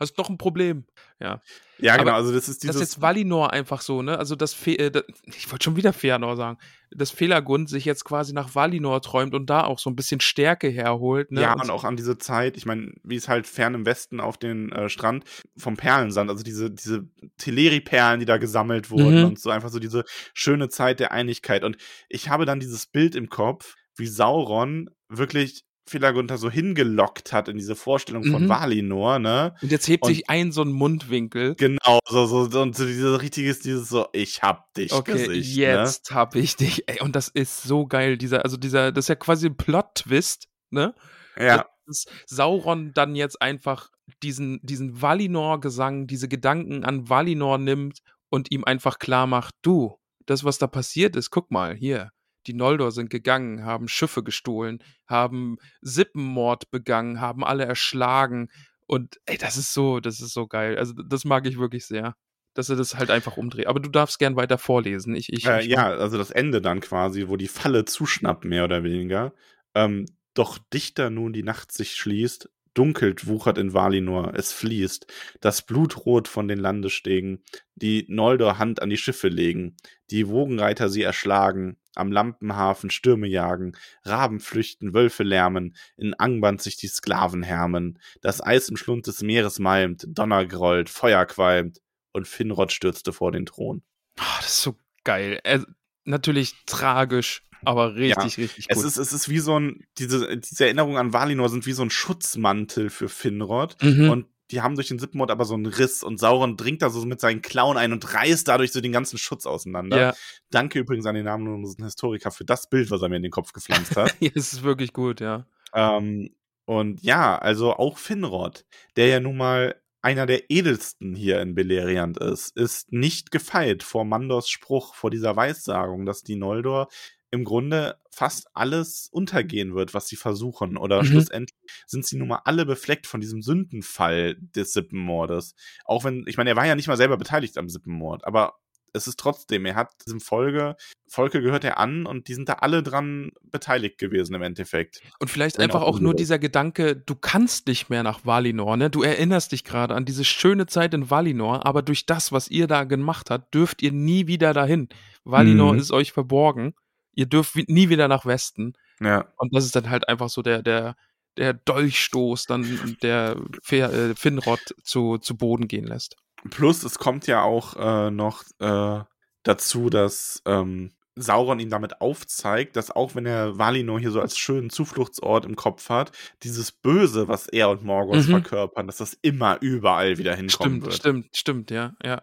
hast 0.00 0.18
doch 0.18 0.28
ein 0.28 0.38
Problem. 0.38 0.84
Ja. 1.20 1.40
Ja, 1.78 1.96
genau. 1.96 2.10
Aber 2.10 2.18
Also 2.18 2.32
das 2.32 2.48
ist 2.48 2.56
Das 2.64 2.70
dieses. 2.70 2.76
ist 2.76 2.80
jetzt 2.80 3.00
Valinor 3.02 3.52
einfach 3.52 3.80
so, 3.80 4.02
ne? 4.02 4.18
Also 4.18 4.36
das, 4.36 4.52
Fe 4.54 4.78
äh, 4.78 4.90
das 4.90 5.04
ich 5.26 5.50
wollte 5.50 5.64
schon 5.64 5.76
wieder 5.76 5.90
Fëanor 5.92 6.36
sagen, 6.36 6.58
dass 6.90 7.10
Felagund 7.10 7.68
sich 7.68 7.84
jetzt 7.84 8.04
quasi 8.04 8.32
nach 8.32 8.54
Valinor 8.54 9.00
träumt 9.02 9.34
und 9.34 9.48
da 9.50 9.64
auch 9.64 9.78
so 9.78 9.90
ein 9.90 9.96
bisschen 9.96 10.20
Stärke 10.20 10.68
herholt, 10.68 11.30
ne? 11.32 11.42
Ja, 11.42 11.54
und 11.54 11.70
auch 11.70 11.84
an 11.84 11.96
diese 11.96 12.18
Zeit, 12.18 12.56
ich 12.56 12.66
meine, 12.66 12.92
wie 13.02 13.16
es 13.16 13.28
halt 13.28 13.46
fern 13.46 13.74
im 13.74 13.86
Westen 13.86 14.20
auf 14.20 14.38
den 14.38 14.70
äh, 14.72 14.88
Strand 14.88 15.24
vom 15.56 15.76
Perlensand, 15.76 16.30
also 16.30 16.42
diese, 16.42 16.70
diese 16.70 17.08
Teleri-Perlen, 17.38 18.20
die 18.20 18.26
da 18.26 18.36
gesammelt 18.38 18.90
wurden 18.90 19.18
Mhm. 19.20 19.24
und 19.24 19.38
so 19.38 19.50
einfach 19.50 19.70
so 19.70 19.78
diese 19.78 20.04
schöne 20.32 20.68
Zeit 20.68 21.00
der 21.00 21.12
Einigkeit. 21.12 21.64
Und 21.64 21.76
ich 22.08 22.28
habe 22.28 22.44
dann 22.44 22.60
dieses 22.60 22.86
Bild 22.86 23.14
im 23.14 23.28
Kopf, 23.28 23.74
wie 23.96 24.06
Sauron 24.06 24.90
wirklich 25.08 25.64
Felagund 25.86 26.32
so 26.38 26.50
hingelockt 26.50 27.32
hat 27.32 27.48
in 27.48 27.56
diese 27.56 27.74
Vorstellung 27.76 28.24
von 28.24 28.44
Mhm. 28.44 28.48
Valinor, 28.48 29.18
ne? 29.18 29.54
und 29.60 29.70
jetzt 29.70 29.86
hebt 29.86 30.04
und- 30.04 30.14
sich 30.14 30.28
ein 30.30 30.50
so 30.52 30.62
ein 30.62 30.72
Mundwinkel. 30.72 31.54
Genau, 31.56 31.98
so, 32.08 32.26
so, 32.26 32.48
so, 32.50 32.62
und 32.62 32.74
so 32.76 32.86
dieses 32.86 33.20
richtiges, 33.20 33.60
dieses 33.60 33.88
so, 33.88 34.06
ich 34.12 34.42
hab 34.42 34.72
dich 34.74 34.92
Okay, 34.92 35.12
Gesicht, 35.12 35.56
ne? 35.56 35.62
jetzt 35.62 36.10
hab 36.12 36.34
ich 36.36 36.56
dich. 36.56 36.84
Ey, 36.88 37.00
und 37.00 37.14
das 37.14 37.28
ist 37.28 37.62
so 37.62 37.86
geil, 37.86 38.16
dieser, 38.16 38.44
also 38.44 38.56
dieser, 38.56 38.92
das 38.92 39.04
ist 39.04 39.08
ja 39.08 39.14
quasi 39.14 39.46
ein 39.46 39.56
Plot-Twist, 39.56 40.46
ne? 40.70 40.94
Ne? 41.36 41.46
Ja, 41.46 41.66
Dass 41.86 42.06
Sauron 42.26 42.92
dann 42.94 43.14
jetzt 43.14 43.42
einfach 43.42 43.90
diesen, 44.22 44.60
diesen 44.62 45.02
Valinor-Gesang, 45.02 46.06
diese 46.06 46.28
Gedanken 46.28 46.84
an 46.84 47.08
Valinor 47.08 47.58
nimmt 47.58 47.98
und 48.30 48.50
ihm 48.50 48.64
einfach 48.64 48.98
klar 48.98 49.26
macht, 49.26 49.54
du, 49.62 49.98
das, 50.26 50.44
was 50.44 50.58
da 50.58 50.66
passiert 50.66 51.16
ist, 51.16 51.30
guck 51.30 51.50
mal, 51.50 51.74
hier, 51.74 52.10
die 52.46 52.54
Noldor 52.54 52.92
sind 52.92 53.10
gegangen, 53.10 53.64
haben 53.64 53.88
Schiffe 53.88 54.22
gestohlen, 54.22 54.82
haben 55.06 55.56
Sippenmord 55.80 56.70
begangen, 56.70 57.20
haben 57.20 57.44
alle 57.44 57.64
erschlagen 57.64 58.48
und 58.86 59.20
ey, 59.26 59.38
das 59.38 59.56
ist 59.56 59.72
so, 59.72 60.00
das 60.00 60.20
ist 60.20 60.32
so 60.32 60.46
geil. 60.46 60.78
Also 60.78 60.92
das 60.94 61.24
mag 61.24 61.46
ich 61.46 61.58
wirklich 61.58 61.86
sehr, 61.86 62.16
dass 62.54 62.68
er 62.68 62.76
das 62.76 62.96
halt 62.96 63.10
einfach 63.10 63.36
umdreht. 63.36 63.66
Aber 63.66 63.80
du 63.80 63.88
darfst 63.88 64.18
gern 64.18 64.36
weiter 64.36 64.58
vorlesen. 64.58 65.14
Ich, 65.14 65.32
ich, 65.32 65.46
Äh, 65.46 65.62
ich 65.62 65.68
ja, 65.68 65.88
also 65.88 66.18
das 66.18 66.30
Ende 66.30 66.60
dann 66.60 66.80
quasi, 66.80 67.28
wo 67.28 67.36
die 67.36 67.48
Falle 67.48 67.84
zuschnappt, 67.84 68.44
mehr 68.44 68.64
oder 68.64 68.84
weniger. 68.84 69.32
Ähm, 69.74 70.06
doch 70.34 70.58
dichter 70.72 71.10
nun 71.10 71.32
die 71.32 71.42
Nacht 71.42 71.72
sich 71.72 71.96
schließt, 71.96 72.50
dunkelt 72.74 73.26
wuchert 73.26 73.56
in 73.56 73.72
Valinor, 73.72 74.34
es 74.34 74.52
fließt, 74.52 75.06
das 75.40 75.62
Blutrot 75.62 76.28
von 76.28 76.48
den 76.48 76.58
Landesstegen, 76.58 77.42
die 77.76 78.04
Noldor 78.08 78.58
Hand 78.58 78.82
an 78.82 78.90
die 78.90 78.96
Schiffe 78.96 79.28
legen, 79.28 79.76
die 80.10 80.28
Wogenreiter 80.28 80.88
sie 80.88 81.02
erschlagen, 81.02 81.76
am 81.96 82.12
Lampenhafen 82.12 82.90
Stürme 82.90 83.26
jagen, 83.26 83.76
Raben 84.04 84.40
flüchten, 84.40 84.94
Wölfe 84.94 85.22
lärmen, 85.22 85.76
in 85.96 86.14
Angband 86.14 86.62
sich 86.62 86.76
die 86.76 86.88
Sklaven 86.88 87.42
härmen, 87.42 87.98
das 88.20 88.42
Eis 88.42 88.68
im 88.68 88.76
Schlund 88.76 89.06
des 89.06 89.22
Meeres 89.22 89.58
malmt, 89.58 90.06
Donner 90.08 90.46
grollt, 90.46 90.90
Feuer 90.90 91.26
qualmt, 91.26 91.80
und 92.12 92.28
Finrod 92.28 92.72
stürzte 92.72 93.12
vor 93.12 93.32
den 93.32 93.44
Thron. 93.44 93.82
Ah, 94.18 94.36
das 94.38 94.46
ist 94.46 94.62
so 94.62 94.76
geil. 95.02 95.40
Er, 95.42 95.66
natürlich 96.04 96.54
tragisch, 96.66 97.42
aber 97.64 97.96
richtig, 97.96 98.38
richtig 98.38 98.68
gut. 98.68 98.76
Es 98.76 98.84
ist, 98.84 98.96
es 98.98 99.12
ist 99.12 99.28
wie 99.28 99.40
so 99.40 99.58
ein, 99.58 99.84
diese, 99.98 100.36
diese 100.38 100.64
Erinnerungen 100.64 100.98
an 100.98 101.12
Valinor 101.12 101.48
sind 101.48 101.66
wie 101.66 101.72
so 101.72 101.82
ein 101.82 101.90
Schutzmantel 101.90 102.90
für 102.90 103.08
Finrod. 103.08 103.76
Mhm. 103.82 104.10
Und 104.10 104.26
die 104.50 104.60
haben 104.60 104.74
durch 104.74 104.88
den 104.88 104.98
Sippenmord 104.98 105.30
aber 105.30 105.44
so 105.44 105.54
einen 105.54 105.66
Riss 105.66 106.02
und 106.02 106.18
Sauron 106.18 106.56
dringt 106.56 106.82
da 106.82 106.90
so 106.90 107.04
mit 107.04 107.20
seinen 107.20 107.42
Klauen 107.42 107.76
ein 107.76 107.92
und 107.92 108.14
reißt 108.14 108.46
dadurch 108.46 108.72
so 108.72 108.80
den 108.80 108.92
ganzen 108.92 109.18
Schutz 109.18 109.46
auseinander. 109.46 109.98
ja, 109.98 110.14
Danke 110.50 110.78
übrigens 110.78 111.06
an 111.06 111.14
den 111.14 111.24
namenlosen 111.24 111.84
Historiker 111.84 112.30
für 112.30 112.44
das 112.44 112.68
Bild, 112.68 112.90
was 112.90 113.02
er 113.02 113.08
mir 113.08 113.16
in 113.16 113.22
den 113.22 113.32
Kopf 113.32 113.52
gepflanzt 113.52 113.96
hat. 113.96 114.14
ja, 114.20 114.30
es 114.34 114.52
ist 114.52 114.62
wirklich 114.62 114.92
gut, 114.92 115.20
ja. 115.20 115.46
ähm, 115.72 116.30
und 116.66 117.02
ja, 117.02 117.36
also 117.38 117.74
auch 117.74 117.98
Finrod, 117.98 118.64
der 118.96 119.08
ja 119.08 119.20
nun 119.20 119.36
mal 119.36 119.74
einer 120.04 120.26
der 120.26 120.50
edelsten 120.50 121.14
hier 121.14 121.40
in 121.40 121.54
Beleriand 121.54 122.18
ist, 122.18 122.54
ist 122.58 122.92
nicht 122.92 123.30
gefeit 123.30 123.82
vor 123.82 124.04
Mandors 124.04 124.50
Spruch, 124.50 124.94
vor 124.94 125.10
dieser 125.10 125.34
Weissagung, 125.34 126.04
dass 126.04 126.22
die 126.22 126.36
Noldor 126.36 126.88
im 127.34 127.44
Grunde 127.44 127.96
fast 128.10 128.46
alles 128.54 129.08
untergehen 129.12 129.74
wird, 129.74 129.92
was 129.92 130.06
sie 130.08 130.16
versuchen. 130.16 130.76
Oder 130.76 131.02
Mhm. 131.02 131.06
schlussendlich 131.06 131.58
sind 131.86 132.06
sie 132.06 132.16
nun 132.16 132.28
mal 132.28 132.40
alle 132.44 132.64
befleckt 132.64 133.06
von 133.06 133.20
diesem 133.20 133.42
Sündenfall 133.42 134.36
des 134.40 134.72
Sippenmordes. 134.72 135.54
Auch 135.84 136.04
wenn, 136.04 136.24
ich 136.26 136.36
meine, 136.36 136.50
er 136.50 136.56
war 136.56 136.66
ja 136.66 136.76
nicht 136.76 136.88
mal 136.88 136.96
selber 136.96 137.16
beteiligt 137.16 137.58
am 137.58 137.68
Sippenmord, 137.68 138.24
aber 138.26 138.54
es 138.96 139.08
ist 139.08 139.18
trotzdem, 139.18 139.66
er 139.66 139.74
hat 139.74 139.90
diesem 140.06 140.20
Folge, 140.20 140.76
Volke 141.08 141.42
gehört 141.42 141.64
er 141.64 141.78
an 141.78 142.06
und 142.06 142.28
die 142.28 142.34
sind 142.34 142.48
da 142.48 142.54
alle 142.54 142.80
dran 142.84 143.32
beteiligt 143.42 143.98
gewesen 143.98 144.34
im 144.36 144.42
Endeffekt. 144.42 145.00
Und 145.18 145.28
vielleicht 145.32 145.58
einfach 145.58 145.82
auch 145.82 145.96
auch 145.96 146.00
nur 146.00 146.14
dieser 146.14 146.38
Gedanke, 146.38 146.94
du 146.94 147.16
kannst 147.16 147.66
nicht 147.66 147.90
mehr 147.90 148.04
nach 148.04 148.24
Valinor, 148.24 148.76
ne? 148.76 148.90
Du 148.90 149.02
erinnerst 149.02 149.50
dich 149.50 149.64
gerade 149.64 149.96
an 149.96 150.04
diese 150.04 150.22
schöne 150.24 150.66
Zeit 150.66 150.94
in 150.94 151.10
Valinor, 151.10 151.66
aber 151.66 151.82
durch 151.82 152.06
das, 152.06 152.30
was 152.30 152.46
ihr 152.48 152.68
da 152.68 152.84
gemacht 152.84 153.30
habt, 153.30 153.52
dürft 153.52 153.82
ihr 153.82 153.90
nie 153.90 154.28
wieder 154.28 154.52
dahin. 154.54 154.88
Valinor 155.24 155.72
Mhm. 155.72 155.78
ist 155.80 155.90
euch 155.90 156.12
verborgen. 156.12 156.74
Ihr 157.16 157.26
dürft 157.26 157.56
nie 157.68 157.88
wieder 157.88 158.08
nach 158.08 158.26
Westen. 158.26 158.74
Ja. 159.00 159.26
Und 159.36 159.54
das 159.54 159.64
ist 159.64 159.76
dann 159.76 159.90
halt 159.90 160.08
einfach 160.08 160.28
so 160.28 160.42
der, 160.42 160.62
der, 160.62 160.96
der 161.36 161.52
Dolchstoß, 161.54 162.46
dann 162.46 162.96
der 163.02 163.36
äh, 163.70 164.14
Finrod 164.14 164.60
zu, 164.82 165.18
zu 165.18 165.36
Boden 165.36 165.68
gehen 165.68 165.86
lässt. 165.86 166.16
Plus, 166.50 166.82
es 166.84 166.98
kommt 166.98 167.26
ja 167.26 167.42
auch 167.42 167.76
äh, 167.76 168.10
noch 168.10 168.42
äh, 168.60 169.00
dazu, 169.42 169.90
dass 169.90 170.42
ähm, 170.46 170.92
Sauron 171.16 171.60
ihm 171.60 171.70
damit 171.70 172.00
aufzeigt, 172.00 172.76
dass 172.76 172.90
auch 172.90 173.14
wenn 173.14 173.24
er 173.24 173.56
Valinor 173.56 174.00
hier 174.00 174.10
so 174.10 174.20
als 174.20 174.36
schönen 174.36 174.68
Zufluchtsort 174.68 175.44
im 175.44 175.54
Kopf 175.56 175.88
hat, 175.88 176.10
dieses 176.42 176.72
Böse, 176.72 177.28
was 177.28 177.46
er 177.46 177.70
und 177.70 177.84
Morgoth 177.84 178.26
Mhm. 178.26 178.30
verkörpern, 178.30 178.86
dass 178.86 178.96
das 178.98 179.16
immer 179.22 179.58
überall 179.60 180.18
wieder 180.18 180.34
hinkommen 180.34 180.50
Stimmt, 180.80 180.84
wird. 180.84 180.94
stimmt, 180.94 181.36
stimmt, 181.36 181.70
ja, 181.70 181.94
ja. 182.04 182.22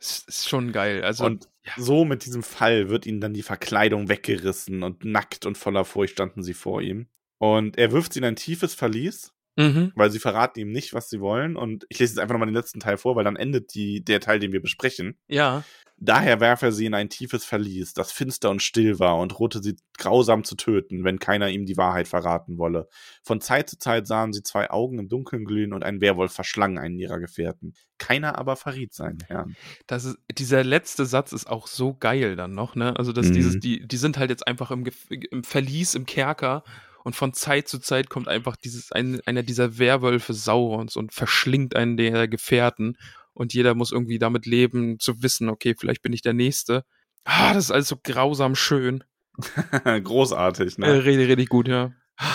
Es 0.00 0.22
ist 0.28 0.48
schon 0.48 0.72
geil. 0.72 1.02
Also, 1.02 1.24
Und 1.24 1.48
ja. 1.64 1.72
so 1.76 2.04
mit 2.04 2.24
diesem 2.24 2.42
Fall 2.42 2.88
wird 2.88 3.04
ihnen 3.06 3.20
dann 3.20 3.34
die 3.34 3.42
Verkleidung 3.42 4.08
weggerissen 4.08 4.82
und 4.82 5.04
nackt 5.04 5.44
und 5.44 5.58
voller 5.58 5.84
Furcht 5.84 6.12
standen 6.12 6.42
sie 6.42 6.54
vor 6.54 6.80
ihm. 6.82 7.08
Und 7.38 7.78
er 7.78 7.92
wirft 7.92 8.12
sie 8.12 8.20
in 8.20 8.24
ein 8.24 8.36
tiefes 8.36 8.74
Verlies, 8.74 9.32
Mhm. 9.58 9.92
weil 9.96 10.10
sie 10.10 10.20
verraten 10.20 10.60
ihm 10.60 10.70
nicht, 10.70 10.94
was 10.94 11.10
sie 11.10 11.20
wollen. 11.20 11.56
Und 11.56 11.84
ich 11.88 11.98
lese 11.98 12.12
jetzt 12.12 12.18
einfach 12.20 12.32
nochmal 12.34 12.48
den 12.48 12.54
letzten 12.54 12.78
Teil 12.80 12.96
vor, 12.96 13.16
weil 13.16 13.24
dann 13.24 13.36
endet 13.36 13.74
die, 13.74 14.04
der 14.04 14.20
Teil, 14.20 14.38
den 14.38 14.52
wir 14.52 14.62
besprechen. 14.62 15.18
Ja. 15.26 15.64
Daher 16.00 16.40
warf 16.40 16.62
er 16.62 16.70
sie 16.70 16.86
in 16.86 16.94
ein 16.94 17.08
tiefes 17.08 17.44
Verlies, 17.44 17.92
das 17.92 18.12
finster 18.12 18.50
und 18.50 18.62
still 18.62 19.00
war, 19.00 19.18
und 19.18 19.30
drohte 19.32 19.60
sie 19.60 19.74
grausam 19.98 20.44
zu 20.44 20.54
töten, 20.54 21.02
wenn 21.02 21.18
keiner 21.18 21.48
ihm 21.50 21.66
die 21.66 21.76
Wahrheit 21.76 22.06
verraten 22.06 22.56
wolle. 22.56 22.86
Von 23.24 23.40
Zeit 23.40 23.68
zu 23.68 23.80
Zeit 23.80 24.06
sahen 24.06 24.32
sie 24.32 24.44
zwei 24.44 24.70
Augen 24.70 25.00
im 25.00 25.08
Dunkeln 25.08 25.44
glühen, 25.44 25.72
und 25.72 25.82
ein 25.82 26.00
Werwolf 26.00 26.32
verschlang 26.32 26.78
einen 26.78 27.00
ihrer 27.00 27.18
Gefährten. 27.18 27.74
Keiner 27.98 28.38
aber 28.38 28.54
verriet 28.54 28.94
seinen 28.94 29.18
Herrn. 29.26 29.56
Das 29.88 30.04
ist, 30.04 30.18
dieser 30.30 30.62
letzte 30.62 31.04
Satz 31.04 31.32
ist 31.32 31.50
auch 31.50 31.66
so 31.66 31.94
geil 31.94 32.36
dann 32.36 32.52
noch, 32.52 32.76
ne? 32.76 32.96
Also, 32.96 33.12
dass 33.12 33.26
Mhm. 33.30 33.32
dieses, 33.32 33.58
die, 33.58 33.84
die 33.84 33.96
sind 33.96 34.18
halt 34.18 34.30
jetzt 34.30 34.46
einfach 34.46 34.70
im, 34.70 34.88
im 35.08 35.42
Verlies, 35.42 35.96
im 35.96 36.06
Kerker 36.06 36.62
und 37.04 37.16
von 37.16 37.32
Zeit 37.32 37.68
zu 37.68 37.78
Zeit 37.78 38.10
kommt 38.10 38.28
einfach 38.28 38.56
dieses, 38.56 38.92
ein, 38.92 39.20
einer 39.26 39.42
dieser 39.42 39.78
Werwölfe 39.78 40.34
Saurons 40.34 40.96
und 40.96 41.12
verschlingt 41.14 41.74
einen 41.76 41.96
der 41.96 42.28
Gefährten 42.28 42.96
und 43.32 43.54
jeder 43.54 43.74
muss 43.74 43.92
irgendwie 43.92 44.18
damit 44.18 44.46
leben, 44.46 44.98
zu 44.98 45.22
wissen, 45.22 45.48
okay, 45.48 45.74
vielleicht 45.78 46.02
bin 46.02 46.12
ich 46.12 46.22
der 46.22 46.32
Nächste. 46.34 46.84
Ah, 47.24 47.54
das 47.54 47.64
ist 47.66 47.70
alles 47.70 47.88
so 47.88 47.96
grausam 48.02 48.54
schön. 48.56 49.04
Großartig, 49.84 50.78
Äh, 50.78 50.80
ne? 50.80 51.04
richtig, 51.04 51.28
richtig 51.28 51.48
gut, 51.48 51.68
ja. 51.68 51.92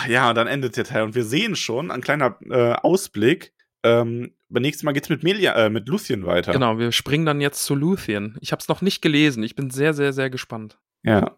Ja, 0.08 0.30
und 0.30 0.36
dann 0.36 0.48
endet 0.48 0.78
der 0.78 0.86
Teil. 0.86 1.04
Und 1.04 1.16
wir 1.16 1.26
sehen 1.26 1.56
schon, 1.56 1.92
ein 1.92 2.02
kleiner 2.02 2.38
äh, 2.50 2.74
Ausblick. 2.74 3.54
Ähm, 3.84 4.34
beim 4.48 4.62
nächsten 4.62 4.86
Mal 4.86 4.94
geht's 4.94 5.10
mit 5.10 5.24
Melia, 5.24 5.54
äh, 5.56 5.70
mit 5.70 5.90
Lucien 5.90 6.26
weiter. 6.26 6.54
Genau, 6.54 6.78
wir 6.78 6.94
springen 6.94 7.26
dann 7.26 7.42
jetzt 7.42 7.66
zu 7.66 7.76
Luthien. 7.76 8.38
Ich 8.40 8.54
habe 8.54 8.62
es 8.62 8.70
noch 8.70 8.82
nicht 8.82 9.02
gelesen. 9.02 9.44
Ich 9.44 9.56
bin 9.56 9.70
sehr, 9.72 9.94
sehr, 9.94 10.14
sehr 10.14 10.30
gespannt. 10.30 10.80
Ja. 11.04 11.36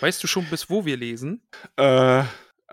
Weißt 0.00 0.22
du 0.22 0.26
schon, 0.26 0.44
bis 0.46 0.70
wo 0.70 0.84
wir 0.84 0.96
lesen? 0.96 1.42
Äh, 1.76 2.24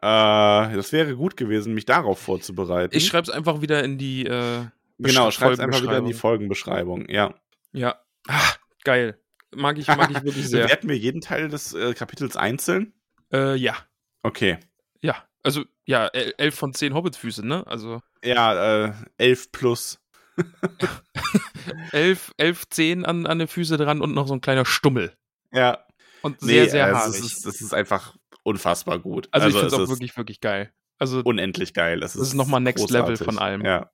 äh, 0.06 0.76
das 0.76 0.92
wäre 0.92 1.16
gut 1.16 1.36
gewesen, 1.38 1.74
mich 1.74 1.86
darauf 1.86 2.20
vorzubereiten. 2.20 2.96
Ich 2.96 3.08
schreibe 3.08 3.24
es 3.24 3.30
einfach 3.30 3.62
wieder 3.62 3.84
in 3.84 3.98
die 3.98 4.26
äh, 4.26 4.66
Genau, 4.98 5.28
Besch- 5.28 5.32
schreib's 5.32 5.60
einfach 5.60 5.82
wieder 5.82 5.98
in 5.98 6.06
die 6.06 6.14
Folgenbeschreibung. 6.14 7.10
Ja. 7.10 7.34
Ja. 7.74 8.00
Ah, 8.28 8.54
geil. 8.84 9.20
Mag 9.54 9.78
ich, 9.78 9.88
mag 9.88 10.10
ich 10.12 10.24
wirklich 10.24 10.48
sehr. 10.50 10.64
Bewerten 10.66 10.88
wir 10.90 10.98
jeden 10.98 11.22
Teil 11.22 11.50
des 11.50 11.74
äh, 11.74 11.94
Kapitels 11.94 12.36
einzeln? 12.38 12.94
äh, 13.34 13.56
ja. 13.56 13.76
Okay. 14.24 14.58
Ja. 15.02 15.16
Also, 15.44 15.64
ja, 15.86 16.08
el- 16.08 16.34
elf 16.38 16.56
von 16.56 16.74
zehn 16.74 16.94
Hobbitfüße, 16.94 17.46
ne? 17.46 17.66
Also 17.68 18.02
Ja, 18.24 18.86
äh, 18.88 18.94
11 19.18 19.52
plus. 19.52 20.00
elf, 21.92 22.34
elf, 22.38 22.68
zehn 22.70 23.06
an, 23.06 23.26
an 23.26 23.40
den 23.40 23.48
Füße 23.48 23.78
dran 23.78 24.02
und 24.02 24.14
noch 24.14 24.28
so 24.28 24.34
ein 24.34 24.42
kleiner 24.42 24.66
Stummel. 24.66 25.16
Ja. 25.52 25.86
Und 26.22 26.40
sehr, 26.42 26.70
sehr 26.70 26.90
äh, 26.90 26.94
haarig. 26.94 27.16
es 27.20 27.20
ist, 27.26 27.46
es 27.46 27.62
ist 27.62 27.74
einfach 27.74 28.16
unfassbar 28.46 29.00
gut. 29.00 29.28
also, 29.32 29.48
ich 29.48 29.54
finde 29.54 29.68
es 29.68 29.74
auch 29.74 29.82
ist 29.82 29.90
wirklich, 29.90 30.16
wirklich 30.16 30.40
geil. 30.40 30.72
Also, 30.98 31.22
unendlich 31.24 31.74
geil. 31.74 32.02
Es 32.04 32.14
Das 32.14 32.22
ist 32.22 32.34
noch 32.34 32.48
mal 32.48 32.60
Next 32.60 32.90
Level 32.90 33.18
von 33.18 33.38
allem. 33.38 33.66
Ja. 33.66 33.92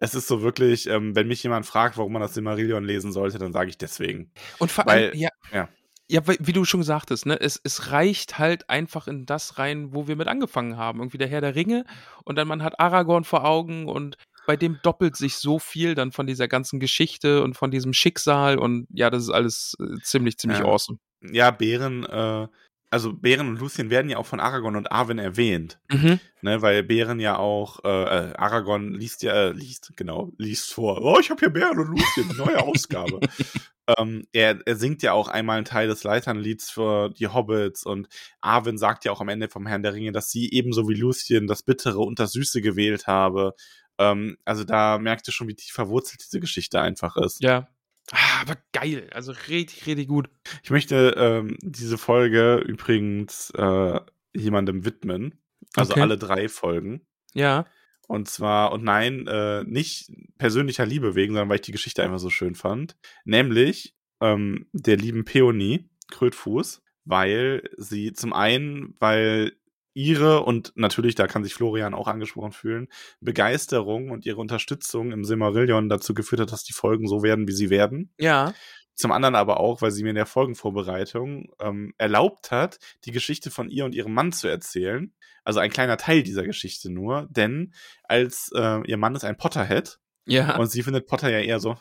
Es 0.00 0.14
ist 0.14 0.28
so 0.28 0.42
wirklich, 0.42 0.88
ähm, 0.88 1.14
wenn 1.14 1.28
mich 1.28 1.42
jemand 1.42 1.66
fragt, 1.66 1.98
warum 1.98 2.12
man 2.12 2.22
das 2.22 2.34
Silmarillion 2.34 2.84
lesen 2.84 3.12
sollte, 3.12 3.38
dann 3.38 3.52
sage 3.52 3.70
ich 3.70 3.78
deswegen. 3.78 4.32
und 4.58 4.70
vor 4.70 4.88
allem, 4.88 5.14
ja, 5.14 5.30
ja. 5.52 5.68
Ja, 6.10 6.22
wie 6.26 6.52
du 6.54 6.64
schon 6.64 6.82
sagtest, 6.82 7.26
ne, 7.26 7.38
es, 7.38 7.60
es 7.62 7.92
reicht 7.92 8.38
halt 8.38 8.70
einfach 8.70 9.08
in 9.08 9.26
das 9.26 9.58
rein, 9.58 9.92
wo 9.92 10.08
wir 10.08 10.16
mit 10.16 10.26
angefangen 10.26 10.78
haben. 10.78 11.00
Irgendwie 11.00 11.18
der 11.18 11.28
Herr 11.28 11.42
der 11.42 11.54
Ringe 11.54 11.84
und 12.24 12.36
dann 12.36 12.48
man 12.48 12.62
hat 12.62 12.80
Aragorn 12.80 13.24
vor 13.24 13.44
Augen 13.44 13.86
und 13.86 14.16
bei 14.46 14.56
dem 14.56 14.78
doppelt 14.82 15.16
sich 15.16 15.36
so 15.36 15.58
viel 15.58 15.94
dann 15.94 16.10
von 16.10 16.26
dieser 16.26 16.48
ganzen 16.48 16.80
Geschichte 16.80 17.42
und 17.42 17.54
von 17.54 17.70
diesem 17.70 17.92
Schicksal 17.92 18.58
und 18.58 18.86
ja, 18.90 19.10
das 19.10 19.24
ist 19.24 19.30
alles 19.30 19.76
äh, 19.78 20.00
ziemlich, 20.02 20.38
ziemlich 20.38 20.60
Ja. 20.60 20.64
awesome. 20.64 20.98
Ja, 21.20 21.50
Bären, 21.50 22.06
äh, 22.06 22.48
also 22.90 23.12
Bären 23.12 23.48
und 23.48 23.58
Lucien 23.60 23.90
werden 23.90 24.08
ja 24.10 24.16
auch 24.16 24.26
von 24.26 24.40
Aragorn 24.40 24.76
und 24.76 24.90
Arwen 24.90 25.18
erwähnt, 25.18 25.78
Mhm. 25.90 26.20
ne, 26.42 26.62
weil 26.62 26.82
Bären 26.82 27.20
ja 27.20 27.36
auch, 27.38 27.84
äh, 27.84 27.88
äh, 28.30 28.32
Aragorn 28.36 28.94
liest 28.94 29.22
ja, 29.22 29.32
äh, 29.32 29.52
liest, 29.52 29.92
genau, 29.96 30.32
liest 30.38 30.72
vor. 30.72 31.02
Oh, 31.02 31.18
ich 31.20 31.30
habe 31.30 31.40
hier 31.40 31.50
Bären 31.50 31.78
und 31.78 31.88
Lucien, 31.88 32.36
neue 32.36 32.62
Ausgabe. 32.62 33.20
ähm, 33.98 34.26
er, 34.32 34.58
er 34.64 34.76
singt 34.76 35.02
ja 35.02 35.12
auch 35.12 35.28
einmal 35.28 35.56
einen 35.58 35.64
Teil 35.66 35.88
des 35.88 36.02
Leiternlieds 36.04 36.70
für 36.70 37.10
die 37.10 37.28
Hobbits 37.28 37.84
und 37.84 38.08
Arwen 38.40 38.78
sagt 38.78 39.04
ja 39.04 39.12
auch 39.12 39.20
am 39.20 39.28
Ende 39.28 39.48
vom 39.48 39.66
Herrn 39.66 39.82
der 39.82 39.94
Ringe, 39.94 40.12
dass 40.12 40.30
sie 40.30 40.50
ebenso 40.50 40.88
wie 40.88 40.94
Lucien 40.94 41.46
das 41.46 41.62
Bittere 41.62 41.98
und 42.00 42.18
das 42.18 42.32
Süße 42.32 42.60
gewählt 42.62 43.06
habe. 43.06 43.54
Ähm, 43.98 44.38
also 44.44 44.64
da 44.64 44.98
merkt 44.98 45.28
ihr 45.28 45.32
schon, 45.32 45.48
wie 45.48 45.54
tief 45.56 45.72
verwurzelt 45.72 46.20
diese 46.24 46.40
Geschichte 46.40 46.80
einfach 46.80 47.16
ist. 47.16 47.42
Ja. 47.42 47.68
Ah, 48.12 48.40
aber 48.42 48.56
geil. 48.72 49.08
Also 49.12 49.32
richtig, 49.48 49.86
richtig 49.86 50.08
gut. 50.08 50.28
Ich 50.62 50.70
möchte 50.70 51.14
ähm, 51.18 51.56
diese 51.60 51.98
Folge 51.98 52.56
übrigens 52.56 53.50
äh, 53.56 54.00
jemandem 54.34 54.84
widmen. 54.84 55.40
Also 55.74 55.92
Okay. 55.92 56.00
alle 56.02 56.16
drei 56.16 56.48
Folgen. 56.48 57.06
Ja. 57.34 57.66
Und 58.06 58.26
zwar, 58.28 58.72
und 58.72 58.84
nein, 58.84 59.26
äh, 59.26 59.64
nicht 59.64 60.10
persönlicher 60.38 60.86
Liebe 60.86 61.14
wegen, 61.14 61.34
sondern 61.34 61.50
weil 61.50 61.56
ich 61.56 61.62
die 61.66 61.72
Geschichte 61.72 62.02
einfach 62.02 62.18
so 62.18 62.30
schön 62.30 62.54
fand. 62.54 62.96
Nämlich 63.24 63.94
ähm, 64.22 64.66
der 64.72 64.96
lieben 64.96 65.26
Peony, 65.26 65.90
Krötfuß, 66.10 66.80
weil 67.04 67.68
sie 67.76 68.14
zum 68.14 68.32
einen, 68.32 68.94
weil 68.98 69.52
ihre 69.98 70.44
und 70.44 70.72
natürlich, 70.76 71.16
da 71.16 71.26
kann 71.26 71.42
sich 71.42 71.54
Florian 71.54 71.92
auch 71.92 72.06
angesprochen 72.06 72.52
fühlen, 72.52 72.86
Begeisterung 73.20 74.10
und 74.10 74.24
ihre 74.26 74.40
Unterstützung 74.40 75.10
im 75.10 75.24
Silmarillion 75.24 75.88
dazu 75.88 76.14
geführt 76.14 76.40
hat, 76.40 76.52
dass 76.52 76.62
die 76.62 76.72
Folgen 76.72 77.08
so 77.08 77.24
werden, 77.24 77.48
wie 77.48 77.52
sie 77.52 77.68
werden. 77.68 78.12
Ja. 78.16 78.54
Zum 78.94 79.10
anderen 79.10 79.34
aber 79.34 79.58
auch, 79.58 79.82
weil 79.82 79.90
sie 79.90 80.04
mir 80.04 80.10
in 80.10 80.14
der 80.14 80.26
Folgenvorbereitung 80.26 81.52
ähm, 81.60 81.94
erlaubt 81.98 82.52
hat, 82.52 82.78
die 83.04 83.10
Geschichte 83.10 83.50
von 83.50 83.70
ihr 83.70 83.84
und 83.84 83.94
ihrem 83.94 84.14
Mann 84.14 84.30
zu 84.30 84.46
erzählen. 84.46 85.12
Also 85.42 85.58
ein 85.58 85.70
kleiner 85.70 85.96
Teil 85.96 86.22
dieser 86.22 86.44
Geschichte 86.44 86.90
nur, 86.92 87.26
denn 87.30 87.74
als 88.04 88.52
äh, 88.54 88.80
ihr 88.86 88.98
Mann 88.98 89.16
ist 89.16 89.24
ein 89.24 89.36
Potterhead 89.36 89.98
Ja. 90.26 90.56
und 90.58 90.70
sie 90.70 90.84
findet 90.84 91.06
Potter 91.06 91.28
ja 91.30 91.40
eher 91.40 91.58
so, 91.58 91.76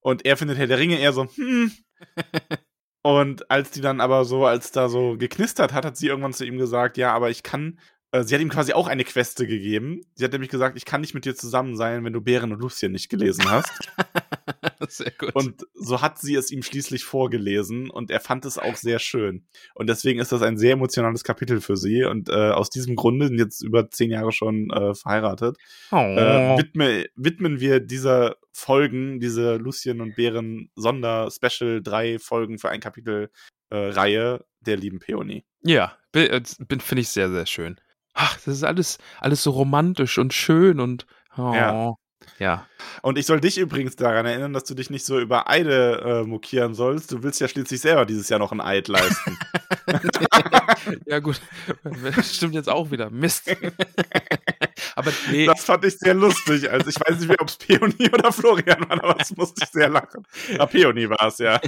und 0.00 0.24
er 0.24 0.38
findet 0.38 0.56
Herr 0.56 0.66
der 0.68 0.78
Ringe 0.78 0.98
eher 0.98 1.12
so, 1.12 1.26
hm. 1.34 1.70
Und 3.02 3.50
als 3.50 3.72
die 3.72 3.80
dann 3.80 4.00
aber 4.00 4.24
so, 4.24 4.46
als 4.46 4.70
da 4.70 4.88
so 4.88 5.16
geknistert 5.16 5.72
hat, 5.72 5.84
hat 5.84 5.96
sie 5.96 6.06
irgendwann 6.06 6.32
zu 6.32 6.44
ihm 6.44 6.56
gesagt, 6.56 6.96
ja, 6.96 7.12
aber 7.12 7.30
ich 7.30 7.42
kann, 7.42 7.78
äh, 8.12 8.22
sie 8.22 8.34
hat 8.34 8.40
ihm 8.40 8.48
quasi 8.48 8.72
auch 8.72 8.86
eine 8.86 9.04
Queste 9.04 9.46
gegeben. 9.46 10.02
Sie 10.14 10.24
hat 10.24 10.32
nämlich 10.32 10.50
gesagt, 10.50 10.76
ich 10.76 10.84
kann 10.84 11.00
nicht 11.00 11.14
mit 11.14 11.24
dir 11.24 11.34
zusammen 11.34 11.76
sein, 11.76 12.04
wenn 12.04 12.12
du 12.12 12.20
Bären 12.20 12.52
und 12.52 12.60
Lucien 12.60 12.92
nicht 12.92 13.08
gelesen 13.08 13.50
hast. 13.50 13.72
Sehr 14.88 15.12
gut. 15.12 15.34
Und 15.34 15.66
so 15.74 16.00
hat 16.00 16.18
sie 16.18 16.34
es 16.34 16.50
ihm 16.50 16.62
schließlich 16.62 17.04
vorgelesen 17.04 17.90
und 17.90 18.10
er 18.10 18.20
fand 18.20 18.44
es 18.44 18.58
auch 18.58 18.76
sehr 18.76 18.98
schön. 18.98 19.46
Und 19.74 19.88
deswegen 19.88 20.20
ist 20.20 20.32
das 20.32 20.42
ein 20.42 20.58
sehr 20.58 20.72
emotionales 20.72 21.24
Kapitel 21.24 21.60
für 21.60 21.76
sie. 21.76 22.04
Und 22.04 22.28
äh, 22.28 22.50
aus 22.50 22.70
diesem 22.70 22.96
Grunde 22.96 23.28
sind 23.28 23.38
jetzt 23.38 23.62
über 23.62 23.90
zehn 23.90 24.10
Jahre 24.10 24.32
schon 24.32 24.70
äh, 24.70 24.94
verheiratet. 24.94 25.56
oh. 25.90 25.96
Äh, 25.96 26.58
widme, 26.58 27.06
widmen 27.14 27.60
wir 27.60 27.80
dieser 27.80 28.36
Folgen, 28.52 29.20
diese 29.20 29.56
Lucien 29.56 30.00
und 30.00 30.16
Bären 30.16 30.70
Sonder-Special 30.76 31.82
drei 31.82 32.18
Folgen 32.18 32.58
für 32.58 32.70
ein 32.70 32.80
Kapitel 32.80 33.30
äh, 33.70 33.76
Reihe 33.76 34.44
der 34.60 34.76
lieben 34.76 34.98
Peony. 34.98 35.44
Ja, 35.62 35.96
äh, 36.14 36.40
finde 36.44 37.00
ich 37.00 37.08
sehr, 37.08 37.30
sehr 37.30 37.46
schön. 37.46 37.80
Ach, 38.14 38.34
das 38.36 38.56
ist 38.56 38.64
alles, 38.64 38.98
alles 39.20 39.42
so 39.42 39.50
romantisch 39.50 40.18
und 40.18 40.34
schön 40.34 40.80
und 40.80 41.06
oh. 41.36 41.52
Ja. 41.54 41.94
Ja. 42.38 42.66
Und 43.02 43.18
ich 43.18 43.26
soll 43.26 43.40
dich 43.40 43.58
übrigens 43.58 43.96
daran 43.96 44.26
erinnern, 44.26 44.52
dass 44.52 44.64
du 44.64 44.74
dich 44.74 44.90
nicht 44.90 45.04
so 45.04 45.20
über 45.20 45.48
Eide 45.48 46.22
äh, 46.22 46.26
mokieren 46.26 46.74
sollst. 46.74 47.12
Du 47.12 47.22
willst 47.22 47.40
ja 47.40 47.48
schließlich 47.48 47.80
selber 47.80 48.04
dieses 48.06 48.28
Jahr 48.28 48.38
noch 48.38 48.52
ein 48.52 48.60
Eid 48.60 48.88
leisten. 48.88 49.38
ja, 51.06 51.18
gut. 51.18 51.40
Stimmt 52.22 52.54
jetzt 52.54 52.68
auch 52.68 52.90
wieder. 52.90 53.10
Mist. 53.10 53.54
Aber 54.94 55.12
nee, 55.30 55.46
Das 55.46 55.64
fand 55.64 55.84
ich 55.84 55.98
sehr 55.98 56.14
lustig. 56.14 56.70
Also 56.70 56.90
ich 56.90 56.96
weiß 57.00 57.18
nicht 57.18 57.28
mehr, 57.28 57.40
ob 57.40 57.48
es 57.48 57.56
Peony 57.56 58.10
oder 58.12 58.32
Florian 58.32 58.88
war, 58.88 59.02
aber 59.02 59.14
das 59.14 59.34
musste 59.36 59.64
ich 59.64 59.70
sehr 59.70 59.88
lachen. 59.88 60.26
Ah, 60.58 60.66
Peony 60.66 61.08
war 61.08 61.28
es, 61.28 61.38
ja. 61.38 61.60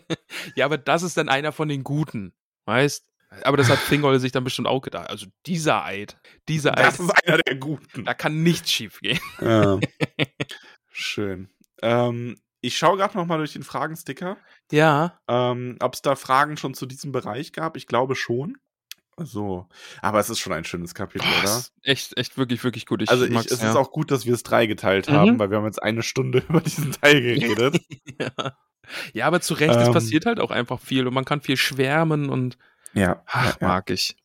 ja, 0.54 0.64
aber 0.64 0.78
das 0.78 1.02
ist 1.02 1.16
dann 1.16 1.28
einer 1.28 1.52
von 1.52 1.68
den 1.68 1.82
Guten. 1.82 2.32
Weißt? 2.66 3.04
Aber 3.42 3.56
das 3.56 3.68
hat 3.68 3.78
Fingol 3.78 4.18
sich 4.20 4.32
dann 4.32 4.44
bestimmt 4.44 4.68
auch 4.68 4.80
gedacht. 4.80 5.10
Also 5.10 5.26
dieser 5.46 5.84
Eid, 5.84 6.18
dieser 6.48 6.76
Eid, 6.78 6.86
Das 6.86 7.00
ist 7.00 7.10
einer 7.26 7.38
der 7.38 7.56
Guten. 7.56 8.04
da 8.04 8.14
kann 8.14 8.42
nichts 8.42 8.70
schief 8.72 9.00
gehen. 9.00 9.20
Ja. 9.40 9.78
Schön. 10.90 11.48
Ähm, 11.82 12.36
ich 12.60 12.76
schaue 12.76 12.96
gerade 12.96 13.16
noch 13.16 13.26
mal 13.26 13.38
durch 13.38 13.52
den 13.52 13.62
Fragensticker, 13.62 14.36
Ja. 14.72 15.20
ähm, 15.28 15.76
ob 15.80 15.94
es 15.94 16.02
da 16.02 16.16
Fragen 16.16 16.56
schon 16.56 16.74
zu 16.74 16.86
diesem 16.86 17.12
Bereich 17.12 17.52
gab. 17.52 17.76
Ich 17.76 17.86
glaube 17.86 18.16
schon. 18.16 18.56
So. 19.20 19.68
Aber 20.00 20.20
es 20.20 20.30
ist 20.30 20.38
schon 20.38 20.52
ein 20.52 20.64
schönes 20.64 20.94
Kapitel, 20.94 21.26
Boah, 21.26 21.40
oder? 21.42 21.56
ist 21.58 21.72
echt, 21.82 22.16
echt 22.16 22.38
wirklich, 22.38 22.62
wirklich 22.62 22.86
gut. 22.86 23.02
Ich 23.02 23.10
Also 23.10 23.26
ich, 23.26 23.34
es 23.34 23.60
ja. 23.60 23.70
ist 23.70 23.76
auch 23.76 23.90
gut, 23.90 24.10
dass 24.12 24.26
wir 24.26 24.34
es 24.34 24.44
drei 24.44 24.66
geteilt 24.66 25.08
Mhm. 25.08 25.12
haben, 25.14 25.38
weil 25.38 25.50
wir 25.50 25.58
haben 25.58 25.64
jetzt 25.66 25.82
eine 25.82 26.02
Stunde 26.02 26.38
über 26.48 26.60
diesen 26.60 26.92
Teil 26.92 27.20
geredet. 27.38 27.80
ja. 28.18 28.56
ja, 29.12 29.26
aber 29.26 29.40
zu 29.40 29.54
Recht, 29.54 29.74
es 29.76 29.88
Ähm. 29.88 29.92
passiert 29.92 30.24
halt 30.26 30.40
auch 30.40 30.50
einfach 30.52 30.80
viel 30.80 31.06
und 31.06 31.14
man 31.14 31.24
kann 31.24 31.40
viel 31.40 31.56
schwärmen 31.56 32.28
und 32.30 32.58
ja. 32.94 33.22
ach, 33.26 33.60
ja, 33.60 33.66
mag 33.66 33.90
ich. 33.90 34.16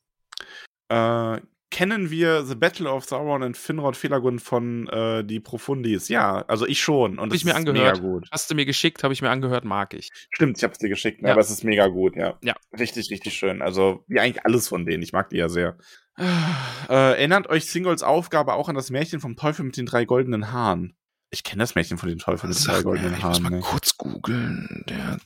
ja. 0.92 1.36
Äh, 1.36 1.42
kennen 1.72 2.12
wir 2.12 2.44
The 2.44 2.54
Battle 2.54 2.92
of 2.92 3.04
Sauron 3.06 3.42
und 3.42 3.58
Finrod 3.58 3.98
Felagund 3.98 4.42
von 4.44 4.88
äh, 4.90 5.24
die 5.24 5.40
Profundis? 5.40 6.08
Ja, 6.08 6.46
also 6.48 6.68
ich 6.68 6.80
schon. 6.80 7.18
Und 7.18 7.30
Hab 7.30 7.36
ich 7.36 7.46
mir 7.46 7.56
angehört. 7.56 8.00
Hast 8.32 8.52
du 8.52 8.56
mir 8.56 8.66
geschickt, 8.66 9.04
habe 9.04 9.12
ich 9.14 9.24
mir 9.24 9.32
angehört, 9.32 9.66
mag 9.66 9.96
ich. 9.96 10.10
Stimmt, 10.30 10.58
ich 10.58 10.64
habe 10.64 10.74
es 10.74 10.78
dir 10.78 10.90
geschickt, 10.90 11.22
Ja. 11.24 11.32
aber 11.32 11.42
es 11.42 11.50
ist 11.50 11.64
mega 11.64 11.88
gut, 11.88 12.16
ja. 12.16 12.38
Ja. 12.44 12.54
Richtig, 12.78 13.10
richtig 13.10 13.34
schön. 13.34 13.64
Also, 13.64 14.04
wie 14.08 14.20
eigentlich 14.20 14.46
alles 14.46 14.68
von 14.68 14.86
denen. 14.86 15.02
Ich 15.02 15.14
mag 15.14 15.30
die 15.30 15.38
ja 15.38 15.50
sehr. 15.50 15.78
Äh, 16.18 16.94
erinnert 16.94 17.50
euch 17.50 17.66
Singles 17.66 18.04
Aufgabe 18.04 18.54
auch 18.54 18.70
an 18.70 18.76
das 18.76 18.92
Märchen 18.92 19.20
vom 19.20 19.36
Teufel 19.36 19.66
mit 19.66 19.76
den 19.76 19.88
drei 19.88 20.06
goldenen 20.06 20.52
Haaren? 20.52 20.96
Ich 21.32 21.44
kenne 21.44 21.64
das 21.64 21.74
Märchen 21.74 21.98
von 21.98 22.08
dem 22.08 22.20
Teufel 22.20 22.50
mit 22.50 22.60
den 22.60 22.66
drei 22.66 22.84
goldenen 22.84 23.24
Haaren. 23.24 23.42
Ne? 23.52 23.60
kurz 23.62 23.98
googeln. 23.98 24.84
Der 24.88 25.18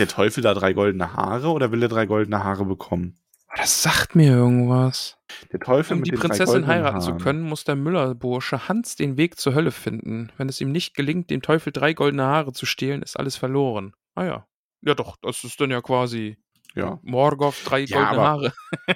der 0.00 0.08
Teufel 0.08 0.42
da 0.42 0.54
drei 0.54 0.72
goldene 0.72 1.14
Haare 1.14 1.48
oder 1.50 1.70
will 1.72 1.82
er 1.82 1.88
drei 1.88 2.06
goldene 2.06 2.42
Haare 2.42 2.64
bekommen? 2.64 3.16
Das 3.56 3.82
sagt 3.82 4.14
mir 4.14 4.32
irgendwas. 4.32 5.16
Der 5.52 5.58
Teufel 5.60 5.94
Um 5.94 6.00
mit 6.00 6.06
die 6.06 6.12
Prinzessin 6.16 6.66
heiraten 6.66 7.00
zu 7.00 7.08
Haaren. 7.10 7.20
können, 7.22 7.42
muss 7.42 7.64
der 7.64 7.74
Müllerbursche 7.76 8.68
Hans 8.68 8.94
den 8.96 9.16
Weg 9.16 9.38
zur 9.40 9.54
Hölle 9.54 9.72
finden. 9.72 10.30
Wenn 10.36 10.48
es 10.48 10.60
ihm 10.60 10.70
nicht 10.72 10.94
gelingt, 10.94 11.30
dem 11.30 11.42
Teufel 11.42 11.72
drei 11.72 11.92
goldene 11.92 12.24
Haare 12.24 12.52
zu 12.52 12.64
stehlen, 12.64 13.02
ist 13.02 13.18
alles 13.18 13.36
verloren. 13.36 13.92
Ah 14.14 14.24
ja. 14.24 14.46
Ja 14.82 14.94
doch, 14.94 15.16
das 15.20 15.42
ist 15.44 15.60
dann 15.60 15.70
ja 15.70 15.80
quasi 15.82 16.38
Ja. 16.76 17.00
Morgoth, 17.02 17.56
drei 17.64 17.80
Ja, 17.80 17.96
goldene 17.98 18.18
aber- 18.20 18.28
Haare. 18.28 18.52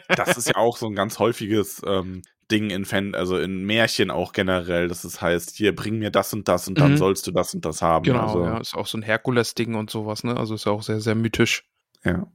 Das 0.08 0.36
ist 0.36 0.48
ja 0.48 0.56
auch 0.56 0.76
so 0.76 0.86
ein 0.86 0.94
ganz 0.94 1.18
häufiges 1.18 1.82
ähm, 1.86 2.22
Ding 2.50 2.70
in 2.70 2.84
Fan, 2.84 3.14
also 3.14 3.38
in 3.38 3.64
Märchen 3.64 4.10
auch 4.10 4.32
generell, 4.32 4.88
dass 4.88 5.04
es 5.04 5.20
heißt, 5.22 5.56
hier 5.56 5.74
bring 5.74 5.98
mir 5.98 6.10
das 6.10 6.32
und 6.32 6.46
das 6.48 6.68
und 6.68 6.78
dann 6.78 6.92
Mhm. 6.92 6.96
sollst 6.98 7.26
du 7.26 7.30
das 7.32 7.54
und 7.54 7.64
das 7.64 7.82
haben. 7.82 8.04
Genau, 8.04 8.26
also, 8.26 8.44
ja. 8.44 8.58
Ist 8.58 8.74
auch 8.74 8.86
so 8.86 8.98
ein 8.98 9.02
Herkules-Ding 9.02 9.74
und 9.74 9.90
sowas, 9.90 10.24
ne? 10.24 10.36
Also 10.36 10.54
ist 10.54 10.66
ja 10.66 10.72
auch 10.72 10.82
sehr, 10.82 11.00
sehr 11.00 11.14
mythisch. 11.14 11.68
ja. 12.04 12.26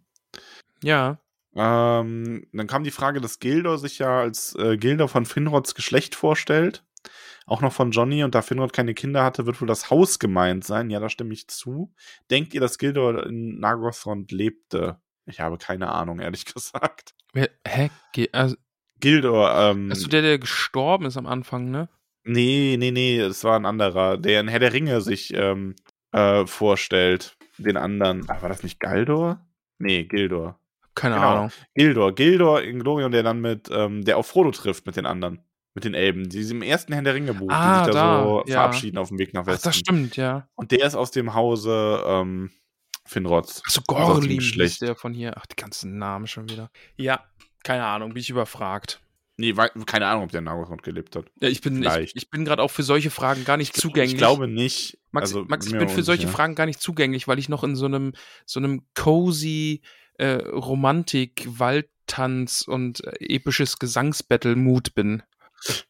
Ja. 0.81 1.19
Ähm, 1.55 2.45
dann 2.53 2.67
kam 2.67 2.83
die 2.83 2.91
Frage, 2.91 3.19
dass 3.21 3.39
Gildor 3.39 3.77
sich 3.77 3.99
ja 3.99 4.19
als 4.21 4.55
äh, 4.55 4.77
Gildor 4.77 5.09
von 5.09 5.25
Finrods 5.25 5.75
Geschlecht 5.75 6.15
vorstellt. 6.15 6.83
Auch 7.47 7.61
noch 7.61 7.73
von 7.73 7.91
Johnny. 7.91 8.23
Und 8.23 8.35
da 8.35 8.41
Finrod 8.43 8.71
keine 8.71 8.93
Kinder 8.93 9.23
hatte, 9.23 9.45
wird 9.45 9.59
wohl 9.59 9.67
das 9.67 9.89
Haus 9.89 10.19
gemeint 10.19 10.63
sein. 10.63 10.89
Ja, 10.91 10.99
da 10.99 11.09
stimme 11.09 11.33
ich 11.33 11.47
zu. 11.47 11.91
Denkt 12.29 12.53
ihr, 12.53 12.61
dass 12.61 12.77
Gildor 12.77 13.25
in 13.25 13.59
Nargothrond 13.59 14.31
lebte? 14.31 15.01
Ich 15.25 15.39
habe 15.39 15.57
keine 15.57 15.91
Ahnung, 15.91 16.19
ehrlich 16.19 16.45
gesagt. 16.53 17.13
Hä? 17.33 17.89
Also, 18.31 18.55
Gildor, 18.99 19.53
ähm, 19.55 19.89
hast 19.91 20.03
du 20.03 20.09
der, 20.09 20.21
der 20.21 20.39
gestorben 20.39 21.05
ist 21.05 21.17
am 21.17 21.25
Anfang, 21.27 21.69
ne? 21.71 21.89
nee, 22.23 22.75
nee, 22.77 22.91
nee, 22.91 23.19
es 23.19 23.43
war 23.43 23.55
ein 23.57 23.65
anderer, 23.65 24.17
der 24.17 24.41
in 24.41 24.47
Herr 24.47 24.59
der 24.59 24.73
Ringe 24.73 25.01
sich 25.01 25.33
ähm, 25.33 25.75
äh, 26.11 26.45
vorstellt. 26.45 27.37
Den 27.57 27.75
anderen. 27.77 28.25
Ach, 28.29 28.41
war 28.41 28.49
das 28.49 28.63
nicht 28.63 28.79
Galdor? 28.79 29.45
Nee, 29.79 30.03
Gildor. 30.05 30.59
Keine 30.95 31.15
Genau. 31.15 31.27
Ahnung. 31.27 31.51
Gildor, 31.75 32.13
Gildor 32.13 32.61
in 32.61 32.79
Glorion, 32.79 33.11
der 33.11 33.23
dann 33.23 33.41
mit, 33.41 33.69
ähm, 33.71 34.03
der 34.05 34.17
auf 34.17 34.27
Frodo 34.27 34.51
trifft 34.51 34.85
mit 34.85 34.95
den 34.95 35.05
anderen, 35.05 35.39
mit 35.73 35.83
den 35.85 35.93
Elben, 35.93 36.29
die 36.29 36.41
im 36.49 36.61
ersten 36.61 36.93
Herrn 36.93 37.05
der 37.05 37.15
Ringe 37.15 37.33
Buch, 37.33 37.49
Ah, 37.49 37.79
die 37.79 37.85
sich 37.85 37.93
da, 37.95 38.17
da, 38.17 38.23
so 38.23 38.43
ja. 38.47 38.53
verabschieden 38.53 38.97
auf 38.97 39.09
dem 39.09 39.17
Weg 39.19 39.33
nach 39.33 39.43
Ach, 39.43 39.47
Westen. 39.47 39.69
das 39.69 39.75
stimmt, 39.77 40.15
ja. 40.17 40.47
Und 40.55 40.71
der 40.71 40.85
ist 40.85 40.95
aus 40.95 41.11
dem 41.11 41.33
Hause 41.33 42.03
ähm, 42.05 42.51
Finrods. 43.05 43.61
Achso, 43.65 43.81
Gorlim 43.87 44.39
ist 44.39 44.81
der 44.81 44.95
von 44.95 45.13
hier. 45.13 45.33
Ach, 45.37 45.45
die 45.45 45.55
ganzen 45.55 45.97
Namen 45.97 46.27
schon 46.27 46.47
wieder. 46.49 46.69
Ja, 46.95 47.23
keine 47.63 47.85
Ahnung, 47.85 48.13
bin 48.13 48.21
ich 48.21 48.29
überfragt. 48.29 49.01
Nee, 49.37 49.55
wei- 49.55 49.69
keine 49.85 50.07
Ahnung, 50.07 50.23
ob 50.25 50.31
der 50.31 50.39
in 50.39 50.45
Nargothrond 50.45 50.83
gelebt 50.83 51.15
hat. 51.15 51.25
Ja, 51.39 51.47
ich 51.47 51.61
bin, 51.61 51.75
ich, 51.81 51.89
Vielleicht. 51.89 52.17
ich 52.17 52.29
bin 52.29 52.43
gerade 52.43 52.61
auch 52.61 52.71
für 52.71 52.83
solche 52.83 53.09
Fragen 53.09 53.45
gar 53.45 53.55
nicht 53.55 53.73
zugänglich. 53.75 54.13
Ich 54.13 54.17
glaube 54.17 54.47
nicht. 54.49 54.97
Max, 55.11 55.29
also, 55.33 55.45
Max 55.47 55.65
ich 55.67 55.71
bin 55.71 55.87
für 55.87 56.03
solche 56.03 56.23
unsicher. 56.23 56.35
Fragen 56.35 56.55
gar 56.55 56.65
nicht 56.65 56.81
zugänglich, 56.81 57.27
weil 57.27 57.39
ich 57.39 57.47
noch 57.47 57.63
in 57.63 57.75
so 57.77 57.85
einem, 57.85 58.13
so 58.45 58.59
einem 58.59 58.81
cozy 58.95 59.81
äh, 60.15 60.33
Romantik, 60.33 61.47
Waldtanz 61.47 62.63
und 62.63 63.01
äh, 63.05 63.15
episches 63.33 63.79
Gesangsbattle-Mut 63.79 64.93
bin. 64.93 65.23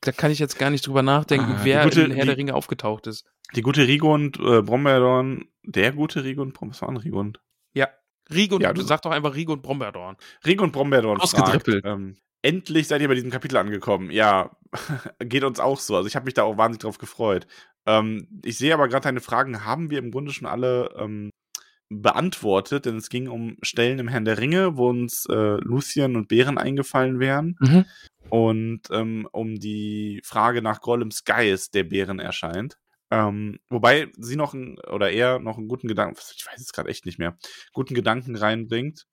Da 0.01 0.11
kann 0.11 0.29
ich 0.31 0.37
jetzt 0.39 0.59
gar 0.59 0.69
nicht 0.69 0.85
drüber 0.85 1.01
nachdenken, 1.01 1.53
Ah, 1.57 1.59
wer 1.63 1.83
gute- 1.85 2.01
in 2.01 2.11
Herr 2.11 2.21
die- 2.21 2.27
der 2.27 2.37
Ringe 2.37 2.53
aufgetaucht 2.53 3.07
ist. 3.07 3.25
Die 3.55 3.61
gute 3.63 3.87
Rigund, 3.87 4.37
äh, 4.39 4.61
Bromberdorn, 4.61 5.45
der 5.63 5.91
gute 5.91 6.23
Rigund, 6.23 6.53
Brom- 6.53 6.69
was 6.69 6.81
war 6.83 6.89
ein 6.89 6.97
Rigund? 6.97 7.39
Ja. 7.73 7.87
Rigo 8.33 8.55
und 8.55 8.61
Ja, 8.61 8.73
du 8.73 8.81
sag 8.81 9.01
doch 9.01 9.11
einfach 9.11 9.35
Rigo 9.35 9.53
und 9.53 9.61
Bromberdorn. 9.61 10.15
Rigund 10.45 10.71
Bromberdorn 10.73 11.17
fragt, 11.19 11.33
Ausgedrippelt. 11.35 11.83
ähm, 11.85 12.17
endlich 12.41 12.87
seid 12.87 13.01
ihr 13.01 13.07
bei 13.07 13.15
diesem 13.15 13.31
Kapitel 13.31 13.57
angekommen. 13.57 14.11
Ja, 14.11 14.55
geht 15.19 15.43
uns 15.43 15.59
auch 15.59 15.79
so. 15.79 15.95
Also 15.95 16.07
ich 16.07 16.15
habe 16.15 16.25
mich 16.25 16.33
da 16.35 16.43
auch 16.43 16.57
wahnsinnig 16.57 16.81
drauf 16.83 16.97
gefreut. 16.97 17.47
Ähm, 17.85 18.27
ich 18.45 18.57
sehe 18.57 18.73
aber 18.73 18.87
gerade 18.87 19.03
deine 19.03 19.21
Fragen, 19.21 19.65
haben 19.65 19.89
wir 19.89 19.99
im 19.99 20.11
Grunde 20.11 20.31
schon 20.31 20.47
alle 20.47 20.93
ähm, 20.97 21.31
beantwortet, 21.89 22.85
denn 22.85 22.97
es 22.97 23.09
ging 23.09 23.27
um 23.27 23.57
Stellen 23.63 23.97
im 23.99 24.07
Herrn 24.07 24.25
der 24.25 24.37
Ringe, 24.37 24.77
wo 24.77 24.89
uns 24.89 25.25
äh, 25.27 25.57
Lucien 25.61 26.15
und 26.15 26.27
Bären 26.27 26.57
eingefallen 26.57 27.19
wären 27.19 27.57
Mhm. 27.59 27.85
und 28.29 28.81
ähm, 28.91 29.27
um 29.31 29.55
die 29.59 30.21
Frage 30.23 30.61
nach 30.61 30.81
Gollems 30.81 31.23
Geist, 31.25 31.73
der 31.73 31.83
Bären 31.85 32.19
erscheint. 32.19 32.77
Ähm, 33.11 33.59
wobei 33.69 34.11
sie 34.17 34.35
noch 34.35 34.53
ein, 34.53 34.79
oder 34.79 35.11
er 35.11 35.39
noch 35.39 35.57
einen 35.57 35.67
guten 35.67 35.87
Gedanken, 35.87 36.19
ich 36.35 36.45
weiß 36.45 36.61
es 36.61 36.73
gerade 36.73 36.89
echt 36.89 37.05
nicht 37.05 37.19
mehr, 37.19 37.37
guten 37.73 37.95
Gedanken 37.95 38.35
reinbringt, 38.35 39.07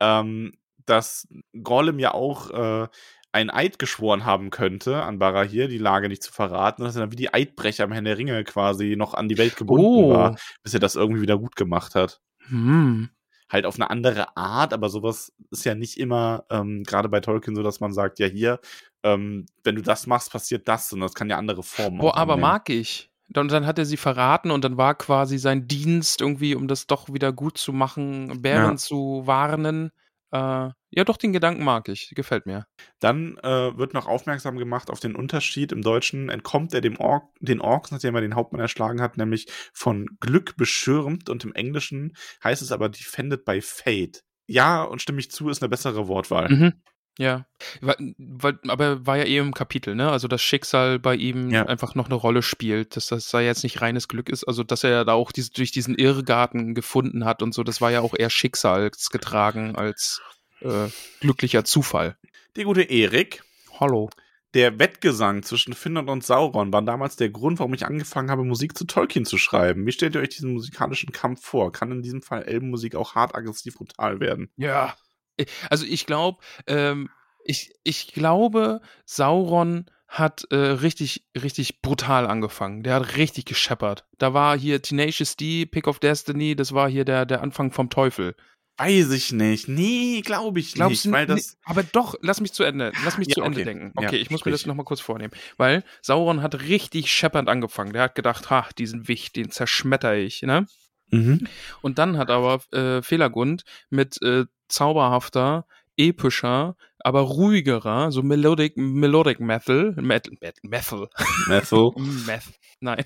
ähm, 0.00 0.52
dass 0.86 1.28
Gollum 1.62 1.98
ja 1.98 2.14
auch 2.14 2.50
äh, 2.50 2.88
ein 3.32 3.50
Eid 3.50 3.78
geschworen 3.78 4.24
haben 4.24 4.50
könnte 4.50 5.02
an 5.02 5.18
Barahir, 5.20 5.68
die 5.68 5.78
Lage 5.78 6.08
nicht 6.08 6.22
zu 6.22 6.32
verraten, 6.32 6.82
und 6.82 6.88
dass 6.88 6.96
er 6.96 7.02
dann 7.02 7.12
wie 7.12 7.16
die 7.16 7.32
Eidbrecher 7.32 7.84
am 7.84 7.92
Herrn 7.92 8.04
der 8.04 8.18
Ringe 8.18 8.42
quasi 8.44 8.96
noch 8.96 9.14
an 9.14 9.28
die 9.28 9.38
Welt 9.38 9.56
gebunden 9.56 9.84
Oh. 9.86 10.10
war, 10.10 10.36
bis 10.62 10.74
er 10.74 10.80
das 10.80 10.96
irgendwie 10.96 11.22
wieder 11.22 11.38
gut 11.38 11.54
gemacht 11.56 11.94
hat. 11.94 12.20
Hm. 12.48 13.10
Halt 13.48 13.66
auf 13.66 13.76
eine 13.76 13.90
andere 13.90 14.36
Art, 14.36 14.72
aber 14.72 14.88
sowas 14.88 15.32
ist 15.50 15.64
ja 15.64 15.74
nicht 15.74 15.98
immer, 15.98 16.44
ähm, 16.50 16.84
gerade 16.84 17.08
bei 17.08 17.20
Tolkien 17.20 17.56
so, 17.56 17.62
dass 17.62 17.80
man 17.80 17.92
sagt, 17.92 18.18
ja 18.20 18.26
hier, 18.26 18.60
ähm, 19.02 19.46
wenn 19.64 19.76
du 19.76 19.82
das 19.82 20.06
machst, 20.06 20.30
passiert 20.32 20.68
das, 20.68 20.92
und 20.92 21.00
das 21.00 21.14
kann 21.14 21.30
ja 21.30 21.36
andere 21.36 21.62
Formen 21.62 21.98
Boah, 21.98 22.16
aber 22.16 22.36
mag 22.36 22.68
ich. 22.70 23.09
Dann, 23.32 23.48
dann 23.48 23.66
hat 23.66 23.78
er 23.78 23.84
sie 23.86 23.96
verraten 23.96 24.50
und 24.50 24.64
dann 24.64 24.76
war 24.76 24.94
quasi 24.94 25.38
sein 25.38 25.68
Dienst 25.68 26.20
irgendwie, 26.20 26.54
um 26.54 26.66
das 26.68 26.86
doch 26.86 27.12
wieder 27.12 27.32
gut 27.32 27.58
zu 27.58 27.72
machen, 27.72 28.42
Bären 28.42 28.72
Ja. 28.72 28.76
zu 28.76 29.22
warnen. 29.24 29.90
Äh, 30.32 30.70
ja, 30.92 31.04
doch, 31.04 31.16
den 31.16 31.32
Gedanken 31.32 31.64
mag 31.64 31.88
ich. 31.88 32.12
Gefällt 32.14 32.46
mir. 32.46 32.66
Dann 33.00 33.36
äh, 33.38 33.76
wird 33.76 33.94
noch 33.94 34.06
aufmerksam 34.06 34.58
gemacht 34.58 34.90
auf 34.90 35.00
den 35.00 35.14
Unterschied. 35.16 35.72
Im 35.72 35.82
Deutschen 35.82 36.28
entkommt 36.28 36.74
er 36.74 36.80
dem 36.80 36.98
Ork, 36.98 37.24
den 37.40 37.60
Orks, 37.60 37.90
nachdem 37.92 38.14
er 38.16 38.20
den 38.20 38.34
Hauptmann 38.34 38.60
erschlagen 38.60 39.00
hat, 39.00 39.16
nämlich 39.16 39.46
von 39.72 40.06
Glück 40.20 40.56
beschirmt. 40.56 41.28
Und 41.30 41.44
im 41.44 41.52
Englischen 41.52 42.14
heißt 42.42 42.62
es 42.62 42.72
aber 42.72 42.88
defended 42.88 43.44
by 43.44 43.60
fate. 43.60 44.22
Ja, 44.48 44.82
und 44.82 45.00
stimme 45.02 45.20
ich 45.20 45.30
zu, 45.30 45.48
ist 45.48 45.62
eine 45.62 45.68
bessere 45.68 46.08
Wortwahl. 46.08 46.48
Mhm. 46.48 46.72
Ja. 47.20 47.44
Weil, 47.82 48.14
weil, 48.16 48.58
aber 48.68 49.06
war 49.06 49.18
ja 49.18 49.24
eh 49.24 49.36
im 49.36 49.52
Kapitel, 49.52 49.94
ne? 49.94 50.10
Also 50.10 50.26
das 50.26 50.40
Schicksal 50.40 50.98
bei 50.98 51.14
ihm 51.14 51.50
Ja. 51.50 51.66
einfach 51.66 51.94
noch 51.94 52.06
eine 52.06 52.14
Rolle 52.14 52.40
spielt, 52.42 52.96
dass 52.96 53.08
das 53.08 53.28
da 53.28 53.40
jetzt 53.40 53.62
nicht 53.62 53.82
reines 53.82 54.08
Glück 54.08 54.30
ist. 54.30 54.44
Also 54.44 54.64
dass 54.64 54.84
er 54.84 54.90
ja 54.90 55.04
da 55.04 55.12
auch 55.12 55.30
diese, 55.30 55.50
durch 55.52 55.70
diesen 55.70 55.94
Irrgarten 55.96 56.74
gefunden 56.74 57.26
hat 57.26 57.42
und 57.42 57.52
so, 57.52 57.62
das 57.62 57.82
war 57.82 57.90
ja 57.90 58.00
auch 58.00 58.14
eher 58.18 58.30
schicksalsgetragen 58.30 59.76
als 59.76 60.22
äh, 60.62 60.88
glücklicher 61.20 61.64
Zufall. 61.64 62.16
Der 62.56 62.64
gute 62.64 62.82
Erik, 62.82 63.42
Hallo. 63.78 64.08
der 64.54 64.78
Wettgesang 64.78 65.42
zwischen 65.42 65.74
Finrod 65.74 66.08
und 66.08 66.24
Sauron 66.24 66.72
war 66.72 66.80
damals 66.82 67.16
der 67.16 67.28
Grund, 67.30 67.58
warum 67.58 67.74
ich 67.74 67.84
angefangen 67.86 68.30
habe, 68.30 68.44
Musik 68.44 68.76
zu 68.78 68.84
Tolkien 68.86 69.26
zu 69.26 69.36
schreiben. 69.36 69.86
Wie 69.86 69.92
stellt 69.92 70.14
ihr 70.14 70.22
euch 70.22 70.30
diesen 70.30 70.54
musikalischen 70.54 71.12
Kampf 71.12 71.44
vor? 71.44 71.70
Kann 71.70 71.92
in 71.92 72.02
diesem 72.02 72.22
Fall 72.22 72.44
Elbenmusik 72.44 72.94
auch 72.96 73.14
hart, 73.14 73.34
aggressiv, 73.34 73.74
brutal 73.74 74.20
werden? 74.20 74.50
Ja. 74.56 74.94
Ich- 75.40 75.48
Also 75.70 75.84
ich 75.86 76.06
glaube, 76.06 76.38
ähm, 76.66 77.08
ich, 77.44 77.72
ich 77.84 78.08
glaube, 78.12 78.80
Sauron 79.04 79.86
hat 80.08 80.44
äh, 80.50 80.56
richtig, 80.56 81.24
richtig 81.40 81.82
brutal 81.82 82.26
angefangen. 82.26 82.82
Der 82.82 82.94
hat 82.94 83.16
richtig 83.16 83.44
gescheppert. 83.44 84.06
Da 84.18 84.34
war 84.34 84.58
hier 84.58 84.82
Tenacious 84.82 85.36
D, 85.36 85.66
Pick 85.66 85.86
of 85.86 86.00
Destiny, 86.00 86.56
das 86.56 86.72
war 86.74 86.88
hier 86.90 87.04
der, 87.04 87.26
der 87.26 87.42
Anfang 87.42 87.70
vom 87.72 87.90
Teufel. 87.90 88.34
Weiß 88.78 89.10
ich 89.12 89.30
nicht. 89.32 89.68
Nee, 89.68 90.22
glaube 90.24 90.58
ich 90.58 90.72
Glaubst 90.72 91.04
nicht. 91.04 91.12
Weil 91.12 91.26
nee, 91.26 91.34
das, 91.34 91.58
aber 91.64 91.82
doch, 91.82 92.14
lass 92.22 92.40
mich 92.40 92.52
zu 92.54 92.64
Ende, 92.64 92.92
lass 93.04 93.18
mich 93.18 93.28
Ja, 93.28 93.34
zu 93.34 93.42
Ende 93.42 93.58
okay. 93.58 93.64
denken. 93.64 93.92
Ja, 94.00 94.08
Okay, 94.08 94.16
ich 94.16 94.30
muss 94.30 94.44
mir 94.44 94.50
das 94.50 94.60
sprich. 94.62 94.68
nochmal 94.68 94.84
kurz 94.86 95.00
vornehmen. 95.00 95.32
Weil 95.58 95.84
Sauron 96.02 96.42
hat 96.42 96.60
richtig 96.62 97.12
scheppernd 97.12 97.48
angefangen. 97.48 97.92
Der 97.92 98.02
hat 98.04 98.14
gedacht, 98.14 98.48
ha, 98.50 98.66
diesen 98.78 99.06
Wicht, 99.06 99.36
den 99.36 99.50
zerschmetter 99.50 100.16
ich, 100.16 100.42
ne? 100.42 100.66
Mhm. 101.10 101.46
Und 101.82 101.98
dann 101.98 102.18
hat 102.18 102.30
aber 102.30 102.60
äh, 102.72 103.02
Fehlergund 103.02 103.64
mit 103.90 104.20
äh, 104.22 104.44
zauberhafter, 104.68 105.66
epischer, 105.96 106.76
aber 106.98 107.20
ruhigerer, 107.20 108.12
so 108.12 108.22
melodic, 108.22 108.76
melodic 108.76 109.40
Metal, 109.40 109.94
Metal, 109.96 110.32
Metal, 110.40 110.62
Metal, 110.62 111.08
Metal. 111.46 111.90
Meth, 112.26 112.60
nein, 112.80 113.04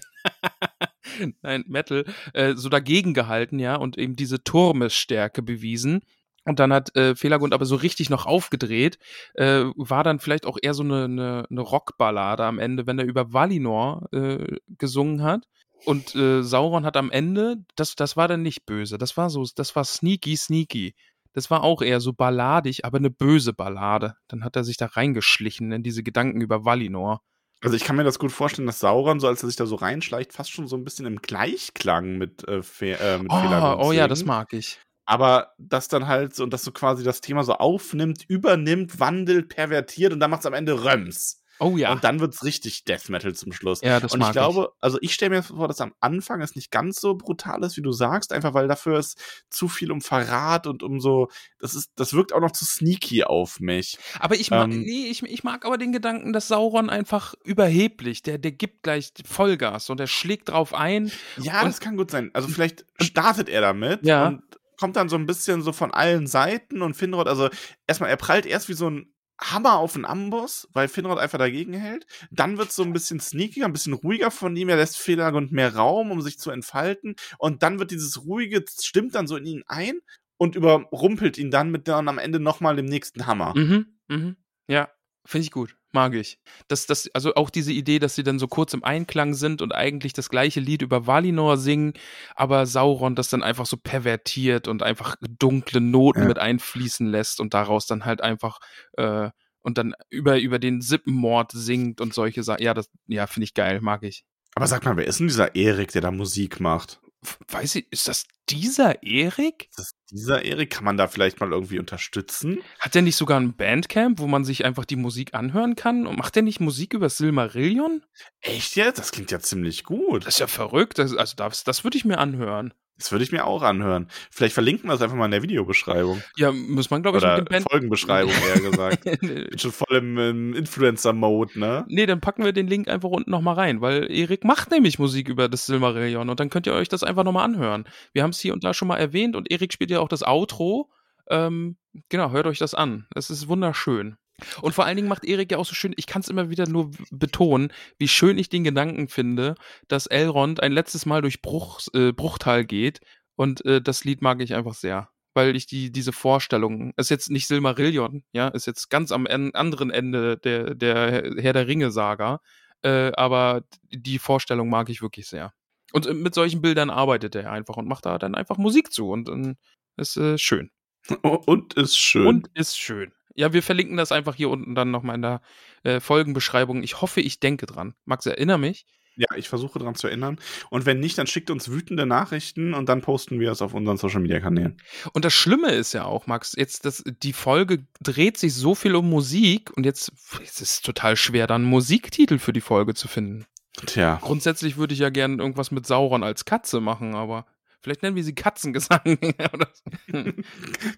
nein, 1.42 1.64
Metal, 1.66 2.04
äh, 2.32 2.54
so 2.54 2.68
dagegen 2.68 3.14
gehalten, 3.14 3.58
ja, 3.58 3.76
und 3.76 3.98
eben 3.98 4.16
diese 4.16 4.42
Turmesstärke 4.42 5.42
bewiesen. 5.42 6.02
Und 6.46 6.60
dann 6.60 6.72
hat 6.74 6.94
äh, 6.94 7.14
Fehlergund 7.14 7.54
aber 7.54 7.64
so 7.64 7.76
richtig 7.76 8.10
noch 8.10 8.26
aufgedreht, 8.26 8.98
äh, 9.34 9.64
war 9.76 10.04
dann 10.04 10.18
vielleicht 10.18 10.44
auch 10.44 10.58
eher 10.60 10.74
so 10.74 10.82
eine, 10.82 11.04
eine, 11.04 11.46
eine 11.50 11.60
Rockballade 11.62 12.44
am 12.44 12.58
Ende, 12.58 12.86
wenn 12.86 12.98
er 12.98 13.06
über 13.06 13.32
Valinor 13.32 14.08
äh, 14.12 14.56
gesungen 14.68 15.22
hat. 15.22 15.46
Und 15.84 16.14
äh, 16.14 16.42
Sauron 16.42 16.84
hat 16.84 16.96
am 16.96 17.10
Ende, 17.10 17.56
das, 17.76 17.94
das 17.94 18.16
war 18.16 18.28
dann 18.28 18.42
nicht 18.42 18.64
böse, 18.66 18.98
das 18.98 19.16
war 19.16 19.30
so, 19.30 19.46
das 19.54 19.76
war 19.76 19.84
sneaky, 19.84 20.36
sneaky. 20.36 20.94
Das 21.34 21.50
war 21.50 21.64
auch 21.64 21.82
eher 21.82 22.00
so 22.00 22.12
balladig, 22.12 22.84
aber 22.84 22.98
eine 22.98 23.10
böse 23.10 23.52
Ballade. 23.52 24.14
Dann 24.28 24.44
hat 24.44 24.54
er 24.54 24.62
sich 24.62 24.76
da 24.76 24.86
reingeschlichen 24.86 25.72
in 25.72 25.82
diese 25.82 26.04
Gedanken 26.04 26.40
über 26.40 26.64
Valinor. 26.64 27.22
Also 27.60 27.76
ich 27.76 27.84
kann 27.84 27.96
mir 27.96 28.04
das 28.04 28.18
gut 28.18 28.30
vorstellen, 28.30 28.66
dass 28.66 28.78
Sauron, 28.78 29.20
so 29.20 29.26
als 29.26 29.42
er 29.42 29.48
sich 29.48 29.56
da 29.56 29.66
so 29.66 29.74
reinschleicht, 29.74 30.32
fast 30.32 30.52
schon 30.52 30.68
so 30.68 30.76
ein 30.76 30.84
bisschen 30.84 31.06
im 31.06 31.22
Gleichklang 31.22 32.18
mit, 32.18 32.46
äh, 32.46 32.62
Fe 32.62 32.98
äh, 33.00 33.18
mit 33.18 33.32
Oh, 33.32 33.86
oh 33.86 33.92
ja, 33.92 34.06
das 34.06 34.24
mag 34.24 34.52
ich. 34.52 34.78
Aber 35.06 35.52
das 35.58 35.88
dann 35.88 36.06
halt 36.06 36.34
so, 36.34 36.44
und 36.44 36.52
das 36.52 36.62
so 36.62 36.72
quasi 36.72 37.04
das 37.04 37.20
Thema 37.20 37.42
so 37.42 37.54
aufnimmt, 37.54 38.24
übernimmt, 38.28 39.00
wandelt, 39.00 39.48
pervertiert 39.48 40.12
und 40.12 40.20
dann 40.20 40.30
macht 40.30 40.40
es 40.40 40.46
am 40.46 40.54
Ende 40.54 40.84
Röms. 40.84 41.42
Oh 41.60 41.76
ja. 41.76 41.92
Und 41.92 42.02
dann 42.04 42.20
wird's 42.20 42.42
richtig 42.44 42.84
Death 42.84 43.08
Metal 43.08 43.32
zum 43.34 43.52
Schluss. 43.52 43.80
Ja, 43.82 44.00
das 44.00 44.12
und 44.12 44.20
ich 44.22 44.30
glaube, 44.32 44.72
also 44.80 44.98
ich 45.00 45.14
stelle 45.14 45.36
mir 45.36 45.42
vor, 45.42 45.68
dass 45.68 45.80
am 45.80 45.94
Anfang 46.00 46.40
es 46.42 46.56
nicht 46.56 46.70
ganz 46.70 47.00
so 47.00 47.14
brutal 47.14 47.62
ist, 47.62 47.76
wie 47.76 47.82
du 47.82 47.92
sagst, 47.92 48.32
einfach 48.32 48.54
weil 48.54 48.66
dafür 48.68 48.98
ist 48.98 49.20
zu 49.50 49.68
viel 49.68 49.92
um 49.92 50.00
Verrat 50.00 50.66
und 50.66 50.82
um 50.82 51.00
so, 51.00 51.28
das 51.60 51.74
ist, 51.74 51.90
das 51.96 52.12
wirkt 52.14 52.32
auch 52.32 52.40
noch 52.40 52.50
zu 52.50 52.64
sneaky 52.64 53.24
auf 53.24 53.60
mich. 53.60 53.98
Aber 54.18 54.34
ich 54.34 54.50
mag, 54.50 54.64
Ähm, 54.70 54.80
nee, 54.82 55.06
ich, 55.06 55.22
ich 55.22 55.44
mag 55.44 55.64
aber 55.64 55.78
den 55.78 55.92
Gedanken, 55.92 56.32
dass 56.32 56.48
Sauron 56.48 56.90
einfach 56.90 57.34
überheblich, 57.44 58.22
der, 58.22 58.38
der 58.38 58.52
gibt 58.52 58.82
gleich 58.82 59.12
Vollgas 59.24 59.90
und 59.90 60.00
der 60.00 60.06
schlägt 60.06 60.48
drauf 60.48 60.74
ein. 60.74 61.10
Ja, 61.38 61.60
Und- 61.62 61.68
das 61.68 61.80
kann 61.80 61.96
gut 61.96 62.10
sein. 62.10 62.30
Also 62.34 62.48
vielleicht 62.48 62.84
startet 63.00 63.48
er 63.48 63.60
damit 63.60 64.04
Ja. 64.04 64.26
und 64.26 64.42
kommt 64.76 64.96
dann 64.96 65.08
so 65.08 65.14
ein 65.16 65.26
bisschen 65.26 65.62
so 65.62 65.72
von 65.72 65.94
allen 65.94 66.26
Seiten 66.26 66.82
und 66.82 66.94
Finrod, 66.94 67.28
also 67.28 67.48
erstmal, 67.86 68.10
er 68.10 68.16
prallt 68.16 68.44
erst 68.44 68.68
wie 68.68 68.72
so 68.74 68.90
ein 68.90 69.13
Hammer 69.40 69.78
auf 69.78 69.94
den 69.94 70.04
Amboss, 70.04 70.68
weil 70.72 70.88
Finrod 70.88 71.18
einfach 71.18 71.38
dagegen 71.38 71.74
hält. 71.74 72.06
Dann 72.30 72.56
wird 72.56 72.70
es 72.70 72.76
so 72.76 72.82
ein 72.82 72.92
bisschen 72.92 73.20
sneakiger, 73.20 73.66
ein 73.66 73.72
bisschen 73.72 73.92
ruhiger 73.92 74.30
von 74.30 74.54
ihm. 74.56 74.68
Er 74.68 74.76
lässt 74.76 74.96
Felagund 74.96 75.52
mehr 75.52 75.74
Raum, 75.74 76.10
um 76.10 76.22
sich 76.22 76.38
zu 76.38 76.50
entfalten. 76.50 77.16
Und 77.38 77.62
dann 77.62 77.78
wird 77.78 77.90
dieses 77.90 78.24
ruhige, 78.24 78.64
stimmt 78.68 79.14
dann 79.14 79.26
so 79.26 79.36
in 79.36 79.46
ihn 79.46 79.64
ein 79.66 80.00
und 80.36 80.56
überrumpelt 80.56 81.38
ihn 81.38 81.50
dann 81.50 81.70
mit 81.70 81.88
dann 81.88 82.08
am 82.08 82.18
Ende 82.18 82.40
nochmal 82.40 82.76
dem 82.76 82.86
nächsten 82.86 83.26
Hammer. 83.26 83.54
Mhm, 83.56 83.98
mhm. 84.08 84.36
Ja, 84.68 84.90
finde 85.26 85.44
ich 85.44 85.50
gut. 85.50 85.76
Mag 85.94 86.14
ich. 86.14 86.40
Das, 86.66 86.86
das, 86.86 87.08
also 87.14 87.36
auch 87.36 87.50
diese 87.50 87.70
Idee, 87.72 88.00
dass 88.00 88.16
sie 88.16 88.24
dann 88.24 88.40
so 88.40 88.48
kurz 88.48 88.74
im 88.74 88.82
Einklang 88.82 89.32
sind 89.32 89.62
und 89.62 89.72
eigentlich 89.72 90.12
das 90.12 90.28
gleiche 90.28 90.58
Lied 90.58 90.82
über 90.82 91.06
Valinor 91.06 91.56
singen, 91.56 91.92
aber 92.34 92.66
Sauron 92.66 93.14
das 93.14 93.28
dann 93.28 93.44
einfach 93.44 93.64
so 93.64 93.76
pervertiert 93.76 94.66
und 94.66 94.82
einfach 94.82 95.14
dunkle 95.20 95.80
Noten 95.80 96.22
Ja. 96.22 96.26
mit 96.26 96.40
einfließen 96.40 97.06
lässt 97.06 97.38
und 97.38 97.54
daraus 97.54 97.86
dann 97.86 98.04
halt 98.04 98.22
einfach 98.22 98.58
äh, 98.94 99.30
und 99.62 99.78
dann 99.78 99.94
über, 100.10 100.40
über 100.40 100.58
den 100.58 100.80
Sippenmord 100.80 101.52
singt 101.52 102.00
und 102.00 102.12
solche 102.12 102.42
Sachen. 102.42 102.64
Ja, 102.64 102.74
das, 102.74 102.90
ja, 103.06 103.28
finde 103.28 103.44
ich 103.44 103.54
geil, 103.54 103.80
mag 103.80 104.02
ich. 104.02 104.24
Aber 104.56 104.66
sag 104.66 104.84
mal, 104.84 104.96
wer 104.96 105.06
ist 105.06 105.20
denn 105.20 105.28
dieser 105.28 105.54
Erik, 105.54 105.92
der 105.92 106.02
da 106.02 106.10
Musik 106.10 106.58
macht? 106.58 107.00
Weiß 107.48 107.76
ich, 107.76 107.90
ist 107.90 108.08
das 108.08 108.26
dieser 108.48 109.02
Erik? 109.02 109.68
Ist 109.70 109.78
das 109.78 109.94
dieser 110.10 110.44
Erik? 110.44 110.70
Kann 110.70 110.84
man 110.84 110.96
da 110.96 111.08
vielleicht 111.08 111.40
mal 111.40 111.50
irgendwie 111.50 111.78
unterstützen? 111.78 112.58
Hat 112.78 112.94
der 112.94 113.02
nicht 113.02 113.16
sogar 113.16 113.40
ein 113.40 113.56
Bandcamp, 113.56 114.18
wo 114.18 114.26
man 114.26 114.44
sich 114.44 114.64
einfach 114.64 114.84
die 114.84 114.96
Musik 114.96 115.34
anhören 115.34 115.76
kann? 115.76 116.06
Und 116.06 116.18
macht 116.18 116.36
der 116.36 116.42
nicht 116.42 116.60
Musik 116.60 116.94
über 116.94 117.08
Silmarillion? 117.08 118.04
Echt 118.40 118.76
jetzt? 118.76 118.98
Das 118.98 119.12
klingt 119.12 119.30
ja 119.30 119.40
ziemlich 119.40 119.84
gut. 119.84 120.26
Das 120.26 120.34
ist 120.34 120.40
ja 120.40 120.46
verrückt. 120.46 120.98
Das, 120.98 121.14
also 121.14 121.34
das, 121.36 121.64
das 121.64 121.84
würde 121.84 121.96
ich 121.96 122.04
mir 122.04 122.18
anhören. 122.18 122.74
Das 122.96 123.10
würde 123.10 123.24
ich 123.24 123.32
mir 123.32 123.44
auch 123.44 123.62
anhören. 123.62 124.08
Vielleicht 124.30 124.54
verlinken 124.54 124.88
wir 124.88 124.92
das 124.92 125.02
einfach 125.02 125.16
mal 125.16 125.24
in 125.24 125.32
der 125.32 125.42
Videobeschreibung. 125.42 126.22
Ja, 126.36 126.52
muss 126.52 126.90
man, 126.90 127.02
glaube 127.02 127.18
ich, 127.18 127.24
Oder 127.24 127.38
mit 127.38 127.50
dem. 127.50 127.64
Folgenbeschreibung 127.64 128.32
eher 128.32 128.70
gesagt. 128.70 129.04
Bin 129.20 129.58
schon 129.58 129.72
voll 129.72 129.96
im, 129.96 130.16
im 130.16 130.54
Influencer-Mode, 130.54 131.58
ne? 131.58 131.84
nee, 131.88 132.06
dann 132.06 132.20
packen 132.20 132.44
wir 132.44 132.52
den 132.52 132.68
Link 132.68 132.88
einfach 132.88 133.08
unten 133.08 133.30
nochmal 133.30 133.56
rein, 133.56 133.80
weil 133.80 134.10
Erik 134.10 134.44
macht 134.44 134.70
nämlich 134.70 134.98
Musik 134.98 135.28
über 135.28 135.48
das 135.48 135.66
Silmarillion 135.66 136.28
und 136.30 136.38
dann 136.38 136.50
könnt 136.50 136.66
ihr 136.66 136.74
euch 136.74 136.88
das 136.88 137.02
einfach 137.02 137.24
nochmal 137.24 137.44
anhören. 137.44 137.84
Wir 138.12 138.22
haben 138.22 138.30
es 138.30 138.40
hier 138.40 138.52
und 138.52 138.62
da 138.62 138.74
schon 138.74 138.88
mal 138.88 138.96
erwähnt 138.96 139.34
und 139.34 139.50
Erik 139.50 139.72
spielt 139.72 139.90
ja 139.90 139.98
auch 139.98 140.08
das 140.08 140.22
Outro. 140.22 140.90
Ähm, 141.28 141.76
genau, 142.08 142.30
hört 142.30 142.46
euch 142.46 142.58
das 142.58 142.74
an. 142.74 143.06
Es 143.14 143.28
ist 143.30 143.48
wunderschön. 143.48 144.16
Und 144.60 144.74
vor 144.74 144.84
allen 144.84 144.96
Dingen 144.96 145.08
macht 145.08 145.24
Erik 145.24 145.52
ja 145.52 145.58
auch 145.58 145.66
so 145.66 145.74
schön, 145.74 145.94
ich 145.96 146.06
kann 146.06 146.22
es 146.22 146.28
immer 146.28 146.50
wieder 146.50 146.68
nur 146.68 146.90
betonen, 147.10 147.72
wie 147.98 148.08
schön 148.08 148.38
ich 148.38 148.48
den 148.48 148.64
Gedanken 148.64 149.08
finde, 149.08 149.54
dass 149.88 150.06
Elrond 150.06 150.62
ein 150.62 150.72
letztes 150.72 151.06
Mal 151.06 151.22
durch 151.22 151.40
Bruch, 151.40 151.80
äh, 151.94 152.12
Bruchtal 152.12 152.64
geht 152.64 153.00
und 153.36 153.64
äh, 153.64 153.80
das 153.80 154.04
Lied 154.04 154.22
mag 154.22 154.40
ich 154.40 154.54
einfach 154.54 154.74
sehr. 154.74 155.08
Weil 155.34 155.56
ich 155.56 155.66
die, 155.66 155.90
diese 155.90 156.12
Vorstellung, 156.12 156.92
ist 156.96 157.10
jetzt 157.10 157.30
nicht 157.30 157.48
Silmarillion, 157.48 158.22
ja, 158.32 158.48
ist 158.48 158.66
jetzt 158.66 158.88
ganz 158.88 159.10
am 159.10 159.26
en 159.26 159.54
anderen 159.54 159.90
Ende 159.90 160.36
der, 160.36 160.74
der 160.74 161.34
Herr 161.38 161.52
der 161.52 161.66
Ringe-Saga, 161.66 162.40
äh, 162.82 163.12
aber 163.16 163.64
die 163.90 164.18
Vorstellung 164.18 164.68
mag 164.68 164.88
ich 164.90 165.02
wirklich 165.02 165.26
sehr. 165.26 165.52
Und 165.92 166.06
äh, 166.06 166.14
mit 166.14 166.34
solchen 166.34 166.60
Bildern 166.60 166.90
arbeitet 166.90 167.34
er 167.34 167.50
einfach 167.50 167.76
und 167.76 167.88
macht 167.88 168.06
da 168.06 168.18
dann 168.18 168.34
einfach 168.34 168.58
Musik 168.58 168.92
zu 168.92 169.10
und 169.10 169.56
ist 169.96 170.16
äh, 170.16 170.38
schön. 170.38 170.70
Und 171.22 171.74
ist 171.74 171.98
schön. 171.98 172.26
Und 172.26 172.48
ist 172.54 172.78
schön. 172.78 173.12
Ja, 173.34 173.52
wir 173.52 173.62
verlinken 173.62 173.96
das 173.96 174.12
einfach 174.12 174.34
hier 174.34 174.50
unten 174.50 174.74
dann 174.74 174.90
nochmal 174.90 175.16
in 175.16 175.22
der 175.22 175.40
äh, 175.82 176.00
Folgenbeschreibung. 176.00 176.82
Ich 176.82 177.00
hoffe, 177.00 177.20
ich 177.20 177.40
denke 177.40 177.66
dran. 177.66 177.94
Max, 178.04 178.26
erinnere 178.26 178.58
mich. 178.58 178.86
ja, 179.16 179.28
ich 179.36 179.48
versuche 179.48 179.78
daran 179.78 179.94
zu 179.94 180.08
erinnern. 180.08 180.38
Und 180.70 180.86
wenn 180.86 181.00
nicht, 181.00 181.18
dann 181.18 181.26
schickt 181.26 181.50
uns 181.50 181.70
wütende 181.70 182.06
Nachrichten 182.06 182.74
und 182.74 182.88
dann 182.88 183.00
posten 183.00 183.38
wir 183.40 183.50
es 183.52 183.62
auf 183.62 183.74
unseren 183.74 183.96
Social-Media-Kanälen. 183.96 184.76
Und 185.12 185.24
das 185.24 185.32
Schlimme 185.32 185.70
ist 185.72 185.92
ja 185.92 186.04
auch, 186.04 186.26
Max, 186.26 186.54
jetzt 186.56 186.84
das, 186.84 187.04
die 187.06 187.32
Folge 187.32 187.86
dreht 188.00 188.38
sich 188.38 188.54
so 188.54 188.74
viel 188.74 188.94
um 188.96 189.08
Musik 189.08 189.70
und 189.76 189.84
jetzt, 189.84 190.12
jetzt 190.40 190.60
ist 190.60 190.76
es 190.76 190.80
total 190.82 191.16
schwer, 191.16 191.46
dann 191.46 191.62
einen 191.62 191.70
Musiktitel 191.70 192.38
für 192.38 192.52
die 192.52 192.60
Folge 192.60 192.94
zu 192.94 193.08
finden. 193.08 193.46
Tja. 193.86 194.18
Grundsätzlich 194.22 194.76
würde 194.76 194.94
ich 194.94 195.00
ja 195.00 195.10
gerne 195.10 195.42
irgendwas 195.42 195.70
mit 195.70 195.86
Sauron 195.86 196.22
als 196.22 196.44
Katze 196.44 196.80
machen, 196.80 197.14
aber 197.14 197.46
vielleicht 197.84 198.02
nennen 198.02 198.16
wir 198.16 198.24
sie 198.24 198.34
Katzengesang. 198.34 199.00
oder 199.52 199.68
so. 199.72 200.32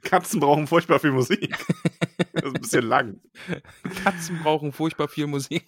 Katzen 0.03 0.41
brauchen 0.41 0.67
furchtbar 0.67 1.01
viel 1.01 1.11
Musik. 1.11 1.59
das 2.33 2.45
ist 2.45 2.55
ein 2.55 2.61
bisschen 2.61 2.87
lang. 2.87 3.21
Katzen 4.05 4.39
brauchen 4.43 4.73
furchtbar 4.73 5.09
viel 5.09 5.27
Musik. 5.27 5.67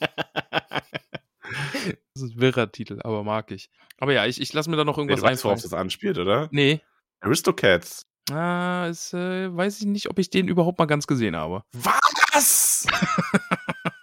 Das 2.14 2.22
ist 2.22 2.36
ein 2.36 2.40
wirrer 2.40 2.70
Titel, 2.70 3.00
aber 3.02 3.24
mag 3.24 3.50
ich. 3.50 3.68
Aber 3.98 4.12
ja, 4.12 4.26
ich, 4.26 4.40
ich 4.40 4.52
lasse 4.52 4.70
mir 4.70 4.76
da 4.76 4.84
noch 4.84 4.96
Nee, 4.96 5.02
irgendwas 5.02 5.20
du 5.20 5.26
weißt, 5.26 5.44
worauf 5.44 5.62
das 5.62 5.72
anspielt, 5.72 6.18
oder? 6.18 6.48
Nee. 6.52 6.80
Aristocats. 7.20 8.06
Ah, 8.30 8.86
ist, 8.88 9.12
äh, 9.14 9.54
weiß 9.54 9.80
ich 9.80 9.86
nicht, 9.86 10.08
ob 10.10 10.18
ich 10.18 10.30
den 10.30 10.48
überhaupt 10.48 10.78
mal 10.78 10.86
ganz 10.86 11.06
gesehen 11.06 11.34
habe. 11.34 11.64
Was? 11.72 12.86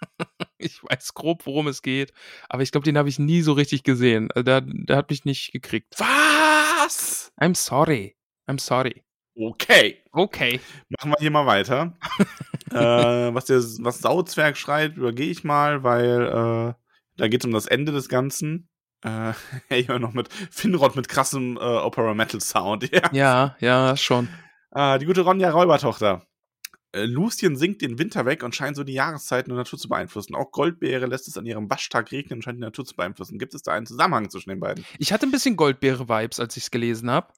Ich 0.66 0.82
weiß 0.82 1.14
grob, 1.14 1.46
worum 1.46 1.68
es 1.68 1.82
geht, 1.82 2.12
aber 2.48 2.62
ich 2.62 2.72
glaube, 2.72 2.84
den 2.84 2.98
habe 2.98 3.08
ich 3.08 3.18
nie 3.18 3.42
so 3.42 3.52
richtig 3.52 3.82
gesehen. 3.82 4.30
Also 4.32 4.42
Der, 4.42 4.60
der 4.62 4.96
hat 4.96 5.10
mich 5.10 5.24
nicht 5.24 5.52
gekriegt. 5.52 5.94
Was? 5.98 7.32
I'm 7.40 7.54
sorry. 7.54 8.16
I'm 8.48 8.60
sorry. 8.60 9.04
Okay. 9.38 10.02
Okay. 10.12 10.60
Machen 10.88 11.10
wir 11.10 11.18
hier 11.18 11.30
mal 11.30 11.46
weiter. 11.46 11.92
äh, 12.70 13.34
was 13.34 13.44
der 13.44 13.58
was 13.58 13.98
Sauzwerg 13.98 14.56
schreit, 14.56 14.96
übergehe 14.96 15.30
ich 15.30 15.44
mal, 15.44 15.82
weil 15.82 16.22
äh, 16.22 16.74
da 17.16 17.28
geht 17.28 17.42
es 17.42 17.46
um 17.46 17.52
das 17.52 17.66
Ende 17.66 17.92
des 17.92 18.08
Ganzen. 18.08 18.68
Äh, 19.04 19.32
ich 19.68 19.88
höre 19.88 19.98
noch 19.98 20.14
mit 20.14 20.32
Finrod 20.50 20.96
mit 20.96 21.08
krassem 21.08 21.56
äh, 21.56 21.60
Opera-Metal-Sound. 21.60 22.90
Ja. 22.92 23.10
Ja, 23.12 23.56
ja, 23.60 23.96
schon. 23.96 24.28
Äh, 24.72 24.98
die 24.98 25.06
gute 25.06 25.20
Ronja 25.22 25.50
Räubertochter. 25.50 26.26
Äh, 26.96 27.04
Lucien 27.04 27.56
singt 27.56 27.82
den 27.82 27.98
Winter 27.98 28.24
weg 28.24 28.42
und 28.42 28.54
scheint 28.54 28.76
so 28.76 28.82
die 28.82 28.94
Jahreszeiten 28.94 29.50
und 29.52 29.58
Natur 29.58 29.78
zu 29.78 29.88
beeinflussen. 29.88 30.34
Auch 30.34 30.50
Goldbeere 30.50 31.06
lässt 31.06 31.28
es 31.28 31.36
an 31.36 31.44
ihrem 31.44 31.68
Waschtag 31.70 32.10
regnen 32.10 32.38
und 32.38 32.42
scheint 32.42 32.56
die 32.56 32.62
Natur 32.62 32.84
zu 32.84 32.96
beeinflussen. 32.96 33.38
Gibt 33.38 33.54
es 33.54 33.62
da 33.62 33.72
einen 33.72 33.86
Zusammenhang 33.86 34.30
zwischen 34.30 34.50
den 34.50 34.60
beiden? 34.60 34.84
Ich 34.98 35.12
hatte 35.12 35.26
ein 35.26 35.30
bisschen 35.30 35.56
Goldbeere-Vibes, 35.56 36.40
als 36.40 36.56
ich 36.56 36.64
es 36.64 36.70
gelesen 36.70 37.10
habe. 37.10 37.28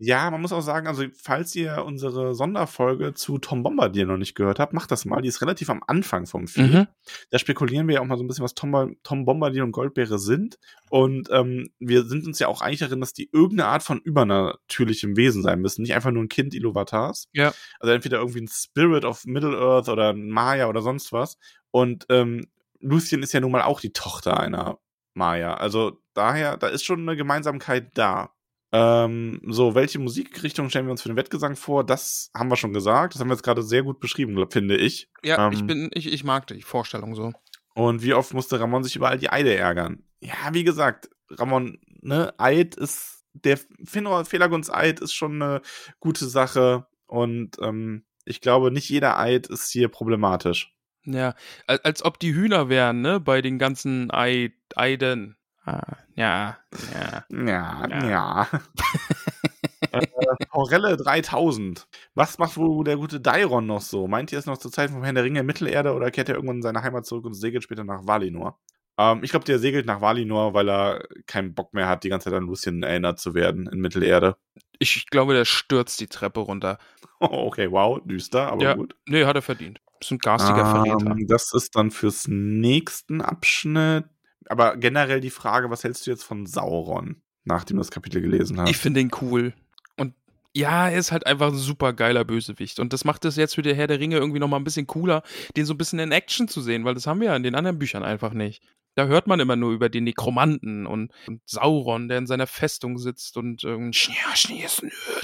Ja, 0.00 0.30
man 0.30 0.40
muss 0.40 0.52
auch 0.52 0.60
sagen, 0.60 0.86
also 0.86 1.04
falls 1.20 1.56
ihr 1.56 1.84
unsere 1.84 2.32
Sonderfolge 2.32 3.14
zu 3.14 3.38
Tom 3.38 3.64
Bombardier 3.64 4.06
noch 4.06 4.16
nicht 4.16 4.36
gehört 4.36 4.60
habt, 4.60 4.72
macht 4.72 4.92
das 4.92 5.04
mal. 5.04 5.22
Die 5.22 5.28
ist 5.28 5.42
relativ 5.42 5.70
am 5.70 5.82
Anfang 5.84 6.26
vom 6.26 6.46
Feed. 6.46 6.72
Mhm. 6.72 6.86
Da 7.30 7.38
spekulieren 7.40 7.88
wir 7.88 7.96
ja 7.96 8.00
auch 8.00 8.06
mal 8.06 8.16
so 8.16 8.22
ein 8.22 8.28
bisschen, 8.28 8.44
was 8.44 8.54
Tom, 8.54 8.96
Tom 9.02 9.24
Bombardier 9.24 9.64
und 9.64 9.72
Goldbeere 9.72 10.20
sind. 10.20 10.58
Und 10.88 11.28
ähm, 11.32 11.70
wir 11.80 12.04
sind 12.04 12.26
uns 12.26 12.38
ja 12.38 12.46
auch 12.46 12.60
einig 12.60 12.78
darin, 12.78 13.00
dass 13.00 13.12
die 13.12 13.28
irgendeine 13.32 13.70
Art 13.70 13.82
von 13.82 13.98
übernatürlichem 13.98 15.16
Wesen 15.16 15.42
sein 15.42 15.60
müssen. 15.60 15.82
Nicht 15.82 15.94
einfach 15.94 16.12
nur 16.12 16.22
ein 16.22 16.28
Kind 16.28 16.54
Iluvatars. 16.54 17.28
Ja. 17.32 17.52
Also 17.80 17.92
entweder 17.92 18.18
irgendwie 18.18 18.42
ein 18.42 18.48
Spirit 18.48 18.97
of 19.04 19.24
Middle-earth 19.24 19.88
oder 19.88 20.12
Maya 20.14 20.68
oder 20.68 20.82
sonst 20.82 21.12
was. 21.12 21.38
Und 21.70 22.06
ähm, 22.08 22.46
Lucien 22.80 23.22
ist 23.22 23.32
ja 23.32 23.40
nun 23.40 23.52
mal 23.52 23.62
auch 23.62 23.80
die 23.80 23.92
Tochter 23.92 24.38
einer 24.38 24.78
Maya. 25.14 25.54
Also 25.54 26.00
daher, 26.14 26.56
da 26.56 26.68
ist 26.68 26.84
schon 26.84 27.00
eine 27.00 27.16
Gemeinsamkeit 27.16 27.90
da. 27.94 28.32
Ähm, 28.70 29.40
so, 29.46 29.74
welche 29.74 29.98
Musikrichtung 29.98 30.68
stellen 30.68 30.86
wir 30.86 30.90
uns 30.90 31.02
für 31.02 31.08
den 31.08 31.16
Wettgesang 31.16 31.56
vor? 31.56 31.84
Das 31.84 32.30
haben 32.34 32.50
wir 32.50 32.56
schon 32.56 32.74
gesagt. 32.74 33.14
Das 33.14 33.20
haben 33.20 33.28
wir 33.28 33.34
jetzt 33.34 33.42
gerade 33.42 33.62
sehr 33.62 33.82
gut 33.82 33.98
beschrieben, 33.98 34.46
finde 34.50 34.76
ich. 34.76 35.10
Ja, 35.22 35.46
Ähm. 35.46 35.52
ich 35.52 35.66
bin, 35.66 35.90
ich, 35.94 36.12
ich 36.12 36.24
mag 36.24 36.46
die 36.46 36.62
Vorstellung 36.62 37.14
so. 37.14 37.32
Und 37.74 38.02
wie 38.02 38.14
oft 38.14 38.34
musste 38.34 38.60
Ramon 38.60 38.84
sich 38.84 38.96
über 38.96 39.08
all 39.08 39.18
die 39.18 39.30
Eide 39.30 39.54
ärgern? 39.54 40.04
Ja, 40.20 40.52
wie 40.52 40.64
gesagt, 40.64 41.08
Ramon, 41.30 41.78
ne, 42.00 42.34
Eid 42.38 42.74
ist, 42.74 43.24
der 43.32 43.58
Felaguns 43.84 44.70
Eid 44.70 45.00
ist 45.00 45.14
schon 45.14 45.40
eine 45.40 45.62
gute 46.00 46.26
Sache 46.26 46.86
und 47.06 47.56
ähm, 47.62 48.04
ich 48.28 48.40
glaube, 48.40 48.70
nicht 48.70 48.88
jeder 48.88 49.18
Eid 49.18 49.46
ist 49.46 49.70
hier 49.70 49.88
problematisch. 49.88 50.74
Ja, 51.04 51.34
als, 51.66 51.84
als 51.84 52.04
ob 52.04 52.18
die 52.18 52.34
Hühner 52.34 52.68
wären, 52.68 53.00
ne, 53.00 53.20
bei 53.20 53.40
den 53.40 53.58
ganzen 53.58 54.10
Ei, 54.12 54.52
Eiden. 54.76 55.36
Ah, 55.64 55.96
ja, 56.14 56.58
ja. 56.94 57.24
Ja, 57.30 57.88
Ja. 57.88 58.08
ja. 58.08 58.48
äh, 59.92 60.06
Forelle 60.50 60.96
3000. 60.96 61.86
Was 62.14 62.38
macht 62.38 62.56
wohl 62.56 62.84
der 62.84 62.96
gute 62.96 63.20
Dairon 63.20 63.66
noch 63.66 63.80
so? 63.80 64.06
Meint 64.08 64.32
ihr 64.32 64.38
es 64.38 64.46
noch 64.46 64.58
zur 64.58 64.72
Zeit 64.72 64.90
vom 64.90 65.02
Herrn 65.02 65.14
der 65.14 65.24
Ringe 65.24 65.40
in 65.40 65.46
Mittelerde 65.46 65.94
oder 65.94 66.10
kehrt 66.10 66.28
er 66.28 66.36
irgendwann 66.36 66.56
in 66.56 66.62
seine 66.62 66.82
Heimat 66.82 67.06
zurück 67.06 67.24
und 67.24 67.34
segelt 67.34 67.64
später 67.64 67.84
nach 67.84 68.06
Valinor? 68.06 68.58
Ähm, 68.98 69.20
ich 69.22 69.30
glaube, 69.30 69.44
der 69.44 69.58
segelt 69.58 69.86
nach 69.86 70.00
Valinor, 70.00 70.54
weil 70.54 70.68
er 70.68 71.04
keinen 71.26 71.54
Bock 71.54 71.72
mehr 71.74 71.88
hat, 71.88 72.04
die 72.04 72.08
ganze 72.08 72.30
Zeit 72.30 72.38
an 72.38 72.46
Lucien 72.46 72.82
erinnert 72.82 73.18
zu 73.20 73.34
werden 73.34 73.66
in 73.66 73.80
Mittelerde. 73.80 74.36
Ich 74.78 75.06
glaube, 75.06 75.34
der 75.34 75.44
stürzt 75.44 76.00
die 76.00 76.06
Treppe 76.06 76.40
runter. 76.40 76.78
Oh, 77.20 77.26
okay, 77.46 77.70
wow, 77.70 78.00
düster, 78.04 78.52
aber 78.52 78.62
ja. 78.62 78.74
gut. 78.74 78.94
Nee, 79.06 79.24
hat 79.24 79.36
er 79.36 79.42
verdient. 79.42 79.80
Das 80.00 80.08
ist 80.08 80.12
ein 80.12 80.18
garstiger 80.18 80.64
Verräter. 80.64 81.10
Ähm, 81.10 81.26
das 81.26 81.52
ist 81.52 81.74
dann 81.74 81.90
fürs 81.90 82.28
nächsten 82.28 83.20
Abschnitt. 83.20 84.04
Aber 84.48 84.76
generell 84.76 85.20
die 85.20 85.30
Frage, 85.30 85.70
was 85.70 85.84
hältst 85.84 86.06
du 86.06 86.10
jetzt 86.10 86.22
von 86.22 86.46
Sauron, 86.46 87.20
nachdem 87.44 87.76
du 87.76 87.80
das 87.80 87.90
Kapitel 87.90 88.22
gelesen 88.22 88.60
hast? 88.60 88.70
Ich 88.70 88.78
finde 88.78 89.00
ihn 89.00 89.10
cool. 89.20 89.52
Und 89.96 90.14
ja, 90.54 90.88
er 90.88 90.98
ist 90.98 91.12
halt 91.12 91.26
einfach 91.26 91.48
ein 91.48 91.58
super 91.58 91.92
geiler 91.92 92.24
Bösewicht. 92.24 92.78
Und 92.78 92.92
das 92.92 93.04
macht 93.04 93.24
es 93.24 93.36
jetzt 93.36 93.56
für 93.56 93.62
der 93.62 93.74
Herr 93.74 93.88
der 93.88 94.00
Ringe 94.00 94.16
irgendwie 94.16 94.38
nochmal 94.38 94.60
ein 94.60 94.64
bisschen 94.64 94.86
cooler, 94.86 95.22
den 95.56 95.66
so 95.66 95.74
ein 95.74 95.78
bisschen 95.78 95.98
in 95.98 96.12
Action 96.12 96.48
zu 96.48 96.60
sehen, 96.60 96.84
weil 96.84 96.94
das 96.94 97.06
haben 97.06 97.20
wir 97.20 97.28
ja 97.28 97.36
in 97.36 97.42
den 97.42 97.56
anderen 97.56 97.78
Büchern 97.78 98.04
einfach 98.04 98.32
nicht. 98.32 98.62
Da 98.98 99.06
hört 99.06 99.28
man 99.28 99.38
immer 99.38 99.54
nur 99.54 99.70
über 99.70 99.88
den 99.88 100.02
Nekromanten 100.02 100.84
und, 100.84 101.12
und 101.28 101.40
Sauron, 101.46 102.08
der 102.08 102.18
in 102.18 102.26
seiner 102.26 102.48
Festung 102.48 102.98
sitzt 102.98 103.36
und 103.36 103.62
irgendeinen 103.62 103.92
Schnee, 103.92 104.16
Schnee, 104.34 104.66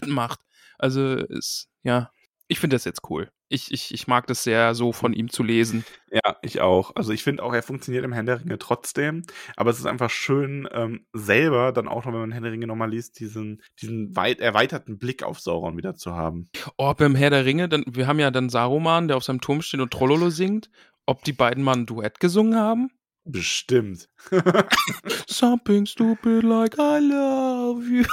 macht. 0.06 0.38
Also 0.78 1.16
ist, 1.16 1.68
ja, 1.82 2.12
ich 2.46 2.60
finde 2.60 2.76
das 2.76 2.84
jetzt 2.84 3.01
cool. 3.10 3.32
Ich, 3.48 3.72
ich, 3.72 3.92
ich 3.92 4.06
mag 4.06 4.28
das 4.28 4.44
sehr, 4.44 4.76
so 4.76 4.92
von 4.92 5.12
ihm 5.12 5.28
zu 5.28 5.42
lesen. 5.42 5.84
Ja, 6.09 6.36
ich 6.42 6.60
auch. 6.60 6.94
Also 6.94 7.12
ich 7.12 7.24
finde 7.24 7.42
auch, 7.42 7.52
er 7.52 7.64
funktioniert 7.64 8.05
im 8.05 8.12
Herrn 8.12 8.26
der 8.26 8.40
Ringe 8.40 8.60
trotzdem. 8.60 9.24
Aber 9.56 9.70
es 9.70 9.80
ist 9.80 9.86
einfach 9.86 10.10
schön, 10.10 10.68
ähm, 10.70 11.05
selber 11.12 11.72
dann 11.72 11.88
auch 11.88 12.05
noch, 12.05 12.12
wenn 12.12 12.20
man 12.20 12.30
Herrn 12.30 12.44
der 12.44 12.52
Ringe 12.52 12.68
nochmal 12.68 12.90
liest, 12.90 13.18
diesen, 13.18 13.60
diesen 13.82 14.14
weit 14.14 14.38
erweiterten 14.38 14.98
Blick 14.98 15.24
auf 15.24 15.40
Sauron 15.40 15.76
wieder 15.76 15.96
zu 15.96 16.12
haben. 16.12 16.46
Ob 16.76 17.01
im 17.01 17.16
Herr 17.16 17.30
der 17.30 17.44
Ringe, 17.44 17.68
dann, 17.68 17.82
wir 17.88 18.06
haben 18.06 18.20
ja 18.20 18.30
dann 18.30 18.51
Saruman, 18.51 19.09
der 19.09 19.16
auf 19.16 19.24
seinem 19.24 19.40
Turm 19.40 19.62
steht 19.62 19.80
und 19.80 19.92
Trollolo 19.92 20.30
singt, 20.30 20.70
ob 21.06 21.24
die 21.24 21.32
beiden 21.32 21.64
mal 21.64 21.74
ein 21.74 21.86
Duett 21.86 22.20
gesungen 22.20 22.55
haben? 22.56 22.90
Bestimmt. 23.24 24.09
Something 25.26 25.86
stupid 25.86 26.44
like 26.44 26.74
I 26.78 26.98
love 26.98 27.86
you. 27.88 28.05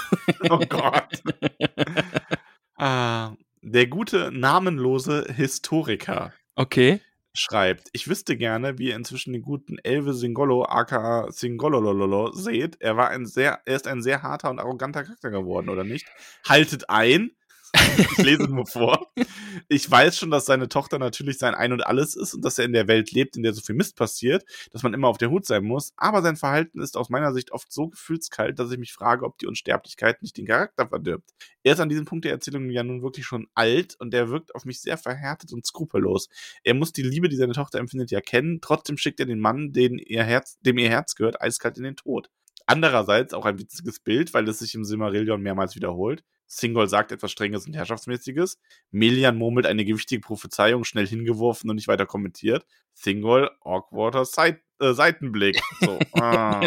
oh 0.49 0.59
Gott. 0.69 1.21
ah, 2.77 3.33
der 3.61 3.87
gute 3.87 4.31
namenlose 4.31 5.25
Historiker. 5.35 6.33
Okay. 6.55 7.01
Schreibt, 7.33 7.89
ich 7.93 8.09
wüsste 8.09 8.35
gerne, 8.35 8.77
wie 8.77 8.89
ihr 8.89 8.95
inzwischen 8.95 9.31
den 9.31 9.41
guten 9.41 9.77
Elve 9.83 10.13
Singolo, 10.13 10.65
aka 10.65 11.31
Singololololo, 11.31 12.33
seht. 12.33 12.81
Er 12.81 12.97
war 12.97 13.09
ein 13.09 13.25
sehr, 13.25 13.61
er 13.65 13.75
ist 13.75 13.87
ein 13.87 14.01
sehr 14.01 14.21
harter 14.21 14.49
und 14.49 14.59
arroganter 14.59 15.03
Charakter 15.03 15.29
geworden, 15.29 15.69
oder 15.69 15.85
nicht? 15.85 16.07
Haltet 16.47 16.89
ein, 16.89 17.31
ich 17.73 18.17
lese 18.17 18.43
nur 18.43 18.65
vor. 18.65 19.07
Ich 19.69 19.89
weiß 19.89 20.17
schon, 20.17 20.31
dass 20.31 20.45
seine 20.45 20.67
Tochter 20.67 20.99
natürlich 20.99 21.37
sein 21.37 21.55
Ein 21.55 21.71
und 21.71 21.85
Alles 21.85 22.15
ist 22.15 22.33
und 22.33 22.43
dass 22.43 22.59
er 22.59 22.65
in 22.65 22.73
der 22.73 22.87
Welt 22.87 23.11
lebt, 23.11 23.37
in 23.37 23.43
der 23.43 23.53
so 23.53 23.61
viel 23.61 23.75
Mist 23.75 23.95
passiert, 23.95 24.43
dass 24.71 24.83
man 24.83 24.93
immer 24.93 25.07
auf 25.07 25.17
der 25.17 25.29
Hut 25.29 25.45
sein 25.45 25.63
muss. 25.63 25.93
Aber 25.95 26.21
sein 26.21 26.35
Verhalten 26.35 26.81
ist 26.81 26.97
aus 26.97 27.09
meiner 27.09 27.33
Sicht 27.33 27.51
oft 27.51 27.71
so 27.71 27.87
gefühlskalt, 27.87 28.59
dass 28.59 28.71
ich 28.71 28.77
mich 28.77 28.93
frage, 28.93 29.25
ob 29.25 29.37
die 29.37 29.47
Unsterblichkeit 29.47 30.21
nicht 30.21 30.37
den 30.37 30.47
Charakter 30.47 30.87
verdirbt. 30.87 31.31
Er 31.63 31.73
ist 31.73 31.79
an 31.79 31.89
diesem 31.89 32.05
Punkt 32.05 32.25
der 32.25 32.33
Erzählung 32.33 32.69
ja 32.69 32.83
nun 32.83 33.01
wirklich 33.03 33.25
schon 33.25 33.47
alt 33.53 33.95
und 33.99 34.13
er 34.13 34.29
wirkt 34.29 34.53
auf 34.55 34.65
mich 34.65 34.81
sehr 34.81 34.97
verhärtet 34.97 35.53
und 35.53 35.65
skrupellos. 35.65 36.27
Er 36.63 36.73
muss 36.73 36.91
die 36.91 37.03
Liebe, 37.03 37.29
die 37.29 37.37
seine 37.37 37.53
Tochter 37.53 37.79
empfindet, 37.79 38.11
ja 38.11 38.21
kennen. 38.21 38.59
Trotzdem 38.61 38.97
schickt 38.97 39.19
er 39.19 39.25
den 39.25 39.39
Mann, 39.39 39.71
ihr 39.73 40.23
Herz, 40.23 40.57
dem 40.61 40.77
ihr 40.77 40.89
Herz 40.89 41.15
gehört, 41.15 41.41
eiskalt 41.41 41.77
in 41.77 41.83
den 41.83 41.95
Tod. 41.95 42.29
Andererseits 42.65 43.33
auch 43.33 43.45
ein 43.45 43.59
witziges 43.59 43.99
Bild, 43.99 44.33
weil 44.33 44.47
es 44.47 44.59
sich 44.59 44.75
im 44.75 44.85
Silmarillion 44.85 45.41
mehrmals 45.41 45.75
wiederholt. 45.75 46.23
Singol 46.53 46.89
sagt 46.89 47.13
etwas 47.13 47.31
Strenges 47.31 47.65
und 47.65 47.73
Herrschaftsmäßiges. 47.73 48.59
Melian 48.91 49.37
murmelt 49.37 49.65
eine 49.65 49.85
gewichtige 49.85 50.19
Prophezeiung, 50.19 50.83
schnell 50.83 51.07
hingeworfen 51.07 51.69
und 51.69 51.77
nicht 51.77 51.87
weiter 51.87 52.05
kommentiert. 52.05 52.65
Singol, 52.93 53.49
awkwarder 53.61 54.25
Seit 54.25 54.61
äh, 54.81 54.91
Seitenblick. 54.91 55.61
So, 55.79 55.97
ah. 56.21 56.59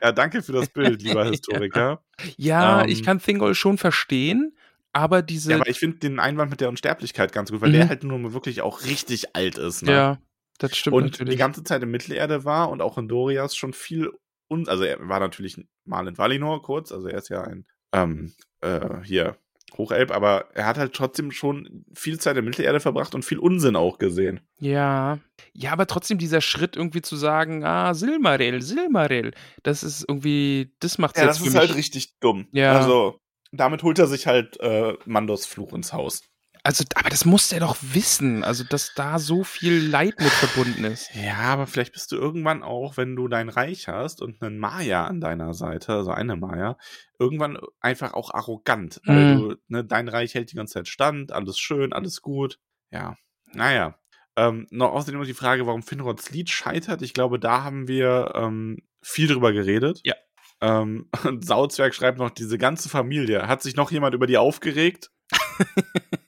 ja, 0.00 0.12
danke 0.12 0.40
für 0.40 0.52
das 0.52 0.70
Bild, 0.70 1.02
lieber 1.02 1.24
Historiker. 1.30 2.02
Ja, 2.38 2.82
ähm, 2.82 2.88
ich 2.88 3.02
kann 3.02 3.20
Thingol 3.20 3.54
schon 3.54 3.76
verstehen, 3.76 4.56
aber 4.94 5.20
diese. 5.20 5.50
Ja, 5.50 5.58
aber 5.58 5.68
ich 5.68 5.78
finde 5.78 5.98
den 5.98 6.18
Einwand 6.18 6.50
mit 6.50 6.62
der 6.62 6.70
Unsterblichkeit 6.70 7.32
ganz 7.32 7.50
gut, 7.50 7.60
weil 7.60 7.68
mhm. 7.68 7.74
der 7.74 7.88
halt 7.90 8.04
nur 8.04 8.32
wirklich 8.32 8.62
auch 8.62 8.84
richtig 8.84 9.36
alt 9.36 9.58
ist. 9.58 9.82
Ne? 9.82 9.92
Ja, 9.92 10.18
das 10.56 10.74
stimmt 10.74 10.96
und 10.96 11.04
natürlich. 11.04 11.34
die 11.34 11.38
ganze 11.38 11.62
Zeit 11.62 11.82
in 11.82 11.90
Mittelerde 11.90 12.46
war 12.46 12.70
und 12.70 12.80
auch 12.80 12.96
in 12.96 13.06
Dorias 13.06 13.54
schon 13.54 13.74
viel. 13.74 14.12
Un 14.48 14.66
also 14.66 14.84
er 14.84 15.06
war 15.08 15.20
natürlich 15.20 15.60
mal 15.84 16.08
in 16.08 16.16
Valinor 16.16 16.62
kurz, 16.62 16.90
also 16.90 17.08
er 17.08 17.18
ist 17.18 17.28
ja 17.28 17.42
ein 17.42 17.66
ähm, 17.96 18.32
äh, 18.60 19.02
hier 19.04 19.36
Hochelb, 19.76 20.10
aber 20.10 20.46
er 20.54 20.66
hat 20.66 20.78
halt 20.78 20.94
trotzdem 20.94 21.30
schon 21.30 21.84
viel 21.94 22.18
Zeit 22.18 22.36
in 22.36 22.44
Mittelerde 22.44 22.80
verbracht 22.80 23.14
und 23.14 23.24
viel 23.24 23.38
Unsinn 23.38 23.76
auch 23.76 23.98
gesehen. 23.98 24.40
Ja, 24.58 25.18
ja, 25.52 25.72
aber 25.72 25.86
trotzdem 25.86 26.18
dieser 26.18 26.40
Schritt 26.40 26.76
irgendwie 26.76 27.02
zu 27.02 27.16
sagen, 27.16 27.64
ah, 27.64 27.92
Silmaril, 27.94 28.62
Silmaril, 28.62 29.32
das 29.62 29.82
ist 29.82 30.04
irgendwie, 30.08 30.74
das 30.80 30.98
macht 30.98 31.16
ja, 31.16 31.24
jetzt 31.24 31.40
das 31.40 31.46
ist 31.46 31.56
halt 31.56 31.74
richtig 31.74 32.18
dumm. 32.20 32.46
Ja. 32.52 32.72
Also 32.72 33.20
damit 33.52 33.82
holt 33.82 33.98
er 33.98 34.06
sich 34.06 34.26
halt 34.26 34.58
äh, 34.60 34.94
Mandos 35.04 35.46
Fluch 35.46 35.72
ins 35.72 35.92
Haus. 35.92 36.22
Also, 36.66 36.82
aber 36.96 37.10
das 37.10 37.24
muss 37.24 37.52
er 37.52 37.60
doch 37.60 37.76
wissen, 37.80 38.42
also 38.42 38.64
dass 38.64 38.92
da 38.94 39.20
so 39.20 39.44
viel 39.44 39.86
Leid 39.86 40.18
mit 40.18 40.32
verbunden 40.32 40.82
ist. 40.82 41.14
Ja, 41.14 41.36
aber 41.36 41.68
vielleicht 41.68 41.92
bist 41.92 42.10
du 42.10 42.16
irgendwann 42.16 42.64
auch, 42.64 42.96
wenn 42.96 43.14
du 43.14 43.28
dein 43.28 43.48
Reich 43.48 43.86
hast 43.86 44.20
und 44.20 44.42
einen 44.42 44.58
Maya 44.58 45.06
an 45.06 45.20
deiner 45.20 45.54
Seite, 45.54 45.92
also 45.92 46.10
eine 46.10 46.34
Maya, 46.34 46.76
irgendwann 47.20 47.56
einfach 47.78 48.14
auch 48.14 48.34
arrogant, 48.34 49.00
mhm. 49.04 49.08
weil 49.08 49.36
du, 49.36 49.54
ne, 49.68 49.84
dein 49.84 50.08
Reich 50.08 50.34
hält 50.34 50.50
die 50.50 50.56
ganze 50.56 50.74
Zeit 50.74 50.88
stand, 50.88 51.30
alles 51.30 51.56
schön, 51.56 51.92
alles 51.92 52.20
gut. 52.20 52.58
Ja, 52.90 53.16
naja. 53.52 53.96
Ähm, 54.34 54.66
noch 54.72 54.90
außerdem 54.90 55.20
noch 55.20 55.26
die 55.26 55.34
Frage, 55.34 55.68
warum 55.68 55.84
Finrods 55.84 56.32
Lied 56.32 56.50
scheitert. 56.50 57.00
Ich 57.00 57.14
glaube, 57.14 57.38
da 57.38 57.62
haben 57.62 57.86
wir 57.86 58.32
ähm, 58.34 58.78
viel 59.02 59.28
drüber 59.28 59.52
geredet. 59.52 60.00
Ja. 60.02 60.16
Ähm, 60.60 61.10
und 61.24 61.46
Sauzwerg 61.46 61.94
schreibt 61.94 62.18
noch, 62.18 62.30
diese 62.30 62.58
ganze 62.58 62.88
Familie. 62.88 63.46
Hat 63.46 63.62
sich 63.62 63.76
noch 63.76 63.92
jemand 63.92 64.16
über 64.16 64.26
die 64.26 64.36
aufgeregt? 64.36 65.12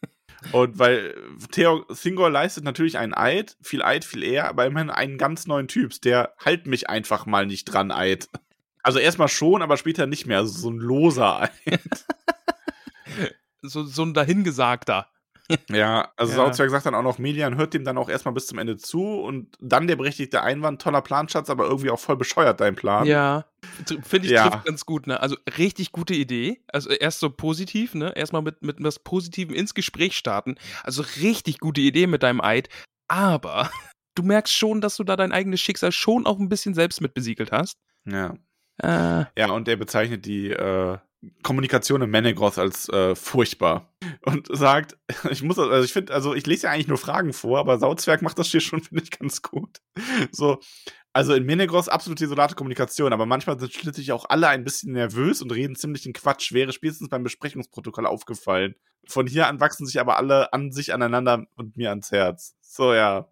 Und 0.52 0.78
weil 0.78 1.14
Theo 1.50 1.84
Thingol 1.84 2.32
leistet 2.32 2.64
natürlich 2.64 2.98
einen 2.98 3.14
Eid, 3.14 3.56
viel 3.60 3.82
Eid, 3.82 4.04
viel 4.04 4.22
eher, 4.22 4.48
aber 4.48 4.66
immerhin 4.66 4.90
einen 4.90 5.18
ganz 5.18 5.46
neuen 5.46 5.68
Typs, 5.68 6.00
der 6.00 6.34
halt 6.38 6.66
mich 6.66 6.88
einfach 6.88 7.26
mal 7.26 7.46
nicht 7.46 7.64
dran 7.66 7.90
Eid. 7.90 8.28
Also 8.82 8.98
erstmal 8.98 9.28
schon, 9.28 9.62
aber 9.62 9.76
später 9.76 10.06
nicht 10.06 10.26
mehr. 10.26 10.38
Also 10.38 10.58
so 10.58 10.70
ein 10.70 10.78
loser 10.78 11.42
Eid. 11.42 12.06
so, 13.62 13.84
so 13.84 14.02
ein 14.02 14.14
dahingesagter. 14.14 15.08
Ja, 15.70 16.12
also 16.16 16.32
ja. 16.32 16.36
Sauzwerg 16.36 16.70
sagt 16.70 16.86
dann 16.86 16.94
auch 16.94 17.02
noch, 17.02 17.18
Melian 17.18 17.56
hört 17.56 17.74
dem 17.74 17.84
dann 17.84 17.98
auch 17.98 18.08
erstmal 18.08 18.34
bis 18.34 18.46
zum 18.46 18.58
Ende 18.58 18.76
zu 18.76 19.20
und 19.20 19.56
dann 19.60 19.86
der 19.86 19.96
berechtigte 19.96 20.42
Einwand, 20.42 20.82
toller 20.82 21.02
Planschatz, 21.02 21.50
aber 21.50 21.66
irgendwie 21.66 21.90
auch 21.90 21.98
voll 21.98 22.16
bescheuert 22.16 22.60
dein 22.60 22.74
Plan. 22.74 23.06
Ja, 23.06 23.46
finde 24.02 24.26
ich 24.26 24.32
ja. 24.32 24.48
trifft 24.48 24.66
ganz 24.66 24.84
gut, 24.86 25.06
ne? 25.06 25.20
Also 25.20 25.36
richtig 25.56 25.92
gute 25.92 26.14
Idee. 26.14 26.62
Also 26.68 26.90
erst 26.90 27.20
so 27.20 27.30
positiv, 27.30 27.94
ne? 27.94 28.12
Erstmal 28.14 28.42
mit, 28.42 28.62
mit 28.62 28.82
was 28.82 28.98
Positivem 28.98 29.54
ins 29.54 29.74
Gespräch 29.74 30.16
starten. 30.16 30.56
Also 30.82 31.02
richtig 31.20 31.58
gute 31.58 31.80
Idee 31.80 32.06
mit 32.06 32.22
deinem 32.22 32.40
Eid. 32.40 32.68
Aber 33.08 33.70
du 34.14 34.22
merkst 34.22 34.54
schon, 34.54 34.80
dass 34.80 34.96
du 34.96 35.04
da 35.04 35.16
dein 35.16 35.32
eigenes 35.32 35.60
Schicksal 35.60 35.92
schon 35.92 36.26
auch 36.26 36.38
ein 36.38 36.48
bisschen 36.48 36.74
selbst 36.74 37.00
mit 37.00 37.14
besiegelt 37.14 37.52
hast. 37.52 37.78
Ja. 38.04 38.34
Äh. 38.82 39.24
Ja, 39.36 39.50
und 39.50 39.66
er 39.66 39.76
bezeichnet 39.76 40.24
die 40.24 40.50
äh, 40.50 40.98
Kommunikation 41.42 42.02
im 42.02 42.10
Menegroth 42.10 42.58
als 42.58 42.88
äh, 42.90 43.14
furchtbar 43.14 43.92
und 44.22 44.48
sagt, 44.50 44.96
ich 45.30 45.42
muss, 45.42 45.58
also 45.58 45.84
ich 45.84 45.92
finde, 45.92 46.14
also 46.14 46.34
ich 46.34 46.46
lese 46.46 46.66
ja 46.66 46.72
eigentlich 46.72 46.88
nur 46.88 46.98
Fragen 46.98 47.32
vor, 47.32 47.58
aber 47.58 47.78
Sauzwerg 47.78 48.22
macht 48.22 48.38
das 48.38 48.48
hier 48.48 48.60
schon, 48.60 48.80
finde 48.82 49.02
ich, 49.02 49.10
ganz 49.10 49.42
gut. 49.42 49.78
So, 50.30 50.60
also 51.12 51.34
in 51.34 51.44
Menegroth 51.44 51.88
absolut 51.88 52.20
isolate 52.20 52.54
Kommunikation, 52.54 53.12
aber 53.12 53.26
manchmal 53.26 53.58
sind 53.58 53.72
schließlich 53.72 54.12
auch 54.12 54.26
alle 54.28 54.48
ein 54.48 54.62
bisschen 54.62 54.92
nervös 54.92 55.42
und 55.42 55.50
reden 55.50 55.74
ziemlich 55.74 56.06
in 56.06 56.12
Quatsch, 56.12 56.52
wäre 56.52 56.72
spätestens 56.72 57.08
beim 57.08 57.24
Besprechungsprotokoll 57.24 58.06
aufgefallen. 58.06 58.76
Von 59.06 59.26
hier 59.26 59.48
an 59.48 59.58
wachsen 59.58 59.86
sich 59.86 59.98
aber 60.00 60.18
alle 60.18 60.52
an 60.52 60.70
sich 60.70 60.92
aneinander 60.92 61.46
und 61.56 61.76
mir 61.76 61.90
ans 61.90 62.12
Herz. 62.12 62.56
So, 62.60 62.94
ja. 62.94 63.28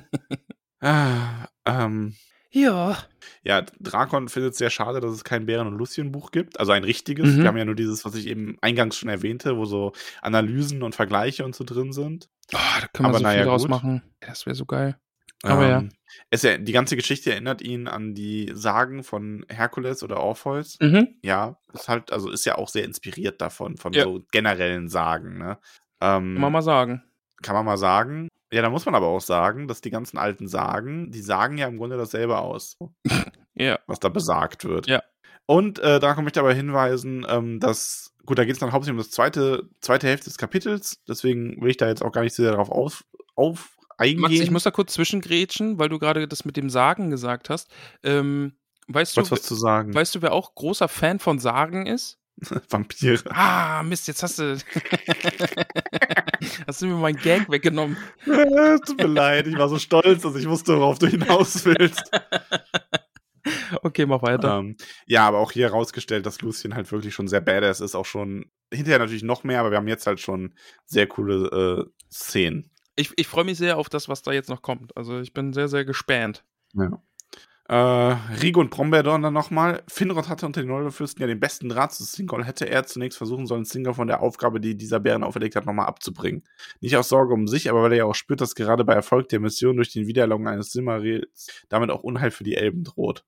ah, 0.80 1.46
ähm, 1.66 2.16
ja. 2.50 2.98
Ja, 3.42 3.62
Drakon 3.80 4.28
findet 4.28 4.52
es 4.52 4.58
sehr 4.58 4.70
schade, 4.70 5.00
dass 5.00 5.12
es 5.12 5.24
kein 5.24 5.46
Bären- 5.46 5.66
und 5.66 5.78
Lucien-Buch 5.78 6.30
gibt. 6.30 6.60
Also 6.60 6.72
ein 6.72 6.84
richtiges. 6.84 7.26
Mhm. 7.26 7.38
Wir 7.38 7.48
haben 7.48 7.56
ja 7.56 7.64
nur 7.64 7.74
dieses, 7.74 8.04
was 8.04 8.14
ich 8.14 8.26
eben 8.26 8.58
eingangs 8.60 8.96
schon 8.96 9.08
erwähnte, 9.08 9.56
wo 9.56 9.64
so 9.64 9.92
Analysen 10.20 10.82
und 10.82 10.94
Vergleiche 10.94 11.44
und 11.44 11.54
so 11.54 11.64
drin 11.64 11.92
sind. 11.92 12.28
Oh, 12.52 12.58
da 12.80 12.86
kann 12.92 13.04
man 13.04 13.14
Aber 13.14 13.18
so 13.18 13.28
viel 13.28 13.44
draus 13.44 13.68
machen. 13.68 14.02
Das 14.20 14.46
wäre 14.46 14.56
so 14.56 14.66
geil. 14.66 14.96
Aber 15.42 15.64
ähm, 15.64 15.70
ja. 15.70 15.84
Es 16.28 16.42
ja. 16.42 16.58
Die 16.58 16.72
ganze 16.72 16.96
Geschichte 16.96 17.30
erinnert 17.30 17.62
ihn 17.62 17.88
an 17.88 18.14
die 18.14 18.50
Sagen 18.54 19.04
von 19.04 19.46
Herkules 19.48 20.02
oder 20.02 20.18
Orpheus. 20.18 20.76
Mhm. 20.80 21.08
Ja, 21.22 21.56
ist 21.72 21.88
halt, 21.88 22.12
also 22.12 22.30
ist 22.30 22.44
ja 22.44 22.56
auch 22.56 22.68
sehr 22.68 22.84
inspiriert 22.84 23.40
davon, 23.40 23.76
von 23.76 23.92
ja. 23.92 24.04
so 24.04 24.22
generellen 24.32 24.88
Sagen, 24.88 25.38
ne? 25.38 25.58
Ähm, 26.00 26.34
kann 26.34 26.40
man 26.40 26.52
mal 26.52 26.62
sagen. 26.62 27.02
Kann 27.42 27.54
man 27.54 27.64
mal 27.64 27.78
sagen. 27.78 28.28
Ja, 28.52 28.62
da 28.62 28.70
muss 28.70 28.84
man 28.84 28.94
aber 28.94 29.06
auch 29.06 29.20
sagen, 29.20 29.68
dass 29.68 29.80
die 29.80 29.90
ganzen 29.90 30.18
alten 30.18 30.48
Sagen, 30.48 31.10
die 31.12 31.20
sagen 31.20 31.56
ja 31.58 31.68
im 31.68 31.78
Grunde 31.78 31.96
dasselbe 31.96 32.38
aus. 32.38 32.76
ja. 33.54 33.78
Was 33.86 34.00
da 34.00 34.08
besagt 34.08 34.64
wird. 34.64 34.88
Ja. 34.88 35.02
Und 35.46 35.78
äh, 35.78 36.00
da 36.00 36.14
möchte 36.20 36.38
ich 36.38 36.44
aber 36.44 36.54
hinweisen, 36.54 37.26
ähm, 37.28 37.60
dass, 37.60 38.14
gut, 38.24 38.38
da 38.38 38.44
geht 38.44 38.54
es 38.54 38.58
dann 38.60 38.72
hauptsächlich 38.72 38.98
um 38.98 39.04
das 39.04 39.10
zweite, 39.10 39.68
zweite 39.80 40.06
Hälfte 40.06 40.26
des 40.26 40.38
Kapitels, 40.38 41.02
deswegen 41.08 41.60
will 41.60 41.70
ich 41.70 41.76
da 41.76 41.88
jetzt 41.88 42.02
auch 42.02 42.12
gar 42.12 42.22
nicht 42.22 42.34
so 42.34 42.42
sehr 42.42 42.52
darauf 42.52 42.70
auf, 42.70 43.04
auf 43.34 43.76
eingehen. 43.98 44.20
Max, 44.20 44.34
ich 44.34 44.50
muss 44.50 44.62
da 44.64 44.70
kurz 44.70 44.94
zwischengrätschen, 44.94 45.78
weil 45.78 45.88
du 45.88 45.98
gerade 45.98 46.26
das 46.26 46.44
mit 46.44 46.56
dem 46.56 46.70
Sagen 46.70 47.10
gesagt 47.10 47.50
hast. 47.50 47.70
Ähm, 48.02 48.54
weißt 48.88 49.16
was, 49.16 49.28
du, 49.28 49.32
was 49.32 49.42
zu 49.42 49.54
sagen. 49.54 49.94
weißt 49.94 50.14
du, 50.14 50.22
wer 50.22 50.32
auch 50.32 50.54
großer 50.54 50.88
Fan 50.88 51.18
von 51.18 51.38
Sagen 51.38 51.86
ist? 51.86 52.18
Vampire. 52.70 53.20
Ah, 53.30 53.82
Mist, 53.82 54.08
jetzt 54.08 54.22
hast 54.22 54.38
du. 54.38 54.56
hast 56.66 56.82
du 56.82 56.86
mir 56.86 56.94
meinen 56.94 57.18
Gag 57.18 57.50
weggenommen. 57.50 57.96
Tut 58.24 58.98
mir 58.98 59.06
leid, 59.06 59.46
ich 59.46 59.56
war 59.56 59.68
so 59.68 59.78
stolz, 59.78 60.22
dass 60.22 60.34
ich 60.36 60.48
wusste, 60.48 60.76
worauf 60.78 60.98
du 60.98 61.06
hinaus 61.06 61.64
willst. 61.64 62.10
Okay, 63.82 64.04
mach 64.04 64.22
weiter. 64.22 64.58
Ähm, 64.58 64.76
ja, 65.06 65.26
aber 65.26 65.38
auch 65.38 65.52
hier 65.52 65.66
herausgestellt, 65.68 66.26
dass 66.26 66.42
Lucien 66.42 66.74
halt 66.74 66.90
wirklich 66.92 67.14
schon 67.14 67.28
sehr 67.28 67.40
badass 67.40 67.80
ist, 67.80 67.94
auch 67.94 68.04
schon 68.04 68.50
hinterher 68.72 68.98
natürlich 68.98 69.22
noch 69.22 69.44
mehr, 69.44 69.60
aber 69.60 69.70
wir 69.70 69.78
haben 69.78 69.88
jetzt 69.88 70.06
halt 70.06 70.20
schon 70.20 70.54
sehr 70.84 71.06
coole 71.06 71.86
äh, 71.88 71.90
Szenen. 72.12 72.70
Ich, 72.96 73.12
ich 73.16 73.26
freue 73.26 73.44
mich 73.44 73.58
sehr 73.58 73.78
auf 73.78 73.88
das, 73.88 74.08
was 74.08 74.22
da 74.22 74.32
jetzt 74.32 74.50
noch 74.50 74.62
kommt. 74.62 74.96
Also 74.96 75.20
ich 75.20 75.32
bin 75.32 75.52
sehr, 75.52 75.68
sehr 75.68 75.84
gespannt. 75.84 76.44
Ja. 76.74 77.02
Äh, 77.70 78.16
Rigo 78.42 78.58
und 78.58 78.70
Brombeerdorn 78.70 79.22
dann 79.22 79.32
nochmal. 79.32 79.84
Finrod 79.86 80.28
hatte 80.28 80.44
unter 80.44 80.60
den 80.60 80.66
Neulofürsten 80.70 81.20
ja 81.20 81.28
den 81.28 81.38
besten 81.38 81.68
Draht 81.68 81.92
zu 81.92 82.02
Singol. 82.02 82.44
Hätte 82.44 82.68
er 82.68 82.84
zunächst 82.84 83.16
versuchen 83.16 83.46
sollen, 83.46 83.64
Singol 83.64 83.94
von 83.94 84.08
der 84.08 84.22
Aufgabe, 84.22 84.60
die 84.60 84.76
dieser 84.76 84.98
Bären 84.98 85.22
auferlegt 85.22 85.54
hat, 85.54 85.66
nochmal 85.66 85.86
abzubringen. 85.86 86.42
Nicht 86.80 86.96
aus 86.96 87.08
Sorge 87.08 87.32
um 87.32 87.46
sich, 87.46 87.70
aber 87.70 87.84
weil 87.84 87.92
er 87.92 87.98
ja 87.98 88.04
auch 88.06 88.16
spürt, 88.16 88.40
dass 88.40 88.56
gerade 88.56 88.84
bei 88.84 88.94
Erfolg 88.94 89.28
der 89.28 89.38
Mission 89.38 89.76
durch 89.76 89.92
den 89.92 90.08
Wiedererlangung 90.08 90.48
eines 90.48 90.72
Silmarils 90.72 91.46
damit 91.68 91.90
auch 91.90 92.02
Unheil 92.02 92.32
für 92.32 92.42
die 92.42 92.56
Elben 92.56 92.82
droht. 92.82 93.24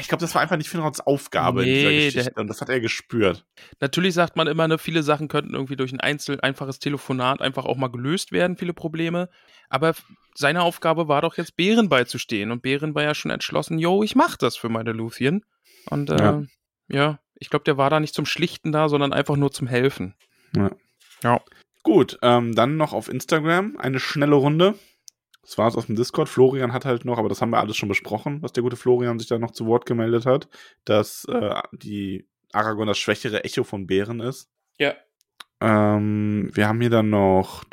Ich 0.00 0.08
glaube, 0.08 0.20
das 0.22 0.34
war 0.34 0.42
einfach 0.42 0.56
nicht 0.56 0.68
Finrods 0.68 1.00
Aufgabe 1.00 1.62
in 1.62 1.68
dieser 1.74 1.88
Nee, 1.88 2.06
Geschichte 2.06 2.30
der- 2.32 2.40
und 2.40 2.48
das 2.48 2.60
hat 2.60 2.68
er 2.68 2.80
gespürt. 2.80 3.44
Natürlich 3.80 4.14
sagt 4.14 4.36
man 4.36 4.46
immer, 4.46 4.66
ne, 4.66 4.78
viele 4.78 5.02
Sachen 5.02 5.28
könnten 5.28 5.54
irgendwie 5.54 5.76
durch 5.76 5.92
ein 5.92 6.00
einzel 6.00 6.40
einfaches 6.40 6.78
Telefonat 6.78 7.40
einfach 7.40 7.64
auch 7.64 7.76
mal 7.76 7.88
gelöst 7.90 8.32
werden, 8.32 8.56
viele 8.56 8.72
Probleme. 8.74 9.28
Aber 9.68 9.94
seine 10.34 10.62
Aufgabe 10.62 11.08
war 11.08 11.22
doch 11.22 11.36
jetzt 11.36 11.56
Bären 11.56 11.88
beizustehen. 11.88 12.50
Und 12.50 12.62
Bären 12.62 12.94
war 12.94 13.02
ja 13.02 13.14
schon 13.14 13.30
entschlossen, 13.30 13.78
yo, 13.78 14.02
ich 14.02 14.16
mach 14.16 14.36
das 14.36 14.56
für 14.56 14.68
meine 14.68 14.92
Luthien. 14.92 15.44
Und 15.90 16.10
äh, 16.10 16.16
ja. 16.18 16.42
Ja. 16.88 17.18
ich 17.36 17.50
glaube, 17.50 17.64
der 17.64 17.76
war 17.76 17.90
da 17.90 18.00
nicht 18.00 18.14
zum 18.14 18.26
Schlichten 18.26 18.72
da, 18.72 18.88
sondern 18.88 19.12
einfach 19.12 19.36
nur 19.36 19.52
zum 19.52 19.66
Helfen. 19.66 20.14
Ja. 20.56 20.70
Ja. 21.22 21.40
Gut, 21.82 22.18
ähm, 22.22 22.54
dann 22.54 22.76
noch 22.76 22.92
auf 22.94 23.08
Instagram 23.08 23.76
eine 23.76 24.00
schnelle 24.00 24.34
Runde. 24.36 24.74
Das 25.44 25.58
war 25.58 25.68
es 25.68 25.76
aus 25.76 25.86
dem 25.86 25.96
Discord. 25.96 26.28
Florian 26.28 26.72
hat 26.72 26.84
halt 26.84 27.04
noch, 27.04 27.18
aber 27.18 27.28
das 27.28 27.40
haben 27.40 27.50
wir 27.50 27.60
alles 27.60 27.76
schon 27.76 27.88
besprochen, 27.88 28.42
was 28.42 28.52
der 28.52 28.62
gute 28.62 28.76
Florian 28.76 29.18
sich 29.18 29.28
da 29.28 29.38
noch 29.38 29.50
zu 29.50 29.66
Wort 29.66 29.86
gemeldet 29.86 30.26
hat, 30.26 30.48
dass 30.84 31.26
äh, 31.26 31.60
die 31.72 32.26
Aragorn 32.52 32.88
das 32.88 32.98
schwächere 32.98 33.44
Echo 33.44 33.64
von 33.64 33.86
Bären 33.86 34.20
ist. 34.20 34.48
Ja. 34.78 34.94
Ähm, 35.60 36.50
wir 36.52 36.66
haben 36.68 36.80
hier 36.80 36.90
dann 36.90 37.10
noch. 37.10 37.64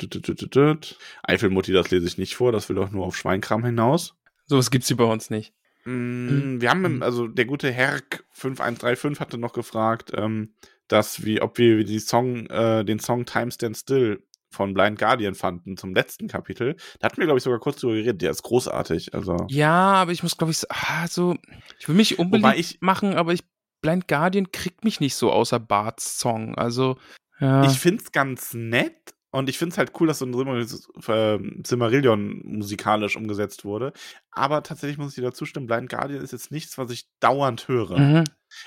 Eifelmutti, 1.22 1.72
das 1.72 1.90
lese 1.90 2.06
ich 2.06 2.18
nicht 2.18 2.36
vor, 2.36 2.52
das 2.52 2.68
will 2.68 2.76
doch 2.76 2.90
nur 2.90 3.06
auf 3.06 3.16
Schweinkram 3.16 3.64
hinaus. 3.64 4.14
Sowas 4.46 4.70
gibt's 4.70 4.88
hier 4.88 4.96
bei 4.96 5.04
uns 5.04 5.30
nicht. 5.30 5.54
Mm, 5.84 6.60
Wir 6.60 6.70
haben, 6.70 7.02
also 7.02 7.26
der 7.26 7.44
gute 7.44 7.70
Herk 7.70 8.24
5135 8.30 9.20
hatte 9.20 9.38
noch 9.38 9.52
gefragt, 9.52 10.12
ähm, 10.14 10.54
dass 10.88 11.24
wie, 11.24 11.40
ob 11.40 11.58
wir 11.58 11.84
die 11.84 11.98
Song, 11.98 12.46
äh, 12.46 12.84
den 12.84 12.98
Song 12.98 13.24
Time 13.24 13.50
Stand 13.50 13.76
Still 13.76 14.22
von 14.52 14.74
Blind 14.74 14.98
Guardian 14.98 15.34
fanden 15.34 15.76
zum 15.76 15.94
letzten 15.94 16.28
Kapitel. 16.28 16.76
Da 17.00 17.06
hatten 17.06 17.16
wir, 17.18 17.24
glaube 17.26 17.38
ich, 17.38 17.44
sogar 17.44 17.58
kurz 17.58 17.80
drüber 17.80 17.94
geredet. 17.94 18.22
Der 18.22 18.30
ist 18.30 18.42
großartig. 18.42 19.14
Also, 19.14 19.36
Ja, 19.48 19.92
aber 19.94 20.12
ich 20.12 20.22
muss, 20.22 20.36
glaube 20.36 20.50
ich, 20.52 20.58
so, 20.58 20.66
ah, 20.70 21.06
so, 21.08 21.36
ich 21.78 21.88
will 21.88 21.94
mich 21.96 22.18
unbedingt 22.18 22.56
ich- 22.56 22.80
machen, 22.80 23.14
aber 23.14 23.32
ich, 23.32 23.42
Blind 23.80 24.06
Guardian 24.06 24.52
kriegt 24.52 24.84
mich 24.84 25.00
nicht 25.00 25.16
so 25.16 25.32
außer 25.32 25.58
Barts 25.58 26.18
Song. 26.18 26.54
Also, 26.56 26.96
ja. 27.40 27.64
ich 27.64 27.78
finde 27.78 28.02
es 28.04 28.12
ganz 28.12 28.54
nett 28.54 28.94
und 29.32 29.48
ich 29.48 29.58
finde 29.58 29.72
es 29.72 29.78
halt 29.78 29.92
cool, 29.98 30.06
dass 30.06 30.18
so 30.20 30.26
ein 30.26 30.32
Silmar- 30.34 31.66
Silmarillion 31.66 32.42
musikalisch 32.44 33.16
umgesetzt 33.16 33.64
wurde. 33.64 33.92
Aber 34.30 34.62
tatsächlich 34.62 34.98
muss 34.98 35.10
ich 35.10 35.14
dir 35.16 35.22
dazu 35.22 35.46
stimmen, 35.46 35.66
Blind 35.66 35.88
Guardian 35.90 36.22
ist 36.22 36.32
jetzt 36.32 36.50
nichts, 36.52 36.78
was 36.78 36.90
ich 36.90 37.06
dauernd 37.20 37.66
höre. 37.68 37.98
mhm. 37.98 38.24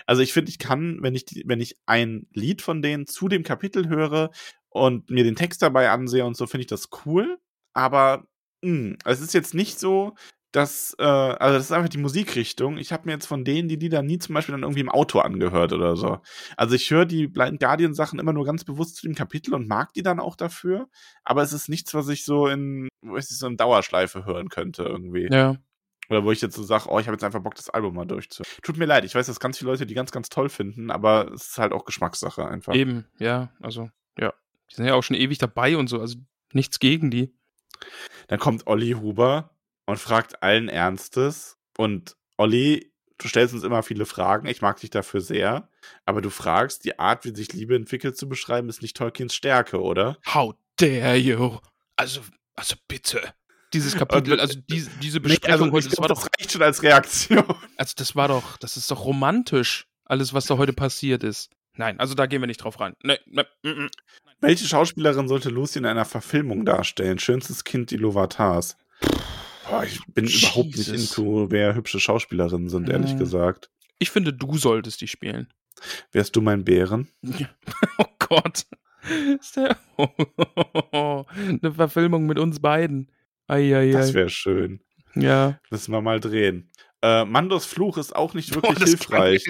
Also 0.08 0.24
ich 0.24 0.34
finde, 0.34 0.50
ich 0.50 0.58
kann, 0.58 0.98
wenn 1.02 1.14
ich, 1.14 1.26
die, 1.26 1.44
wenn 1.46 1.62
ich 1.62 1.76
ein 1.86 2.26
Lied 2.34 2.64
von 2.64 2.82
denen 2.82 3.06
zu 3.06 3.28
dem 3.28 3.44
Kapitel 3.44 3.88
höre 3.88 4.32
und 4.76 5.10
mir 5.10 5.24
den 5.24 5.38
Text 5.38 5.62
dabei 5.62 5.90
ansehe 5.90 6.26
und 6.26 6.36
so, 6.36 6.48
finde 6.48 6.64
ich 6.64 6.68
das 6.68 6.90
cool. 7.06 7.40
Aber 7.74 8.28
mh, 8.62 8.98
es 9.06 9.22
ist 9.22 9.34
jetzt 9.34 9.54
nicht 9.54 9.80
so, 9.80 10.16
dass, 10.52 10.94
äh, 11.00 11.04
also 11.04 11.58
das 11.58 11.66
ist 11.66 11.72
einfach 11.72 11.88
die 11.88 11.98
Musikrichtung. 11.98 12.78
Ich 12.78 12.92
habe 12.92 13.04
mir 13.06 13.14
jetzt 13.14 13.26
von 13.26 13.46
denen 13.46 13.70
die 13.70 13.78
Lieder 13.78 14.02
nie 14.02 14.18
zum 14.18 14.36
Beispiel 14.36 14.52
dann 14.52 14.64
irgendwie 14.64 14.82
im 14.82 14.90
Auto 14.90 15.20
angehört 15.20 15.72
oder 15.72 15.96
so. 15.96 16.20
Also 16.58 16.76
ich 16.76 16.92
höre 16.92 17.06
die 17.06 17.28
Blind 17.28 17.62
Guardian 17.62 17.94
Sachen 17.94 18.20
immer 18.20 18.34
nur 18.34 18.44
ganz 18.44 18.66
bewusst 18.66 18.98
zu 18.98 19.08
dem 19.08 19.16
Kapitel 19.16 19.54
und 19.54 19.66
mag 19.66 19.94
die 19.94 20.04
dann 20.04 20.20
auch 20.20 20.36
dafür. 20.36 20.90
Aber 21.24 21.42
es 21.42 21.54
ist 21.54 21.70
nichts, 21.70 21.94
was 21.94 22.10
ich 22.10 22.26
so 22.26 22.48
in, 22.48 22.90
weiß 23.02 23.32
ich, 23.32 23.38
so 23.38 23.48
in 23.48 23.56
Dauerschleife 23.56 24.26
hören 24.26 24.50
könnte 24.50 24.84
irgendwie. 24.84 25.30
Ja. 25.32 25.56
Oder 26.10 26.26
wo 26.26 26.34
ich 26.34 26.42
jetzt 26.42 26.56
so 26.56 26.64
sage, 26.64 26.90
oh, 26.90 27.00
ich 27.00 27.08
habe 27.08 27.16
jetzt 27.16 27.24
einfach 27.24 27.42
Bock, 27.42 27.56
das 27.56 27.70
Album 27.70 27.96
mal 27.96 28.06
durchzuhören. 28.06 28.52
Tut 28.62 28.76
mir 28.76 28.86
leid, 28.86 29.06
ich 29.06 29.16
weiß, 29.16 29.26
dass 29.26 29.40
ganz 29.40 29.58
viele 29.58 29.72
Leute 29.72 29.86
die 29.86 29.94
ganz, 29.94 30.12
ganz 30.12 30.28
toll 30.28 30.50
finden, 30.50 30.92
aber 30.92 31.32
es 31.34 31.52
ist 31.52 31.58
halt 31.58 31.72
auch 31.72 31.86
Geschmackssache 31.86 32.46
einfach. 32.46 32.76
Eben, 32.76 33.06
ja, 33.20 33.54
also, 33.62 33.90
ja. 34.20 34.34
Die 34.72 34.76
sind 34.76 34.86
ja 34.86 34.94
auch 34.96 35.04
schon 35.04 35.16
ewig 35.16 35.38
dabei 35.38 35.78
und 35.78 35.88
so, 35.88 36.00
also 36.02 36.18
nichts 36.54 36.80
gegen 36.80 37.12
die. 37.12 37.34
Dann 38.28 38.40
kommt 38.40 38.68
Olli 38.68 38.92
Huber 38.92 39.52
und 39.86 39.98
fragt 40.00 40.42
allen 40.44 40.70
Ernstes. 40.70 41.58
Und 41.78 42.16
Olli, 42.38 42.92
du 43.18 43.28
stellst 43.28 43.54
uns 43.54 43.64
immer 43.64 43.84
viele 43.84 44.06
Fragen, 44.06 44.48
ich 44.48 44.62
mag 44.62 44.80
dich 44.80 44.90
dafür 44.90 45.22
sehr, 45.22 45.70
aber 46.06 46.22
du 46.22 46.30
fragst, 46.30 46.86
die 46.86 46.98
Art, 47.00 47.26
wie 47.26 47.36
sich 47.36 47.54
Liebe 47.54 47.76
entwickelt, 47.76 48.18
zu 48.18 48.28
beschreiben, 48.28 48.70
ist 48.70 48.82
nicht 48.82 48.98
Tolkiens 48.98 49.36
Stärke, 49.36 49.82
oder? 49.82 50.18
How 50.34 50.56
dare 50.78 51.16
you? 51.18 51.58
Also, 51.96 52.22
also 52.56 52.76
bitte. 52.88 53.34
Dieses 53.74 53.96
Kapitel, 53.96 54.34
Und- 54.34 54.40
also 54.40 54.60
diese, 54.70 54.90
diese 55.02 55.20
Besprechung 55.20 55.72
heute, 55.72 55.88
ich 55.88 55.94
das 55.94 56.00
war 56.00 56.08
doch, 56.08 56.24
das 56.24 56.30
reicht 56.40 56.52
schon 56.54 56.62
als 56.64 56.82
Reaktion. 56.82 57.44
also 57.78 57.94
das 57.98 58.16
war 58.16 58.28
doch, 58.30 58.58
das 58.58 58.78
ist 58.78 58.90
doch 58.90 59.04
romantisch, 59.06 59.88
alles, 60.06 60.34
was 60.34 60.46
da 60.46 60.58
heute 60.58 60.74
passiert 60.74 61.24
ist. 61.24 61.52
Nein, 61.78 62.00
also 62.00 62.14
da 62.16 62.26
gehen 62.26 62.42
wir 62.42 62.48
nicht 62.48 62.64
drauf 62.64 62.80
rein. 62.80 62.94
Nee, 63.04 63.18
nee, 63.26 63.44
mm, 63.64 63.70
mm. 63.86 63.90
Welche 64.42 64.66
Schauspielerin 64.66 65.28
sollte 65.28 65.50
Lucy 65.50 65.80
in 65.80 65.86
einer 65.86 66.06
Verfilmung 66.06 66.66
darstellen? 66.66 67.20
Schönstes 67.20 67.64
Kind 67.64 67.92
Iluvatars. 67.92 68.78
Boah, 69.70 69.84
ich 69.84 70.00
bin 70.14 70.26
überhaupt 70.26 70.76
nicht 70.78 70.88
Jesus. 70.88 71.18
into, 71.18 71.50
wer 71.52 71.74
hübsche 71.76 72.00
Schauspielerinnen 72.00 72.70
sind, 72.70 72.90
ehrlich 72.90 73.14
Mhm. 73.14 73.20
gesagt. 73.20 73.70
Ich 73.98 74.12
finde, 74.12 74.34
du 74.34 74.58
solltest 74.58 75.02
die 75.02 75.08
spielen. 75.08 75.48
Wärst 76.12 76.36
du 76.36 76.42
mein 76.42 76.64
Bären? 76.64 77.08
Oh 77.98 78.06
Gott. 78.20 78.66
Ist 79.40 79.56
der 79.58 79.78
Eine 80.92 81.72
Verfilmung 81.74 82.26
mit 82.26 82.40
uns 82.40 82.60
beiden. 82.60 83.12
Eieiei. 83.48 83.92
Das 83.92 84.14
wäre 84.14 84.30
schön. 84.30 84.82
ja. 85.16 85.60
Müssen 85.70 85.92
wir 85.92 86.02
mal 86.02 86.20
drehen. 86.20 86.72
Äh, 87.02 87.24
Mandos 87.26 87.66
Fluch 87.66 87.98
ist 87.98 88.16
auch 88.16 88.34
nicht 88.34 88.52
Boah, 88.54 88.64
wirklich 88.64 88.80
das 88.80 88.90
hilfreich. 88.90 89.46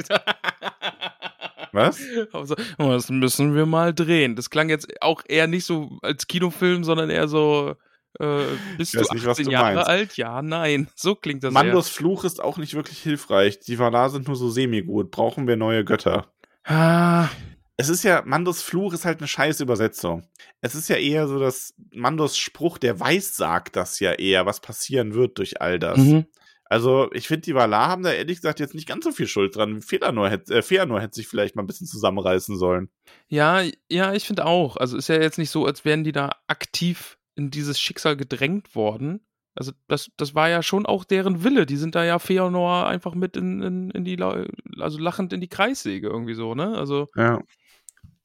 Was? 1.75 1.99
Also, 2.33 2.55
das 2.77 3.09
müssen 3.09 3.53
wir 3.55 3.65
mal 3.65 3.93
drehen. 3.93 4.35
Das 4.35 4.49
klang 4.49 4.69
jetzt 4.69 4.87
auch 5.01 5.21
eher 5.27 5.47
nicht 5.47 5.65
so 5.65 5.97
als 6.01 6.27
Kinofilm, 6.27 6.83
sondern 6.83 7.09
eher 7.09 7.27
so, 7.27 7.75
äh, 8.19 8.43
bist 8.77 8.93
du 8.93 8.99
18 9.01 9.15
nicht, 9.15 9.25
was 9.25 9.37
du 9.37 9.51
Jahre 9.51 9.75
meinst. 9.75 9.89
alt? 9.89 10.17
Ja, 10.17 10.41
nein. 10.41 10.87
So 10.95 11.15
klingt 11.15 11.43
das 11.43 11.53
Mandos 11.53 11.89
Fluch 11.89 12.23
ist 12.23 12.41
auch 12.41 12.57
nicht 12.57 12.73
wirklich 12.73 12.99
hilfreich. 12.99 13.59
Die 13.59 13.77
Valar 13.77 14.09
sind 14.09 14.27
nur 14.27 14.35
so 14.35 14.49
semi-gut. 14.49 15.11
Brauchen 15.11 15.47
wir 15.47 15.55
neue 15.57 15.83
Götter? 15.85 16.31
eher. 16.67 16.75
Ah, 16.75 17.29
Es 17.77 17.89
ist 17.89 18.03
ja, 18.03 18.23
Mandos 18.25 18.61
Fluch 18.61 18.93
ist 18.93 19.03
halt 19.05 19.19
eine 19.19 19.27
scheiß 19.27 19.59
Übersetzung. 19.59 20.23
Es 20.61 20.75
ist 20.75 20.87
ja 20.87 20.95
eher 20.95 21.27
so, 21.27 21.39
dass 21.39 21.73
Mandos 21.93 22.37
Spruch, 22.37 22.77
der 22.77 22.97
weiß, 22.99 23.35
sagt 23.35 23.75
das 23.75 23.99
ja 23.99 24.13
eher, 24.13 24.45
was 24.45 24.61
passieren 24.61 25.13
wird 25.13 25.37
durch 25.37 25.61
all 25.61 25.77
das. 25.77 25.97
mhm. 25.97 26.25
Also, 26.67 27.11
ich 27.13 27.27
finde, 27.27 27.41
die 27.41 27.53
Valar 27.55 27.89
haben 27.89 28.03
da 28.03 28.11
ehrlich 28.11 28.37
gesagt 28.37 28.59
jetzt 28.59 28.73
nicht 28.73 28.87
ganz 28.87 29.05
so 29.05 29.11
viel 29.11 29.27
Schuld 29.27 29.55
dran. 29.55 29.81
Feanor 29.81 30.29
hätte, 30.29 30.55
äh, 30.55 30.61
Feanor 30.63 30.99
hätte 30.99 31.15
sich 31.15 31.27
vielleicht 31.27 31.55
mal 31.55 31.61
ein 31.63 31.67
bisschen 31.67 31.87
zusammenreißen 31.87 32.57
sollen. 32.57 32.89
Ja, 33.27 33.61
ja, 33.89 34.13
ich 34.13 34.25
finde 34.25 34.45
auch. 34.45 34.75
Also 34.77 34.97
ist 34.97 35.07
ja 35.07 35.21
jetzt 35.21 35.37
nicht 35.37 35.51
so, 35.51 35.65
als 35.65 35.85
wären 35.85 36.03
die 36.03 36.11
da 36.11 36.31
aktiv 36.47 37.17
in 37.35 37.51
dieses 37.51 37.79
Schicksal 37.79 38.17
gedrängt 38.17 38.75
worden. 38.75 39.25
Also 39.53 39.71
das, 39.87 40.11
das 40.17 40.35
war 40.35 40.49
ja 40.49 40.63
schon 40.63 40.85
auch 40.85 41.05
deren 41.05 41.43
Wille. 41.43 41.65
Die 41.65 41.77
sind 41.77 41.95
da 41.95 42.03
ja 42.03 42.19
Feanor 42.19 42.87
einfach 42.87 43.15
mit 43.15 43.37
in, 43.37 43.61
in, 43.61 43.91
in 43.91 44.03
die, 44.03 44.21
also 44.21 44.99
lachend 44.99 45.33
in 45.33 45.41
die 45.41 45.47
Kreissäge 45.47 46.07
irgendwie 46.07 46.33
so, 46.33 46.55
ne? 46.55 46.75
Also 46.77 47.07
Ja. 47.15 47.39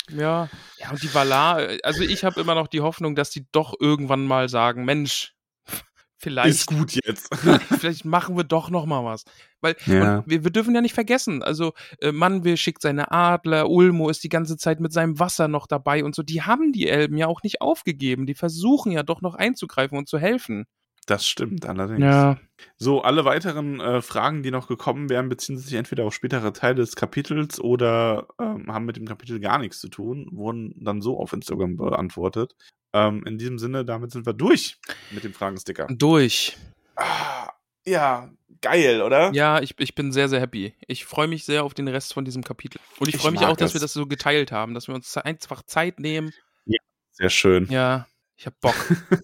ja. 0.09 0.49
Ja, 0.79 0.91
und 0.91 1.03
die 1.03 1.15
Valar, 1.15 1.61
äh, 1.69 1.79
also 1.83 2.03
ich 2.03 2.25
habe 2.25 2.41
immer 2.41 2.55
noch 2.55 2.67
die 2.67 2.81
Hoffnung, 2.81 3.15
dass 3.15 3.31
die 3.31 3.47
doch 3.53 3.75
irgendwann 3.79 4.27
mal 4.27 4.49
sagen, 4.49 4.85
Mensch, 4.85 5.35
vielleicht 6.21 6.51
Ist 6.51 6.67
gut 6.67 6.99
jetzt. 7.05 7.35
vielleicht 7.79 8.05
machen 8.05 8.37
wir 8.37 8.45
doch 8.45 8.71
noch 8.71 8.87
mal 8.87 9.05
was. 9.05 9.25
Weil 9.61 9.77
Ja. 9.87 10.23
wir, 10.27 10.45
wir 10.45 10.51
dürfen 10.51 10.75
ja 10.75 10.81
nicht 10.81 10.95
vergessen, 10.95 11.43
also 11.43 11.73
äh, 12.01 12.13
Manwe 12.13 12.57
schickt 12.57 12.83
seine 12.83 13.11
Adler, 13.11 13.69
Ulmo 13.69 14.09
ist 14.09 14.23
die 14.25 14.29
ganze 14.29 14.57
Zeit 14.57 14.81
mit 14.81 14.93
seinem 14.93 15.19
Wasser 15.19 15.49
noch 15.49 15.67
dabei 15.67 16.05
und 16.05 16.15
so. 16.15 16.23
Die 16.23 16.43
haben 16.43 16.73
die 16.73 16.89
Elben 16.89 17.17
ja 17.17 17.27
auch 17.27 17.43
nicht 17.43 17.61
aufgegeben. 17.61 18.27
Die 18.27 18.35
versuchen 18.35 18.93
ja 18.93 19.03
doch 19.03 19.21
noch 19.23 19.35
einzugreifen 19.35 19.99
und 19.99 20.09
zu 20.09 20.19
helfen. 20.19 20.67
Das 21.07 21.27
stimmt 21.27 21.67
allerdings. 21.67 22.01
Ja. 22.03 22.39
So, 22.77 23.03
alle 23.03 23.25
weiteren 23.25 23.81
äh, 23.81 24.03
Fragen, 24.03 24.43
die 24.43 24.51
noch 24.51 24.69
gekommen 24.69 25.09
wären, 25.09 25.29
beziehen 25.29 25.59
sich 25.59 25.73
entweder 25.75 26.05
auf 26.05 26.15
spätere 26.15 26.53
Teile 26.53 26.77
des 26.77 26.95
Kapitels 26.95 27.59
oder 27.59 28.29
ähm, 28.39 28.73
haben 28.73 28.85
mit 28.85 28.97
dem 28.97 29.07
Kapitel 29.09 29.41
gar 29.41 29.59
nichts 29.59 29.81
zu 29.81 29.89
tun, 29.89 30.29
wurden 30.31 30.75
dann 30.77 31.01
so 31.01 31.19
auf 31.19 31.33
Instagram 31.33 31.77
beantwortet. 31.77 32.55
Ähm, 32.93 33.23
in 33.27 33.39
diesem 33.39 33.59
Sinne, 33.59 33.85
damit 33.85 34.11
sind 34.11 34.27
wir 34.27 34.33
durch 34.33 34.79
mit 35.13 35.25
dem 35.25 35.33
Fragensticker. 35.33 35.87
Durch. 35.91 36.57
Ah, 36.97 37.49
ja, 37.87 38.31
geil, 38.61 39.01
oder? 39.03 39.33
Ja, 39.33 39.61
ich, 39.61 39.75
ich 39.79 39.95
bin 39.95 40.13
sehr, 40.13 40.29
sehr 40.29 40.41
happy. 40.41 40.75
Ich 40.87 41.05
freue 41.05 41.29
mich 41.29 41.45
sehr 41.45 41.65
auf 41.65 41.73
den 41.75 41.89
Rest 41.89 42.13
von 42.15 42.25
diesem 42.25 42.43
Kapitel. 42.43 42.81
Und 42.99 43.09
ich 43.09 43.15
Ich 43.15 43.21
freue 43.21 43.31
mich 43.33 43.41
auch, 43.43 43.57
dass 43.57 43.71
es. 43.71 43.75
wir 43.75 43.81
das 43.81 43.93
so 43.93 44.07
geteilt 44.07 44.53
haben, 44.53 44.75
dass 44.75 44.89
wir 44.89 44.95
uns 44.95 45.17
einfach 45.17 45.63
Zeit 45.63 46.01
nehmen. 46.01 46.33
Sehr 47.13 47.31
schön. 47.31 47.67
Ja, 47.71 48.07
ich 48.37 48.47
hab 48.47 48.59
Bock. 48.61 48.75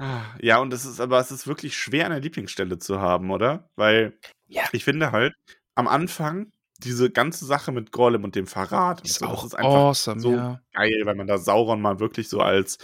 Ah, 0.00 0.22
Ja, 0.40 0.58
und 0.58 0.72
es 0.72 0.84
ist 0.84 1.00
aber 1.00 1.18
es 1.18 1.32
ist 1.32 1.48
wirklich 1.48 1.76
schwer, 1.76 2.06
eine 2.06 2.20
Lieblingsstelle 2.20 2.78
zu 2.78 3.00
haben, 3.00 3.32
oder? 3.32 3.68
Weil 3.74 4.16
Ja. 4.46 4.62
ich 4.70 4.84
finde 4.84 5.10
halt, 5.10 5.34
am 5.74 5.88
Anfang 5.88 6.52
diese 6.78 7.10
ganze 7.10 7.44
Sache 7.44 7.72
mit 7.72 7.92
Gollum 7.92 8.24
und 8.24 8.34
dem 8.34 8.46
Verrat 8.46 9.04
Ist 9.04 9.18
so, 9.18 9.26
auch 9.26 9.44
ist 9.44 9.54
einfach 9.54 9.70
awesome, 9.70 10.20
so 10.20 10.32
ja. 10.32 10.60
geil, 10.72 11.02
weil 11.04 11.16
man 11.16 11.26
da 11.26 11.38
Sauron 11.38 11.80
mal 11.80 11.98
wirklich 12.00 12.28
so 12.28 12.40
als 12.40 12.78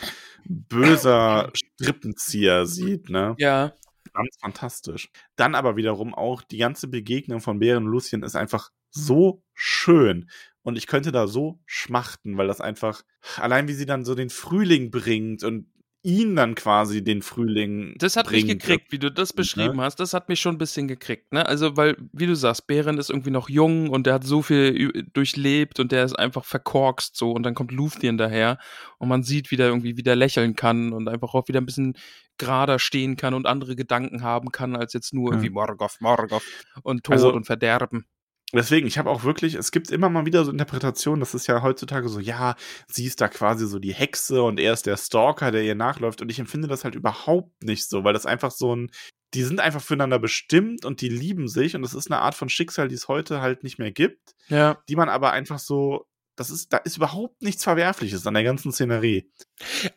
böser 0.45 1.51
Strippenzieher 1.55 2.67
sieht, 2.67 3.09
ne? 3.09 3.35
Ja. 3.39 3.73
Ganz 4.13 4.37
fantastisch. 4.41 5.11
Dann 5.37 5.55
aber 5.55 5.77
wiederum 5.77 6.15
auch 6.15 6.43
die 6.43 6.59
ganze 6.59 6.87
Begegnung 6.89 7.41
von 7.41 7.59
Bären 7.59 7.85
und 7.85 7.91
Lucien 7.91 8.23
ist 8.23 8.37
einfach 8.37 8.71
so 8.91 9.43
schön. 9.55 10.31
Und 10.63 10.79
ich 10.79 10.87
könnte 10.87 11.11
da 11.13 11.27
so 11.27 11.61
schmachten, 11.67 12.37
weil 12.37 12.47
das 12.47 12.61
einfach, 12.61 13.03
allein 13.37 13.69
wie 13.69 13.75
sie 13.75 13.87
dann 13.87 14.05
so 14.05 14.15
den 14.15 14.31
Frühling 14.31 14.91
bringt 14.91 15.43
und 15.43 15.67
ihn 16.05 16.37
dann 16.37 16.55
quasi 16.55 17.03
den 17.03 17.23
Frühling. 17.23 17.95
Das 17.99 18.15
hat 18.17 18.31
mich 18.31 18.47
gekriegt, 18.47 18.93
wie 18.93 18.99
du 18.99 19.11
das 19.11 19.33
beschrieben 19.33 19.81
hast. 19.81 19.97
Das 19.99 20.13
hat 20.15 20.29
mich 20.29 20.39
schon 20.39 20.55
ein 20.55 20.59
bisschen 20.59 20.87
gekriegt, 20.87 21.33
ne? 21.33 21.47
Also, 21.47 21.77
weil, 21.77 21.97
wie 22.13 22.27
du 22.27 22.37
sagst, 22.37 22.67
Beren 22.67 22.99
ist 22.99 23.11
irgendwie 23.11 23.31
noch 23.31 23.49
jung 23.49 23.89
und 23.89 24.07
der 24.07 24.15
hat 24.15 24.25
so 24.25 24.43
viel 24.43 25.05
durchlebt 25.15 25.81
und 25.81 25.91
der 25.93 26.05
ist 26.05 26.17
einfach 26.19 26.45
verkorkst 26.45 27.17
so 27.17 27.33
und 27.33 27.43
dann 27.43 27.55
kommt 27.55 27.73
Luthien 27.73 28.19
daher 28.19 28.59
und 28.99 29.09
man 29.09 29.23
sieht, 29.23 29.51
wie 29.51 29.57
der 29.57 29.69
irgendwie 29.69 29.97
wieder 29.97 30.15
lächeln 30.15 30.55
kann 30.55 30.93
und 30.93 31.09
einfach 31.09 31.35
auch 31.35 31.49
wieder 31.49 31.61
ein 31.61 31.67
bisschen 31.67 31.97
gerader 32.37 32.79
stehen 32.79 33.17
kann 33.17 33.33
und 33.33 33.47
andere 33.47 33.75
Gedanken 33.77 34.23
haben 34.23 34.51
kann, 34.53 34.77
als 34.77 34.93
jetzt 34.93 35.15
nur 35.15 35.31
Ja. 35.31 35.37
irgendwie 35.37 35.51
Morgoth, 35.51 36.01
Morgoth 36.01 36.43
und 36.83 37.05
Tod 37.05 37.15
Also- 37.15 37.33
und 37.33 37.45
Verderben. 37.47 38.07
Deswegen, 38.53 38.87
ich 38.87 38.99
habe 38.99 39.11
auch 39.11 39.25
wirklich, 39.25 39.55
es 39.55 39.73
gibt 39.73 39.91
immer 39.91 40.09
mal 40.11 40.27
wieder 40.27 40.45
so 40.45 40.51
Interpretationen, 40.53 41.21
das 41.21 41.35
ist 41.35 41.47
ja 41.49 41.63
heutzutage 41.63 42.09
so, 42.09 42.21
ja, 42.21 42.55
sie 42.87 43.07
ist 43.07 43.21
da 43.21 43.29
quasi 43.29 43.67
so 43.67 43.79
die 43.79 43.95
Hexe 43.95 44.43
und 44.43 44.61
er 44.61 44.73
ist 44.73 44.87
der 44.87 44.97
Stalker, 44.97 45.51
der 45.51 45.65
ihr 45.65 45.75
nachläuft. 45.75 46.23
Und 46.23 46.31
ich 46.31 46.39
empfinde 46.39 46.69
das 46.69 46.85
halt 46.85 46.95
überhaupt 46.95 47.65
nicht 47.65 47.89
so, 47.89 48.05
weil 48.05 48.13
das 48.13 48.27
einfach 48.27 48.53
so 48.53 48.77
ein, 48.77 48.91
die 49.35 49.43
sind 49.43 49.59
einfach 49.59 49.83
füreinander 49.83 50.21
bestimmt 50.21 50.85
und 50.85 51.01
die 51.01 51.09
lieben 51.09 51.49
sich 51.49 51.75
und 51.75 51.83
das 51.83 51.95
ist 51.95 52.11
eine 52.11 52.21
Art 52.21 52.37
von 52.37 52.49
Schicksal, 52.49 52.87
die 52.87 52.95
es 52.95 53.09
heute 53.09 53.41
halt 53.41 53.65
nicht 53.65 53.79
mehr 53.79 53.91
gibt, 53.91 54.35
Ja. 54.49 54.79
die 54.89 54.95
man 54.95 55.09
aber 55.09 55.33
einfach 55.33 55.59
so, 55.59 56.07
das 56.37 56.51
ist, 56.51 56.73
da 56.73 56.77
ist 56.79 56.97
überhaupt 56.97 57.43
nichts 57.43 57.65
Verwerfliches 57.65 58.27
an 58.27 58.35
der 58.35 58.45
ganzen 58.45 58.71
Szenerie. 58.71 59.29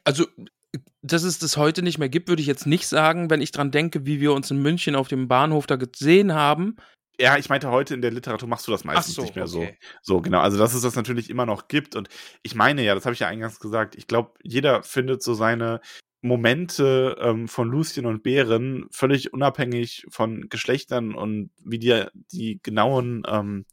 Also, 0.03 0.25
dass 1.01 1.23
es 1.23 1.39
das 1.39 1.57
heute 1.57 1.81
nicht 1.83 1.97
mehr 1.99 2.09
gibt, 2.09 2.27
würde 2.27 2.41
ich 2.41 2.47
jetzt 2.47 2.65
nicht 2.65 2.87
sagen, 2.87 3.29
wenn 3.29 3.41
ich 3.41 3.51
dran 3.51 3.71
denke, 3.71 4.05
wie 4.05 4.19
wir 4.19 4.33
uns 4.33 4.49
in 4.51 4.61
München 4.61 4.95
auf 4.95 5.07
dem 5.07 5.27
Bahnhof 5.27 5.67
da 5.67 5.75
gesehen 5.75 6.33
haben. 6.33 6.77
Ja, 7.19 7.37
ich 7.37 7.49
meinte, 7.49 7.69
heute 7.71 7.95
in 7.95 8.01
der 8.01 8.11
Literatur 8.11 8.47
machst 8.47 8.67
du 8.67 8.71
das 8.71 8.83
meistens 8.83 9.17
nicht 9.17 9.35
mehr 9.35 9.47
so. 9.47 9.61
okay. 9.61 9.77
So, 10.01 10.21
genau. 10.21 10.39
Also, 10.39 10.57
dass 10.57 10.73
es 10.73 10.83
das 10.83 10.95
natürlich 10.95 11.29
immer 11.29 11.45
noch 11.45 11.67
gibt. 11.67 11.95
Und 11.95 12.09
ich 12.43 12.53
meine 12.53 12.83
ja, 12.83 12.93
das 12.93 13.05
habe 13.05 13.13
ich 13.13 13.21
ja 13.21 13.27
eingangs 13.27 13.59
gesagt, 13.59 13.95
ich 13.95 14.07
glaube, 14.07 14.33
jeder 14.43 14.83
findet 14.83 15.23
so 15.23 15.33
seine 15.33 15.81
Momente 16.21 17.17
ähm, 17.19 17.47
von 17.47 17.69
Lucien 17.69 18.05
und 18.05 18.23
Bären 18.23 18.87
völlig 18.91 19.33
unabhängig 19.33 20.05
von 20.09 20.47
Geschlechtern 20.49 21.15
und 21.15 21.51
wie 21.63 21.79
die, 21.79 22.05
die 22.31 22.59
genauen 22.61 23.23
ähm, 23.27 23.65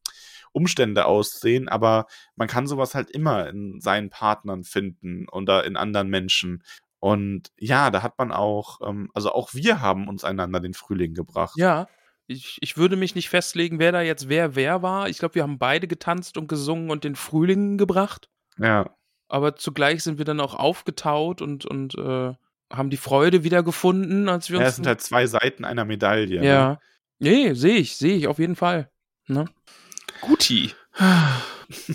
Umstände 0.52 1.04
aussehen. 1.04 1.68
Aber 1.68 2.06
man 2.36 2.48
kann 2.48 2.66
sowas 2.66 2.94
halt 2.94 3.10
immer 3.10 3.48
in 3.48 3.80
seinen 3.80 4.08
Partnern 4.08 4.64
finden 4.64 5.26
oder 5.30 5.64
in 5.64 5.76
anderen 5.76 6.08
Menschen. 6.08 6.62
Und 7.00 7.50
ja, 7.58 7.90
da 7.90 8.02
hat 8.02 8.16
man 8.18 8.32
auch, 8.32 8.80
ähm, 8.86 9.10
also 9.12 9.32
auch 9.32 9.52
wir 9.52 9.82
haben 9.82 10.08
uns 10.08 10.24
einander 10.24 10.60
den 10.60 10.72
Frühling 10.72 11.12
gebracht. 11.12 11.54
Ja, 11.56 11.88
ich, 12.26 12.58
ich 12.60 12.76
würde 12.76 12.96
mich 12.96 13.14
nicht 13.14 13.28
festlegen, 13.28 13.78
wer 13.78 13.92
da 13.92 14.00
jetzt 14.02 14.28
wer 14.28 14.54
wer 14.56 14.82
war. 14.82 15.08
Ich 15.08 15.18
glaube, 15.18 15.34
wir 15.36 15.42
haben 15.42 15.58
beide 15.58 15.86
getanzt 15.86 16.36
und 16.36 16.48
gesungen 16.48 16.90
und 16.90 17.04
den 17.04 17.16
Frühling 17.16 17.76
gebracht. 17.78 18.28
Ja. 18.58 18.94
Aber 19.28 19.56
zugleich 19.56 20.02
sind 20.02 20.18
wir 20.18 20.24
dann 20.24 20.40
auch 20.40 20.54
aufgetaut 20.54 21.42
und, 21.42 21.64
und 21.66 21.94
äh, 21.96 22.32
haben 22.72 22.90
die 22.90 22.96
Freude 22.96 23.42
wiedergefunden, 23.44 24.28
als 24.28 24.50
wir 24.50 24.58
Ja, 24.58 24.64
uns. 24.64 24.70
es 24.70 24.76
sind 24.76 24.86
halt 24.86 25.00
zwei 25.00 25.26
Seiten 25.26 25.64
einer 25.64 25.84
Medaille. 25.84 26.40
ne? 26.40 26.46
ja. 26.46 26.80
Nee, 27.18 27.54
sehe 27.54 27.76
ich, 27.76 27.96
sehe 27.96 28.16
ich 28.16 28.26
auf 28.26 28.38
jeden 28.38 28.56
Fall. 28.56 28.90
Ne? 29.26 29.46
Guti. 30.20 30.72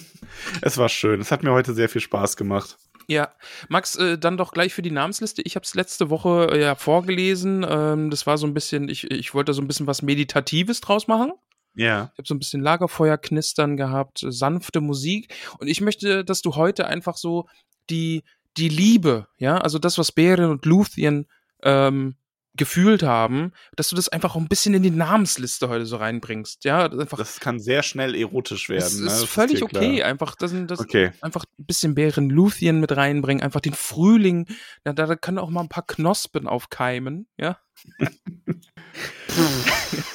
Es 0.62 0.78
war 0.78 0.90
schön. 0.90 1.22
Es 1.22 1.32
hat 1.32 1.44
mir 1.44 1.52
heute 1.52 1.74
sehr 1.74 1.90
viel 1.90 2.02
Spaß 2.02 2.38
gemacht. 2.38 2.78
Ja, 3.10 3.34
Max, 3.70 3.96
äh, 3.96 4.20
dann 4.20 4.38
doch 4.38 4.52
gleich 4.52 4.72
für 4.72 4.84
die 4.84 4.92
Namensliste. 4.92 5.42
Ich 5.44 5.56
habe 5.56 5.64
es 5.64 5.74
letzte 5.74 6.12
Woche 6.12 6.50
äh, 6.52 6.62
ja 6.62 6.76
vorgelesen. 6.76 7.66
Ähm, 7.68 8.12
das 8.12 8.28
war 8.28 8.38
so 8.38 8.46
ein 8.46 8.54
bisschen, 8.54 8.88
ich, 8.88 9.10
ich 9.10 9.34
wollte 9.34 9.54
so 9.54 9.64
ein 9.64 9.68
bisschen 9.68 9.88
was 9.88 10.04
Meditatives 10.04 10.80
draus 10.80 11.08
machen. 11.08 11.32
Ja. 11.74 12.12
Ich 12.14 12.20
habe 12.20 12.28
so 12.28 12.36
ein 12.36 12.40
bisschen 12.40 12.62
Lagerfeuer 12.62 13.18
knistern 13.18 13.78
gehabt, 13.78 14.24
sanfte 14.28 14.80
Musik. 14.80 15.34
Und 15.58 15.68
ich 15.68 15.82
möchte, 15.82 16.24
dass 16.24 16.44
du 16.44 16.56
heute 16.56 16.86
einfach 16.86 17.18
so 17.18 17.48
die, 17.90 18.24
die 18.58 18.70
Liebe, 18.70 19.26
ja, 19.38 19.58
also 19.58 19.80
das, 19.80 19.98
was 19.98 20.12
Beren 20.12 20.52
und 20.52 20.66
Luthien 20.68 21.26
ähm, 21.64 22.16
gefühlt 22.60 23.02
haben, 23.02 23.54
dass 23.76 23.90
du 23.90 23.96
das 23.96 24.10
einfach 24.10 24.36
auch 24.36 24.40
ein 24.40 24.48
bisschen 24.48 24.76
in 24.76 24.84
die 24.84 24.92
Namensliste 24.92 25.70
heute 25.70 25.86
so 25.86 25.96
reinbringst. 25.96 26.66
Ja, 26.66 26.86
einfach. 26.92 27.18
Das 27.18 27.40
kann 27.40 27.60
sehr 27.60 27.82
schnell 27.82 28.14
erotisch 28.14 28.70
werden. 28.70 28.82
das 28.82 29.00
ne? 29.00 29.08
ist 29.08 29.22
Das 29.22 29.30
völlig 29.30 29.60
dir 29.60 29.64
okay. 29.66 29.96
klar. 29.96 30.08
Einfach, 30.08 30.36
das, 30.36 30.54
das, 30.68 30.80
Okay. 30.80 31.12
einfach 31.22 31.46
ein 31.58 31.66
bisschen 31.66 31.96
Bären 31.96 32.30
Luthien 32.30 32.80
mit 32.80 32.96
reinbringen, 32.96 33.42
einfach 33.42 33.62
den 33.62 33.74
Frühling, 33.74 34.46
da, 34.84 34.94
da 34.94 35.16
können 35.16 35.40
auch 35.40 35.50
mal 35.50 35.62
ein 35.62 35.70
paar 35.70 35.86
Knospen 35.86 36.48
aufkeimen, 36.48 37.28
ja. 37.40 37.58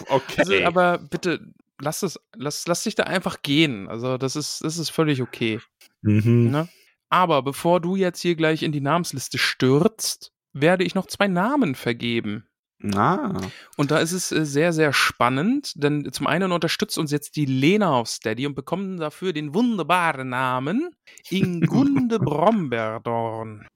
Okay. 0.09 0.35
Also, 0.37 0.65
aber 0.65 0.99
bitte, 0.99 1.41
lass 1.81 2.03
es, 2.03 2.21
lass, 2.37 2.66
lass 2.66 2.83
dich 2.83 2.95
da 2.95 3.05
einfach 3.05 3.41
gehen. 3.41 3.89
Also, 3.89 4.19
das 4.19 4.37
ist, 4.37 4.62
das 4.62 4.77
ist 4.77 4.91
völlig 4.91 5.23
okay. 5.23 5.61
mhm. 6.03 6.51
Ne? 6.51 6.69
Aber 7.09 7.43
bevor 7.43 7.81
du 7.81 7.97
jetzt 7.97 8.21
hier 8.21 8.35
gleich 8.35 8.62
in 8.62 8.73
die 8.73 8.83
Namensliste 8.83 9.39
stürzt, 9.39 10.34
werde 10.55 10.85
ich 10.85 10.95
noch 10.95 11.07
zwei 11.07 11.29
Namen 11.29 11.75
vergeben. 11.75 12.47
Ah. 12.95 13.41
Und 13.77 13.91
da 13.91 13.99
ist 13.99 14.13
es 14.13 14.31
äh, 14.31 14.45
sehr, 14.45 14.73
sehr 14.73 14.93
spannend, 14.93 15.73
denn 15.77 16.13
zum 16.13 16.27
einen 16.27 16.53
unterstützt 16.53 16.99
uns 16.99 17.11
jetzt 17.11 17.37
die 17.37 17.47
Lena 17.47 17.93
auf 17.95 18.09
Steady 18.09 18.47
und 18.47 18.55
bekommen 18.55 18.99
dafür 18.99 19.33
den 19.33 19.55
wunderbaren 19.55 20.29
Namen 20.29 20.91
Ingunde 21.31 22.19
Brombeerdorn. 22.21 23.67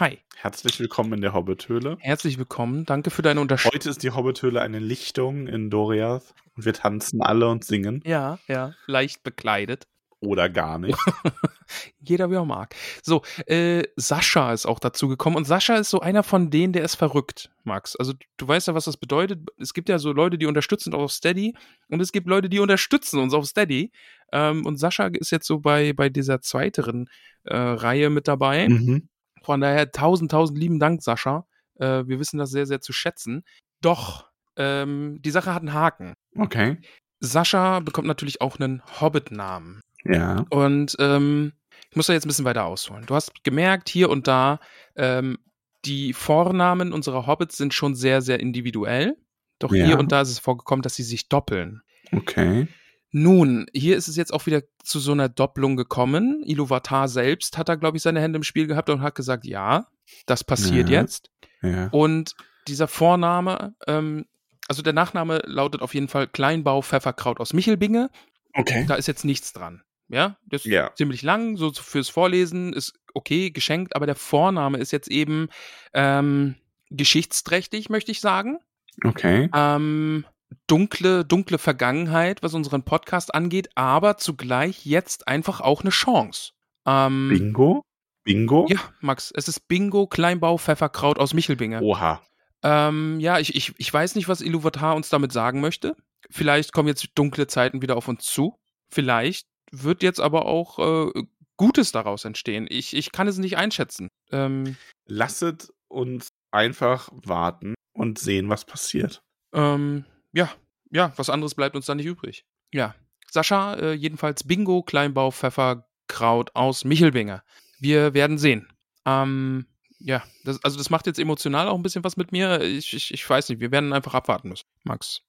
Hi, 0.00 0.18
Herzlich 0.36 0.80
willkommen 0.80 1.14
in 1.14 1.20
der 1.20 1.32
Hobbithöhle. 1.32 1.96
herzlich 2.00 2.36
willkommen. 2.36 2.84
Danke 2.84 3.10
für 3.10 3.22
deine 3.22 3.40
Unterstützung. 3.40 3.74
Heute 3.78 3.88
ist 3.90 4.02
die 4.02 4.10
Hobbithöhle 4.10 4.60
eine 4.60 4.78
Lichtung 4.78 5.46
in 5.46 5.70
Doriath 5.70 6.34
und 6.56 6.64
wir 6.64 6.74
tanzen 6.74 7.22
alle 7.22 7.48
und 7.48 7.64
singen. 7.64 8.02
Ja, 8.04 8.38
ja, 8.48 8.74
leicht 8.86 9.22
bekleidet. 9.22 9.86
Oder 10.24 10.48
gar 10.48 10.78
nicht. 10.78 10.98
Jeder 12.00 12.30
wie 12.30 12.34
er 12.34 12.44
mag. 12.44 12.74
So, 13.02 13.22
äh, 13.46 13.82
Sascha 13.96 14.52
ist 14.52 14.66
auch 14.66 14.78
dazu 14.78 15.08
gekommen 15.08 15.36
und 15.36 15.44
Sascha 15.44 15.76
ist 15.76 15.90
so 15.90 16.00
einer 16.00 16.22
von 16.22 16.50
denen, 16.50 16.72
der 16.72 16.84
ist 16.84 16.94
verrückt, 16.94 17.50
Max. 17.64 17.96
Also 17.96 18.12
du 18.36 18.48
weißt 18.48 18.68
ja, 18.68 18.74
was 18.74 18.84
das 18.84 18.96
bedeutet. 18.96 19.40
Es 19.58 19.74
gibt 19.74 19.88
ja 19.88 19.98
so 19.98 20.12
Leute, 20.12 20.38
die 20.38 20.46
unterstützen 20.46 20.94
auf 20.94 21.12
Steady 21.12 21.54
und 21.88 22.00
es 22.00 22.12
gibt 22.12 22.26
Leute, 22.26 22.48
die 22.48 22.58
unterstützen 22.58 23.20
uns 23.20 23.34
auf 23.34 23.46
Steady. 23.46 23.92
Ähm, 24.32 24.64
und 24.66 24.78
Sascha 24.78 25.06
ist 25.06 25.30
jetzt 25.30 25.46
so 25.46 25.60
bei, 25.60 25.92
bei 25.92 26.08
dieser 26.08 26.40
zweiteren 26.40 27.08
äh, 27.44 27.56
Reihe 27.56 28.10
mit 28.10 28.28
dabei. 28.28 28.68
mhm. 28.68 29.08
Von 29.42 29.60
daher 29.60 29.90
tausend, 29.92 30.30
tausend 30.30 30.58
lieben 30.58 30.78
Dank, 30.80 31.02
Sascha. 31.02 31.46
Äh, 31.78 32.06
wir 32.06 32.18
wissen 32.18 32.38
das 32.38 32.50
sehr, 32.50 32.64
sehr 32.66 32.80
zu 32.80 32.94
schätzen. 32.94 33.44
Doch, 33.82 34.26
ähm, 34.56 35.20
die 35.20 35.30
Sache 35.30 35.52
hat 35.54 35.60
einen 35.60 35.74
Haken. 35.74 36.14
Okay. 36.36 36.78
Sascha 37.20 37.80
bekommt 37.80 38.06
natürlich 38.06 38.40
auch 38.40 38.58
einen 38.58 38.82
Hobbit-Namen. 39.00 39.80
Ja. 40.04 40.44
Und 40.50 40.96
ähm, 40.98 41.52
ich 41.90 41.96
muss 41.96 42.06
da 42.06 42.12
jetzt 42.12 42.24
ein 42.24 42.28
bisschen 42.28 42.44
weiter 42.44 42.64
ausholen. 42.64 43.04
Du 43.06 43.14
hast 43.14 43.44
gemerkt, 43.44 43.88
hier 43.88 44.10
und 44.10 44.26
da, 44.28 44.60
ähm, 44.96 45.38
die 45.84 46.12
Vornamen 46.12 46.92
unserer 46.92 47.26
Hobbits 47.26 47.56
sind 47.56 47.74
schon 47.74 47.94
sehr, 47.94 48.22
sehr 48.22 48.40
individuell. 48.40 49.16
Doch 49.58 49.72
Ja. 49.72 49.86
hier 49.86 49.98
und 49.98 50.12
da 50.12 50.20
ist 50.22 50.30
es 50.30 50.38
vorgekommen, 50.38 50.82
dass 50.82 50.94
sie 50.94 51.02
sich 51.02 51.28
doppeln. 51.28 51.82
Okay. 52.12 52.68
Nun, 53.12 53.66
hier 53.72 53.96
ist 53.96 54.08
es 54.08 54.16
jetzt 54.16 54.32
auch 54.34 54.46
wieder 54.46 54.62
zu 54.82 54.98
so 54.98 55.12
einer 55.12 55.28
Doppelung 55.28 55.76
gekommen. 55.76 56.42
Iluvatar 56.44 57.06
selbst 57.06 57.56
hat 57.56 57.68
da, 57.68 57.76
glaube 57.76 57.96
ich, 57.96 58.02
seine 58.02 58.20
Hände 58.20 58.38
im 58.38 58.42
Spiel 58.42 58.66
gehabt 58.66 58.90
und 58.90 59.02
hat 59.02 59.14
gesagt, 59.14 59.44
ja, 59.46 59.86
das 60.26 60.42
passiert 60.42 60.88
Ja. 60.88 61.00
jetzt. 61.02 61.30
Ja. 61.62 61.88
Und 61.92 62.34
dieser 62.66 62.88
Vorname, 62.88 63.74
ähm, 63.86 64.26
also 64.66 64.82
der 64.82 64.92
Nachname 64.94 65.42
lautet 65.44 65.80
auf 65.80 65.94
jeden 65.94 66.08
Fall 66.08 66.26
Kleinbau 66.26 66.82
Pfefferkraut 66.82 67.38
aus 67.38 67.52
Michelbinge. 67.52 68.10
Okay. 68.54 68.84
Da 68.88 68.96
ist 68.96 69.06
jetzt 69.06 69.24
nichts 69.24 69.52
dran. 69.52 69.82
Ja, 70.08 70.36
das 70.46 70.64
ist 70.64 70.70
Ja. 70.72 70.92
ziemlich 70.94 71.22
lang, 71.22 71.56
so 71.56 71.72
fürs 71.72 72.08
Vorlesen 72.08 72.72
ist 72.72 72.92
okay, 73.14 73.50
geschenkt, 73.50 73.96
aber 73.96 74.06
der 74.06 74.16
Vorname 74.16 74.78
ist 74.78 74.90
jetzt 74.92 75.08
eben 75.08 75.48
ähm, 75.92 76.56
geschichtsträchtig, 76.90 77.88
möchte 77.90 78.10
ich 78.12 78.20
sagen. 78.20 78.58
Okay. 79.04 79.48
Ähm, 79.54 80.24
dunkle, 80.66 81.24
dunkle 81.24 81.58
Vergangenheit, 81.58 82.42
was 82.42 82.54
unseren 82.54 82.82
Podcast 82.82 83.34
angeht, 83.34 83.68
aber 83.74 84.16
zugleich 84.16 84.84
jetzt 84.84 85.28
einfach 85.28 85.60
auch 85.60 85.82
eine 85.82 85.90
Chance. 85.90 86.52
Ähm, 86.86 87.28
Bingo? 87.30 87.82
Bingo? 88.24 88.66
Ja, 88.68 88.78
Max, 89.00 89.32
es 89.34 89.48
ist 89.48 89.68
Bingo 89.68 90.06
Kleinbau 90.06 90.58
Pfefferkraut 90.58 91.18
aus 91.18 91.34
Michelbinge. 91.34 91.80
Oha. 91.82 92.22
Ähm, 92.62 93.20
ja, 93.20 93.38
ich, 93.38 93.54
ich, 93.54 93.74
ich 93.76 93.92
weiß 93.92 94.14
nicht, 94.14 94.28
was 94.28 94.40
Iluvatar 94.40 94.96
uns 94.96 95.08
damit 95.10 95.32
sagen 95.32 95.60
möchte. 95.60 95.96
Vielleicht 96.30 96.72
kommen 96.72 96.88
jetzt 96.88 97.06
dunkle 97.14 97.46
Zeiten 97.46 97.82
wieder 97.82 97.96
auf 97.96 98.08
uns 98.08 98.24
zu. 98.24 98.58
Vielleicht 98.88 99.46
wird 99.70 100.02
jetzt 100.02 100.20
aber 100.20 100.46
auch 100.46 100.78
äh, 100.78 101.24
Gutes 101.56 101.92
daraus 101.92 102.24
entstehen. 102.24 102.66
Ich, 102.68 102.94
ich 102.94 103.12
kann 103.12 103.28
es 103.28 103.38
nicht 103.38 103.56
einschätzen. 103.56 104.08
Ähm, 104.32 104.76
Lasset 105.06 105.72
uns 105.88 106.28
einfach 106.50 107.08
warten 107.12 107.74
und 107.92 108.18
sehen, 108.18 108.48
was 108.48 108.64
passiert. 108.64 109.22
ähm, 109.52 110.04
ja, 110.32 110.50
ja, 110.90 111.12
was 111.16 111.30
anderes 111.30 111.54
bleibt 111.54 111.76
uns 111.76 111.86
da 111.86 111.94
nicht 111.94 112.06
übrig. 112.06 112.44
Ja, 112.72 112.94
Sascha, 113.30 113.74
äh, 113.74 113.92
jedenfalls 113.92 114.44
Bingo 114.44 114.82
Kleinbau 114.82 115.30
Pfefferkraut 115.30 116.54
aus 116.54 116.84
Michelbinge. 116.84 117.42
Wir 117.78 118.14
werden 118.14 118.38
sehen. 118.38 118.68
Ähm, 119.04 119.66
ja, 119.98 120.22
das, 120.44 120.62
also 120.64 120.78
das 120.78 120.90
macht 120.90 121.06
jetzt 121.06 121.18
emotional 121.18 121.68
auch 121.68 121.76
ein 121.76 121.82
bisschen 121.82 122.04
was 122.04 122.16
mit 122.16 122.32
mir. 122.32 122.60
Ich, 122.62 122.94
ich, 122.94 123.12
ich 123.12 123.28
weiß 123.28 123.48
nicht, 123.48 123.60
wir 123.60 123.70
werden 123.70 123.92
einfach 123.92 124.14
abwarten 124.14 124.48
müssen, 124.48 124.66
Max. 124.84 125.22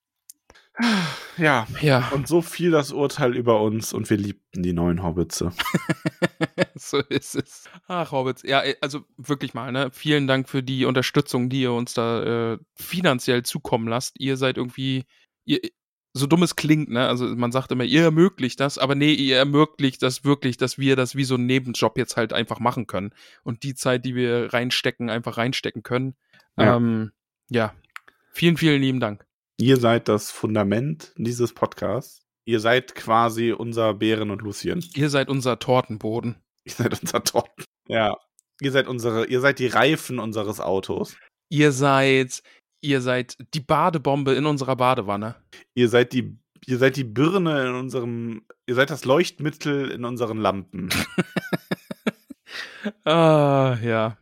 Ja. 1.37 1.67
Ja, 1.81 2.09
Und 2.13 2.27
so 2.27 2.41
fiel 2.41 2.71
das 2.71 2.91
Urteil 2.91 3.35
über 3.35 3.61
uns 3.61 3.93
und 3.93 4.09
wir 4.09 4.17
liebten 4.17 4.63
die 4.63 4.73
neuen 4.73 5.03
Hobbitze. 5.03 5.51
so 6.75 6.99
ist 6.99 7.35
es. 7.35 7.65
Ach, 7.87 8.11
Hobbits. 8.11 8.43
Ja, 8.43 8.63
äh, 8.63 8.75
also 8.81 9.01
wirklich 9.17 9.53
mal, 9.53 9.71
ne? 9.71 9.89
Vielen 9.91 10.27
Dank 10.27 10.49
für 10.49 10.63
die 10.63 10.85
Unterstützung, 10.85 11.49
die 11.49 11.61
ihr 11.61 11.71
uns 11.73 11.93
da 11.93 12.53
äh, 12.53 12.57
finanziell 12.75 13.43
zukommen 13.43 13.87
lasst. 13.87 14.19
Ihr 14.19 14.37
seid 14.37 14.57
irgendwie, 14.57 15.05
ihr, 15.45 15.59
so 16.13 16.27
dumm 16.27 16.43
es 16.43 16.55
klingt, 16.55 16.89
ne? 16.89 17.07
Also 17.07 17.25
man 17.25 17.51
sagt 17.51 17.71
immer, 17.71 17.83
ihr 17.83 18.03
ermöglicht 18.03 18.59
das, 18.59 18.77
aber 18.77 18.95
nee, 18.95 19.13
ihr 19.13 19.37
ermöglicht 19.37 20.01
das 20.01 20.23
wirklich, 20.23 20.57
dass 20.57 20.77
wir 20.77 20.95
das 20.95 21.15
wie 21.15 21.25
so 21.25 21.35
einen 21.35 21.45
Nebenjob 21.45 21.97
jetzt 21.97 22.15
halt 22.15 22.31
einfach 22.31 22.59
machen 22.59 22.87
können. 22.87 23.13
Und 23.43 23.63
die 23.63 23.75
Zeit, 23.75 24.05
die 24.05 24.15
wir 24.15 24.53
reinstecken, 24.53 25.09
einfach 25.09 25.37
reinstecken 25.37 25.83
können. 25.83 26.15
Ja. 26.57 26.77
Ähm, 26.77 27.11
ja. 27.49 27.73
Vielen, 28.31 28.57
vielen 28.57 28.81
lieben 28.81 28.99
Dank. 28.99 29.25
Ihr 29.57 29.77
seid 29.77 30.07
das 30.07 30.31
Fundament 30.31 31.13
dieses 31.17 31.53
Podcasts. 31.53 32.21
Ihr 32.45 32.59
seid 32.59 32.93
quasi 32.93 33.51
unser 33.51 33.93
Bären 33.93 34.29
und 34.29 34.41
Lucien. 34.41 34.85
Ihr 34.95 35.09
seid 35.09 35.29
unser 35.29 35.59
Tortenboden. 35.59 36.35
Ihr 36.65 36.73
seid 36.73 36.99
unser 37.01 37.23
Torten. 37.23 37.65
Ja. 37.87 38.17
Ihr 38.61 38.71
seid 38.71 38.87
unsere, 38.87 39.25
ihr 39.27 39.41
seid 39.41 39.59
die 39.59 39.67
Reifen 39.67 40.19
unseres 40.19 40.59
Autos. 40.59 41.15
Ihr 41.49 41.71
seid, 41.71 42.41
ihr 42.81 43.01
seid 43.01 43.37
die 43.53 43.59
Badebombe 43.59 44.33
in 44.33 44.45
unserer 44.45 44.75
Badewanne. 44.75 45.35
Ihr 45.73 45.89
seid 45.89 46.13
die, 46.13 46.37
ihr 46.65 46.77
seid 46.77 46.95
die 46.95 47.03
Birne 47.03 47.67
in 47.67 47.75
unserem, 47.75 48.45
ihr 48.65 48.75
seid 48.75 48.89
das 48.89 49.05
Leuchtmittel 49.05 49.91
in 49.91 50.05
unseren 50.05 50.37
Lampen. 50.37 50.89
Ah, 53.03 53.77
ja. 53.81 54.17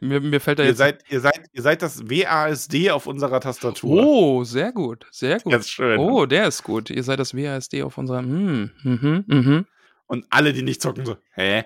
Mir, 0.00 0.20
mir 0.20 0.40
fällt 0.40 0.58
da 0.58 0.62
ihr 0.62 0.68
jetzt. 0.70 0.78
seid, 0.78 1.02
ihr 1.08 1.20
seid, 1.20 1.40
ihr 1.52 1.62
seid 1.62 1.82
das 1.82 2.08
WASD 2.08 2.90
auf 2.90 3.06
unserer 3.06 3.40
Tastatur. 3.40 4.04
oh, 4.04 4.44
sehr 4.44 4.72
gut, 4.72 5.06
sehr 5.10 5.40
gut. 5.40 5.52
Das 5.52 5.62
ist 5.62 5.70
schön. 5.70 5.98
Oh, 5.98 6.26
der 6.26 6.48
ist 6.48 6.62
gut. 6.62 6.90
Ihr 6.90 7.02
seid 7.02 7.18
das 7.18 7.34
WASD 7.34 7.82
auf 7.82 7.96
unserer. 7.98 8.18
Hm, 8.20 8.70
mhm, 8.82 9.24
mhm. 9.26 9.66
Und 10.06 10.26
alle, 10.30 10.52
die 10.52 10.62
nicht 10.62 10.82
zocken, 10.82 11.06
so, 11.06 11.16
hä? 11.32 11.64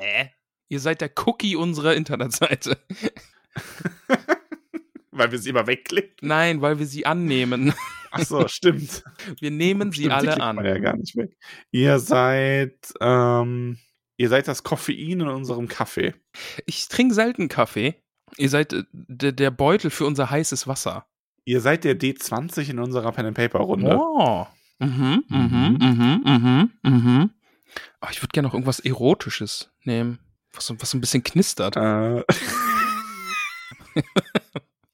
Ihr 0.69 0.81
seid 0.81 1.01
der 1.01 1.11
Cookie 1.27 1.57
unserer 1.57 1.95
Internetseite. 1.95 2.79
Weil 5.11 5.31
wir 5.31 5.39
sie 5.39 5.51
immer 5.51 5.67
wegklicken. 5.67 6.17
Nein, 6.23 6.61
weil 6.61 6.79
wir 6.81 6.87
sie 6.87 7.07
annehmen. 7.07 7.73
Ach 8.11 8.21
so, 8.25 8.49
stimmt. 8.49 9.05
Wir 9.41 9.51
nehmen 9.53 9.93
sie 9.93 10.05
Stimmt, 10.05 10.07
die 10.07 10.11
alle 10.13 10.27
klickt 10.27 10.39
man 10.39 10.59
an. 10.59 10.65
ja 10.65 10.79
gar 10.79 10.97
nicht 10.97 11.17
weg. 11.17 11.37
Ihr 11.71 12.01
seid, 12.01 12.93
ähm, 13.01 13.79
ihr 14.17 14.29
seid 14.29 14.49
das 14.49 14.65
Koffein 14.65 15.21
in 15.21 15.29
unserem 15.29 15.69
Kaffee. 15.69 16.15
Ich 16.67 16.89
trinke 16.89 17.15
selten 17.15 17.49
Kaffee. 17.49 17.95
Ihr 18.37 18.49
seid 18.49 18.73
äh, 18.73 18.85
der, 18.93 19.51
Beutel 19.51 19.91
für 19.91 20.07
unser 20.07 20.31
heißes 20.31 20.67
Wasser. 20.67 21.07
Ihr 21.45 21.61
seid 21.61 21.85
der 21.85 21.99
D20 21.99 22.71
in 22.71 22.79
unserer 22.79 23.13
Pen 23.13 23.27
and 23.27 23.37
Paper 23.37 23.61
Runde. 23.61 23.97
Oh. 23.99 24.47
Mhm, 24.79 25.25
mhm, 25.29 25.79
mhm, 25.81 26.23
mhm, 26.25 26.71
mhm. 26.83 27.31
Oh, 28.01 28.09
ich 28.11 28.23
würde 28.23 28.33
gerne 28.33 28.49
noch 28.49 28.55
irgendwas 28.55 28.81
Erotisches 28.81 29.71
nehmen. 29.85 30.19
Was, 30.53 30.73
was 30.79 30.91
so 30.91 30.99
ein 30.99 31.01
bisschen 31.01 31.23
knistert. 31.23 31.77
Äh, 31.77 32.23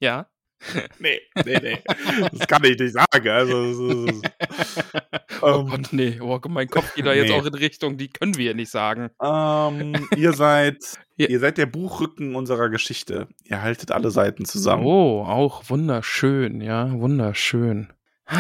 Ja. 0.00 0.26
nee, 0.98 1.20
nee, 1.44 1.58
nee. 1.62 1.78
Das 2.32 2.46
kann 2.46 2.64
ich 2.64 2.78
nicht 2.78 2.94
sagen. 2.94 3.28
Also, 3.28 3.64
ist, 3.64 4.30
oh 5.42 5.60
Ähm, 5.60 5.66
Gott, 5.66 5.92
nee. 5.92 6.20
Oh, 6.20 6.38
mein 6.48 6.68
Kopf 6.68 6.94
geht 6.94 7.06
da 7.06 7.12
jetzt 7.12 7.30
nee. 7.30 7.34
auch 7.38 7.46
in 7.46 7.54
Richtung, 7.54 7.96
die 7.96 8.08
können 8.08 8.36
wir 8.36 8.54
nicht 8.54 8.70
sagen. 8.70 9.10
ähm, 9.22 10.08
ihr 10.16 10.32
seid, 10.32 10.78
ihr 11.16 11.40
seid 11.40 11.58
der 11.58 11.66
Buchrücken 11.66 12.34
unserer 12.34 12.68
Geschichte. 12.68 13.28
Ihr 13.44 13.62
haltet 13.62 13.90
alle 13.90 14.10
Seiten 14.10 14.44
zusammen. 14.44 14.84
Oh, 14.84 15.24
auch 15.24 15.68
wunderschön, 15.68 16.60
ja, 16.60 16.92
wunderschön. 16.92 17.92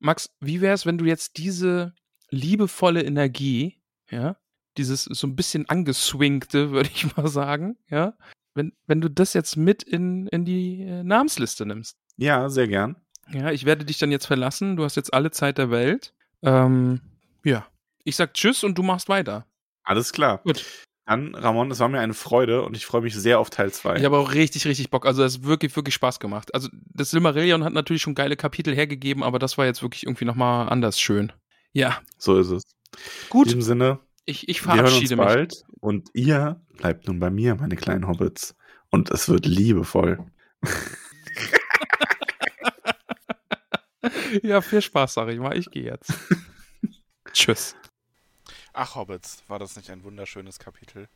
Max, 0.00 0.30
wie 0.40 0.60
wäre 0.60 0.74
es, 0.74 0.84
wenn 0.84 0.98
du 0.98 1.04
jetzt 1.04 1.36
diese 1.36 1.94
liebevolle 2.30 3.02
Energie, 3.02 3.80
ja, 4.10 4.36
dieses 4.78 5.04
so 5.04 5.26
ein 5.26 5.36
bisschen 5.36 5.68
angeswingte, 5.68 6.70
würde 6.72 6.90
ich 6.92 7.16
mal 7.16 7.28
sagen, 7.28 7.76
ja, 7.88 8.14
wenn, 8.54 8.72
wenn 8.86 9.00
du 9.00 9.08
das 9.08 9.34
jetzt 9.34 9.56
mit 9.56 9.82
in, 9.82 10.26
in 10.28 10.44
die 10.44 10.82
äh, 10.82 11.02
Namensliste 11.02 11.66
nimmst. 11.66 11.96
Ja, 12.16 12.48
sehr 12.48 12.68
gern. 12.68 12.96
Ja, 13.32 13.50
ich 13.50 13.64
werde 13.64 13.84
dich 13.84 13.98
dann 13.98 14.10
jetzt 14.10 14.26
verlassen. 14.26 14.76
Du 14.76 14.84
hast 14.84 14.96
jetzt 14.96 15.14
alle 15.14 15.30
Zeit 15.30 15.58
der 15.58 15.70
Welt. 15.70 16.12
Ähm, 16.42 17.00
ja. 17.44 17.66
Ich 18.04 18.16
sag 18.16 18.34
Tschüss 18.34 18.64
und 18.64 18.76
du 18.76 18.82
machst 18.82 19.08
weiter. 19.08 19.46
Alles 19.84 20.12
klar. 20.12 20.38
Gut. 20.44 20.64
Dann, 21.06 21.34
Ramon, 21.34 21.70
es 21.70 21.80
war 21.80 21.88
mir 21.88 22.00
eine 22.00 22.14
Freude 22.14 22.62
und 22.62 22.76
ich 22.76 22.86
freue 22.86 23.02
mich 23.02 23.14
sehr 23.14 23.38
auf 23.40 23.50
Teil 23.50 23.72
2. 23.72 23.96
Ich 23.96 24.04
habe 24.04 24.16
auch 24.16 24.32
richtig, 24.34 24.66
richtig 24.66 24.90
Bock. 24.90 25.04
Also, 25.04 25.22
das 25.22 25.38
hat 25.38 25.44
wirklich, 25.44 25.74
wirklich 25.74 25.94
Spaß 25.94 26.20
gemacht. 26.20 26.54
Also, 26.54 26.68
das 26.94 27.10
Silmarillion 27.10 27.64
hat 27.64 27.72
natürlich 27.72 28.02
schon 28.02 28.14
geile 28.14 28.36
Kapitel 28.36 28.74
hergegeben, 28.74 29.22
aber 29.22 29.38
das 29.38 29.58
war 29.58 29.66
jetzt 29.66 29.82
wirklich 29.82 30.04
irgendwie 30.04 30.24
nochmal 30.24 30.68
anders 30.68 31.00
schön. 31.00 31.32
Ja, 31.72 32.00
So 32.18 32.38
ist 32.38 32.50
es. 32.50 32.62
In 32.94 33.30
gut. 33.30 33.46
diesem 33.48 33.62
Sinne, 33.62 33.98
Ich, 34.26 34.48
ich 34.48 34.60
verabschiede 34.60 35.16
mich. 35.16 35.48
Und 35.82 36.10
ihr 36.14 36.60
bleibt 36.76 37.08
nun 37.08 37.18
bei 37.18 37.28
mir, 37.28 37.56
meine 37.56 37.74
kleinen 37.74 38.06
Hobbits. 38.06 38.54
Und 38.90 39.10
es 39.10 39.28
wird 39.28 39.44
liebevoll. 39.44 40.24
Ja, 44.42 44.62
viel 44.62 44.80
Spaß, 44.80 45.12
sag 45.12 45.28
ich 45.28 45.38
mal. 45.38 45.56
Ich 45.58 45.70
gehe 45.70 45.84
jetzt. 45.84 46.14
Tschüss. 47.32 47.76
Ach, 48.72 48.94
Hobbits, 48.94 49.42
war 49.46 49.58
das 49.58 49.76
nicht 49.76 49.90
ein 49.90 50.04
wunderschönes 50.04 50.58
Kapitel? 50.58 51.06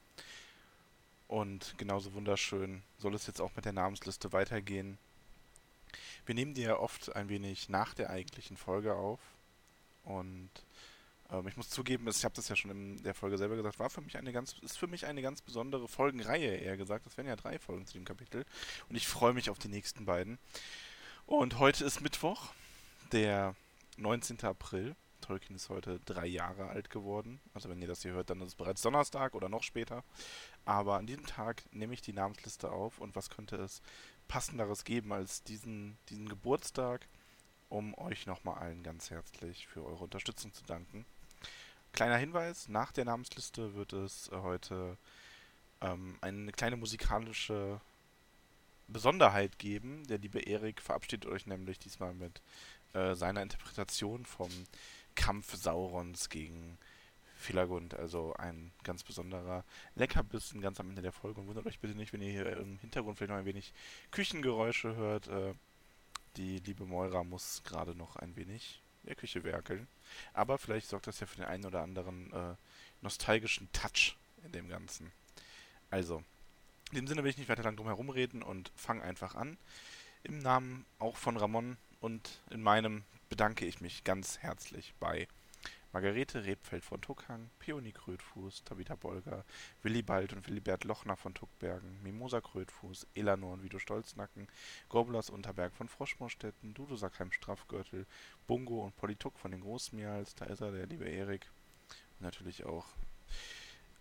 Und 1.27 1.75
genauso 1.79 2.13
wunderschön 2.13 2.83
soll 2.99 3.15
es 3.15 3.27
jetzt 3.27 3.41
auch 3.41 3.57
mit 3.57 3.65
der 3.65 3.73
Namensliste 3.73 4.35
weitergehen. 4.35 4.99
Wir 6.27 6.35
nehmen 6.35 6.53
die 6.53 6.63
ja 6.63 6.77
oft 6.77 7.17
ein 7.17 7.31
wenig 7.31 7.71
nach 7.71 7.95
der 7.95 8.11
eigentlichen 8.11 8.59
Folge 8.59 8.95
auf. 8.95 9.21
Und 10.05 10.51
ähm, 11.31 11.49
ich 11.49 11.57
muss 11.57 11.71
zugeben, 11.71 12.07
ich 12.09 12.25
habe 12.25 12.35
das 12.35 12.49
ja 12.49 12.57
schon 12.57 12.71
in 12.71 13.03
der 13.03 13.15
Folge 13.15 13.39
selber 13.39 13.57
gesagt, 13.57 13.79
war 13.79 13.91
für 13.91 14.01
mich 14.01 14.17
eine 14.17 14.33
ganz, 14.33 14.55
ist 14.63 14.79
für 14.79 14.87
mich 14.87 15.07
eine 15.07 15.23
ganz 15.23 15.43
besondere 15.43 15.89
Folgenreihe, 15.89 16.57
eher 16.57 16.77
gesagt. 16.77 17.07
Das 17.07 17.17
wären 17.17 17.27
ja 17.27 17.37
drei 17.37 17.59
Folgen 17.59 17.87
zu 17.87 17.95
dem 17.95 18.05
Kapitel. 18.05 18.45
Und 18.89 18.97
ich 18.97 19.07
freue 19.07 19.33
mich 19.33 19.51
auf 19.51 19.59
die 19.59 19.69
nächsten 19.69 20.05
beiden. 20.05 20.39
Und 21.27 21.59
heute 21.59 21.85
ist 21.85 22.01
Mittwoch, 22.01 22.53
der 23.13 23.55
19. 23.97 24.41
April. 24.45 24.95
Tolkien 25.21 25.57
ist 25.57 25.71
heute 25.71 25.99
drei 26.05 26.27
Jahre 26.27 26.69
alt 26.69 26.89
geworden. 26.89 27.41
Also 27.53 27.69
wenn 27.69 27.81
ihr 27.83 27.89
das 27.89 28.03
hier 28.03 28.13
hört, 28.13 28.31
dann 28.31 28.41
ist 28.41 28.49
es 28.49 28.55
bereits 28.55 28.83
Donnerstag 28.83 29.35
oder 29.35 29.49
noch 29.49 29.65
später. 29.65 30.05
Aber 30.65 30.99
an 30.99 31.07
diesem 31.07 31.27
Tag 31.27 31.65
nehme 31.73 31.95
ich 31.95 32.01
die 32.01 32.13
Namensliste 32.13 32.71
auf 32.71 33.01
und 33.01 33.17
was 33.17 33.31
könnte 33.31 33.57
es 33.57 33.83
passenderes 34.29 34.85
geben 34.85 35.13
als 35.13 35.43
diesen, 35.43 35.99
diesen 36.11 36.29
Geburtstag, 36.29 37.09
um 37.69 37.97
euch 37.99 38.27
nochmal 38.27 38.59
allen 38.59 38.85
ganz 38.85 39.11
herzlich 39.11 39.67
für 39.67 39.85
eure 39.85 40.05
Unterstützung 40.05 40.53
zu 40.53 40.65
danken. 40.65 41.05
Kleiner 41.97 42.19
Hinweis, 42.19 42.69
nach 42.69 42.93
der 42.93 43.07
Namensliste 43.07 43.75
wird 43.75 43.95
es 43.95 44.29
äh, 44.29 44.37
heute 44.37 44.99
ähm, 45.81 46.19
eine 46.21 46.53
kleine 46.53 46.77
musikalische 46.77 47.81
Besonderheit 48.87 49.59
geben. 49.59 50.07
Der 50.07 50.19
liebe 50.19 50.41
Erik 50.41 50.83
verabschiedet 50.83 51.25
euch 51.25 51.47
nämlich 51.47 51.79
diesmal 51.79 52.13
mit 52.13 52.43
äh, 52.93 53.15
seiner 53.15 53.41
Interpretation 53.41 54.27
vom 54.27 54.51
Kampf 55.15 55.57
Saurons 55.57 56.29
gegen 56.29 56.77
Filagund. 57.35 57.95
Also 57.95 58.35
ein 58.35 58.73
ganz 58.85 59.03
besonderer 59.03 59.65
Leckerbissen 59.95 60.61
ganz 60.61 60.79
am 60.79 60.91
Ende 60.91 61.01
der 61.01 61.13
Folge. 61.13 61.41
Und 61.41 61.47
wundert 61.47 61.65
euch 61.65 61.79
bitte 61.79 61.95
nicht, 61.95 62.13
wenn 62.13 62.21
ihr 62.21 62.31
hier 62.31 62.59
im 62.59 62.79
Hintergrund 62.81 63.17
vielleicht 63.17 63.31
noch 63.31 63.39
ein 63.39 63.47
wenig 63.47 63.73
Küchengeräusche 64.11 64.97
hört. 64.97 65.29
Äh, 65.29 65.55
die 66.37 66.59
liebe 66.59 66.85
Moira 66.85 67.25
muss 67.25 67.63
gerade 67.65 67.95
noch 67.95 68.17
ein 68.17 68.37
wenig 68.37 68.83
in 69.07 69.11
der 69.11 69.17
Küche 69.17 69.45
werkeln. 69.45 69.87
Aber 70.35 70.59
vielleicht 70.59 70.89
sorgt 70.89 71.07
das 71.07 71.21
ja 71.21 71.27
für 71.27 71.37
den 71.37 71.45
einen 71.45 71.65
oder 71.65 71.83
anderen 71.83 72.33
äh, 72.33 72.55
nostalgischen 73.03 73.71
Touch 73.73 74.17
in 74.45 74.53
dem 74.53 74.69
Ganzen. 74.69 75.13
Also, 75.91 76.23
In 76.91 76.97
dem 76.97 77.07
Sinne 77.07 77.23
will 77.25 77.31
ich 77.31 77.39
nicht 77.39 77.49
weiter 77.49 77.63
lang 77.63 77.77
drum 77.77 77.87
herum 77.87 78.11
reden 78.11 78.43
und 78.43 78.71
fange 78.77 79.03
einfach 79.03 79.35
an. 79.35 79.57
Im 80.25 80.39
Namen 80.39 80.85
auch 80.99 81.17
von 81.17 81.37
Ramon 81.37 81.77
und 82.01 82.41
in 82.51 82.63
meinem 82.63 83.05
bedanke 83.29 83.65
ich 83.65 83.81
mich 83.81 84.05
ganz 84.05 84.39
herzlich 84.39 84.93
bei 85.01 85.29
Margarete 85.97 86.45
Rebfeld 86.45 86.85
von 86.85 87.01
Tuckhang, 87.01 87.49
Peony 87.59 87.91
Krötfuß, 87.91 88.65
Tabitha 88.65 88.97
Bolger, 88.97 89.47
Willibald 89.81 90.35
und 90.35 90.47
Willibert 90.47 90.85
Lochner 90.85 91.17
von 91.17 91.33
Tuckbergen, 91.33 92.03
Mimosa 92.03 92.43
Krötfuß, 92.43 93.07
Elanor 93.15 93.55
und 93.55 93.63
Vido 93.63 93.79
Stolznacken, 93.79 94.47
Gorblas 94.91 95.31
Unterberg 95.31 95.73
von 95.73 95.89
Froschmorstetten, 95.89 96.75
Dudu 96.75 96.97
Sackheim 96.97 97.33
Strafgürtel, 97.33 98.05
Bungo 98.47 98.85
und 98.85 98.95
Polituk 98.97 99.39
von 99.39 99.53
den 99.53 99.63
Großmials, 99.63 100.35
da 100.35 100.45
ist 100.45 100.61
er, 100.61 100.71
der 100.71 100.85
liebe 100.85 101.07
Erik. 101.07 101.51
Und 102.19 102.25
natürlich 102.27 102.67
auch 102.67 102.85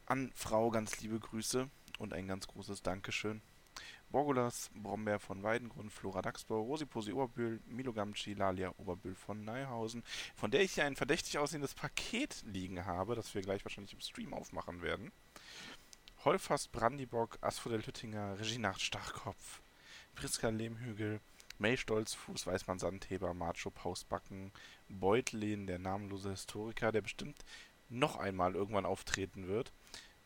an 0.06 0.34
Frau 0.36 0.72
ganz 0.72 1.00
liebe 1.00 1.18
Grüße 1.18 1.70
und 2.00 2.12
ein 2.12 2.28
ganz 2.28 2.46
großes 2.48 2.82
Dankeschön. 2.82 3.42
Borgulas, 4.16 4.70
Brombeer 4.74 5.20
von 5.20 5.44
Weidengrund, 5.44 5.92
Flora 5.92 6.22
Dachsbau, 6.22 6.62
Rosiposi 6.62 7.12
Oberbühl, 7.12 7.60
Milo 7.66 7.92
Gamci, 7.92 8.34
Lalia 8.34 8.74
Oberbühl 8.78 9.14
von 9.14 9.44
Neihausen, 9.44 10.06
von 10.38 10.52
der 10.52 10.62
ich 10.62 10.76
hier 10.76 10.86
ein 10.86 10.96
verdächtig 10.96 11.38
aussehendes 11.38 11.74
Paket 11.74 12.42
liegen 12.46 12.86
habe, 12.86 13.16
das 13.16 13.36
wir 13.36 13.42
gleich 13.42 13.66
wahrscheinlich 13.66 13.92
im 13.92 14.00
Stream 14.00 14.34
aufmachen 14.34 14.82
werden. 14.82 15.12
Holfast 16.24 16.72
Brandibock, 16.72 17.40
Asphodel 17.42 17.86
Hüttinger, 17.86 18.40
Reginacht 18.40 18.80
Stachkopf, 18.80 19.62
Priska 20.16 20.48
Lehmhügel, 20.48 21.20
May 21.58 21.76
Stolzfuß, 21.76 22.48
Weißmann 22.48 22.80
Sandheber, 22.80 23.34
Macho 23.34 23.70
Pausbacken, 23.70 24.54
Beutlin, 24.88 25.68
der 25.68 25.80
namenlose 25.80 26.30
Historiker, 26.30 26.94
der 26.94 27.02
bestimmt 27.02 27.44
noch 27.90 28.16
einmal 28.16 28.56
irgendwann 28.56 28.86
auftreten 28.86 29.50
wird 29.50 29.74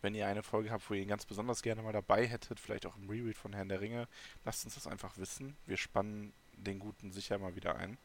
wenn 0.02 0.16
ihr 0.16 0.28
eine 0.28 0.44
Folge 0.44 0.72
habt, 0.72 0.90
wo 0.90 0.94
ihr 0.94 1.02
ihn 1.02 1.08
ganz 1.10 1.26
besonders 1.26 1.62
gerne 1.62 1.82
mal 1.82 1.94
dabei 1.94 2.26
hättet, 2.26 2.60
vielleicht 2.60 2.86
auch 2.86 2.96
im 2.98 3.10
Reread 3.10 3.38
von 3.38 3.54
Herrn 3.54 3.70
der 3.70 3.82
Ringe, 3.82 4.08
lasst 4.46 4.66
uns 4.66 4.76
das 4.76 4.88
einfach 4.88 5.18
wissen. 5.18 5.56
Wir 5.66 5.78
spannen 5.78 6.34
den 6.54 6.80
Guten 6.80 7.12
sicher 7.12 7.38
mal 7.38 7.56
wieder 7.56 7.76
ein. 7.76 7.98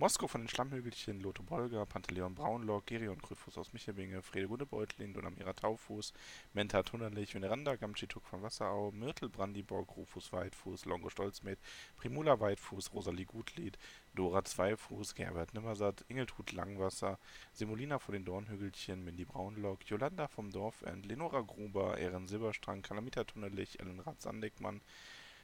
Moskau 0.00 0.28
von 0.28 0.42
den 0.42 0.48
Schlammhügelchen, 0.48 1.20
Lotho 1.20 1.42
Bolger, 1.42 1.84
Pantaleon 1.84 2.36
Braunlock, 2.36 2.86
Gerion 2.86 3.20
Krüffus 3.20 3.58
aus 3.58 3.72
Michelbinge, 3.72 4.22
Frede 4.22 4.46
Gundebeutlin, 4.46 5.12
Donamira 5.12 5.54
Taufuß, 5.54 6.12
Menta 6.52 6.84
Tunnerlich, 6.84 7.34
Veneranda 7.34 7.74
Gamchituk 7.74 8.24
von 8.24 8.40
Wasserau, 8.40 8.92
Myrtel 8.92 9.28
Brandiborg, 9.28 9.96
Rufus 9.96 10.32
Weitfuß, 10.32 10.84
Longo 10.84 11.10
Stolzmet, 11.10 11.58
Primula 11.96 12.38
Weitfuß, 12.38 12.94
Rosalie 12.94 13.26
Gutlied, 13.26 13.76
Dora 14.14 14.44
Zweifuß, 14.44 15.16
Gerbert 15.16 15.52
Nimmersatt, 15.54 16.04
Ingeltrud 16.06 16.52
Langwasser, 16.52 17.18
Semolina 17.52 17.98
von 17.98 18.12
den 18.12 18.24
Dornhügelchen, 18.24 19.04
Mindy 19.04 19.24
Braunlock, 19.24 19.80
Jolanda 19.90 20.28
vom 20.28 20.52
Dorfend, 20.52 21.06
Lenora 21.06 21.40
Gruber, 21.40 21.98
Ehren 21.98 22.28
Silberstrang, 22.28 22.82
Kalamita 22.82 23.24
Tunnerlich, 23.24 23.80
Ellenrad 23.80 24.22
Sandigmann, 24.22 24.80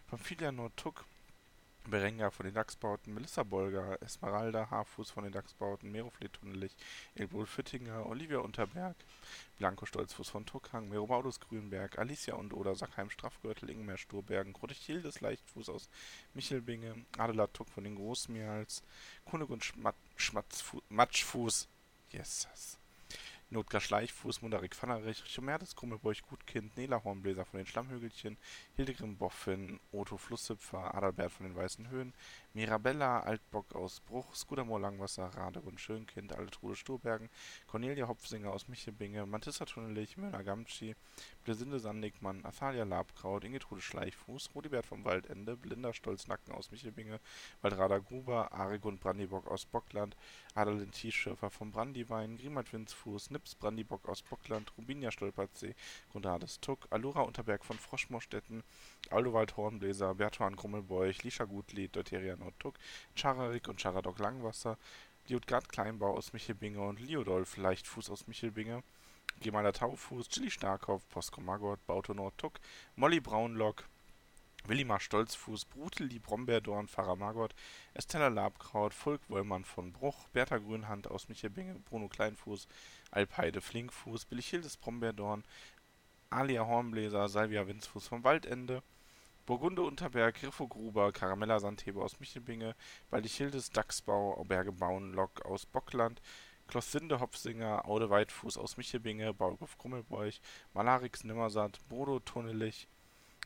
Pamphilia 0.07 0.53
Nordtuck, 0.53 1.07
Berenga 1.91 2.31
von 2.31 2.47
den 2.47 2.55
Dachsbauten, 2.55 3.13
Melissa 3.13 3.43
Bolger, 3.43 4.01
Esmeralda 4.01 4.71
Haarfuß 4.71 5.11
von 5.11 5.25
den 5.25 5.33
Dachsbauten, 5.33 5.93
Meroflet 5.93 6.33
Tunnelich, 6.33 6.75
Elbrul 7.15 7.47
Füttinger, 7.47 8.07
Olivia 8.07 8.39
Unterberg, 8.39 8.97
Blanco 9.59 9.85
Stolzfuß 9.85 10.29
von 10.31 10.47
Tuckhang, 10.47 10.89
Merobaudus 10.89 11.41
Grünberg, 11.41 11.99
Alicia 11.99 12.35
und 12.35 12.55
Oder 12.55 12.75
Sackheim 12.75 13.11
Strafgürtel, 13.11 13.71
Ingenmeer 13.71 13.99
Sturbergen, 13.99 14.55
Grotichildes 14.55 15.21
Leichtfuß 15.21 15.69
aus 15.69 15.89
Michelbinge, 16.33 17.05
Adela 17.19 17.49
Tuck 17.49 17.69
von 17.69 17.85
den 17.85 17.97
Großmeerls, 17.97 18.83
Kunigund 19.25 19.65
Schmat 19.65 19.95
Matschfuß, 20.89 21.69
yes, 22.11 22.79
Notgar 23.55 23.81
Schleichfuß, 23.81 24.43
Mundarik 24.43 24.75
Pfannerich, 24.75 25.23
Chomerdes 25.33 25.77
Krummelbräuch 25.77 26.23
Gutkind, 26.23 26.77
Nela 26.77 27.05
Hornbläser 27.05 27.45
von 27.45 27.59
den 27.59 27.67
Schlammhügelchen, 27.67 28.37
Hildegrim 28.75 29.17
Boffin, 29.17 29.79
Otto 29.93 30.17
Flusshüpfer, 30.17 30.93
Adalbert 30.93 31.31
von 31.31 31.47
den 31.47 31.55
Weißen 31.55 31.89
Höhen, 31.89 32.13
Mirabella 32.57 33.19
Altbock 33.19 33.75
aus 33.75 33.99
Bruch, 33.99 34.33
Skudamor 34.37 34.79
Langwasser, 34.79 35.25
Radegund 35.25 35.81
Schönkind, 35.81 36.33
Altetrude 36.33 36.77
Sturbergen, 36.77 37.29
Cornelia 37.67 38.07
Hopfsinger 38.07 38.53
aus 38.53 38.69
Michelbinge, 38.69 39.27
Mantissa 39.27 39.65
Tunnelich, 39.65 40.17
Mörner 40.17 40.45
Gamtschi, 40.45 40.95
Blesinde 41.43 41.81
Sandigmann, 41.81 42.45
Athalia 42.45 42.85
Labkraut, 42.85 43.43
Ingetrude 43.43 43.81
Schleichfuß, 43.81 44.51
Rudibert 44.55 44.87
vom 44.87 45.05
Waldende, 45.05 45.57
Blinda 45.57 45.93
Stolznacken 45.93 46.55
aus 46.55 46.71
Michelbinge, 46.71 47.19
Waldrada 47.61 47.99
Gruber, 47.99 48.53
Arigund 48.53 49.01
Brandibock 49.01 49.49
aus 49.49 49.67
Bockland, 49.67 50.17
Adalin 50.55 50.93
Tiefschürfer 50.93 51.51
vom 51.51 51.73
Brandiwein, 51.73 52.37
Grimald 52.37 52.73
Winzfuß, 52.73 53.33
Nips 53.33 53.57
Brandibock 53.57 54.09
aus 54.09 54.23
Bockland, 54.23 54.73
Rubinia 54.79 55.11
Stolperzee, 55.11 55.75
Grundades 56.13 56.61
Tuck, 56.61 56.87
Alura 56.91 57.23
Unterberg 57.23 57.65
von 57.65 57.79
Froschmorstetten, 57.79 58.63
Aldowald 59.11 59.57
Hornbläser, 59.57 60.15
Bertuan 60.15 60.55
Grummelbeuch, 60.55 61.25
Lisha 61.25 61.47
Gutlied, 61.47 61.97
Deuteria 61.97 62.37
Nordtuck, 62.45 62.75
Chararik 63.17 63.69
und 63.69 63.81
Charadok 63.81 64.19
Langwasser, 64.19 64.77
Liutgard 65.29 65.69
Kleinbau 65.71 66.17
aus 66.17 66.33
Michelbinge 66.35 66.81
und 66.81 67.01
Liodolf 67.01 67.57
Leichtfuß 67.57 68.11
aus 68.11 68.27
Michelbinge, 68.27 68.83
Gemaler 69.41 69.73
Taufuß, 69.73 70.29
Chili 70.29 70.51
Starkopf, 70.51 71.09
Posko 71.09 71.41
Maggot, 71.41 71.85
Bauto 71.87 72.13
Nordtuck, 72.13 72.61
Molly 72.97 73.21
Braunlock, 73.21 73.85
Willimar 74.67 75.01
Stolzfuß, 75.01 75.65
Bruteli 75.67 76.19
Brombeerdorn, 76.19 76.89
Pfarrer 76.89 77.17
Margot, 77.17 77.55
Estella 77.95 78.29
Labkraut, 78.29 78.95
Volk 78.95 79.21
Wollmann 79.29 79.65
von 79.65 79.93
Bruch, 79.93 80.29
Bertha 80.33 80.59
Grünhand 80.59 81.11
aus 81.11 81.29
Michelbinge, 81.29 81.75
Bruno 81.87 82.09
Kleinfuß, 82.09 82.69
Alpeide 83.11 83.61
Flinkfuß, 83.61 84.25
Billichildes 84.27 84.77
Brombeerdorn, 84.77 85.45
Alia 86.31 86.67
Hornbläser, 86.67 87.29
Salvia 87.29 87.67
Winzfuß 87.67 88.09
vom 88.09 88.25
Waldende, 88.25 88.83
Burgunde 89.47 89.83
Unterberg, 89.83 90.37
Griffo 90.37 90.67
Gruber, 90.67 91.13
Karamella 91.13 91.61
Sandheber 91.61 92.03
aus 92.03 92.19
Michelbinge, 92.19 92.75
Waldichildes 93.11 93.69
Dachsbau, 93.69 94.43
Berge 94.45 94.73
Bauenlock 94.73 95.45
aus 95.45 95.67
Bockland, 95.67 96.23
Klossinde 96.67 97.21
Hopfsinger, 97.21 97.87
Aude 97.87 98.09
Weitfuß 98.09 98.57
aus 98.57 98.79
Michelbinge, 98.79 99.35
Baulgolf 99.35 99.77
Krummelbräuch, 99.77 100.41
Malarix 100.73 101.25
Nimmersatt, 101.25 101.79
Bodo 101.91 102.21
Tunnelich, 102.21 102.89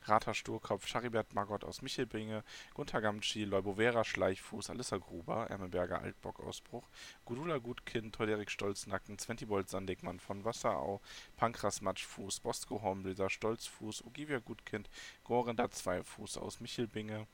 Rata 0.05 0.35
Sturkopf, 0.35 0.87
Charibert 0.87 1.35
Magott 1.35 1.65
aus 1.65 1.83
Michelbinge, 1.83 2.45
Gunther 2.75 3.01
Gamtschi, 3.01 3.45
Leubovera 3.45 4.05
Schleichfuß, 4.05 4.71
Alissa 4.71 4.99
Gruber, 4.99 5.49
Ermenberger 5.49 6.01
Altbock 6.01 6.41
Ausbruch, 6.41 6.89
Gudula 7.25 7.59
Gutkind, 7.59 8.15
Teuderik 8.15 8.51
Stolznacken, 8.51 9.19
Zwentibold 9.19 9.69
Sandigmann 9.69 10.21
von 10.21 10.45
Wasserau, 10.45 11.01
Pankras 11.37 11.81
Matschfuß, 11.81 12.41
Bosco 12.41 12.83
Hornbläser, 12.83 13.31
Stolzfuß, 13.31 14.05
Ogivia 14.05 14.39
Gutkind, 14.39 14.89
Gorenda 15.25 15.71
Zweifuß 15.71 16.39
aus 16.39 16.61
Michelbinge, 16.61 17.27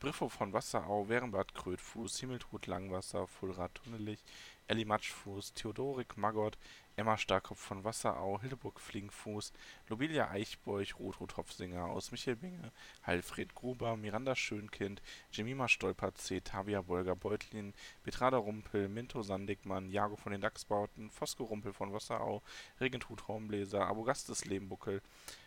Briffo 0.00 0.28
von 0.28 0.52
Wasserau, 0.52 1.08
Werenbad 1.08 1.54
Krötfuß, 1.54 2.20
Himmeltrud 2.20 2.68
Langwasser, 2.68 3.26
Fulrad 3.26 3.74
Tunnelich, 3.74 4.22
Elli 4.68 4.84
Matschfuß, 4.84 5.54
Theodorik 5.54 6.18
Magott, 6.18 6.58
Emma 6.94 7.16
Starkopf 7.16 7.58
von 7.58 7.84
Wasserau, 7.84 8.38
Hildeburg 8.40 8.80
Flingfuß, 8.80 9.52
Lobelia 9.88 10.28
Eichbeuch, 10.30 10.98
Rotrot 10.98 11.38
Hopfsinger 11.38 11.86
aus 11.86 12.12
Michelbinge, 12.12 12.70
Heilfried 13.06 13.54
Gruber, 13.54 13.96
Miranda 13.96 14.36
Schönkind, 14.36 15.00
Jemima 15.32 15.68
Stolperzee, 15.68 16.42
Tavia 16.42 16.82
Bolger 16.82 17.16
Beutlin, 17.16 17.72
Betrada 18.04 18.36
Rumpel, 18.36 18.88
Minto 18.88 19.22
Sandigmann, 19.22 19.90
Jago 19.90 20.16
von 20.16 20.32
den 20.32 20.42
Dachsbauten, 20.42 21.10
Fosco 21.10 21.44
Rumpel 21.44 21.72
von 21.72 21.92
Wasserau, 21.94 22.42
Regenthut 22.78 23.26
Hornbläser, 23.26 23.86
Abogastes 23.86 24.44
Lehmbuckel, 24.44 25.00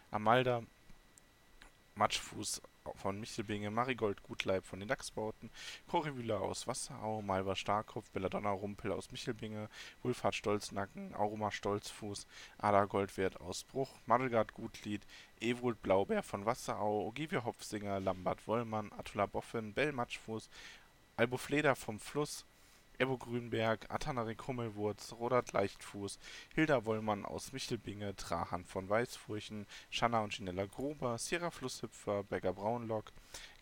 Amalda 0.10 0.64
Matschfuß 1.93 2.61
von 2.95 3.20
Michelbinge, 3.20 3.72
Marigold 3.72 4.24
Gutleib 4.24 4.66
von 4.66 4.80
den 4.80 4.88
Dachsbauten, 4.88 5.49
Corivula 5.88 6.38
aus 6.38 6.68
Wasserau, 6.68 7.22
Malva 7.22 7.56
Starkopf, 7.56 8.10
Belladonna 8.12 8.52
Rumpel 8.52 8.91
aus 8.91 9.12
Michelbinge, 9.12 9.70
Wulfhard 10.03 10.36
Stolznacken, 10.36 11.16
Auroma 11.16 11.52
Stolzfuß, 11.52 12.28
Ada 12.58 12.86
Goldwert 12.86 13.40
aus 13.41 13.64
Bruch, 13.64 13.90
Madelgard 14.06 14.53
Gutlied, 14.53 15.06
Ewold 15.40 15.82
Blaubeer 15.82 16.24
von 16.24 16.45
Wasserau, 16.45 17.08
Ogivia 17.08 17.44
Hopfsinger, 17.44 17.99
Lambert 17.99 18.48
Wollmann, 18.48 18.91
Attula 18.94 19.26
Boffin, 19.26 19.74
Bell 19.74 19.91
Matschfuß, 19.91 20.49
Albufleder 21.18 21.76
vom 21.76 21.99
Fluss, 21.99 22.45
Ebo 23.02 23.18
Grünberg, 23.18 23.90
Atanarik 23.90 24.45
Hummelwurz, 24.45 25.14
Rodat 25.14 25.53
Leichtfuß, 25.53 26.19
Hilda 26.53 26.86
Wollmann 26.86 27.26
aus 27.26 27.52
Michelbinge, 27.52 28.15
Trahan 28.15 28.64
von 28.64 28.88
Weißfurchen, 28.88 29.65
Schanna 29.90 30.19
und 30.22 30.34
Ginella 30.34 30.68
Gruber, 30.68 31.18
Sierra 31.18 31.49
Flusshüpfer, 31.49 32.22
Becker 32.22 32.53
Braunlock, 32.53 33.11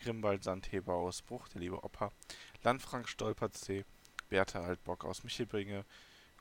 Grimwald 0.02 0.44
Sandheber 0.44 0.95
aus 0.95 1.22
Bruch, 1.22 1.48
der 1.48 1.61
liebe 1.61 1.82
Opa, 1.82 2.11
Landfrank 2.64 3.07
Stolperzee, 3.07 3.86
Bertha 4.28 4.60
Altbock 4.60 5.06
aus 5.06 5.24
Michelbinge, 5.24 5.86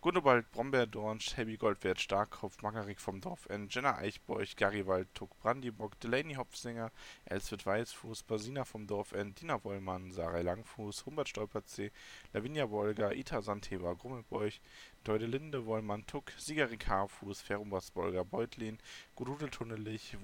Gundobald 0.00 0.48
Brombeerdorn, 0.52 1.18
Shelby 1.18 1.56
Goldwert 1.56 2.00
Starkkopf, 2.00 2.62
Magarik 2.62 3.00
vom 3.00 3.20
Dorfend, 3.20 3.74
Jenna 3.74 3.96
Eichbeuch, 3.96 4.54
Garibald 4.54 5.12
Tuck 5.12 5.36
Brandibock, 5.40 5.98
Delaney 5.98 6.34
Hopfsinger, 6.34 6.92
Elswit 7.24 7.66
Weißfuß, 7.66 8.22
Basina 8.22 8.64
vom 8.64 8.86
Dorfend, 8.86 9.40
Dina 9.40 9.62
Wollmann, 9.64 10.12
Sarah 10.12 10.42
Langfuß, 10.42 11.04
Humbert 11.04 11.28
Stolperzee, 11.28 11.90
Lavinia 12.32 12.70
Wolga, 12.70 13.10
Ita 13.10 13.42
Sandheber 13.42 13.96
Grummelbeuch, 13.96 14.60
Linde 15.04 15.66
Wollmann 15.66 16.06
Tuck, 16.06 16.30
Siegerik 16.38 16.86
Haarfuß, 16.86 17.40
Ferumbas 17.40 17.90
Bolger 17.90 18.24
Beutlin, 18.24 18.78
Gududel 19.16 19.50
Tunnelich, 19.50 20.16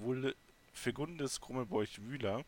Fegundis 0.71 1.41
Grummelbeuch 1.41 1.99
Wühler, 1.99 2.45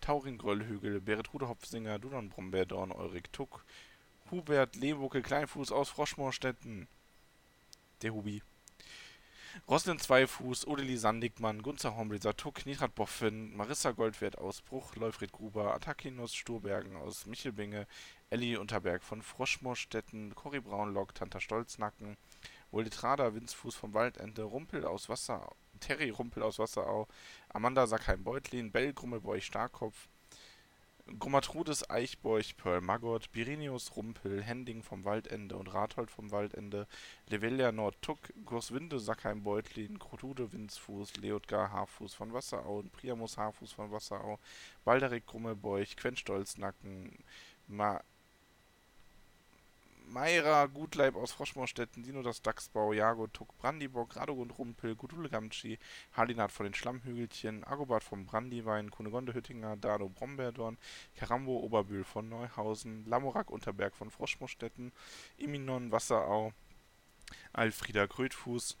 Taurin 0.00 0.38
Gröllhügel, 0.38 1.00
Beretrude 1.00 1.48
Hopfsinger, 1.48 1.98
Dudon 1.98 2.28
Brombeerdorn, 2.28 2.92
Eurik 2.92 3.32
Tuck, 3.32 3.64
Hubert 4.32 4.76
Lehbucke 4.76 5.20
Kleinfuß 5.20 5.72
aus 5.72 5.90
Froschmoorstetten, 5.90 6.88
der 8.00 8.14
Hubi. 8.14 8.42
Roslin 9.68 9.98
Zweifuß, 9.98 10.66
Odeli 10.66 10.96
Sandigmann, 10.96 11.62
Gunzer 11.62 11.94
Hornbläser 11.94 12.34
Tuck, 12.34 12.64
Nitrat 12.64 12.94
Boffin, 12.94 13.54
Marissa 13.54 13.90
Goldwert 13.90 14.38
aus 14.38 14.62
Bruch, 14.62 14.96
Leufried 14.96 15.32
Gruber, 15.32 15.74
Attakinus 15.74 16.34
Sturbergen 16.34 16.96
aus 16.96 17.26
Michelbinge, 17.26 17.86
Elli 18.30 18.56
Unterberg 18.56 19.02
von 19.02 19.20
Froschmoorstetten, 19.20 20.34
Cory 20.34 20.60
Braunlock, 20.60 21.14
Tanta 21.14 21.38
Stolznacken, 21.38 22.16
Woldetrada 22.70 23.34
Winzfuß 23.34 23.74
vom 23.74 23.92
Waldende, 23.92 24.44
Rumpel 24.44 24.86
aus 24.86 25.10
Wasserau, 25.10 25.54
Terry 25.78 26.08
Rumpel 26.08 26.42
aus 26.42 26.58
Wasserau, 26.58 27.06
Amanda 27.50 27.86
Sackheim-Beutlin, 27.86 28.72
Bell 28.72 28.94
Grummelbeuch 28.94 29.44
Starkopf, 29.44 30.08
Grummatrudes 31.18 31.88
Eichbeuch 31.90 32.56
Pearl 32.56 32.80
Maggot, 32.80 33.30
Birinius 33.32 33.96
Rumpel, 33.96 34.42
Hending 34.42 34.82
vom 34.82 35.04
Waldende 35.04 35.56
und 35.56 35.72
Rathold 35.72 36.10
vom 36.10 36.30
Waldende, 36.30 36.86
Levelia 37.28 37.72
Nordtuck, 37.72 38.32
Gurswinde 38.44 38.98
Sackheim-Beutlin, 38.98 39.98
Krotude 39.98 40.52
Winzfuß, 40.52 41.16
Leotgar 41.16 41.72
Haarfuß 41.72 42.14
von 42.14 42.32
Wasserau 42.32 42.78
und 42.78 42.92
Priamus 42.92 43.36
Haarfuß 43.36 43.72
von 43.72 43.90
Wasserau, 43.90 44.38
Balderik 44.84 45.26
Grummelbeuch, 45.26 45.96
Quenstolznacken, 45.96 47.18
Ma 47.68 48.02
Meira, 50.12 50.66
Gutleib 50.66 51.16
aus 51.16 51.32
Froschmoorstetten, 51.32 52.02
Dino 52.02 52.22
das 52.22 52.42
Dachsbau, 52.42 52.92
Jago, 52.92 53.28
Tuck, 53.28 53.56
Brandibock, 53.56 54.14
Radogund 54.16 54.58
Rumpel, 54.58 54.94
Gudule 54.94 55.30
Gamtschi, 55.30 55.78
Halinat 56.14 56.52
von 56.52 56.64
den 56.64 56.74
Schlammhügelchen, 56.74 57.64
Agobart 57.64 58.04
vom 58.04 58.26
Brandiwein, 58.26 58.90
Kunegonde 58.90 59.32
Hüttinger, 59.32 59.78
Dado 59.78 60.10
Brombeerdorn, 60.10 60.76
Karambo 61.16 61.60
Oberbühl 61.60 62.04
von 62.04 62.28
Neuhausen, 62.28 63.06
Lamorak 63.06 63.50
Unterberg 63.50 63.94
von 63.94 64.10
Froschmoorstetten, 64.10 64.92
Iminon 65.38 65.92
Wasserau, 65.92 66.52
Alfrieda 67.54 68.06
Krötfuß, 68.06 68.76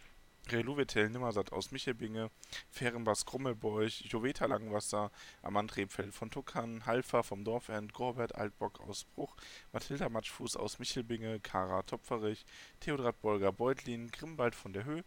Reluvetel 0.50 1.08
Nimmersatt 1.08 1.52
aus 1.52 1.70
Michelbinge, 1.70 2.30
Ferenbas 2.70 3.24
Krummelbeuch, 3.24 4.02
Joveta 4.06 4.46
Langwasser, 4.46 5.10
Amand 5.42 5.76
Rebfeld 5.76 6.14
von 6.14 6.30
Tuckern, 6.30 6.84
Halfer 6.84 7.22
vom 7.22 7.44
Dorfend, 7.44 7.92
Gorbert 7.92 8.34
Altbock 8.34 8.80
aus 8.80 9.04
Bruch, 9.04 9.34
Mathilda 9.72 10.08
Matschfuß 10.08 10.56
aus 10.56 10.78
Michelbinge, 10.78 11.40
Kara 11.40 11.82
Topferich, 11.82 12.44
Theodrat 12.80 13.20
Bolger 13.22 13.52
Beutlin, 13.52 14.10
Grimbald 14.10 14.54
von 14.54 14.72
der 14.72 14.84
Höhe, 14.84 15.04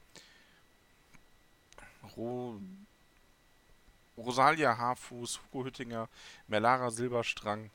Ro 2.16 2.60
Rosalia 4.18 4.78
Haarfuß, 4.78 5.42
Hugo 5.52 5.66
Hüttinger, 5.66 6.08
Melara 6.48 6.90
Silberstrang, 6.90 7.70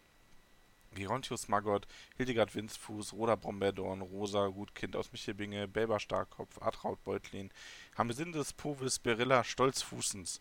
Gerontius 0.95 1.49
Maggot, 1.49 1.87
Hildegard 2.17 2.55
Winzfuß, 2.55 3.13
Roda 3.13 3.37
Brombeerdorn, 3.37 4.03
Rosa 4.03 4.49
Gutkind 4.49 4.97
aus 4.97 5.13
Michelbinge, 5.13 5.69
Belber 5.69 6.01
Starkopf, 6.01 6.61
Atraut 6.61 7.03
Beutlin, 7.05 7.51
Hamesindes, 7.97 8.53
Povis, 8.53 8.99
Berilla, 8.99 9.45
Stolzfußens. 9.45 10.41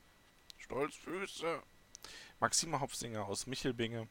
Stolzfüße! 0.58 1.62
Maxima 2.40 2.80
Hopfsinger 2.80 3.26
aus 3.26 3.48
Michelbinge, 3.48 4.08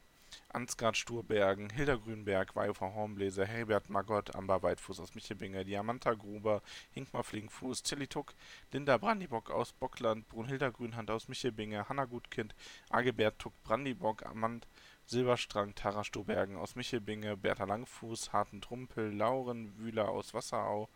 Ansgard 0.50 0.96
Sturbergen, 0.96 1.70
Hilda 1.70 1.96
Grünberg, 1.96 2.54
Weifer 2.54 2.94
Hornbläser, 2.94 3.46
Herbert 3.46 3.88
Magott, 3.90 4.34
Amber 4.34 4.62
Weitfuß 4.62 5.00
aus 5.00 5.14
Michelbinge, 5.14 5.64
Diamanta 5.64 6.14
Gruber, 6.14 6.62
Hinkmar 6.92 7.24
Fliegenfuß, 7.24 7.82
Tilly 7.82 8.06
Tuck, 8.06 8.34
Linda 8.72 8.96
Brandibock 8.98 9.50
aus 9.50 9.72
Bockland, 9.72 10.28
Brunhilda 10.28 10.70
Grünhand 10.70 11.10
aus 11.10 11.28
Michelbinge, 11.28 11.88
Hanna 11.88 12.04
Gutkind, 12.04 12.54
Agebert 12.90 13.38
Tuck 13.38 13.54
Brandibock, 13.64 14.24
Amand 14.24 14.66
Silberstrang, 15.08 15.74
Tara 15.74 16.04
Stobergen 16.04 16.58
aus 16.58 16.76
Michelbinge, 16.76 17.34
Bertha 17.38 17.64
Langfuß, 17.64 18.34
Harten 18.34 18.60
Trumpel, 18.60 19.10
Lauren 19.10 19.74
Wühler 19.78 20.10
aus 20.10 20.34
Wasserau, 20.34 20.90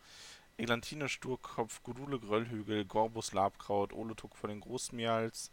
Eglantine 0.58 1.08
Sturkopf, 1.08 1.82
Gudule 1.82 2.20
Gröllhügel, 2.20 2.84
Gorbus 2.84 3.32
Labkraut, 3.32 3.94
Ole 3.94 4.14
Tuck 4.14 4.36
von 4.36 4.50
den 4.50 4.60
Großmials, 4.60 5.50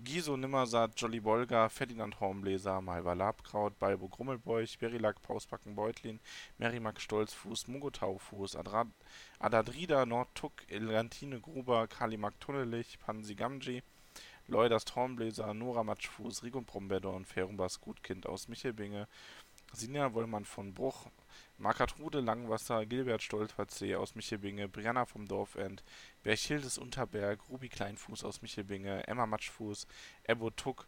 Giso 0.00 0.34
Nimmersatt, 0.34 0.98
Jolly 0.98 1.20
Bolger, 1.20 1.68
Ferdinand 1.68 2.20
Hornbläser, 2.20 2.80
Malva 2.80 3.12
Labkraut, 3.12 3.78
Balbo 3.78 4.08
Grummelbeuch, 4.08 4.78
Berilak 4.78 5.20
Pausbacken 5.20 5.74
Beutlin, 5.74 6.20
Merimak 6.56 7.02
Stolzfuß, 7.02 7.68
Mungo 7.68 7.90
Taufuß, 7.90 8.56
Adadrida 9.38 10.06
Nordtuck, 10.06 10.52
Eglantine 10.68 11.38
Gruber, 11.38 11.86
Kalimak 11.86 12.40
Tunnelich, 12.40 12.98
Pansi 12.98 13.34
Gamji, 13.34 13.82
Leuders 14.46 14.84
Hornbläser, 14.94 15.54
Nora 15.54 15.84
Matschfuß, 15.84 16.42
Rigon 16.42 16.64
Brombeerdorn, 16.64 17.24
Ferumbas 17.24 17.80
Gutkind 17.80 18.26
aus 18.26 18.48
Michelbinge, 18.48 19.08
Sinja 19.72 20.12
Wollmann 20.12 20.44
von 20.44 20.74
Bruch, 20.74 21.06
Markatrude 21.56 22.20
Langwasser, 22.20 22.84
Gilbert 22.84 23.22
Stolperzee 23.22 23.96
aus 23.96 24.14
Michelbinge, 24.14 24.68
Brianna 24.68 25.06
vom 25.06 25.26
Dorfend, 25.26 25.82
Berchildes 26.22 26.78
Unterberg, 26.78 27.40
Ruby 27.48 27.68
Kleinfuß 27.68 28.22
aus 28.24 28.42
Michelbinge, 28.42 29.06
Emma 29.08 29.26
Matschfuß, 29.26 29.86
Ebbo 30.24 30.50
Tuck, 30.50 30.86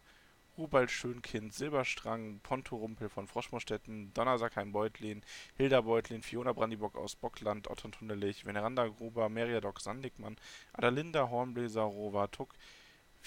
Rubald 0.59 0.91
Schönkind, 0.91 1.53
Silberstrang, 1.53 2.41
Ponto 2.41 2.77
Rumpel 2.77 3.09
von 3.09 3.27
Froschmoorstetten, 3.27 4.15
Donnersackheim 4.15 4.73
Beutlin, 4.73 5.23
Hilda 5.57 5.81
Beutlin, 5.83 6.23
Fiona 6.23 6.53
Brandibock 6.53 6.97
aus 6.97 7.17
Bockland, 7.17 7.69
Otton 7.69 7.93
Tunnelich, 7.93 8.47
Veneranda 8.47 8.87
Gruber, 8.87 9.29
Meriadoc 9.29 9.81
Sandigmann, 9.81 10.37
Adalinda 10.73 11.29
Hornbläser, 11.29 11.83
Rova 11.83 12.29
Tuck, 12.29 12.55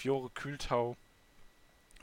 Fiore 0.00 0.30
Kühltau, 0.30 0.96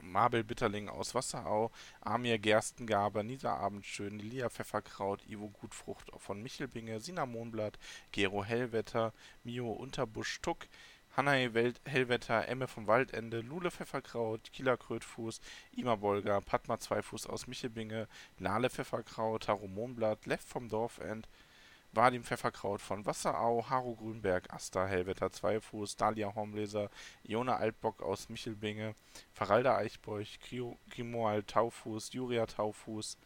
Mabel 0.03 0.43
Bitterling 0.43 0.87
aus 0.87 1.15
Wasserau, 1.15 1.71
Amir 2.01 2.37
Gerstengaber, 2.37 3.23
Nisa 3.23 3.55
Abendschön, 3.55 4.19
Lia 4.19 4.51
Pfefferkraut, 4.51 5.25
Ivo 5.27 5.49
Gutfrucht 5.49 6.11
von 6.17 6.43
Michelbinge, 6.43 6.99
Sina 6.99 7.25
Mohnblatt, 7.25 7.79
Gero 8.11 8.43
Hellwetter, 8.45 9.13
Mio 9.43 9.71
Unterbusch 9.71 10.41
Tuck, 10.43 10.67
Hannay 11.15 11.49
Hellwetter, 11.85 12.47
Emme 12.47 12.67
vom 12.67 12.85
Waldende, 12.85 13.39
Lule 13.41 13.71
Pfefferkraut, 13.71 14.53
Kieler 14.53 14.77
Krötfuß, 14.77 15.41
Ima 15.71 15.95
Bolger, 15.95 16.39
Padma 16.41 16.79
Zweifuß 16.79 17.25
aus 17.25 17.47
Michelbinge, 17.47 18.07
Nale 18.37 18.69
Pfefferkraut, 18.69 19.45
Taro 19.45 19.67
Mohnblatt, 19.67 20.27
Leff 20.27 20.45
vom 20.45 20.69
Dorfend, 20.69 21.27
Vadim 21.97 22.23
Pfefferkraut 22.23 22.79
von 22.79 23.07
Wasserau, 23.07 23.65
Haro 23.71 23.95
Grünberg, 23.95 24.53
Asta 24.53 24.85
Hellwetter 24.85 25.31
Zweifuß, 25.31 25.95
Dalia 25.95 26.35
Hornbläser, 26.35 26.91
Iona 27.23 27.55
Altbock 27.55 28.03
aus 28.03 28.29
Michelbinge, 28.29 28.93
Faralda 29.33 29.75
Eichbeuch, 29.77 30.37
Grimoald 30.91 31.47
Taufuß, 31.47 32.13
Juria 32.13 32.45
Taufuß, 32.45 33.17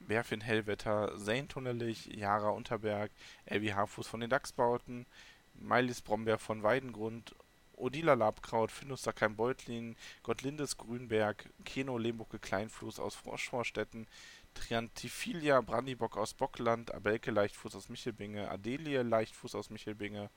Werfin 0.00 0.40
Hellwetter, 0.40 1.12
Zane 1.18 1.46
Tunnelich, 1.46 2.06
Jara 2.06 2.48
Unterberg, 2.48 3.10
Elvi 3.44 3.68
Haarfuß 3.68 4.06
von 4.06 4.20
den 4.20 4.30
Dachsbauten, 4.30 5.04
Meilis 5.52 6.00
Brombeer 6.00 6.38
von 6.38 6.62
Weidengrund, 6.62 7.34
Odila 7.76 8.14
Labkraut, 8.14 8.70
Findus 8.70 9.02
Sackheim 9.02 9.36
Beutlin, 9.36 9.96
Gottlindes 10.22 10.78
Grünberg, 10.78 11.50
Keno 11.66 11.98
Lehmbucke 11.98 12.38
Kleinfluss 12.38 12.98
aus 12.98 13.14
Froschvorstetten, 13.14 14.06
Triantifilia 14.54 15.60
Brandibock 15.60 16.16
aus 16.16 16.34
Bockland, 16.34 16.94
Abelke 16.94 17.30
Leichtfuß 17.30 17.74
aus 17.74 17.88
Michelbinge, 17.88 18.50
Adelie 18.50 19.02
Leichtfuß 19.02 19.54
aus 19.54 19.70
Michelbinge, 19.70 20.30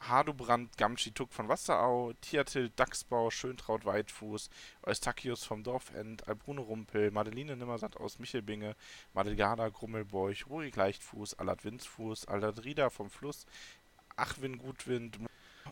Hardubrand 0.00 0.76
Gamschi-Tuck 0.76 1.32
von 1.32 1.48
Wasserau, 1.48 2.12
Tiatil 2.20 2.70
Dachsbau, 2.76 3.30
Schöntraut 3.30 3.84
Weitfuß, 3.84 4.48
Eustachius 4.84 5.44
vom 5.44 5.62
Dorfend, 5.62 6.28
Albrune 6.28 6.60
Rumpel, 6.60 7.10
Madeline 7.10 7.56
Nimmersatt 7.56 7.96
aus 7.96 8.18
Michelbinge, 8.18 8.76
Madelgarda 9.12 9.68
Grummelbeuch, 9.68 10.46
Rurik 10.48 10.76
Leichtfuß, 10.76 11.38
Alad 11.38 11.64
Winzfuß, 11.64 12.26
Aladrida 12.26 12.90
vom 12.90 13.10
Fluss, 13.10 13.46
Achwin 14.16 14.58
Gutwind 14.58 15.18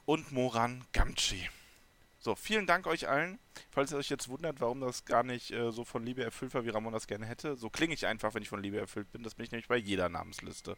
und 0.04 0.32
Moran 0.32 0.84
Gamschi. 0.92 1.48
So, 2.26 2.34
vielen 2.34 2.66
Dank 2.66 2.88
euch 2.88 3.08
allen. 3.08 3.38
Falls 3.70 3.92
ihr 3.92 3.98
euch 3.98 4.10
jetzt 4.10 4.28
wundert, 4.28 4.60
warum 4.60 4.80
das 4.80 5.04
gar 5.04 5.22
nicht 5.22 5.52
äh, 5.52 5.70
so 5.70 5.84
von 5.84 6.02
Liebe 6.02 6.24
erfüllt 6.24 6.54
war, 6.54 6.64
wie 6.64 6.70
Ramon 6.70 6.92
das 6.92 7.06
gerne 7.06 7.24
hätte, 7.24 7.54
so 7.54 7.70
klinge 7.70 7.94
ich 7.94 8.04
einfach, 8.04 8.34
wenn 8.34 8.42
ich 8.42 8.48
von 8.48 8.60
Liebe 8.60 8.80
erfüllt 8.80 9.12
bin. 9.12 9.22
Das 9.22 9.36
bin 9.36 9.44
ich 9.44 9.52
nämlich 9.52 9.68
bei 9.68 9.76
jeder 9.76 10.08
Namensliste. 10.08 10.76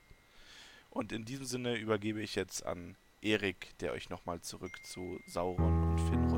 Und 0.90 1.10
in 1.10 1.24
diesem 1.24 1.46
Sinne 1.46 1.76
übergebe 1.76 2.20
ich 2.20 2.34
jetzt 2.34 2.66
an 2.66 2.98
Erik, 3.22 3.78
der 3.78 3.92
euch 3.92 4.10
nochmal 4.10 4.42
zurück 4.42 4.84
zu 4.84 5.22
Sauron 5.26 5.84
und 5.84 5.98
Finrod 6.10 6.37